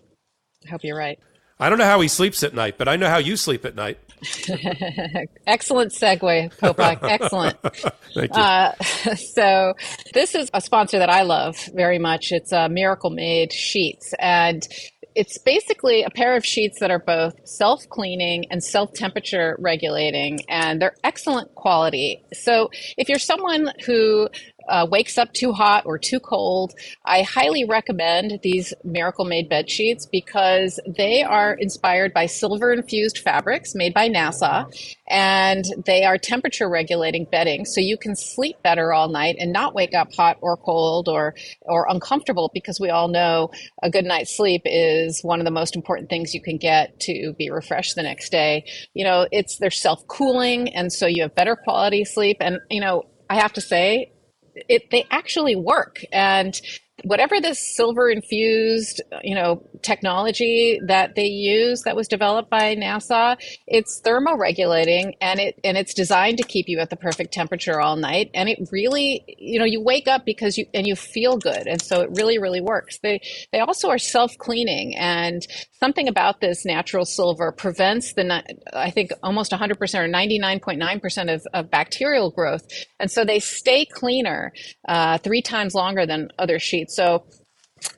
I 0.65 0.69
hope 0.69 0.83
you're 0.83 0.97
right. 0.97 1.19
I 1.59 1.69
don't 1.69 1.77
know 1.77 1.85
how 1.85 2.01
he 2.01 2.07
sleeps 2.07 2.43
at 2.43 2.53
night, 2.53 2.77
but 2.77 2.87
I 2.87 2.97
know 2.97 3.07
how 3.07 3.17
you 3.17 3.37
sleep 3.37 3.63
at 3.63 3.75
night. 3.75 3.97
Excellent 5.47 5.93
segue, 5.93 6.53
Popok. 6.57 6.99
Excellent. 7.09 7.57
Thank 8.13 8.35
you. 8.35 8.41
Uh, 8.41 8.73
so 9.15 9.73
this 10.13 10.35
is 10.35 10.49
a 10.53 10.59
sponsor 10.61 10.99
that 10.99 11.09
I 11.09 11.21
love 11.21 11.57
very 11.73 11.99
much. 11.99 12.31
It's 12.31 12.51
uh, 12.51 12.67
Miracle 12.67 13.09
Made 13.09 13.53
sheets, 13.53 14.13
and 14.19 14.67
it's 15.15 15.37
basically 15.37 16.03
a 16.03 16.09
pair 16.09 16.35
of 16.35 16.45
sheets 16.45 16.79
that 16.81 16.91
are 16.91 16.99
both 16.99 17.35
self-cleaning 17.47 18.45
and 18.51 18.61
self-temperature 18.61 19.55
regulating, 19.59 20.41
and 20.49 20.81
they're 20.81 20.95
excellent 21.05 21.55
quality. 21.55 22.21
So 22.33 22.69
if 22.97 23.07
you're 23.07 23.19
someone 23.19 23.71
who 23.85 24.27
uh, 24.67 24.87
wakes 24.89 25.17
up 25.17 25.33
too 25.33 25.51
hot 25.51 25.85
or 25.85 25.97
too 25.97 26.19
cold, 26.19 26.73
I 27.05 27.21
highly 27.21 27.65
recommend 27.65 28.39
these 28.43 28.73
Miracle 28.83 29.25
Made 29.25 29.49
bed 29.49 29.69
sheets 29.69 30.05
because 30.05 30.79
they 30.87 31.23
are 31.23 31.53
inspired 31.53 32.13
by 32.13 32.25
silver 32.25 32.71
infused 32.73 33.19
fabrics 33.19 33.75
made 33.75 33.93
by 33.93 34.09
NASA 34.09 34.65
and 35.07 35.65
they 35.85 36.03
are 36.03 36.17
temperature 36.17 36.69
regulating 36.69 37.25
bedding 37.25 37.65
so 37.65 37.79
you 37.79 37.97
can 37.97 38.15
sleep 38.15 38.61
better 38.63 38.93
all 38.93 39.07
night 39.09 39.35
and 39.39 39.53
not 39.53 39.75
wake 39.75 39.93
up 39.93 40.13
hot 40.13 40.37
or 40.41 40.57
cold 40.57 41.07
or 41.07 41.35
or 41.61 41.87
uncomfortable 41.89 42.49
because 42.53 42.79
we 42.79 42.89
all 42.89 43.07
know 43.07 43.51
a 43.83 43.89
good 43.89 44.05
night's 44.05 44.35
sleep 44.35 44.61
is 44.65 45.23
one 45.23 45.39
of 45.39 45.45
the 45.45 45.51
most 45.51 45.75
important 45.75 46.09
things 46.09 46.33
you 46.33 46.41
can 46.41 46.57
get 46.57 46.99
to 46.99 47.33
be 47.37 47.49
refreshed 47.49 47.95
the 47.95 48.03
next 48.03 48.31
day. 48.31 48.65
You 48.93 49.03
know, 49.03 49.27
it's 49.31 49.57
they're 49.57 49.69
self-cooling 49.69 50.73
and 50.73 50.91
so 50.91 51.05
you 51.05 51.23
have 51.23 51.35
better 51.35 51.55
quality 51.55 52.03
sleep 52.05 52.37
and 52.39 52.59
you 52.69 52.81
know, 52.81 53.03
I 53.29 53.35
have 53.35 53.53
to 53.53 53.61
say 53.61 54.11
it 54.69 54.89
they 54.91 55.05
actually 55.11 55.55
work. 55.55 56.03
And 56.11 56.59
whatever 57.03 57.41
this 57.41 57.75
silver 57.75 58.09
infused 58.09 59.01
you 59.21 59.35
know 59.35 59.61
technology 59.83 60.79
that 60.87 61.15
they 61.15 61.25
use 61.25 61.81
that 61.83 61.95
was 61.95 62.07
developed 62.07 62.49
by 62.49 62.75
NASA 62.75 63.37
it's 63.67 64.01
thermoregulating 64.01 65.13
and 65.21 65.39
it 65.39 65.59
and 65.63 65.77
it's 65.77 65.93
designed 65.93 66.37
to 66.37 66.43
keep 66.43 66.67
you 66.67 66.79
at 66.79 66.89
the 66.89 66.95
perfect 66.95 67.33
temperature 67.33 67.79
all 67.79 67.95
night. 67.95 68.29
And 68.33 68.49
it 68.49 68.59
really 68.71 69.23
you 69.37 69.59
know 69.59 69.65
you 69.65 69.81
wake 69.81 70.07
up 70.07 70.25
because 70.25 70.57
you 70.57 70.65
and 70.73 70.85
you 70.85 70.95
feel 70.95 71.37
good. 71.37 71.67
And 71.67 71.81
so 71.81 72.01
it 72.01 72.09
really 72.15 72.37
really 72.37 72.61
works. 72.61 72.99
They 72.99 73.21
they 73.51 73.59
also 73.59 73.89
are 73.89 73.97
self-cleaning. 73.97 74.95
And 74.97 75.45
something 75.79 76.07
about 76.07 76.41
this 76.41 76.65
natural 76.65 77.05
silver 77.05 77.51
prevents 77.51 78.13
the 78.13 78.43
I 78.73 78.91
think 78.91 79.11
almost 79.23 79.51
100% 79.51 79.71
or 79.71 80.07
99.9% 80.07 81.33
of, 81.33 81.41
of 81.53 81.71
bacterial 81.71 82.31
growth. 82.31 82.63
And 82.99 83.09
so 83.11 83.25
they 83.25 83.39
stay 83.39 83.85
cleaner 83.85 84.51
uh, 84.87 85.17
three 85.19 85.41
times 85.41 85.73
longer 85.73 86.05
than 86.05 86.29
other 86.39 86.59
sheets 86.59 86.84
so 86.89 87.25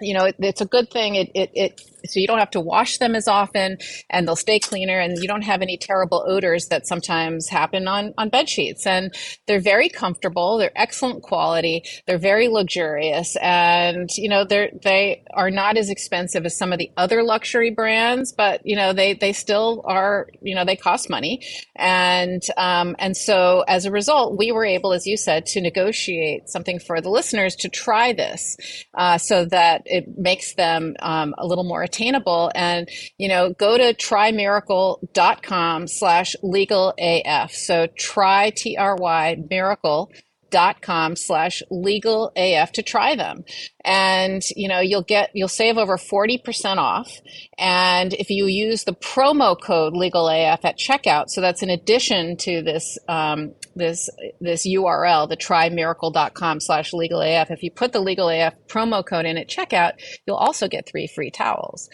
you 0.01 0.13
know 0.13 0.25
it, 0.25 0.35
it's 0.39 0.61
a 0.61 0.65
good 0.65 0.89
thing. 0.91 1.15
It, 1.15 1.31
it, 1.35 1.51
it 1.53 1.81
so 2.05 2.19
you 2.19 2.27
don't 2.27 2.39
have 2.39 2.51
to 2.51 2.59
wash 2.59 2.97
them 2.97 3.15
as 3.15 3.27
often 3.27 3.77
and 4.09 4.27
they'll 4.27 4.35
stay 4.35 4.59
cleaner 4.59 4.99
and 4.99 5.17
you 5.17 5.27
don't 5.27 5.43
have 5.43 5.61
any 5.61 5.77
terrible 5.77 6.23
odors 6.27 6.67
that 6.67 6.87
sometimes 6.87 7.49
happen 7.49 7.87
on 7.87 8.13
on 8.17 8.29
bed 8.29 8.49
sheets. 8.49 8.85
And 8.85 9.13
they're 9.47 9.59
very 9.59 9.89
comfortable 9.89 10.57
they're 10.57 10.71
excellent 10.75 11.23
quality 11.23 11.83
they're 12.05 12.17
very 12.17 12.47
luxurious 12.47 13.35
and 13.41 14.09
you 14.15 14.29
know 14.29 14.43
they're 14.43 14.69
they 14.83 15.23
are 15.33 15.49
not 15.49 15.77
as 15.77 15.89
expensive 15.89 16.45
as 16.45 16.57
some 16.57 16.71
of 16.71 16.79
the 16.79 16.91
other 16.97 17.23
luxury 17.23 17.71
brands 17.71 18.33
but 18.33 18.61
you 18.65 18.75
know 18.75 18.93
they 18.93 19.13
they 19.13 19.33
still 19.33 19.81
are 19.85 20.27
you 20.41 20.55
know 20.55 20.65
they 20.65 20.75
cost 20.75 21.09
money. 21.09 21.45
And 21.75 22.41
um, 22.57 22.95
and 22.99 23.15
so 23.15 23.63
as 23.67 23.85
a 23.85 23.91
result 23.91 24.37
we 24.37 24.51
were 24.51 24.65
able 24.65 24.93
as 24.93 25.05
you 25.05 25.17
said 25.17 25.45
to 25.47 25.61
negotiate 25.61 26.49
something 26.49 26.79
for 26.79 27.01
the 27.01 27.09
listeners 27.09 27.55
to 27.57 27.69
try 27.69 28.13
this 28.13 28.57
uh, 28.93 29.17
so 29.17 29.45
that 29.45 29.83
it 29.85 30.05
makes 30.17 30.53
them 30.55 30.95
um, 30.99 31.33
a 31.37 31.45
little 31.45 31.63
more 31.63 31.86
attainable. 31.87 32.51
And 32.53 32.87
you 33.17 33.27
know 33.27 33.53
go 33.53 33.77
to 33.77 33.93
trymiracle.com 33.93 35.87
slash 35.87 36.35
legal 36.43 36.93
af 36.99 37.51
so 37.51 37.87
try 37.97 38.51
t-r-y 38.55 39.37
miracle 39.49 40.11
dot 40.49 40.81
com 40.81 41.15
slash 41.15 41.61
legal 41.69 42.31
af 42.35 42.71
to 42.73 42.81
try 42.81 43.15
them. 43.15 43.43
And 43.83 44.41
you 44.55 44.67
know 44.67 44.79
you'll 44.79 45.03
get 45.03 45.31
you'll 45.33 45.47
save 45.47 45.77
over 45.77 45.97
40% 45.97 46.77
off. 46.77 47.11
And 47.57 48.13
if 48.13 48.29
you 48.29 48.45
use 48.45 48.83
the 48.83 48.93
promo 48.93 49.59
code 49.59 49.93
legal 49.93 50.29
af 50.29 50.63
at 50.63 50.77
checkout 50.77 51.25
so 51.27 51.41
that's 51.41 51.63
in 51.63 51.69
addition 51.69 52.37
to 52.37 52.61
this 52.61 52.97
um, 53.07 53.53
this 53.77 54.09
this 54.41 54.67
url 54.67 55.29
the 55.29 55.37
trymiracle.com 55.37 56.59
slash 56.59 56.93
legal 56.93 57.21
af 57.21 57.51
if 57.51 57.63
you 57.63 57.71
put 57.71 57.91
the 57.91 57.99
legal 57.99 58.29
af 58.29 58.53
promo 58.67 59.05
code 59.05 59.25
in 59.25 59.37
at 59.37 59.47
checkout 59.47 59.93
you'll 60.25 60.35
also 60.35 60.67
get 60.67 60.87
three 60.87 61.07
free 61.07 61.31
towels. 61.31 61.89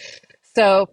So 0.56 0.90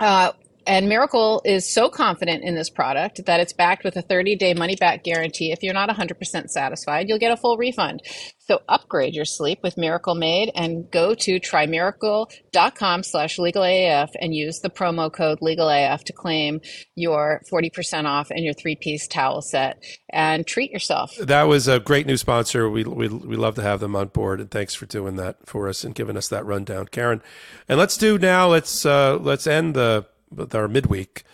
uh, 0.00 0.32
and 0.66 0.88
Miracle 0.88 1.42
is 1.44 1.68
so 1.68 1.88
confident 1.88 2.44
in 2.44 2.54
this 2.54 2.70
product 2.70 3.24
that 3.26 3.40
it's 3.40 3.52
backed 3.52 3.84
with 3.84 3.96
a 3.96 4.02
30 4.02 4.36
day 4.36 4.54
money 4.54 4.76
back 4.76 5.04
guarantee. 5.04 5.52
If 5.52 5.62
you're 5.62 5.74
not 5.74 5.88
100% 5.88 6.50
satisfied, 6.50 7.08
you'll 7.08 7.18
get 7.18 7.32
a 7.32 7.36
full 7.36 7.56
refund. 7.56 8.02
So 8.38 8.60
upgrade 8.68 9.14
your 9.14 9.24
sleep 9.24 9.60
with 9.62 9.76
Miracle 9.76 10.14
Made 10.14 10.50
and 10.54 10.90
go 10.90 11.14
to 11.14 11.38
trymiracle.com 11.38 13.02
slash 13.04 13.38
legalaf 13.38 14.10
and 14.20 14.34
use 14.34 14.60
the 14.60 14.68
promo 14.68 15.12
code 15.12 15.38
legalaf 15.40 16.02
to 16.04 16.12
claim 16.12 16.60
your 16.96 17.40
40% 17.50 18.06
off 18.06 18.30
and 18.30 18.44
your 18.44 18.52
three 18.52 18.74
piece 18.74 19.06
towel 19.06 19.42
set 19.42 19.82
and 20.10 20.46
treat 20.46 20.72
yourself. 20.72 21.16
That 21.16 21.44
was 21.44 21.68
a 21.68 21.78
great 21.78 22.06
new 22.06 22.16
sponsor. 22.16 22.68
We, 22.68 22.84
we, 22.84 23.08
we 23.08 23.36
love 23.36 23.54
to 23.54 23.62
have 23.62 23.80
them 23.80 23.94
on 23.94 24.08
board, 24.08 24.40
and 24.40 24.50
thanks 24.50 24.74
for 24.74 24.86
doing 24.86 25.16
that 25.16 25.46
for 25.46 25.68
us 25.68 25.84
and 25.84 25.94
giving 25.94 26.16
us 26.16 26.28
that 26.28 26.44
rundown, 26.44 26.88
Karen. 26.88 27.22
And 27.68 27.78
let's 27.78 27.96
do 27.96 28.18
now. 28.18 28.48
Let's 28.48 28.84
uh, 28.84 29.18
let's 29.18 29.46
end 29.46 29.74
the 29.74 30.06
our 30.54 30.68
midweek 30.68 31.24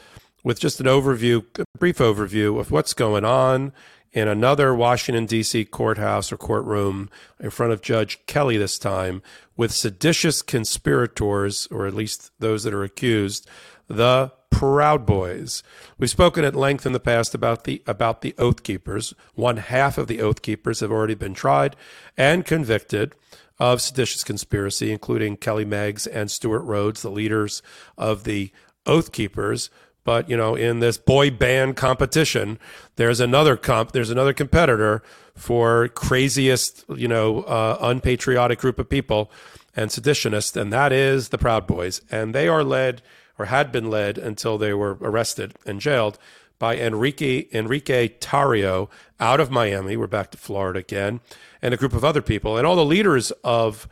with 0.45 0.61
just 0.61 0.81
an 0.81 0.87
overview, 0.87 1.45
a 1.59 1.65
brief 1.79 1.99
overview 1.99 2.59
of 2.59 2.71
what's 2.71 2.95
going 2.95 3.25
on 3.25 3.73
in 4.13 4.29
another 4.29 4.75
Washington, 4.75 5.27
D.C. 5.27 5.67
courthouse 5.67 6.33
or 6.33 6.37
courtroom 6.37 7.11
in 7.39 7.51
front 7.51 7.73
of 7.73 7.83
Judge 7.83 8.19
Kelly 8.27 8.57
this 8.57 8.79
time 8.79 9.23
with 9.57 9.73
seditious 9.73 10.43
conspirators, 10.43 11.69
or 11.71 11.87
at 11.87 11.95
least 11.95 12.31
those 12.39 12.65
that 12.65 12.73
are 12.73 12.85
accused, 12.85 13.49
the 13.89 14.33
Proud 14.51 15.05
Boys. 15.05 15.63
We've 15.99 16.11
spoken 16.11 16.45
at 16.45 16.57
length 16.57 16.87
in 16.87 16.93
the 16.93 17.01
past 17.01 17.35
about 17.35 17.65
the 17.65 17.83
about 17.87 18.23
the 18.23 18.35
Oath 18.39 18.63
Keepers. 18.63 19.15
One 19.35 19.59
half 19.59 19.99
of 19.99 20.07
the 20.07 20.21
Oath 20.21 20.43
Keepers 20.43 20.81
have 20.81 20.91
already 20.91 21.15
been 21.15 21.35
tried 21.35 21.77
and 22.17 22.45
convicted 22.45 23.15
of 23.59 23.83
seditious 23.83 24.25
conspiracy, 24.25 24.91
including 24.91 25.37
Kelly 25.37 25.65
Meggs 25.65 26.07
and 26.07 26.31
Stewart 26.31 26.63
Rhodes, 26.63 27.03
the 27.03 27.11
leaders 27.11 27.63
of 27.97 28.25
the 28.25 28.51
Oath 28.89 29.13
Keepers. 29.13 29.71
But 30.05 30.31
you 30.31 30.37
know, 30.37 30.55
in 30.55 30.81
this 30.81 30.97
boy 30.97 31.31
band 31.31 31.77
competition, 31.77 32.59
there's 32.97 33.21
another 33.21 33.57
comp. 33.57 33.93
There's 33.93 34.11
another 34.11 34.33
competitor 34.33 35.03
for 35.37 35.89
craziest, 35.89 36.85
you 36.97 37.09
know, 37.09 37.43
uh, 37.43 37.79
unpatriotic 37.81 38.59
group 38.59 38.79
of 38.79 38.89
people 38.89 39.31
and 39.77 39.91
seditionists, 39.91 40.61
and 40.61 40.73
that 40.73 40.93
is 40.93 41.29
the 41.29 41.39
Proud 41.39 41.67
Boys. 41.67 42.01
And 42.11 42.35
they 42.35 42.49
are 42.49 42.65
led, 42.65 43.03
or 43.39 43.45
had 43.45 43.71
been 43.71 43.91
led 43.91 44.19
until 44.19 44.59
they 44.59 44.75
were 44.75 44.99
arrested 45.01 45.55
and 45.65 45.81
jailed, 45.81 46.19
by 46.59 46.77
Enrique 46.77 47.47
Enrique 47.53 48.09
Tarrio 48.09 48.89
out 49.21 49.41
of 49.41 49.51
Miami. 49.51 49.97
We're 49.97 50.09
back 50.09 50.33
to 50.33 50.39
Florida 50.39 50.81
again, 50.81 51.21
and 51.63 51.73
a 51.73 51.77
group 51.77 51.93
of 51.93 52.05
other 52.05 52.23
people, 52.23 52.57
and 52.57 52.67
all 52.67 52.77
the 52.77 52.85
leaders 52.85 53.31
of 53.45 53.87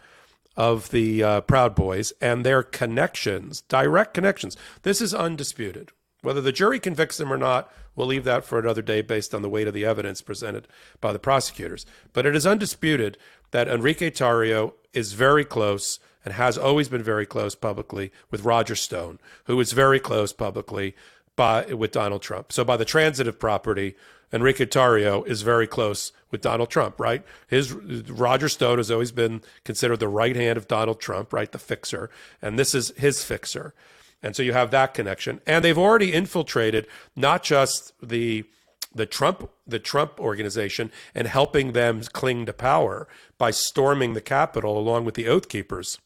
of 0.56 0.90
the 0.90 1.22
uh, 1.22 1.40
Proud 1.42 1.74
Boys 1.74 2.12
and 2.20 2.44
their 2.44 2.62
connections, 2.62 3.62
direct 3.62 4.14
connections. 4.14 4.56
This 4.82 5.00
is 5.00 5.14
undisputed. 5.14 5.90
Whether 6.22 6.40
the 6.40 6.52
jury 6.52 6.80
convicts 6.80 7.18
them 7.18 7.32
or 7.32 7.36
not, 7.36 7.72
we'll 7.94 8.06
leave 8.06 8.24
that 8.24 8.44
for 8.44 8.58
another 8.58 8.82
day 8.82 9.02
based 9.02 9.34
on 9.34 9.42
the 9.42 9.48
weight 9.48 9.68
of 9.68 9.74
the 9.74 9.84
evidence 9.84 10.22
presented 10.22 10.66
by 11.00 11.12
the 11.12 11.18
prosecutors. 11.18 11.86
But 12.12 12.26
it 12.26 12.34
is 12.34 12.46
undisputed 12.46 13.18
that 13.50 13.68
Enrique 13.68 14.10
Tarrio 14.10 14.72
is 14.92 15.12
very 15.12 15.44
close 15.44 16.00
and 16.24 16.34
has 16.34 16.58
always 16.58 16.88
been 16.88 17.02
very 17.02 17.26
close 17.26 17.54
publicly 17.54 18.10
with 18.30 18.44
Roger 18.44 18.74
Stone, 18.74 19.20
who 19.44 19.60
is 19.60 19.72
very 19.72 20.00
close 20.00 20.32
publicly 20.32 20.96
by 21.36 21.66
with 21.66 21.92
Donald 21.92 22.22
Trump. 22.22 22.50
So 22.50 22.64
by 22.64 22.76
the 22.76 22.84
transitive 22.84 23.38
property, 23.38 23.94
Enrique 24.32 24.66
Tarrio 24.66 25.26
is 25.26 25.42
very 25.42 25.66
close 25.66 26.12
with 26.30 26.40
Donald 26.40 26.70
Trump, 26.70 26.98
right? 26.98 27.24
His 27.46 27.72
Roger 27.72 28.48
Stone 28.48 28.78
has 28.78 28.90
always 28.90 29.12
been 29.12 29.40
considered 29.64 30.00
the 30.00 30.08
right 30.08 30.36
hand 30.36 30.56
of 30.56 30.68
Donald 30.68 31.00
Trump, 31.00 31.32
right? 31.32 31.50
The 31.50 31.58
fixer. 31.58 32.10
And 32.42 32.58
this 32.58 32.74
is 32.74 32.92
his 32.96 33.24
fixer. 33.24 33.74
And 34.22 34.34
so 34.34 34.42
you 34.42 34.52
have 34.52 34.70
that 34.72 34.94
connection. 34.94 35.40
And 35.46 35.64
they've 35.64 35.78
already 35.78 36.12
infiltrated 36.12 36.86
not 37.14 37.42
just 37.42 37.92
the 38.02 38.44
the 38.94 39.06
Trump 39.06 39.50
the 39.66 39.78
Trump 39.78 40.18
organization 40.18 40.90
and 41.14 41.28
helping 41.28 41.72
them 41.72 42.00
cling 42.12 42.46
to 42.46 42.52
power 42.52 43.06
by 43.36 43.50
storming 43.50 44.14
the 44.14 44.20
Capitol 44.20 44.78
along 44.78 45.04
with 45.04 45.14
the 45.14 45.28
Oath 45.28 45.48
Keepers. 45.48 45.98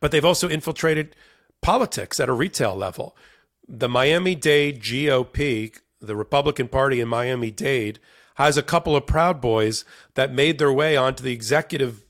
But 0.00 0.10
they've 0.10 0.24
also 0.24 0.48
infiltrated 0.48 1.16
politics 1.60 2.20
at 2.20 2.28
a 2.28 2.32
retail 2.32 2.74
level. 2.76 3.16
The 3.68 3.88
Miami 3.88 4.34
Dade 4.34 4.80
GOP, 4.80 5.78
the 6.06 6.16
Republican 6.16 6.68
Party 6.68 7.00
in 7.00 7.08
Miami 7.08 7.50
Dade, 7.50 7.98
has 8.36 8.56
a 8.56 8.62
couple 8.62 8.96
of 8.96 9.06
Proud 9.06 9.40
Boys 9.40 9.84
that 10.14 10.32
made 10.32 10.58
their 10.58 10.72
way 10.72 10.96
onto 10.96 11.22
the 11.22 11.32
executive 11.32 12.04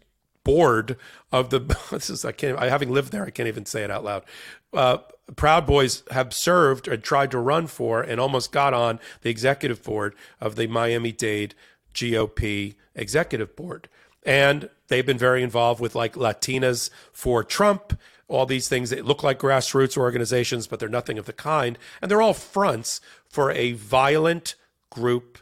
board 0.45 0.97
of 1.31 1.51
the. 1.51 1.61
This 1.91 2.11
is 2.11 2.25
I 2.25 2.33
can't. 2.33 2.59
I 2.59 2.69
having 2.69 2.91
lived 2.91 3.13
there, 3.13 3.25
I 3.25 3.31
can't 3.31 3.49
even 3.49 3.67
say 3.67 3.83
it 3.83 3.91
out 3.91 4.05
loud. 4.05 4.25
Uh, 4.73 4.99
Proud 5.37 5.67
Boys 5.67 6.03
have 6.11 6.33
served 6.33 6.89
and 6.89 7.03
tried 7.03 7.31
to 7.31 7.39
run 7.39 7.67
for 7.67 8.03
and 8.03 8.21
almost 8.21 8.53
got 8.53 8.75
on 8.75 9.01
the 9.23 9.31
executive 9.31 9.83
board 9.83 10.15
of 10.41 10.57
the 10.57 10.67
Miami 10.67 11.13
Dade 11.13 11.55
GOP 11.95 12.75
executive 12.95 13.55
board. 13.57 13.89
And 14.25 14.69
they've 14.89 15.07
been 15.07 15.19
very 15.19 15.43
involved 15.43 15.81
with 15.81 15.95
like 15.95 16.15
Latinas 16.15 16.91
for 17.13 17.43
Trump, 17.43 17.99
all 18.29 18.47
these 18.47 18.69
things 18.69 18.91
that 18.91 19.05
look 19.05 19.23
like 19.23 19.39
grassroots 19.39 19.97
organizations, 19.97 20.67
but 20.67 20.81
they're 20.81 20.89
nothing 20.89 21.19
of 21.19 21.27
the 21.27 21.33
kind. 21.33 21.79
And 22.01 22.11
they're 22.11 22.23
all 22.23 22.35
fronts 22.35 23.01
for 23.33 23.51
a 23.53 23.73
violent 23.73 24.55
group 24.91 25.39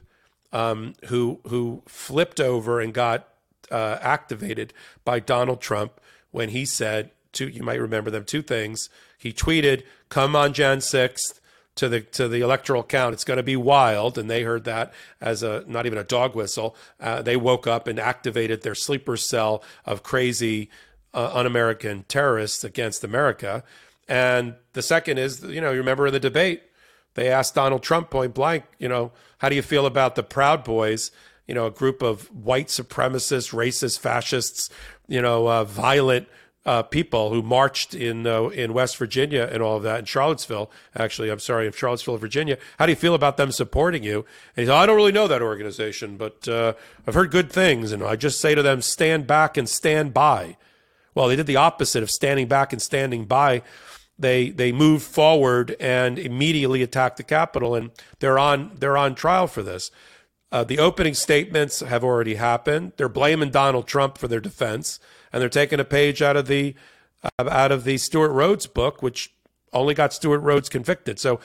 um, 0.53 0.95
who 1.07 1.41
who 1.49 1.83
flipped 1.87 2.41
over 2.41 2.81
and 2.81 2.95
got 2.95 3.29
uh, 3.71 3.99
activated 4.01 4.73
by 5.05 5.19
Donald 5.19 5.61
Trump 5.61 6.01
when 6.31 6.51
he 6.51 6.65
said 6.65 7.11
two. 7.33 7.49
You 7.49 7.63
might 7.63 7.81
remember 7.81 8.11
them 8.11 8.25
two 8.25 8.43
things. 8.43 8.89
He 9.19 9.33
tweeted, 9.33 9.83
"Come 10.09 10.35
on 10.37 10.53
Jan 10.53 10.81
sixth 10.81 11.41
to 11.75 11.89
the 11.89 12.01
to 12.01 12.29
the 12.29 12.41
electoral 12.41 12.85
count. 12.85 13.13
It's 13.13 13.25
going 13.25 13.37
to 13.39 13.43
be 13.43 13.57
wild." 13.57 14.17
And 14.17 14.31
they 14.31 14.45
heard 14.45 14.65
that 14.65 14.95
as 15.21 15.43
a 15.43 15.65
not 15.67 15.85
even 15.85 15.99
a 15.99 16.05
dog 16.05 16.37
whistle. 16.37 16.77
Uh, 17.01 17.23
they 17.23 17.37
woke 17.37 17.67
up 17.67 17.89
and 17.89 17.99
activated 17.99 18.63
their 18.63 18.77
sleeper 18.77 19.17
cell 19.17 19.65
of 19.85 20.05
crazy 20.05 20.71
uh, 21.13 21.31
un-American 21.35 22.05
terrorists 22.05 22.63
against 22.63 23.03
America. 23.03 23.65
And 24.09 24.55
the 24.73 24.83
second 24.83 25.19
is, 25.19 25.43
you 25.43 25.61
know, 25.61 25.71
you 25.71 25.79
remember 25.79 26.07
in 26.09 26.13
the 26.13 26.21
debate, 26.21 26.63
they 27.15 27.29
asked 27.29 27.55
Donald 27.55 27.83
Trump 27.83 28.11
point 28.11 28.35
blank, 28.35 28.65
you 28.79 28.89
know, 28.89 29.13
how 29.39 29.49
do 29.49 29.57
you 29.57 29.63
feel 29.63 29.87
about 29.87 30.15
the 30.15 30.23
Proud 30.23 30.65
Boys? 30.65 31.11
You 31.47 31.55
know, 31.55 31.67
a 31.67 31.71
group 31.71 32.03
of 32.03 32.27
white 32.35 32.69
supremacists, 32.69 33.53
racist, 33.53 33.99
fascists, 33.99 34.71
you 35.09 35.21
know, 35.21 35.49
uh, 35.49 35.65
violent 35.65 36.29
uh, 36.67 36.83
people 36.83 37.33
who 37.33 37.43
marched 37.43 37.95
in 37.95 38.27
uh, 38.27 38.45
in 38.49 38.75
West 38.75 38.97
Virginia 38.97 39.49
and 39.51 39.63
all 39.63 39.77
of 39.77 39.83
that 39.83 40.01
in 40.01 40.05
Charlottesville. 40.05 40.71
Actually, 40.95 41.31
I'm 41.31 41.39
sorry, 41.39 41.67
in 41.67 41.73
Charlottesville, 41.73 42.19
Virginia. 42.19 42.59
How 42.79 42.87
do 42.87 42.93
you 42.93 42.97
feel 42.97 43.15
about 43.15 43.37
them 43.37 43.51
supporting 43.51 44.05
you? 44.05 44.19
And 44.57 44.63
he 44.63 44.67
said, 44.67 44.75
I 44.75 44.87
don't 44.87 44.97
really 44.97 45.13
know 45.13 45.27
that 45.27 45.43
organization, 45.43 46.17
but 46.17 46.47
uh, 46.47 46.75
I've 47.07 47.15
heard 47.15 47.31
good 47.31 47.51
things, 47.51 47.93
and 47.93 48.03
I 48.03 48.17
just 48.17 48.41
say 48.41 48.55
to 48.55 48.63
them, 48.63 48.83
stand 48.83 49.27
back 49.27 49.57
and 49.57 49.69
stand 49.69 50.13
by. 50.13 50.59
Well, 51.15 51.29
they 51.29 51.37
did 51.37 51.47
the 51.47 51.57
opposite 51.57 52.03
of 52.03 52.11
standing 52.11 52.47
back 52.47 52.73
and 52.73 52.81
standing 52.81 53.25
by. 53.25 53.63
They 54.21 54.51
they 54.51 54.71
moved 54.71 55.05
forward 55.05 55.75
and 55.81 56.19
immediately 56.19 56.83
attacked 56.83 57.17
the 57.17 57.23
Capitol, 57.23 57.75
and 57.75 57.91
they're 58.19 58.39
on 58.39 58.73
they're 58.79 58.99
on 58.99 59.15
trial 59.15 59.47
for 59.47 59.63
this. 59.63 59.91
Uh, 60.53 60.65
the 60.65 60.79
opening 60.79 61.15
statements 61.15 61.81
have 61.81 62.05
already 62.05 62.35
happened. 62.35 62.93
They're 62.97 63.09
blaming 63.09 63.51
Donald 63.51 63.87
Trump 63.87 64.19
for 64.19 64.29
their 64.29 64.41
defense, 64.41 64.99
and 65.33 65.41
they're 65.41 65.49
taking 65.49 65.81
a 65.81 65.85
page 65.85 66.21
out 66.23 66.37
of 66.37 66.47
the 66.47 66.75
uh, 67.23 67.49
out 67.49 67.73
of 67.73 67.85
the 67.85 67.99
Stewart 67.99 68.33
Rhodes 68.33 68.67
book, 68.67 69.03
which 69.03 69.33
only 69.73 69.95
got 69.95 70.13
Stewart 70.13 70.43
Rhodes 70.43 70.69
convicted. 70.69 71.19
So, 71.19 71.41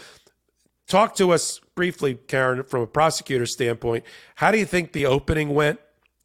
talk 0.87 1.15
to 1.15 1.31
us 1.31 1.61
briefly, 1.75 2.15
Karen, 2.15 2.63
from 2.63 2.81
a 2.81 2.87
prosecutor 2.87 3.45
standpoint. 3.45 4.03
How 4.35 4.51
do 4.51 4.57
you 4.57 4.65
think 4.65 4.91
the 4.91 5.05
opening 5.05 5.53
went 5.53 5.79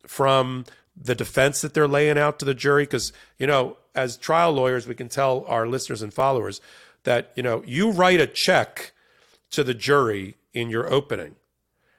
from 0.06 0.64
the 0.96 1.14
defense 1.14 1.60
that 1.60 1.74
they're 1.74 1.88
laying 1.88 2.18
out 2.18 2.38
to 2.38 2.44
the 2.44 2.54
jury 2.54 2.84
because 2.84 3.12
you 3.38 3.46
know 3.46 3.76
as 3.94 4.16
trial 4.16 4.52
lawyers 4.52 4.86
we 4.86 4.94
can 4.94 5.08
tell 5.08 5.44
our 5.46 5.66
listeners 5.66 6.02
and 6.02 6.14
followers 6.14 6.60
that 7.04 7.32
you 7.34 7.42
know 7.42 7.62
you 7.66 7.90
write 7.90 8.20
a 8.20 8.26
check 8.26 8.92
to 9.50 9.64
the 9.64 9.74
jury 9.74 10.36
in 10.52 10.70
your 10.70 10.92
opening. 10.92 11.36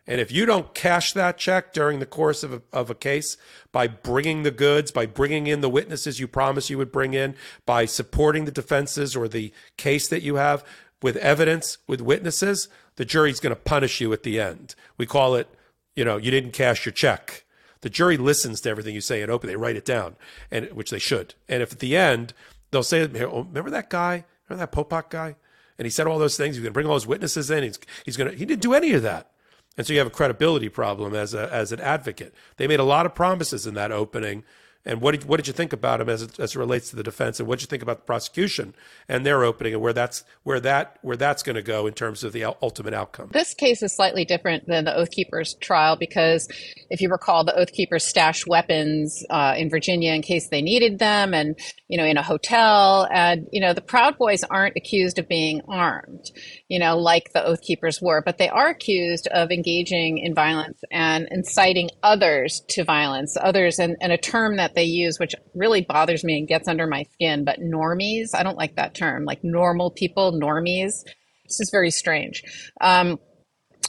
And 0.07 0.19
if 0.19 0.31
you 0.31 0.45
don't 0.45 0.73
cash 0.73 1.13
that 1.13 1.37
check 1.37 1.73
during 1.73 1.99
the 1.99 2.05
course 2.05 2.43
of 2.43 2.53
a, 2.53 2.61
of 2.73 2.89
a 2.89 2.95
case 2.95 3.37
by 3.71 3.87
bringing 3.87 4.43
the 4.43 4.51
goods 4.51 4.91
by 4.91 5.05
bringing 5.05 5.47
in 5.47 5.61
the 5.61 5.69
witnesses 5.69 6.19
you 6.19 6.27
promised 6.27 6.69
you 6.69 6.77
would 6.77 6.91
bring 6.91 7.13
in 7.13 7.35
by 7.65 7.85
supporting 7.85 8.45
the 8.45 8.51
defenses 8.51 9.15
or 9.15 9.27
the 9.27 9.53
case 9.77 10.07
that 10.07 10.23
you 10.23 10.35
have 10.35 10.65
with 11.01 11.15
evidence 11.17 11.77
with 11.87 12.01
witnesses 12.01 12.67
the 12.95 13.05
jury's 13.05 13.39
going 13.39 13.55
to 13.55 13.61
punish 13.61 14.01
you 14.01 14.11
at 14.11 14.23
the 14.23 14.39
end. 14.39 14.75
We 14.97 15.05
call 15.05 15.35
it 15.35 15.47
you 15.95 16.03
know 16.03 16.17
you 16.17 16.31
didn't 16.31 16.51
cash 16.51 16.85
your 16.85 16.93
check 16.93 17.45
the 17.81 17.89
jury 17.89 18.17
listens 18.17 18.61
to 18.61 18.69
everything 18.69 18.95
you 18.95 19.01
say 19.01 19.21
and 19.21 19.31
open. 19.31 19.47
They 19.47 19.55
write 19.55 19.75
it 19.75 19.85
down, 19.85 20.15
and 20.49 20.71
which 20.71 20.91
they 20.91 20.99
should. 20.99 21.35
And 21.49 21.61
if 21.61 21.73
at 21.73 21.79
the 21.79 21.95
end 21.95 22.33
they'll 22.71 22.83
say, 22.83 23.01
oh, 23.01 23.43
"Remember 23.43 23.69
that 23.69 23.89
guy? 23.89 24.25
Remember 24.47 24.65
that 24.65 24.71
Popok 24.71 25.09
guy?" 25.09 25.35
And 25.77 25.85
he 25.85 25.89
said 25.89 26.07
all 26.07 26.19
those 26.19 26.37
things. 26.37 26.55
He's 26.55 26.63
going 26.63 26.71
to 26.71 26.73
bring 26.73 26.85
all 26.85 26.93
those 26.93 27.07
witnesses 27.07 27.49
in. 27.49 27.63
He's, 27.63 27.79
he's 28.05 28.17
going 28.17 28.31
to. 28.31 28.37
He 28.37 28.45
didn't 28.45 28.61
do 28.61 28.73
any 28.73 28.93
of 28.93 29.01
that. 29.03 29.31
And 29.77 29.87
so 29.87 29.93
you 29.93 29.99
have 29.99 30.07
a 30.07 30.11
credibility 30.11 30.69
problem 30.69 31.15
as 31.15 31.33
a 31.33 31.51
as 31.51 31.71
an 31.71 31.79
advocate. 31.79 32.33
They 32.57 32.67
made 32.67 32.79
a 32.79 32.85
lot 32.85 33.05
of 33.05 33.15
promises 33.15 33.65
in 33.65 33.73
that 33.75 33.91
opening 33.91 34.43
and 34.85 35.01
what 35.01 35.11
did 35.11 35.25
what 35.25 35.37
did 35.37 35.47
you 35.47 35.53
think 35.53 35.73
about 35.73 36.01
him 36.01 36.09
as 36.09 36.21
it, 36.23 36.39
as 36.39 36.55
it 36.55 36.59
relates 36.59 36.89
to 36.89 36.95
the 36.95 37.03
defense, 37.03 37.39
and 37.39 37.47
what 37.47 37.59
did 37.59 37.63
you 37.63 37.67
think 37.67 37.83
about 37.83 37.97
the 37.97 38.03
prosecution 38.03 38.73
and 39.07 39.25
their 39.25 39.43
opening, 39.43 39.73
and 39.73 39.81
where 39.81 39.93
that's 39.93 40.23
where 40.43 40.59
that 40.59 40.97
where 41.01 41.17
that's 41.17 41.43
going 41.43 41.55
to 41.55 41.61
go 41.61 41.87
in 41.87 41.93
terms 41.93 42.23
of 42.23 42.33
the 42.33 42.45
ultimate 42.61 42.93
outcome? 42.93 43.29
This 43.31 43.53
case 43.53 43.83
is 43.83 43.95
slightly 43.95 44.25
different 44.25 44.67
than 44.67 44.85
the 44.85 44.95
Oath 44.95 45.11
Keepers 45.11 45.55
trial 45.61 45.95
because, 45.95 46.47
if 46.89 47.01
you 47.01 47.09
recall, 47.09 47.43
the 47.43 47.55
Oath 47.55 47.71
Keepers 47.73 48.05
stashed 48.05 48.47
weapons 48.47 49.23
uh, 49.29 49.53
in 49.57 49.69
Virginia 49.69 50.13
in 50.13 50.21
case 50.21 50.49
they 50.49 50.61
needed 50.61 50.99
them, 50.99 51.33
and 51.33 51.59
you 51.87 51.97
know 51.97 52.05
in 52.05 52.17
a 52.17 52.23
hotel, 52.23 53.07
and 53.11 53.47
you 53.51 53.61
know 53.61 53.73
the 53.73 53.81
Proud 53.81 54.17
Boys 54.17 54.43
aren't 54.43 54.75
accused 54.75 55.19
of 55.19 55.27
being 55.27 55.61
armed, 55.67 56.31
you 56.69 56.79
know, 56.79 56.97
like 56.97 57.33
the 57.33 57.43
Oath 57.45 57.61
Keepers 57.61 58.01
were, 58.01 58.21
but 58.21 58.37
they 58.37 58.49
are 58.49 58.69
accused 58.69 59.27
of 59.27 59.51
engaging 59.51 60.17
in 60.17 60.33
violence 60.33 60.81
and 60.91 61.27
inciting 61.29 61.89
others 62.01 62.61
to 62.69 62.83
violence, 62.83 63.37
others, 63.39 63.77
and, 63.77 63.95
and 64.01 64.11
a 64.11 64.17
term 64.17 64.57
that 64.57 64.70
that 64.71 64.79
they 64.79 64.85
use, 64.85 65.19
which 65.19 65.35
really 65.53 65.81
bothers 65.81 66.23
me 66.23 66.39
and 66.39 66.47
gets 66.47 66.67
under 66.67 66.87
my 66.87 67.03
skin, 67.03 67.43
but 67.43 67.59
normies, 67.59 68.29
I 68.33 68.43
don't 68.43 68.57
like 68.57 68.75
that 68.75 68.95
term, 68.95 69.25
like 69.25 69.43
normal 69.43 69.91
people, 69.91 70.31
normies. 70.31 71.03
This 71.45 71.59
is 71.59 71.69
very 71.71 71.91
strange. 71.91 72.43
Um, 72.79 73.19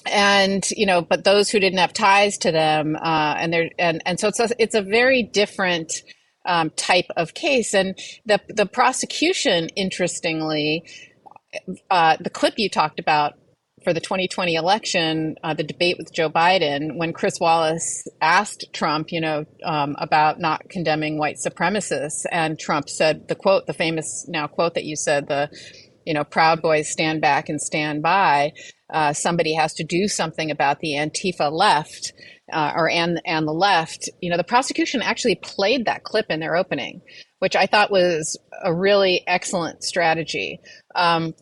and 0.06 0.68
you 0.72 0.86
know, 0.86 1.00
but 1.00 1.24
those 1.24 1.48
who 1.50 1.60
didn't 1.60 1.78
have 1.78 1.92
ties 1.92 2.38
to 2.38 2.50
them, 2.50 2.96
uh, 2.96 3.36
and 3.38 3.52
they're 3.52 3.70
and 3.78 4.02
and 4.04 4.18
so 4.18 4.28
it's 4.28 4.40
a, 4.40 4.48
it's 4.59 4.74
a 4.74 4.82
very 4.82 5.22
different 5.22 5.92
um, 6.44 6.70
type 6.70 7.06
of 7.16 7.34
case. 7.34 7.72
And 7.72 7.96
the 8.26 8.40
the 8.48 8.66
prosecution, 8.66 9.68
interestingly, 9.76 10.82
uh, 11.88 12.16
the 12.18 12.30
clip 12.30 12.54
you 12.56 12.68
talked 12.68 12.98
about 12.98 13.34
for 13.84 13.92
the 13.92 14.00
2020 14.00 14.54
election, 14.54 15.36
uh, 15.42 15.54
the 15.54 15.62
debate 15.62 15.96
with 15.98 16.12
Joe 16.12 16.30
Biden, 16.30 16.96
when 16.96 17.12
Chris 17.12 17.38
Wallace 17.40 18.06
asked 18.20 18.72
Trump, 18.72 19.12
you 19.12 19.20
know, 19.20 19.44
um, 19.64 19.96
about 19.98 20.40
not 20.40 20.68
condemning 20.68 21.18
white 21.18 21.36
supremacists, 21.36 22.24
and 22.30 22.59
Trump 22.59 22.88
said 22.88 23.28
the 23.28 23.34
quote, 23.34 23.66
the 23.66 23.74
famous 23.74 24.26
now 24.28 24.46
quote 24.46 24.74
that 24.74 24.84
you 24.84 24.96
said, 24.96 25.28
the, 25.28 25.48
you 26.04 26.14
know, 26.14 26.24
Proud 26.24 26.62
Boys 26.62 26.90
stand 26.90 27.20
back 27.20 27.48
and 27.48 27.60
stand 27.60 28.02
by. 28.02 28.52
Uh, 28.92 29.12
somebody 29.12 29.54
has 29.54 29.72
to 29.74 29.84
do 29.84 30.09
something 30.09 30.50
about 30.50 30.80
the 30.80 30.94
Antifa 30.94 31.50
left 31.50 32.12
uh, 32.52 32.72
or 32.74 32.88
and 32.88 33.20
and 33.24 33.46
the 33.46 33.52
left, 33.52 34.09
you 34.20 34.30
know, 34.30 34.36
the 34.36 34.44
prosecution 34.44 35.02
actually 35.02 35.36
played 35.36 35.86
that 35.86 36.04
clip 36.04 36.26
in 36.28 36.40
their 36.40 36.56
opening, 36.56 37.00
which 37.38 37.56
I 37.56 37.66
thought 37.66 37.90
was 37.90 38.38
a 38.62 38.74
really 38.74 39.22
excellent 39.26 39.82
strategy. 39.82 40.60
Um, 40.94 41.34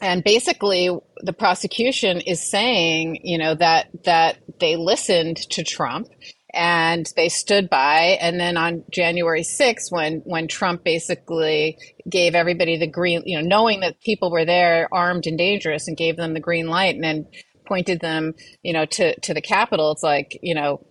and 0.00 0.24
basically, 0.24 0.90
the 1.22 1.32
prosecution 1.32 2.20
is 2.20 2.48
saying, 2.48 3.20
you 3.24 3.38
know, 3.38 3.54
that 3.54 3.88
that 4.04 4.38
they 4.60 4.76
listened 4.76 5.36
to 5.50 5.64
Trump 5.64 6.08
and 6.52 7.12
they 7.16 7.28
stood 7.28 7.68
by. 7.68 8.18
And 8.20 8.40
then 8.40 8.56
on 8.56 8.84
January 8.90 9.42
6th, 9.42 9.90
when 9.92 10.22
when 10.24 10.48
Trump 10.48 10.84
basically 10.84 11.78
gave 12.08 12.34
everybody 12.34 12.78
the 12.78 12.86
green, 12.86 13.22
you 13.26 13.40
know, 13.40 13.46
knowing 13.46 13.80
that 13.80 14.00
people 14.00 14.30
were 14.30 14.44
there 14.44 14.88
armed 14.92 15.26
and 15.26 15.38
dangerous, 15.38 15.88
and 15.88 15.96
gave 15.96 16.16
them 16.16 16.34
the 16.34 16.40
green 16.40 16.68
light, 16.68 16.94
and 16.94 17.04
then 17.04 17.26
pointed 17.66 18.00
them, 18.00 18.34
you 18.62 18.72
know, 18.72 18.86
to 18.86 19.18
to 19.20 19.34
the 19.34 19.42
Capitol. 19.42 19.92
It's 19.92 20.02
like, 20.02 20.38
you 20.42 20.54
know, 20.54 20.84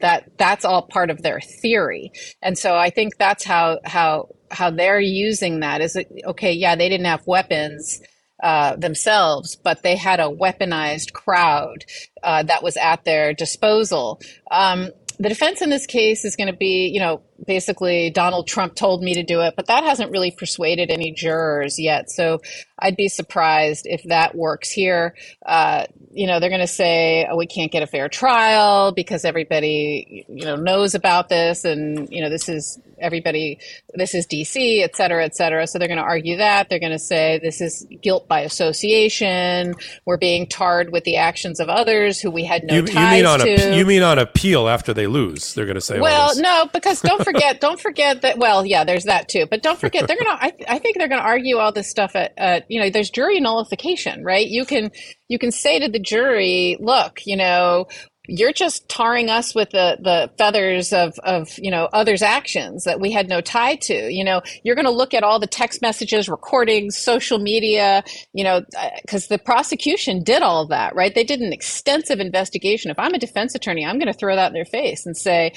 that 0.00 0.30
that's 0.38 0.64
all 0.64 0.82
part 0.82 1.10
of 1.10 1.22
their 1.22 1.40
theory, 1.40 2.12
and 2.42 2.58
so 2.58 2.74
I 2.74 2.90
think 2.90 3.16
that's 3.18 3.44
how 3.44 3.80
how 3.84 4.28
how 4.50 4.70
they're 4.70 5.00
using 5.00 5.60
that 5.60 5.80
is 5.80 5.96
it, 5.96 6.08
okay. 6.26 6.52
Yeah, 6.52 6.76
they 6.76 6.88
didn't 6.88 7.06
have 7.06 7.26
weapons. 7.26 8.00
Uh, 8.44 8.76
themselves, 8.76 9.56
but 9.56 9.82
they 9.82 9.96
had 9.96 10.20
a 10.20 10.28
weaponized 10.28 11.14
crowd 11.14 11.86
uh, 12.22 12.42
that 12.42 12.62
was 12.62 12.76
at 12.76 13.02
their 13.02 13.32
disposal. 13.32 14.20
Um, 14.50 14.90
the 15.18 15.30
defense 15.30 15.62
in 15.62 15.70
this 15.70 15.86
case 15.86 16.26
is 16.26 16.36
going 16.36 16.48
to 16.48 16.56
be, 16.56 16.90
you 16.92 17.00
know, 17.00 17.22
basically 17.46 18.10
Donald 18.10 18.46
Trump 18.46 18.74
told 18.74 19.02
me 19.02 19.14
to 19.14 19.22
do 19.22 19.40
it, 19.40 19.54
but 19.56 19.68
that 19.68 19.84
hasn't 19.84 20.10
really 20.10 20.30
persuaded 20.30 20.90
any 20.90 21.10
jurors 21.12 21.78
yet. 21.78 22.10
So 22.10 22.40
I'd 22.78 22.96
be 22.96 23.08
surprised 23.08 23.86
if 23.86 24.02
that 24.08 24.34
works 24.34 24.70
here. 24.70 25.14
Uh, 25.46 25.86
you 26.14 26.26
know, 26.26 26.38
they're 26.38 26.50
going 26.50 26.60
to 26.60 26.66
say, 26.66 27.26
oh, 27.28 27.36
we 27.36 27.46
can't 27.46 27.72
get 27.72 27.82
a 27.82 27.86
fair 27.86 28.08
trial 28.08 28.92
because 28.92 29.24
everybody, 29.24 30.24
you 30.28 30.44
know, 30.44 30.56
knows 30.56 30.94
about 30.94 31.28
this 31.28 31.64
and, 31.64 32.08
you 32.10 32.22
know, 32.22 32.30
this 32.30 32.48
is 32.48 32.78
everybody, 33.00 33.58
this 33.94 34.14
is 34.14 34.26
DC, 34.26 34.82
et 34.82 34.94
cetera, 34.94 35.24
et 35.24 35.34
cetera. 35.34 35.66
So 35.66 35.78
they're 35.78 35.88
going 35.88 35.98
to 35.98 36.04
argue 36.04 36.36
that. 36.36 36.68
They're 36.68 36.78
going 36.78 36.92
to 36.92 36.98
say 36.98 37.40
this 37.42 37.60
is 37.60 37.86
guilt 38.00 38.28
by 38.28 38.40
association. 38.40 39.74
We're 40.04 40.16
being 40.16 40.46
tarred 40.46 40.92
with 40.92 41.02
the 41.04 41.16
actions 41.16 41.58
of 41.58 41.68
others 41.68 42.20
who 42.20 42.30
we 42.30 42.44
had 42.44 42.62
no 42.62 42.76
you, 42.76 42.86
ties 42.86 42.94
you 42.94 43.16
mean 43.16 43.26
on 43.26 43.38
to. 43.40 43.72
A, 43.72 43.76
you 43.76 43.84
mean 43.84 44.02
on 44.02 44.18
appeal 44.18 44.68
after 44.68 44.94
they 44.94 45.08
lose? 45.08 45.54
They're 45.54 45.66
going 45.66 45.74
to 45.74 45.80
say, 45.80 45.98
well, 45.98 46.38
no, 46.40 46.68
because 46.72 47.00
don't 47.00 47.24
forget, 47.24 47.60
don't 47.60 47.80
forget 47.80 48.22
that. 48.22 48.38
Well, 48.38 48.64
yeah, 48.64 48.84
there's 48.84 49.04
that 49.04 49.28
too. 49.28 49.46
But 49.50 49.62
don't 49.62 49.78
forget, 49.78 50.06
they're 50.06 50.16
gonna. 50.16 50.38
I, 50.40 50.52
I 50.68 50.78
think 50.78 50.96
they're 50.96 51.08
gonna 51.08 51.22
argue 51.22 51.58
all 51.58 51.72
this 51.72 51.90
stuff 51.90 52.14
at, 52.14 52.32
at. 52.36 52.70
You 52.70 52.80
know, 52.80 52.90
there's 52.90 53.10
jury 53.10 53.40
nullification, 53.40 54.22
right? 54.22 54.46
You 54.46 54.64
can 54.64 54.90
you 55.28 55.38
can 55.38 55.50
say 55.50 55.78
to 55.78 55.88
the 55.88 55.98
jury, 55.98 56.76
look, 56.80 57.20
you 57.26 57.36
know, 57.36 57.86
you're 58.26 58.52
just 58.52 58.88
tarring 58.88 59.28
us 59.28 59.54
with 59.54 59.70
the, 59.70 59.98
the 60.00 60.30
feathers 60.38 60.92
of, 60.92 61.18
of 61.24 61.48
you 61.58 61.70
know 61.70 61.88
others 61.92 62.22
actions 62.22 62.84
that 62.84 63.00
we 63.00 63.12
had 63.12 63.28
no 63.28 63.40
tie 63.40 63.76
to 63.76 64.10
you 64.10 64.24
know. 64.24 64.40
You're 64.62 64.74
going 64.74 64.86
to 64.86 64.90
look 64.90 65.12
at 65.14 65.22
all 65.22 65.38
the 65.38 65.46
text 65.46 65.82
messages 65.82 66.28
recordings 66.28 66.96
social 66.96 67.38
media 67.38 68.02
you 68.32 68.44
know 68.44 68.62
because 69.02 69.26
uh, 69.26 69.36
the 69.36 69.38
prosecution 69.38 70.22
did 70.22 70.42
all 70.42 70.66
that 70.68 70.94
right? 70.94 71.14
They 71.14 71.24
did 71.24 71.40
an 71.40 71.52
extensive 71.52 72.18
investigation. 72.20 72.90
If 72.90 72.98
i'm 72.98 73.14
a 73.14 73.18
defense 73.18 73.54
attorney 73.54 73.84
i'm 73.84 73.98
going 73.98 74.12
to 74.12 74.18
throw 74.18 74.36
that 74.36 74.48
in 74.48 74.54
their 74.54 74.64
face 74.64 75.04
and 75.06 75.16
say 75.16 75.52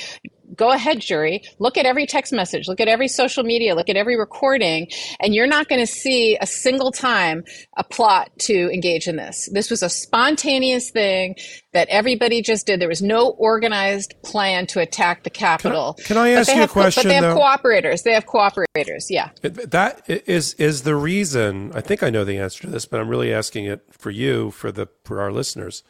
go 0.55 0.71
ahead, 0.71 0.99
jury, 0.99 1.41
look 1.59 1.77
at 1.77 1.85
every 1.85 2.05
text 2.05 2.33
message, 2.33 2.67
look 2.67 2.79
at 2.79 2.87
every 2.87 3.07
social 3.07 3.43
media, 3.43 3.75
look 3.75 3.89
at 3.89 3.95
every 3.95 4.17
recording, 4.17 4.87
and 5.19 5.33
you're 5.33 5.47
not 5.47 5.67
going 5.67 5.81
to 5.81 5.87
see 5.87 6.37
a 6.39 6.47
single 6.47 6.91
time 6.91 7.43
a 7.77 7.83
plot 7.83 8.29
to 8.39 8.71
engage 8.71 9.07
in 9.07 9.15
this. 9.15 9.49
This 9.51 9.69
was 9.69 9.83
a 9.83 9.89
spontaneous 9.89 10.91
thing 10.91 11.35
that 11.73 11.87
everybody 11.89 12.41
just 12.41 12.65
did. 12.65 12.79
There 12.79 12.87
was 12.87 13.01
no 13.01 13.29
organized 13.31 14.15
plan 14.23 14.67
to 14.67 14.79
attack 14.79 15.23
the 15.23 15.29
Capitol. 15.29 15.95
Can 16.05 16.17
I, 16.17 16.29
can 16.29 16.37
I 16.37 16.39
ask 16.39 16.49
you 16.49 16.55
have, 16.55 16.69
a 16.69 16.73
question? 16.73 17.03
But 17.03 17.09
they 17.09 17.15
have 17.15 17.23
though? 17.23 17.39
cooperators. 17.39 18.03
They 18.03 18.13
have 18.13 18.25
cooperators. 18.25 19.05
Yeah. 19.09 19.29
That 19.41 20.03
is 20.07 20.53
is 20.55 20.83
the 20.83 20.95
reason. 20.95 21.71
I 21.73 21.81
think 21.81 22.03
I 22.03 22.09
know 22.09 22.23
the 22.23 22.37
answer 22.37 22.61
to 22.61 22.69
this, 22.69 22.85
but 22.85 22.99
I'm 22.99 23.09
really 23.09 23.33
asking 23.33 23.65
it 23.65 23.81
for 23.91 24.09
you, 24.09 24.51
for 24.51 24.71
the 24.71 24.87
for 25.03 25.21
our 25.21 25.31
listeners. 25.31 25.83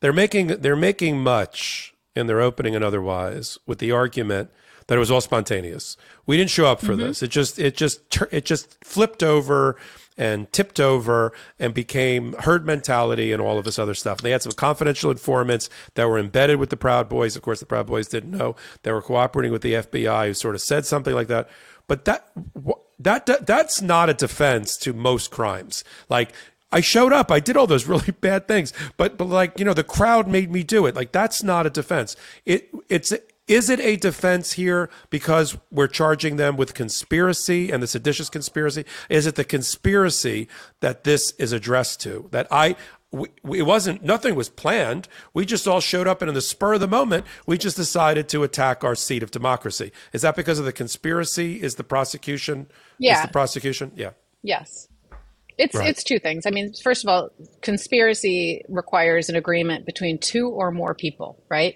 They're 0.00 0.12
making 0.12 0.48
they're 0.48 0.76
making 0.76 1.20
much 1.20 1.94
in 2.18 2.26
their 2.26 2.40
opening 2.40 2.74
and 2.74 2.84
otherwise 2.84 3.58
with 3.66 3.78
the 3.78 3.92
argument 3.92 4.50
that 4.88 4.96
it 4.96 4.98
was 4.98 5.10
all 5.10 5.20
spontaneous. 5.20 5.96
We 6.26 6.36
didn't 6.36 6.50
show 6.50 6.66
up 6.66 6.80
for 6.80 6.92
mm-hmm. 6.92 7.02
this. 7.02 7.22
It 7.22 7.28
just 7.28 7.58
it 7.58 7.76
just 7.76 8.00
it 8.32 8.44
just 8.44 8.82
flipped 8.84 9.22
over 9.22 9.76
and 10.16 10.52
tipped 10.52 10.80
over 10.80 11.32
and 11.58 11.72
became 11.72 12.32
herd 12.40 12.66
mentality 12.66 13.32
and 13.32 13.40
all 13.40 13.56
of 13.56 13.64
this 13.64 13.78
other 13.78 13.94
stuff. 13.94 14.18
And 14.18 14.26
they 14.26 14.32
had 14.32 14.42
some 14.42 14.52
confidential 14.52 15.10
informants 15.10 15.70
that 15.94 16.08
were 16.08 16.18
embedded 16.18 16.58
with 16.58 16.70
the 16.70 16.76
Proud 16.76 17.08
Boys. 17.08 17.36
Of 17.36 17.42
course, 17.42 17.60
the 17.60 17.66
Proud 17.66 17.86
Boys 17.86 18.08
didn't 18.08 18.32
know 18.32 18.56
they 18.82 18.90
were 18.90 19.00
cooperating 19.00 19.52
with 19.52 19.62
the 19.62 19.74
FBI, 19.74 20.26
who 20.26 20.34
sort 20.34 20.56
of 20.56 20.60
said 20.60 20.84
something 20.84 21.14
like 21.14 21.28
that. 21.28 21.48
But 21.86 22.04
that 22.06 22.30
that, 22.98 23.26
that 23.26 23.46
that's 23.46 23.80
not 23.80 24.10
a 24.10 24.14
defense 24.14 24.76
to 24.78 24.92
most 24.92 25.30
crimes. 25.30 25.84
Like 26.08 26.32
I 26.70 26.80
showed 26.80 27.12
up. 27.12 27.30
I 27.30 27.40
did 27.40 27.56
all 27.56 27.66
those 27.66 27.86
really 27.88 28.12
bad 28.12 28.48
things, 28.48 28.72
but 28.96 29.16
but 29.16 29.26
like 29.26 29.58
you 29.58 29.64
know, 29.64 29.74
the 29.74 29.84
crowd 29.84 30.28
made 30.28 30.50
me 30.50 30.62
do 30.62 30.86
it. 30.86 30.94
Like 30.94 31.12
that's 31.12 31.42
not 31.42 31.66
a 31.66 31.70
defense. 31.70 32.16
It 32.44 32.70
it's 32.88 33.12
is 33.46 33.70
it 33.70 33.80
a 33.80 33.96
defense 33.96 34.52
here 34.52 34.90
because 35.08 35.56
we're 35.70 35.88
charging 35.88 36.36
them 36.36 36.56
with 36.58 36.74
conspiracy 36.74 37.70
and 37.70 37.82
the 37.82 37.86
seditious 37.86 38.28
conspiracy? 38.28 38.84
Is 39.08 39.26
it 39.26 39.36
the 39.36 39.44
conspiracy 39.44 40.48
that 40.80 41.04
this 41.04 41.32
is 41.38 41.52
addressed 41.52 42.00
to? 42.02 42.28
That 42.30 42.46
I 42.50 42.76
we, 43.10 43.28
it 43.56 43.62
wasn't 43.62 44.04
nothing 44.04 44.34
was 44.34 44.50
planned. 44.50 45.08
We 45.32 45.46
just 45.46 45.66
all 45.66 45.80
showed 45.80 46.06
up 46.06 46.20
and 46.20 46.28
in 46.28 46.34
the 46.34 46.42
spur 46.42 46.74
of 46.74 46.80
the 46.80 46.88
moment, 46.88 47.24
we 47.46 47.56
just 47.56 47.76
decided 47.76 48.28
to 48.28 48.42
attack 48.42 48.84
our 48.84 48.94
seat 48.94 49.22
of 49.22 49.30
democracy. 49.30 49.92
Is 50.12 50.20
that 50.20 50.36
because 50.36 50.58
of 50.58 50.66
the 50.66 50.72
conspiracy? 50.72 51.62
Is 51.62 51.76
the 51.76 51.84
prosecution? 51.84 52.66
Yeah. 52.98 53.16
Is 53.16 53.22
the 53.22 53.32
prosecution? 53.32 53.92
Yeah. 53.96 54.10
Yes. 54.42 54.88
It's 55.58 55.74
right. 55.74 55.88
it's 55.88 56.04
two 56.04 56.18
things. 56.18 56.46
I 56.46 56.50
mean, 56.50 56.72
first 56.82 57.04
of 57.04 57.08
all, 57.08 57.30
conspiracy 57.62 58.64
requires 58.68 59.28
an 59.28 59.36
agreement 59.36 59.86
between 59.86 60.18
two 60.18 60.48
or 60.48 60.70
more 60.70 60.94
people, 60.94 61.42
right? 61.48 61.74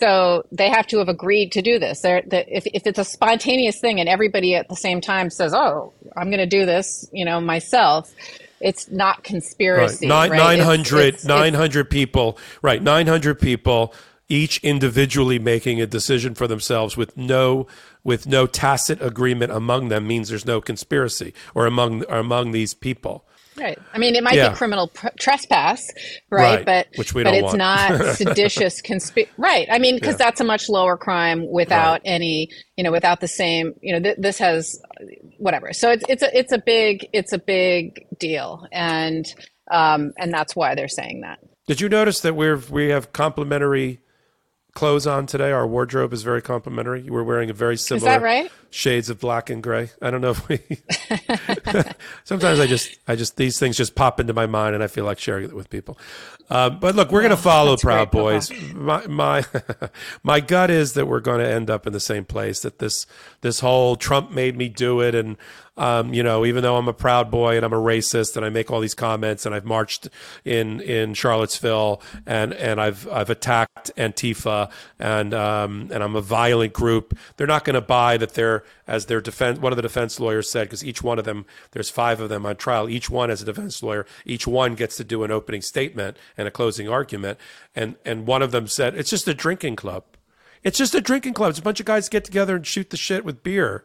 So 0.00 0.44
they 0.52 0.68
have 0.68 0.86
to 0.88 0.98
have 0.98 1.08
agreed 1.08 1.52
to 1.52 1.62
do 1.62 1.78
this. 1.78 2.00
They're, 2.00 2.22
if, 2.30 2.66
if 2.66 2.86
it's 2.86 2.98
a 2.98 3.04
spontaneous 3.04 3.80
thing 3.80 4.00
and 4.00 4.08
everybody 4.08 4.54
at 4.54 4.68
the 4.68 4.76
same 4.76 5.00
time 5.00 5.30
says, 5.30 5.54
"Oh, 5.54 5.92
I'm 6.16 6.26
going 6.26 6.38
to 6.38 6.46
do 6.46 6.66
this," 6.66 7.08
you 7.12 7.24
know, 7.24 7.40
myself, 7.40 8.12
it's 8.60 8.90
not 8.90 9.24
conspiracy. 9.24 10.06
Right. 10.06 10.30
Nine, 10.30 10.30
right? 10.30 10.58
900, 10.58 10.98
it's, 11.00 11.16
it's, 11.18 11.24
900 11.24 11.80
it's, 11.80 11.92
people, 11.92 12.38
right? 12.62 12.82
900 12.82 13.40
people, 13.40 13.94
each 14.28 14.58
individually 14.64 15.38
making 15.38 15.80
a 15.80 15.86
decision 15.86 16.34
for 16.34 16.46
themselves 16.46 16.96
with 16.96 17.16
no 17.16 17.66
with 18.04 18.26
no 18.26 18.46
tacit 18.46 19.02
agreement 19.02 19.50
among 19.50 19.88
them 19.88 20.06
means 20.06 20.28
there's 20.28 20.46
no 20.46 20.60
conspiracy 20.60 21.34
or 21.54 21.66
among 21.66 22.04
or 22.04 22.18
among 22.18 22.52
these 22.52 22.74
people. 22.74 23.26
Right. 23.56 23.78
I 23.92 23.98
mean, 23.98 24.16
it 24.16 24.24
might 24.24 24.34
yeah. 24.34 24.50
be 24.50 24.56
criminal 24.56 24.88
pr- 24.88 25.08
trespass, 25.18 25.86
right? 26.28 26.56
right? 26.56 26.66
But 26.66 26.88
Which 26.96 27.14
we 27.14 27.22
but 27.22 27.30
don't 27.30 27.38
it's 27.38 27.44
want. 27.44 27.58
not 27.58 28.16
seditious 28.16 28.80
conspiracy. 28.80 29.32
Right. 29.38 29.68
I 29.70 29.78
mean, 29.78 29.94
because 29.94 30.14
yeah. 30.14 30.26
that's 30.26 30.40
a 30.40 30.44
much 30.44 30.68
lower 30.68 30.96
crime 30.96 31.48
without 31.50 31.92
right. 31.92 32.02
any, 32.04 32.50
you 32.76 32.82
know, 32.82 32.90
without 32.90 33.20
the 33.20 33.28
same, 33.28 33.74
you 33.80 33.92
know, 33.92 34.00
th- 34.00 34.16
this 34.18 34.38
has 34.38 34.80
whatever. 35.38 35.72
So 35.72 35.90
it's 35.90 36.04
it's 36.08 36.22
a 36.22 36.36
it's 36.36 36.52
a 36.52 36.58
big 36.58 37.08
it's 37.12 37.32
a 37.32 37.38
big 37.38 38.06
deal, 38.18 38.66
and 38.72 39.24
um 39.70 40.12
and 40.18 40.32
that's 40.32 40.56
why 40.56 40.74
they're 40.74 40.88
saying 40.88 41.20
that. 41.20 41.38
Did 41.68 41.80
you 41.80 41.88
notice 41.88 42.20
that 42.20 42.34
we're 42.34 42.56
we 42.56 42.88
have 42.88 43.12
complementary 43.12 44.00
clothes 44.74 45.06
on 45.06 45.26
today. 45.26 45.52
Our 45.52 45.66
wardrobe 45.66 46.12
is 46.12 46.22
very 46.22 46.42
complimentary. 46.42 47.02
You 47.02 47.12
were 47.12 47.24
wearing 47.24 47.48
a 47.48 47.52
very 47.52 47.76
similar 47.76 48.20
right? 48.20 48.50
shades 48.70 49.08
of 49.08 49.20
black 49.20 49.48
and 49.48 49.62
gray. 49.62 49.90
I 50.02 50.10
don't 50.10 50.20
know 50.20 50.30
if 50.30 50.48
we 50.48 50.58
Sometimes 52.24 52.60
I 52.60 52.66
just, 52.66 52.98
I 53.06 53.16
just, 53.16 53.36
these 53.36 53.58
things 53.58 53.76
just 53.76 53.94
pop 53.94 54.20
into 54.20 54.32
my 54.32 54.46
mind, 54.46 54.74
and 54.74 54.82
I 54.82 54.88
feel 54.88 55.04
like 55.04 55.18
sharing 55.18 55.44
it 55.44 55.54
with 55.54 55.70
people. 55.70 55.98
Uh, 56.50 56.68
but 56.70 56.94
look, 56.94 57.10
we're 57.10 57.22
going 57.22 57.30
to 57.30 57.36
follow 57.36 57.76
Proud 57.76 58.10
great, 58.10 58.20
Boys. 58.20 58.52
My 58.74 59.06
my 59.06 59.44
my 60.22 60.40
gut 60.40 60.70
is 60.70 60.92
that 60.92 61.06
we're 61.06 61.20
going 61.20 61.40
to 61.40 61.48
end 61.48 61.70
up 61.70 61.86
in 61.86 61.92
the 61.92 62.00
same 62.00 62.24
place. 62.24 62.60
That 62.60 62.80
this 62.80 63.06
this 63.40 63.60
whole 63.60 63.96
Trump 63.96 64.30
made 64.30 64.56
me 64.56 64.68
do 64.68 65.00
it, 65.00 65.14
and 65.14 65.38
um, 65.76 66.14
you 66.14 66.22
know, 66.22 66.46
even 66.46 66.62
though 66.62 66.76
I'm 66.76 66.86
a 66.86 66.92
proud 66.92 67.30
boy 67.30 67.56
and 67.56 67.64
I'm 67.64 67.72
a 67.72 67.80
racist 67.80 68.36
and 68.36 68.46
I 68.46 68.48
make 68.48 68.70
all 68.70 68.80
these 68.80 68.94
comments 68.94 69.44
and 69.44 69.54
I've 69.54 69.64
marched 69.64 70.08
in 70.44 70.80
in 70.80 71.14
Charlottesville 71.14 72.00
and 72.26 72.52
and 72.54 72.80
I've 72.80 73.08
I've 73.08 73.28
attacked 73.28 73.90
Antifa 73.96 74.70
and 75.00 75.34
um, 75.34 75.88
and 75.92 76.04
I'm 76.04 76.14
a 76.14 76.20
violent 76.20 76.72
group, 76.72 77.18
they're 77.36 77.46
not 77.48 77.64
going 77.64 77.74
to 77.74 77.80
buy 77.80 78.16
that 78.18 78.34
they're 78.34 78.62
as 78.86 79.06
their 79.06 79.20
defense. 79.20 79.58
One 79.58 79.72
of 79.72 79.76
the 79.76 79.82
defense 79.82 80.20
lawyers 80.20 80.48
said 80.48 80.68
because 80.68 80.84
each 80.84 81.02
one 81.02 81.18
of 81.18 81.24
them, 81.24 81.44
there's 81.72 81.90
five 81.90 82.20
of 82.20 82.28
them 82.28 82.46
on 82.46 82.54
trial. 82.54 82.88
Each 82.88 83.10
one 83.10 83.30
as 83.30 83.42
a 83.42 83.46
defense 83.46 83.82
lawyer, 83.82 84.06
each 84.24 84.46
one 84.46 84.76
gets 84.76 84.96
to 84.98 85.04
do 85.04 85.24
an 85.24 85.32
opening 85.32 85.62
statement 85.62 86.16
and 86.36 86.46
a 86.46 86.52
closing 86.52 86.88
argument. 86.88 87.38
And 87.74 87.96
and 88.04 88.28
one 88.28 88.42
of 88.42 88.52
them 88.52 88.68
said 88.68 88.94
it's 88.94 89.10
just 89.10 89.26
a 89.26 89.34
drinking 89.34 89.74
club. 89.74 90.04
It's 90.62 90.78
just 90.78 90.94
a 90.94 91.00
drinking 91.00 91.34
club. 91.34 91.50
It's 91.50 91.58
a 91.58 91.62
bunch 91.62 91.80
of 91.80 91.86
guys 91.86 92.08
get 92.08 92.24
together 92.24 92.54
and 92.56 92.66
shoot 92.66 92.90
the 92.90 92.96
shit 92.96 93.24
with 93.24 93.42
beer 93.42 93.84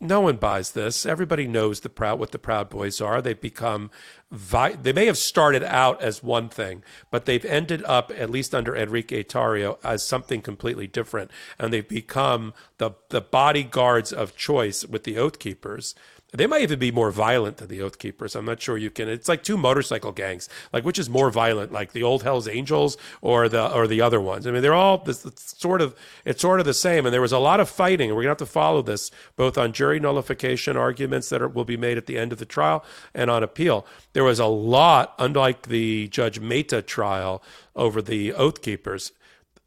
no 0.00 0.20
one 0.20 0.36
buys 0.36 0.72
this. 0.72 1.06
Everybody 1.06 1.46
knows 1.46 1.80
the 1.80 1.88
proud 1.88 2.18
what 2.18 2.32
the 2.32 2.38
Proud 2.38 2.68
Boys 2.68 3.00
are. 3.00 3.22
They've 3.22 3.40
become 3.40 3.90
vi- 4.30 4.72
they 4.72 4.92
may 4.92 5.06
have 5.06 5.16
started 5.16 5.62
out 5.62 6.02
as 6.02 6.22
one 6.22 6.48
thing, 6.48 6.82
but 7.10 7.24
they've 7.24 7.44
ended 7.44 7.82
up 7.84 8.12
at 8.16 8.30
least 8.30 8.54
under 8.54 8.76
Enrique 8.76 9.22
Tarrio 9.22 9.78
as 9.82 10.06
something 10.06 10.42
completely 10.42 10.86
different, 10.86 11.30
and 11.58 11.72
they've 11.72 11.88
become 11.88 12.52
the 12.78 12.92
the 13.08 13.20
bodyguards 13.20 14.12
of 14.12 14.36
choice 14.36 14.84
with 14.84 15.04
the 15.04 15.16
Oath 15.16 15.38
Keepers. 15.38 15.94
They 16.36 16.46
might 16.46 16.62
even 16.62 16.78
be 16.78 16.90
more 16.90 17.10
violent 17.10 17.58
than 17.58 17.68
the 17.68 17.82
Oath 17.82 17.98
Keepers. 17.98 18.34
I'm 18.34 18.44
not 18.44 18.60
sure 18.60 18.76
you 18.76 18.90
can. 18.90 19.08
It's 19.08 19.28
like 19.28 19.42
two 19.42 19.56
motorcycle 19.56 20.12
gangs. 20.12 20.48
Like 20.72 20.84
which 20.84 20.98
is 20.98 21.08
more 21.08 21.30
violent, 21.30 21.72
like 21.72 21.92
the 21.92 22.02
old 22.02 22.22
Hell's 22.22 22.48
Angels 22.48 22.96
or 23.20 23.48
the 23.48 23.72
or 23.72 23.86
the 23.86 24.00
other 24.00 24.20
ones? 24.20 24.46
I 24.46 24.50
mean, 24.50 24.62
they're 24.62 24.74
all 24.74 24.98
this, 24.98 25.26
sort 25.36 25.80
of. 25.80 25.94
It's 26.24 26.40
sort 26.40 26.60
of 26.60 26.66
the 26.66 26.74
same. 26.74 27.06
And 27.06 27.12
there 27.12 27.20
was 27.20 27.32
a 27.32 27.38
lot 27.38 27.60
of 27.60 27.68
fighting. 27.68 28.10
We're 28.10 28.22
gonna 28.22 28.30
have 28.30 28.38
to 28.38 28.46
follow 28.46 28.82
this 28.82 29.10
both 29.36 29.58
on 29.58 29.72
jury 29.72 30.00
nullification 30.00 30.76
arguments 30.76 31.28
that 31.30 31.42
are, 31.42 31.48
will 31.48 31.64
be 31.64 31.76
made 31.76 31.98
at 31.98 32.06
the 32.06 32.18
end 32.18 32.32
of 32.32 32.38
the 32.38 32.46
trial 32.46 32.84
and 33.14 33.30
on 33.30 33.42
appeal. 33.42 33.86
There 34.12 34.24
was 34.24 34.38
a 34.38 34.46
lot, 34.46 35.14
unlike 35.18 35.62
the 35.62 36.08
Judge 36.08 36.40
Mehta 36.40 36.82
trial 36.82 37.42
over 37.74 38.02
the 38.02 38.32
Oath 38.32 38.62
Keepers 38.62 39.12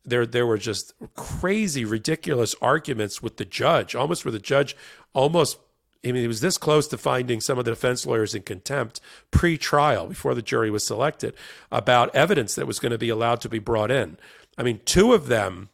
there 0.05 0.25
there 0.25 0.47
were 0.47 0.57
just 0.57 0.93
crazy 1.15 1.85
ridiculous 1.85 2.55
arguments 2.61 3.21
with 3.21 3.37
the 3.37 3.45
judge 3.45 3.95
almost 3.95 4.25
where 4.25 4.31
the 4.31 4.39
judge 4.39 4.75
almost 5.13 5.57
I 6.03 6.11
mean, 6.13 6.21
he 6.21 6.27
was 6.27 6.39
this 6.41 6.57
close 6.57 6.87
to 6.87 6.97
finding 6.97 7.41
some 7.41 7.59
of 7.59 7.65
the 7.65 7.71
defense 7.71 8.05
lawyers 8.05 8.33
in 8.33 8.43
contempt 8.43 9.01
pre 9.31 9.57
trial 9.57 10.07
before 10.07 10.33
the 10.33 10.41
jury 10.41 10.71
was 10.71 10.85
selected 10.85 11.33
about 11.71 12.15
evidence 12.15 12.55
that 12.55 12.67
was 12.67 12.79
going 12.79 12.91
to 12.91 12.97
be 12.97 13.09
allowed 13.09 13.41
to 13.41 13.49
be 13.49 13.59
brought 13.59 13.91
in. 13.91 14.17
I 14.57 14.63
mean, 14.63 14.79
two 14.85 15.13
of 15.13 15.27
them, 15.27 15.69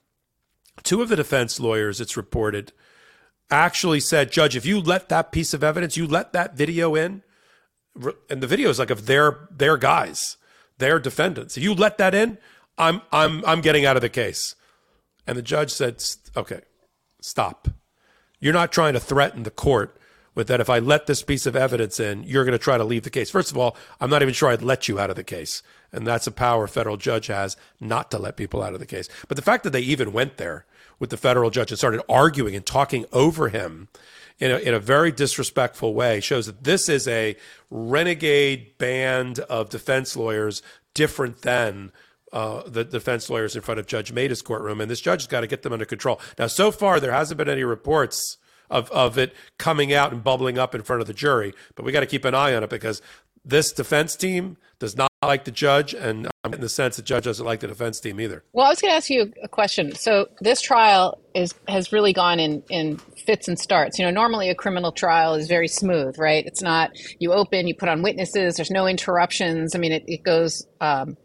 two 0.83 1.01
of 1.01 1.09
the 1.09 1.15
defense 1.15 1.59
lawyers, 1.59 2.01
it's 2.01 2.17
reported, 2.17 2.71
actually 3.51 3.99
said, 3.99 4.31
Judge, 4.31 4.55
if 4.55 4.65
you 4.65 4.81
let 4.81 5.09
that 5.09 5.31
piece 5.31 5.53
of 5.53 5.63
evidence, 5.63 5.95
you 5.95 6.07
let 6.07 6.33
that 6.33 6.55
video 6.55 6.95
in, 6.95 7.21
and 8.29 8.41
the 8.41 8.47
video 8.47 8.69
is 8.69 8.79
like 8.79 8.89
of 8.89 9.05
their 9.05 9.47
their 9.51 9.77
guys, 9.77 10.37
their 10.79 10.99
defendants. 10.99 11.55
If 11.55 11.63
you 11.63 11.75
let 11.75 11.99
that 11.99 12.15
in, 12.15 12.39
I'm 12.79 13.01
I'm 13.11 13.45
I'm 13.45 13.61
getting 13.61 13.85
out 13.85 13.95
of 13.95 14.01
the 14.01 14.09
case. 14.09 14.55
And 15.27 15.37
the 15.37 15.43
judge 15.43 15.71
said, 15.71 16.03
Okay, 16.35 16.61
stop. 17.21 17.67
You're 18.39 18.53
not 18.53 18.71
trying 18.71 18.93
to 18.93 18.99
threaten 18.99 19.43
the 19.43 19.51
court 19.51 19.97
with 20.35 20.47
that 20.47 20.59
if 20.59 20.69
I 20.69 20.79
let 20.79 21.07
this 21.07 21.23
piece 21.23 21.45
of 21.45 21.55
evidence 21.55 21.99
in, 21.99 22.23
you're 22.23 22.43
going 22.43 22.57
to 22.57 22.63
try 22.63 22.77
to 22.77 22.83
leave 22.83 23.03
the 23.03 23.09
case. 23.09 23.31
First 23.31 23.51
of 23.51 23.57
all, 23.57 23.75
I'm 23.99 24.09
not 24.09 24.21
even 24.21 24.33
sure 24.33 24.49
I'd 24.49 24.61
let 24.61 24.87
you 24.87 24.99
out 24.99 25.09
of 25.09 25.15
the 25.15 25.23
case. 25.23 25.63
And 25.91 26.05
that's 26.05 26.27
a 26.27 26.31
power 26.31 26.65
a 26.65 26.67
federal 26.67 26.97
judge 26.97 27.27
has 27.27 27.55
not 27.79 28.11
to 28.11 28.19
let 28.19 28.35
people 28.35 28.61
out 28.61 28.73
of 28.73 28.79
the 28.79 28.85
case. 28.85 29.07
But 29.27 29.37
the 29.37 29.43
fact 29.43 29.63
that 29.63 29.71
they 29.71 29.79
even 29.79 30.11
went 30.11 30.37
there 30.37 30.65
with 30.99 31.09
the 31.09 31.17
federal 31.17 31.49
judge 31.49 31.71
and 31.71 31.77
started 31.77 32.01
arguing 32.09 32.55
and 32.55 32.65
talking 32.65 33.05
over 33.13 33.49
him 33.49 33.87
in 34.39 34.51
a, 34.51 34.57
in 34.57 34.73
a 34.73 34.79
very 34.79 35.11
disrespectful 35.11 35.93
way 35.93 36.19
shows 36.19 36.45
that 36.45 36.63
this 36.63 36.89
is 36.89 37.07
a 37.07 37.37
renegade 37.69 38.77
band 38.77 39.39
of 39.39 39.69
defense 39.69 40.17
lawyers 40.17 40.61
different 40.93 41.41
than 41.41 41.91
uh, 42.33 42.63
the 42.67 42.83
defense 42.83 43.29
lawyers 43.29 43.55
in 43.55 43.61
front 43.61 43.79
of 43.79 43.87
Judge 43.87 44.13
Mehta's 44.13 44.41
courtroom. 44.41 44.81
And 44.81 44.91
this 44.91 44.99
judge 44.99 45.21
has 45.21 45.27
got 45.27 45.41
to 45.41 45.47
get 45.47 45.61
them 45.61 45.71
under 45.71 45.85
control. 45.85 46.19
Now, 46.37 46.47
so 46.47 46.71
far, 46.71 46.99
there 46.99 47.13
hasn't 47.13 47.37
been 47.37 47.47
any 47.47 47.63
reports 47.63 48.37
of, 48.69 48.91
of 48.91 49.17
it 49.17 49.33
coming 49.57 49.93
out 49.93 50.11
and 50.11 50.23
bubbling 50.23 50.57
up 50.57 50.75
in 50.75 50.83
front 50.83 51.01
of 51.01 51.07
the 51.07 51.13
jury. 51.13 51.53
But 51.75 51.85
we 51.85 51.91
got 51.91 52.01
to 52.01 52.05
keep 52.05 52.25
an 52.25 52.35
eye 52.35 52.53
on 52.53 52.63
it 52.63 52.69
because 52.69 53.01
this 53.43 53.71
defense 53.71 54.15
team 54.15 54.57
does 54.79 54.97
not 54.97 55.09
like 55.23 55.45
the 55.45 55.51
judge, 55.51 55.93
and 55.93 56.27
I'm 56.43 56.53
in 56.53 56.61
the 56.61 56.69
sense 56.69 56.97
the 56.97 57.01
judge 57.01 57.23
doesn't 57.23 57.45
like 57.45 57.59
the 57.59 57.67
defense 57.67 57.99
team 57.99 58.19
either. 58.19 58.43
Well, 58.53 58.65
I 58.65 58.69
was 58.69 58.81
going 58.81 58.91
to 58.91 58.95
ask 58.95 59.09
you 59.09 59.31
a 59.43 59.47
question. 59.47 59.95
So 59.95 60.27
this 60.41 60.61
trial 60.61 61.19
is 61.33 61.53
has 61.67 61.91
really 61.91 62.13
gone 62.13 62.39
in 62.39 62.63
in 62.69 62.97
fits 63.25 63.47
and 63.47 63.57
starts. 63.57 63.97
You 63.97 64.05
know, 64.05 64.11
normally 64.11 64.49
a 64.49 64.55
criminal 64.55 64.91
trial 64.91 65.35
is 65.35 65.47
very 65.47 65.67
smooth, 65.67 66.17
right? 66.17 66.45
It's 66.45 66.61
not 66.61 66.91
you 67.19 67.33
open, 67.33 67.67
you 67.67 67.75
put 67.75 67.89
on 67.89 68.01
witnesses, 68.01 68.55
there's 68.55 68.71
no 68.71 68.87
interruptions. 68.87 69.75
I 69.75 69.79
mean, 69.79 69.91
it, 69.91 70.03
it 70.07 70.23
goes. 70.23 70.65
Um, 70.81 71.17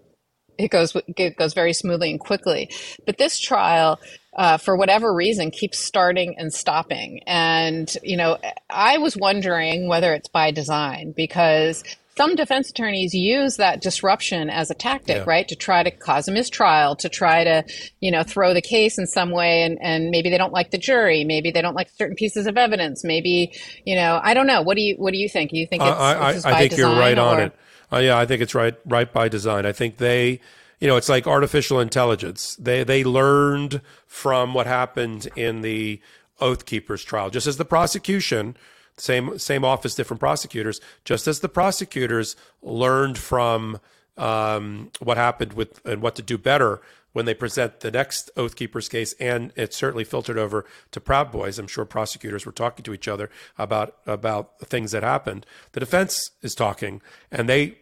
it 0.59 0.71
goes 0.71 0.95
it 0.95 1.37
goes 1.37 1.55
very 1.55 1.73
smoothly 1.73 2.11
and 2.11 2.21
quickly. 2.21 2.71
But 3.07 3.17
this 3.17 3.39
trial, 3.39 3.99
uh, 4.35 4.57
for 4.57 4.77
whatever 4.77 5.13
reason, 5.13 5.51
keeps 5.51 5.79
starting 5.79 6.37
and 6.39 6.53
stopping. 6.53 7.23
And 7.27 7.93
you 8.03 8.17
know, 8.17 8.39
I 8.69 8.99
was 8.99 9.17
wondering 9.17 9.89
whether 9.89 10.15
it's 10.15 10.29
by 10.29 10.51
design 10.51 11.13
because 11.17 11.83
some 12.17 12.35
defense 12.35 12.69
attorneys 12.69 13.15
use 13.15 13.57
that 13.57 13.81
disruption 13.81 14.51
as 14.51 14.71
a 14.71 14.75
tactic, 14.75 15.19
yeah. 15.19 15.25
right? 15.27 15.49
To 15.49 15.57
try 15.57 15.83
to 15.83 15.91
cause 15.91 16.29
a 16.29 16.33
mistrial, 16.33 16.97
to 16.97 17.09
try 17.09 17.45
to, 17.45 17.65
you 18.01 18.11
know, 18.11 18.23
throw 18.25 18.53
the 18.53 18.61
case 18.61 18.99
in 18.99 19.07
some 19.07 19.31
way 19.31 19.63
and, 19.63 19.79
and 19.81 20.11
maybe 20.11 20.29
they 20.29 20.37
don't 20.37 20.53
like 20.53 20.71
the 20.71 20.77
jury, 20.77 21.25
maybe 21.25 21.51
they 21.51 21.63
don't 21.63 21.75
like 21.75 21.89
certain 21.97 22.17
pieces 22.17 22.47
of 22.47 22.59
evidence, 22.59 23.05
maybe, 23.05 23.53
you 23.87 23.95
know, 23.95 24.21
I 24.23 24.35
don't 24.35 24.47
know. 24.47 24.61
What 24.61 24.77
do 24.77 24.83
you 24.83 24.97
what 24.97 25.13
do 25.13 25.19
you 25.19 25.31
think? 25.31 25.51
Do 25.51 25.59
you 25.59 25.67
think 25.67 25.83
it's, 25.83 25.91
I, 25.91 26.13
I, 26.13 26.29
I 26.31 26.59
think 26.59 26.77
you're 26.77 26.91
right 26.91 27.17
or? 27.17 27.23
on 27.23 27.41
it. 27.41 27.53
Uh, 27.91 27.99
yeah, 27.99 28.19
I 28.19 28.27
think 28.27 28.43
it's 28.43 28.55
right 28.55 28.75
right 28.85 29.11
by 29.11 29.29
design. 29.29 29.65
I 29.65 29.73
think 29.73 29.97
they 29.97 30.41
you 30.81 30.89
know, 30.89 30.97
it's 30.97 31.09
like 31.09 31.27
artificial 31.27 31.79
intelligence. 31.79 32.57
They 32.57 32.85
they 32.85 33.05
learned 33.05 33.83
from 34.07 34.55
what 34.55 34.67
happened 34.67 35.29
in 35.37 35.61
the 35.61 36.01
Oath 36.41 36.65
Keepers 36.65 37.05
trial, 37.05 37.31
just 37.31 37.47
as 37.47 37.59
the 37.59 37.65
prosecution, 37.65 38.57
same 38.97 39.39
same 39.39 39.65
office, 39.65 39.95
different 39.95 40.21
prosecutors, 40.21 40.81
just 41.05 41.29
as 41.29 41.41
the 41.41 41.49
prosecutors 41.49 42.35
learned 42.63 43.19
from 43.19 43.79
um, 44.17 44.91
what 45.01 45.17
happened 45.17 45.53
with 45.53 45.85
and 45.87 46.03
what 46.03 46.15
to 46.17 46.23
do 46.23 46.39
better 46.39 46.81
when 47.13 47.25
they 47.25 47.35
present 47.35 47.81
the 47.81 47.91
next 47.91 48.31
Oath 48.37 48.55
Keepers 48.55 48.89
case, 48.89 49.15
and 49.19 49.53
it 49.57 49.75
certainly 49.75 50.05
filtered 50.05 50.39
over 50.39 50.65
to 50.93 51.01
Proud 51.01 51.33
Boys. 51.33 51.59
I'm 51.59 51.67
sure 51.67 51.85
prosecutors 51.85 52.47
were 52.47 52.53
talking 52.53 52.85
to 52.85 52.95
each 52.95 53.09
other 53.09 53.31
about 53.59 53.97
about 54.07 54.59
things 54.61 54.93
that 54.93 55.03
happened. 55.03 55.45
The 55.73 55.81
defense 55.81 56.31
is 56.41 56.55
talking, 56.55 57.03
and 57.31 57.49
they 57.49 57.80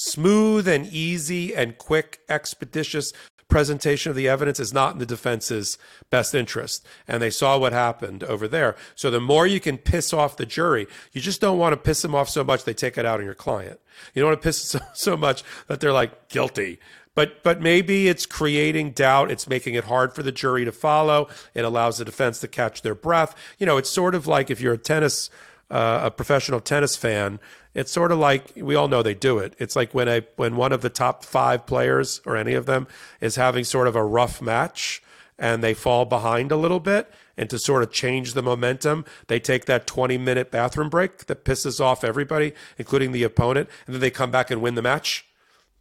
smooth 0.00 0.66
and 0.66 0.86
easy 0.86 1.54
and 1.54 1.76
quick, 1.76 2.20
expeditious 2.28 3.12
presentation 3.48 4.08
of 4.08 4.16
the 4.16 4.28
evidence 4.28 4.58
is 4.58 4.72
not 4.72 4.92
in 4.94 4.98
the 4.98 5.04
defense's 5.06 5.76
best 6.08 6.34
interest. 6.34 6.86
And 7.06 7.20
they 7.20 7.30
saw 7.30 7.58
what 7.58 7.72
happened 7.72 8.24
over 8.24 8.48
there. 8.48 8.76
So 8.94 9.10
the 9.10 9.20
more 9.20 9.46
you 9.46 9.60
can 9.60 9.76
piss 9.76 10.12
off 10.12 10.36
the 10.36 10.46
jury, 10.46 10.86
you 11.12 11.20
just 11.20 11.40
don't 11.40 11.58
want 11.58 11.72
to 11.72 11.76
piss 11.76 12.00
them 12.02 12.14
off 12.14 12.30
so 12.30 12.44
much 12.44 12.64
they 12.64 12.72
take 12.72 12.96
it 12.96 13.04
out 13.04 13.18
on 13.18 13.26
your 13.26 13.34
client. 13.34 13.80
You 14.14 14.22
don't 14.22 14.30
want 14.30 14.40
to 14.40 14.48
piss 14.48 14.62
so, 14.62 14.78
so 14.94 15.16
much 15.16 15.42
that 15.66 15.80
they're 15.80 15.92
like 15.92 16.28
guilty. 16.28 16.78
But 17.14 17.42
but 17.42 17.60
maybe 17.60 18.08
it's 18.08 18.24
creating 18.24 18.92
doubt. 18.92 19.32
It's 19.32 19.48
making 19.48 19.74
it 19.74 19.84
hard 19.84 20.14
for 20.14 20.22
the 20.22 20.30
jury 20.30 20.64
to 20.64 20.72
follow. 20.72 21.28
It 21.54 21.64
allows 21.64 21.98
the 21.98 22.04
defense 22.04 22.38
to 22.38 22.48
catch 22.48 22.82
their 22.82 22.94
breath. 22.94 23.34
You 23.58 23.66
know, 23.66 23.76
it's 23.78 23.90
sort 23.90 24.14
of 24.14 24.28
like 24.28 24.48
if 24.48 24.60
you're 24.60 24.74
a 24.74 24.78
tennis 24.78 25.28
uh, 25.70 26.00
a 26.04 26.10
professional 26.10 26.60
tennis 26.60 26.96
fan, 26.96 27.38
it's 27.74 27.92
sort 27.92 28.12
of 28.12 28.18
like 28.18 28.52
we 28.56 28.74
all 28.74 28.88
know 28.88 29.02
they 29.02 29.14
do 29.14 29.38
it. 29.38 29.54
It's 29.58 29.76
like 29.76 29.94
when 29.94 30.08
a 30.08 30.22
when 30.36 30.56
one 30.56 30.72
of 30.72 30.82
the 30.82 30.90
top 30.90 31.24
five 31.24 31.66
players 31.66 32.20
or 32.26 32.36
any 32.36 32.54
of 32.54 32.66
them 32.66 32.88
is 33.20 33.36
having 33.36 33.64
sort 33.64 33.86
of 33.86 33.96
a 33.96 34.04
rough 34.04 34.42
match 34.42 35.02
and 35.38 35.62
they 35.62 35.74
fall 35.74 36.04
behind 36.04 36.52
a 36.52 36.56
little 36.56 36.80
bit, 36.80 37.10
and 37.36 37.48
to 37.48 37.58
sort 37.58 37.82
of 37.82 37.90
change 37.90 38.34
the 38.34 38.42
momentum, 38.42 39.06
they 39.28 39.40
take 39.40 39.64
that 39.64 39.86
20 39.86 40.18
minute 40.18 40.50
bathroom 40.50 40.90
break 40.90 41.24
that 41.26 41.44
pisses 41.44 41.80
off 41.80 42.04
everybody, 42.04 42.52
including 42.76 43.12
the 43.12 43.22
opponent, 43.22 43.68
and 43.86 43.94
then 43.94 44.00
they 44.00 44.10
come 44.10 44.30
back 44.30 44.50
and 44.50 44.60
win 44.60 44.74
the 44.74 44.82
match. 44.82 45.24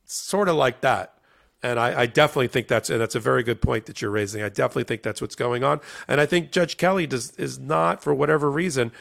It's 0.05 0.15
sort 0.15 0.47
of 0.47 0.55
like 0.55 0.79
that. 0.81 1.15
And 1.61 1.77
I, 1.77 2.01
I, 2.01 2.05
definitely 2.05 2.47
think 2.47 2.69
that's 2.69 2.89
and 2.89 3.01
that's 3.01 3.15
a 3.15 3.19
very 3.19 3.43
good 3.43 3.61
point 3.61 3.85
that 3.87 4.01
you're 4.01 4.11
raising. 4.11 4.41
I 4.41 4.47
definitely 4.47 4.85
think 4.85 5.03
that's 5.03 5.19
what's 5.19 5.35
going 5.35 5.61
on. 5.61 5.81
And 6.07 6.21
I 6.21 6.25
think 6.25 6.53
Judge 6.53 6.77
Kelly 6.77 7.05
does 7.05 7.31
is 7.31 7.59
not, 7.59 8.01
for 8.01 8.13
whatever 8.13 8.49
reason, 8.49 8.93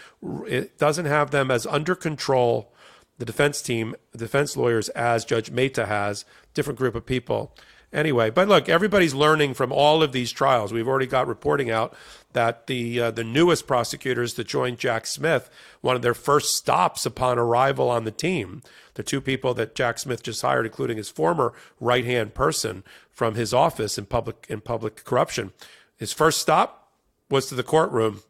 it 0.48 0.76
doesn't 0.76 1.04
have 1.04 1.30
them 1.30 1.52
as 1.52 1.64
under 1.66 1.94
control, 1.94 2.72
the 3.18 3.24
defense 3.24 3.60
team, 3.60 3.94
defense 4.16 4.56
lawyers, 4.56 4.88
as 4.90 5.24
Judge 5.24 5.50
Mehta 5.50 5.86
has, 5.86 6.24
different 6.54 6.78
group 6.78 6.94
of 6.94 7.04
people. 7.04 7.54
anyway, 7.92 8.30
but 8.30 8.48
look, 8.48 8.68
everybody's 8.68 9.14
learning 9.14 9.54
from 9.54 9.72
all 9.72 10.02
of 10.02 10.12
these 10.12 10.30
trials. 10.30 10.72
We've 10.72 10.88
already 10.88 11.06
got 11.06 11.26
reporting 11.26 11.70
out 11.70 11.94
that 12.32 12.66
the 12.66 13.00
uh, 13.00 13.10
the 13.10 13.24
newest 13.24 13.66
prosecutors 13.66 14.34
that 14.34 14.46
joined 14.46 14.78
Jack 14.78 15.06
Smith, 15.06 15.50
one 15.80 15.96
of 15.96 16.02
their 16.02 16.14
first 16.14 16.54
stops 16.54 17.06
upon 17.06 17.38
arrival 17.38 17.88
on 17.88 18.04
the 18.04 18.10
team, 18.10 18.62
the 18.94 19.02
two 19.02 19.20
people 19.20 19.54
that 19.54 19.74
Jack 19.74 19.98
Smith 19.98 20.22
just 20.22 20.42
hired, 20.42 20.66
including 20.66 20.98
his 20.98 21.08
former 21.08 21.54
right 21.80 22.04
hand 22.04 22.34
person 22.34 22.84
from 23.10 23.34
his 23.34 23.54
office 23.54 23.98
in 23.98 24.06
public 24.06 24.46
in 24.48 24.60
public 24.60 25.04
corruption, 25.04 25.52
his 25.96 26.12
first 26.12 26.40
stop 26.40 26.92
was 27.30 27.46
to 27.46 27.54
the 27.54 27.62
courtroom 27.62 28.22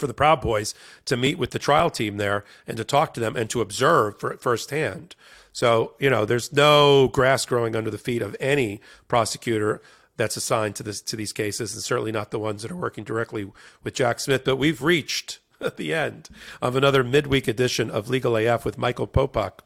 for 0.00 0.06
the 0.06 0.14
Proud 0.14 0.40
Boys 0.40 0.74
to 1.04 1.16
meet 1.16 1.38
with 1.38 1.50
the 1.50 1.58
trial 1.58 1.90
team 1.90 2.16
there 2.16 2.44
and 2.66 2.76
to 2.76 2.84
talk 2.84 3.14
to 3.14 3.20
them 3.20 3.36
and 3.36 3.48
to 3.50 3.60
observe 3.60 4.18
for, 4.18 4.36
firsthand. 4.38 5.14
So, 5.52 5.94
you 5.98 6.10
know, 6.10 6.24
there's 6.24 6.52
no 6.52 7.08
grass 7.08 7.44
growing 7.44 7.76
under 7.76 7.90
the 7.90 7.98
feet 7.98 8.22
of 8.22 8.36
any 8.40 8.80
prosecutor 9.08 9.82
that's 10.16 10.36
assigned 10.36 10.76
to 10.76 10.82
this 10.82 11.00
to 11.00 11.16
these 11.16 11.32
cases, 11.32 11.72
and 11.74 11.82
certainly 11.82 12.12
not 12.12 12.30
the 12.30 12.38
ones 12.38 12.62
that 12.62 12.70
are 12.70 12.76
working 12.76 13.04
directly 13.04 13.50
with 13.82 13.94
Jack 13.94 14.20
Smith. 14.20 14.44
But 14.44 14.56
we've 14.56 14.82
reached 14.82 15.38
the 15.76 15.94
end 15.94 16.28
of 16.60 16.76
another 16.76 17.02
midweek 17.02 17.48
edition 17.48 17.90
of 17.90 18.08
Legal 18.08 18.36
AF 18.36 18.64
with 18.64 18.78
Michael 18.78 19.06
Popok 19.06 19.60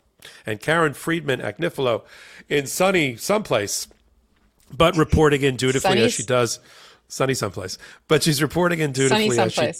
and 0.46 0.60
Karen 0.60 0.94
Friedman 0.94 1.40
Agnifilo 1.40 2.02
in 2.48 2.66
sunny 2.66 3.16
someplace, 3.16 3.88
but 4.72 4.96
reporting 4.96 5.42
in 5.42 5.56
dutifully 5.56 6.02
as 6.02 6.12
she 6.12 6.22
does 6.22 6.60
sunny 7.08 7.34
someplace. 7.34 7.76
But 8.08 8.22
she's 8.22 8.40
reporting 8.40 8.78
in 8.78 8.92
dutifully 8.92 9.38
as 9.38 9.52
she, 9.52 9.72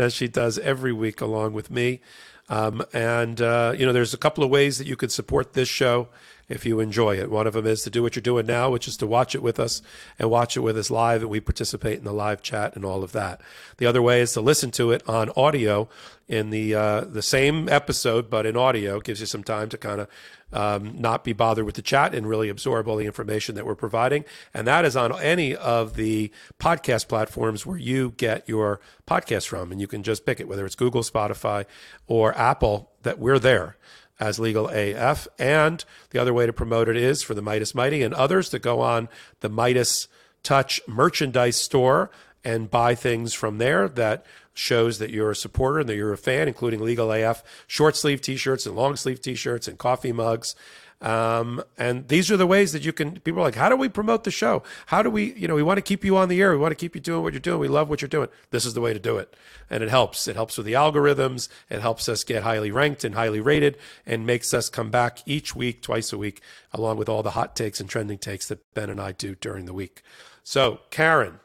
as 0.00 0.14
she 0.14 0.26
does 0.26 0.58
every 0.58 0.92
week 0.92 1.20
along 1.20 1.52
with 1.52 1.70
me. 1.70 2.00
Um, 2.48 2.82
and, 2.92 3.40
uh, 3.40 3.74
you 3.76 3.86
know, 3.86 3.92
there's 3.92 4.14
a 4.14 4.18
couple 4.18 4.42
of 4.42 4.50
ways 4.50 4.78
that 4.78 4.86
you 4.86 4.96
could 4.96 5.12
support 5.12 5.52
this 5.52 5.68
show 5.68 6.08
if 6.50 6.66
you 6.66 6.80
enjoy 6.80 7.16
it. 7.16 7.30
One 7.30 7.46
of 7.46 7.54
them 7.54 7.66
is 7.66 7.82
to 7.84 7.90
do 7.90 8.02
what 8.02 8.16
you're 8.16 8.20
doing 8.22 8.44
now, 8.44 8.70
which 8.70 8.88
is 8.88 8.96
to 8.98 9.06
watch 9.06 9.34
it 9.34 9.42
with 9.42 9.58
us 9.58 9.80
and 10.18 10.28
watch 10.28 10.56
it 10.56 10.60
with 10.60 10.76
us 10.76 10.90
live, 10.90 11.22
and 11.22 11.30
we 11.30 11.40
participate 11.40 11.98
in 11.98 12.04
the 12.04 12.12
live 12.12 12.42
chat 12.42 12.74
and 12.76 12.84
all 12.84 13.02
of 13.02 13.12
that. 13.12 13.40
The 13.78 13.86
other 13.86 14.02
way 14.02 14.20
is 14.20 14.32
to 14.32 14.40
listen 14.40 14.72
to 14.72 14.90
it 14.90 15.08
on 15.08 15.30
audio 15.36 15.88
in 16.28 16.50
the 16.50 16.74
uh, 16.74 17.00
the 17.02 17.22
same 17.22 17.68
episode, 17.68 18.28
but 18.28 18.46
in 18.46 18.56
audio. 18.56 18.98
It 18.98 19.04
gives 19.04 19.20
you 19.20 19.26
some 19.26 19.44
time 19.44 19.68
to 19.70 19.78
kind 19.78 20.00
of 20.00 20.08
um, 20.52 21.00
not 21.00 21.22
be 21.22 21.32
bothered 21.32 21.64
with 21.64 21.76
the 21.76 21.82
chat 21.82 22.14
and 22.14 22.28
really 22.28 22.48
absorb 22.48 22.88
all 22.88 22.96
the 22.96 23.06
information 23.06 23.54
that 23.54 23.64
we're 23.64 23.76
providing. 23.76 24.24
And 24.52 24.66
that 24.66 24.84
is 24.84 24.96
on 24.96 25.18
any 25.20 25.54
of 25.54 25.94
the 25.94 26.32
podcast 26.58 27.06
platforms 27.08 27.64
where 27.64 27.78
you 27.78 28.12
get 28.16 28.48
your 28.48 28.80
podcast 29.06 29.46
from. 29.46 29.70
And 29.70 29.80
you 29.80 29.86
can 29.86 30.02
just 30.02 30.26
pick 30.26 30.40
it, 30.40 30.48
whether 30.48 30.66
it's 30.66 30.74
Google, 30.74 31.02
Spotify, 31.02 31.64
or 32.08 32.36
Apple, 32.36 32.90
that 33.02 33.20
we're 33.20 33.38
there 33.38 33.76
as 34.20 34.38
Legal 34.38 34.68
AF. 34.68 35.26
And 35.38 35.84
the 36.10 36.20
other 36.20 36.34
way 36.34 36.46
to 36.46 36.52
promote 36.52 36.88
it 36.88 36.96
is 36.96 37.22
for 37.22 37.34
the 37.34 37.42
Midas 37.42 37.74
Mighty 37.74 38.02
and 38.02 38.14
others 38.14 38.50
to 38.50 38.58
go 38.58 38.80
on 38.80 39.08
the 39.40 39.48
Midas 39.48 40.06
Touch 40.42 40.80
merchandise 40.86 41.56
store 41.56 42.10
and 42.44 42.70
buy 42.70 42.94
things 42.94 43.34
from 43.34 43.58
there 43.58 43.88
that 43.88 44.24
shows 44.54 44.98
that 44.98 45.10
you're 45.10 45.30
a 45.30 45.36
supporter 45.36 45.80
and 45.80 45.88
that 45.88 45.96
you're 45.96 46.12
a 46.12 46.18
fan, 46.18 46.48
including 46.48 46.80
Legal 46.80 47.12
AF 47.12 47.42
short 47.66 47.96
sleeve 47.96 48.20
t-shirts 48.20 48.66
and 48.66 48.76
long 48.76 48.96
sleeve 48.96 49.20
t-shirts 49.20 49.68
and 49.68 49.78
coffee 49.78 50.12
mugs. 50.12 50.54
Um, 51.00 51.62
and 51.78 52.06
these 52.08 52.30
are 52.30 52.36
the 52.36 52.46
ways 52.46 52.72
that 52.72 52.84
you 52.84 52.92
can, 52.92 53.20
people 53.20 53.40
are 53.40 53.44
like, 53.44 53.54
how 53.54 53.70
do 53.70 53.76
we 53.76 53.88
promote 53.88 54.24
the 54.24 54.30
show? 54.30 54.62
How 54.86 55.02
do 55.02 55.08
we, 55.08 55.32
you 55.32 55.48
know, 55.48 55.54
we 55.54 55.62
want 55.62 55.78
to 55.78 55.82
keep 55.82 56.04
you 56.04 56.16
on 56.16 56.28
the 56.28 56.40
air. 56.42 56.50
We 56.52 56.58
want 56.58 56.72
to 56.72 56.76
keep 56.76 56.94
you 56.94 57.00
doing 57.00 57.22
what 57.22 57.32
you're 57.32 57.40
doing. 57.40 57.58
We 57.58 57.68
love 57.68 57.88
what 57.88 58.02
you're 58.02 58.08
doing. 58.08 58.28
This 58.50 58.66
is 58.66 58.74
the 58.74 58.82
way 58.82 58.92
to 58.92 58.98
do 58.98 59.16
it. 59.16 59.34
And 59.70 59.82
it 59.82 59.88
helps. 59.88 60.28
It 60.28 60.36
helps 60.36 60.58
with 60.58 60.66
the 60.66 60.74
algorithms. 60.74 61.48
It 61.70 61.80
helps 61.80 62.08
us 62.08 62.22
get 62.22 62.42
highly 62.42 62.70
ranked 62.70 63.02
and 63.02 63.14
highly 63.14 63.40
rated 63.40 63.78
and 64.04 64.26
makes 64.26 64.52
us 64.52 64.68
come 64.68 64.90
back 64.90 65.20
each 65.24 65.56
week, 65.56 65.80
twice 65.80 66.12
a 66.12 66.18
week, 66.18 66.42
along 66.72 66.98
with 66.98 67.08
all 67.08 67.22
the 67.22 67.30
hot 67.30 67.56
takes 67.56 67.80
and 67.80 67.88
trending 67.88 68.18
takes 68.18 68.48
that 68.48 68.74
Ben 68.74 68.90
and 68.90 69.00
I 69.00 69.12
do 69.12 69.34
during 69.34 69.64
the 69.64 69.74
week. 69.74 70.02
So, 70.42 70.80
Karen, 70.90 71.40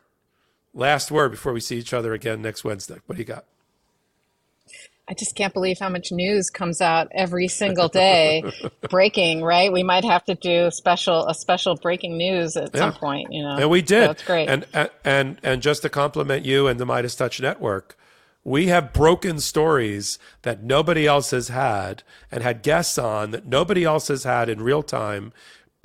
last 0.74 1.12
word 1.12 1.32
before 1.32 1.54
we 1.54 1.62
see 1.62 1.78
each 1.78 1.94
other 1.94 2.14
again 2.14 2.42
next 2.42 2.66
Wednesday. 2.66 2.98
What 3.06 3.16
do 3.16 3.22
you 3.22 3.26
got? 3.26 3.46
I 5.08 5.14
just 5.14 5.36
can't 5.36 5.54
believe 5.54 5.78
how 5.80 5.90
much 5.90 6.12
news 6.12 6.50
comes 6.50 6.82
out 6.82 7.10
every 7.12 7.48
single 7.48 7.88
day, 7.88 8.44
breaking. 8.90 9.44
Right? 9.44 9.72
We 9.72 9.84
might 9.84 10.04
have 10.04 10.24
to 10.26 10.36
do 10.36 10.72
special 10.72 11.28
a 11.28 11.36
special 11.36 11.76
breaking 11.76 12.18
news 12.18 12.58
at 12.58 12.72
yeah. 12.74 12.80
some 12.80 12.94
point. 12.94 13.32
You 13.32 13.44
know, 13.44 13.58
and 13.58 13.70
we 13.70 13.82
did. 13.82 14.10
That's 14.10 14.24
so 14.24 14.28
great. 14.28 14.50
And 14.50 14.66
and 15.04 15.38
and 15.44 15.62
just 15.62 15.84
to 15.84 15.90
compliment 15.90 16.46
you 16.46 16.68
and 16.68 16.80
the 16.80 16.86
Midas 16.86 17.16
Touch 17.16 17.40
Network, 17.40 17.98
we 18.44 18.68
have 18.68 18.94
broken 18.94 19.40
stories 19.40 20.18
that 20.42 20.64
nobody 20.64 21.06
else 21.06 21.32
has 21.32 21.50
had, 21.50 22.02
and 22.32 22.42
had 22.42 22.64
guests 22.64 22.98
on 22.98 23.32
that 23.32 23.46
nobody 23.46 23.84
else 23.84 24.08
has 24.08 24.24
had 24.24 24.50
in 24.50 24.62
real 24.62 24.82
time, 24.82 25.34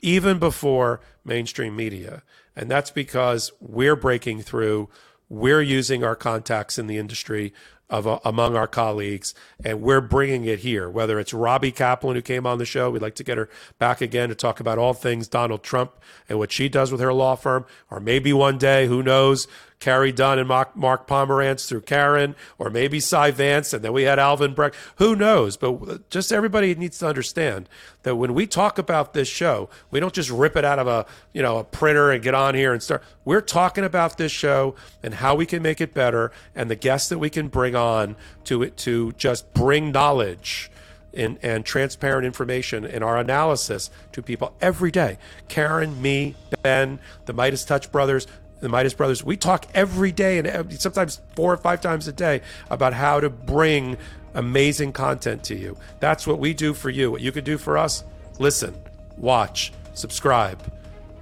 even 0.02 0.38
before 0.38 1.00
mainstream 1.24 1.76
media. 1.76 2.22
And 2.56 2.70
that's 2.70 2.90
because 2.90 3.52
we're 3.60 3.96
breaking 3.96 4.42
through. 4.42 4.88
We're 5.28 5.62
using 5.62 6.02
our 6.02 6.16
contacts 6.16 6.78
in 6.78 6.86
the 6.86 6.98
industry 6.98 7.52
of 7.90 8.06
uh, 8.06 8.20
among 8.24 8.56
our 8.56 8.66
colleagues, 8.66 9.34
and 9.64 9.82
we're 9.82 10.00
bringing 10.00 10.44
it 10.44 10.60
here. 10.60 10.88
Whether 10.88 11.18
it's 11.18 11.34
Robbie 11.34 11.72
Kaplan 11.72 12.14
who 12.16 12.22
came 12.22 12.46
on 12.46 12.58
the 12.58 12.64
show, 12.64 12.90
we'd 12.90 13.02
like 13.02 13.16
to 13.16 13.24
get 13.24 13.36
her 13.36 13.50
back 13.78 14.00
again 14.00 14.28
to 14.28 14.34
talk 14.34 14.60
about 14.60 14.78
all 14.78 14.94
things 14.94 15.28
Donald 15.28 15.62
Trump 15.62 15.92
and 16.28 16.38
what 16.38 16.52
she 16.52 16.68
does 16.68 16.92
with 16.92 17.00
her 17.00 17.12
law 17.12 17.34
firm, 17.34 17.66
or 17.90 18.00
maybe 18.00 18.32
one 18.32 18.56
day, 18.56 18.86
who 18.86 19.02
knows, 19.02 19.48
Carey 19.80 20.12
Dunn 20.12 20.38
and 20.38 20.46
Mark, 20.46 20.76
Mark 20.76 21.08
Pomerantz 21.08 21.66
through 21.66 21.80
Karen, 21.80 22.36
or 22.58 22.68
maybe 22.68 23.00
Cy 23.00 23.30
Vance, 23.30 23.72
and 23.72 23.82
then 23.82 23.94
we 23.94 24.02
had 24.02 24.18
Alvin 24.18 24.52
Bragg. 24.52 24.74
Who 24.96 25.16
knows? 25.16 25.56
But 25.56 26.10
just 26.10 26.30
everybody 26.32 26.74
needs 26.74 26.98
to 26.98 27.08
understand 27.08 27.66
that 28.02 28.16
when 28.16 28.34
we 28.34 28.46
talk 28.46 28.76
about 28.78 29.14
this 29.14 29.26
show, 29.26 29.70
we 29.90 29.98
don't 29.98 30.12
just 30.12 30.30
rip 30.30 30.54
it 30.54 30.66
out 30.66 30.78
of 30.78 30.86
a 30.86 31.06
you 31.32 31.40
know 31.40 31.56
a 31.56 31.64
printer 31.64 32.10
and 32.10 32.22
get 32.22 32.34
on 32.34 32.54
here 32.54 32.74
and 32.74 32.82
start. 32.82 33.02
We're 33.24 33.40
talking 33.40 33.82
about 33.82 34.18
this 34.18 34.32
show 34.32 34.74
and 35.02 35.14
how 35.14 35.34
we 35.34 35.46
can 35.46 35.62
make 35.62 35.80
it 35.80 35.94
better, 35.94 36.30
and 36.54 36.70
the 36.70 36.76
guests 36.76 37.08
that 37.08 37.18
we 37.18 37.30
can 37.30 37.48
bring 37.48 37.74
on 37.74 38.16
to 38.44 38.62
it 38.62 38.76
to 38.78 39.12
just 39.12 39.52
bring 39.54 39.92
knowledge. 39.92 40.70
And, 41.12 41.40
and 41.42 41.64
transparent 41.66 42.24
information 42.24 42.84
in 42.84 43.02
our 43.02 43.18
analysis 43.18 43.90
to 44.12 44.22
people 44.22 44.54
every 44.60 44.92
day. 44.92 45.18
Karen, 45.48 46.00
me, 46.00 46.36
Ben, 46.62 47.00
the 47.26 47.32
Midas 47.32 47.64
Touch 47.64 47.90
brothers, 47.90 48.28
the 48.60 48.68
Midas 48.68 48.94
Brothers, 48.94 49.24
we 49.24 49.36
talk 49.36 49.66
every 49.74 50.12
day 50.12 50.38
and 50.38 50.80
sometimes 50.80 51.20
four 51.34 51.52
or 51.52 51.56
five 51.56 51.80
times 51.80 52.06
a 52.08 52.12
day 52.12 52.42
about 52.70 52.92
how 52.92 53.20
to 53.20 53.30
bring 53.30 53.96
amazing 54.34 54.92
content 54.92 55.42
to 55.44 55.56
you. 55.56 55.76
That's 55.98 56.26
what 56.26 56.38
we 56.38 56.54
do 56.54 56.74
for 56.74 56.90
you. 56.90 57.10
What 57.10 57.20
you 57.20 57.32
can 57.32 57.44
do 57.44 57.58
for 57.58 57.76
us, 57.76 58.04
listen, 58.38 58.74
watch, 59.16 59.72
subscribe, 59.94 60.60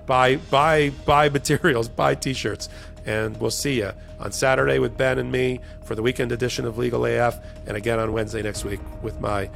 buy 0.06 0.36
buy 0.36 0.90
buy 1.04 1.28
materials, 1.38 1.88
buy 1.88 2.14
t-shirts, 2.14 2.68
and 3.06 3.38
we'll 3.40 3.50
see 3.50 3.78
you 3.78 3.92
on 4.20 4.32
Saturday 4.32 4.78
with 4.78 4.96
Ben 4.96 5.18
and 5.18 5.30
me 5.30 5.60
for 5.84 5.94
the 5.94 6.02
weekend 6.02 6.32
edition 6.32 6.64
of 6.64 6.76
Legal 6.76 7.06
AF 7.06 7.38
and 7.66 7.76
again 7.76 7.98
on 7.98 8.12
Wednesday 8.12 8.42
next 8.42 8.64
week 8.64 8.80
with 9.02 9.20
my 9.20 9.48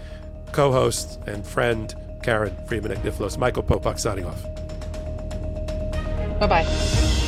co-host 0.53 1.19
and 1.27 1.47
friend 1.47 1.95
Karen 2.23 2.57
Friedman 2.67 2.93
Agnifilo's. 2.93 3.37
Michael 3.37 3.63
Popok 3.63 3.99
signing 3.99 4.25
off. 4.25 4.43
Bye-bye. 6.39 7.22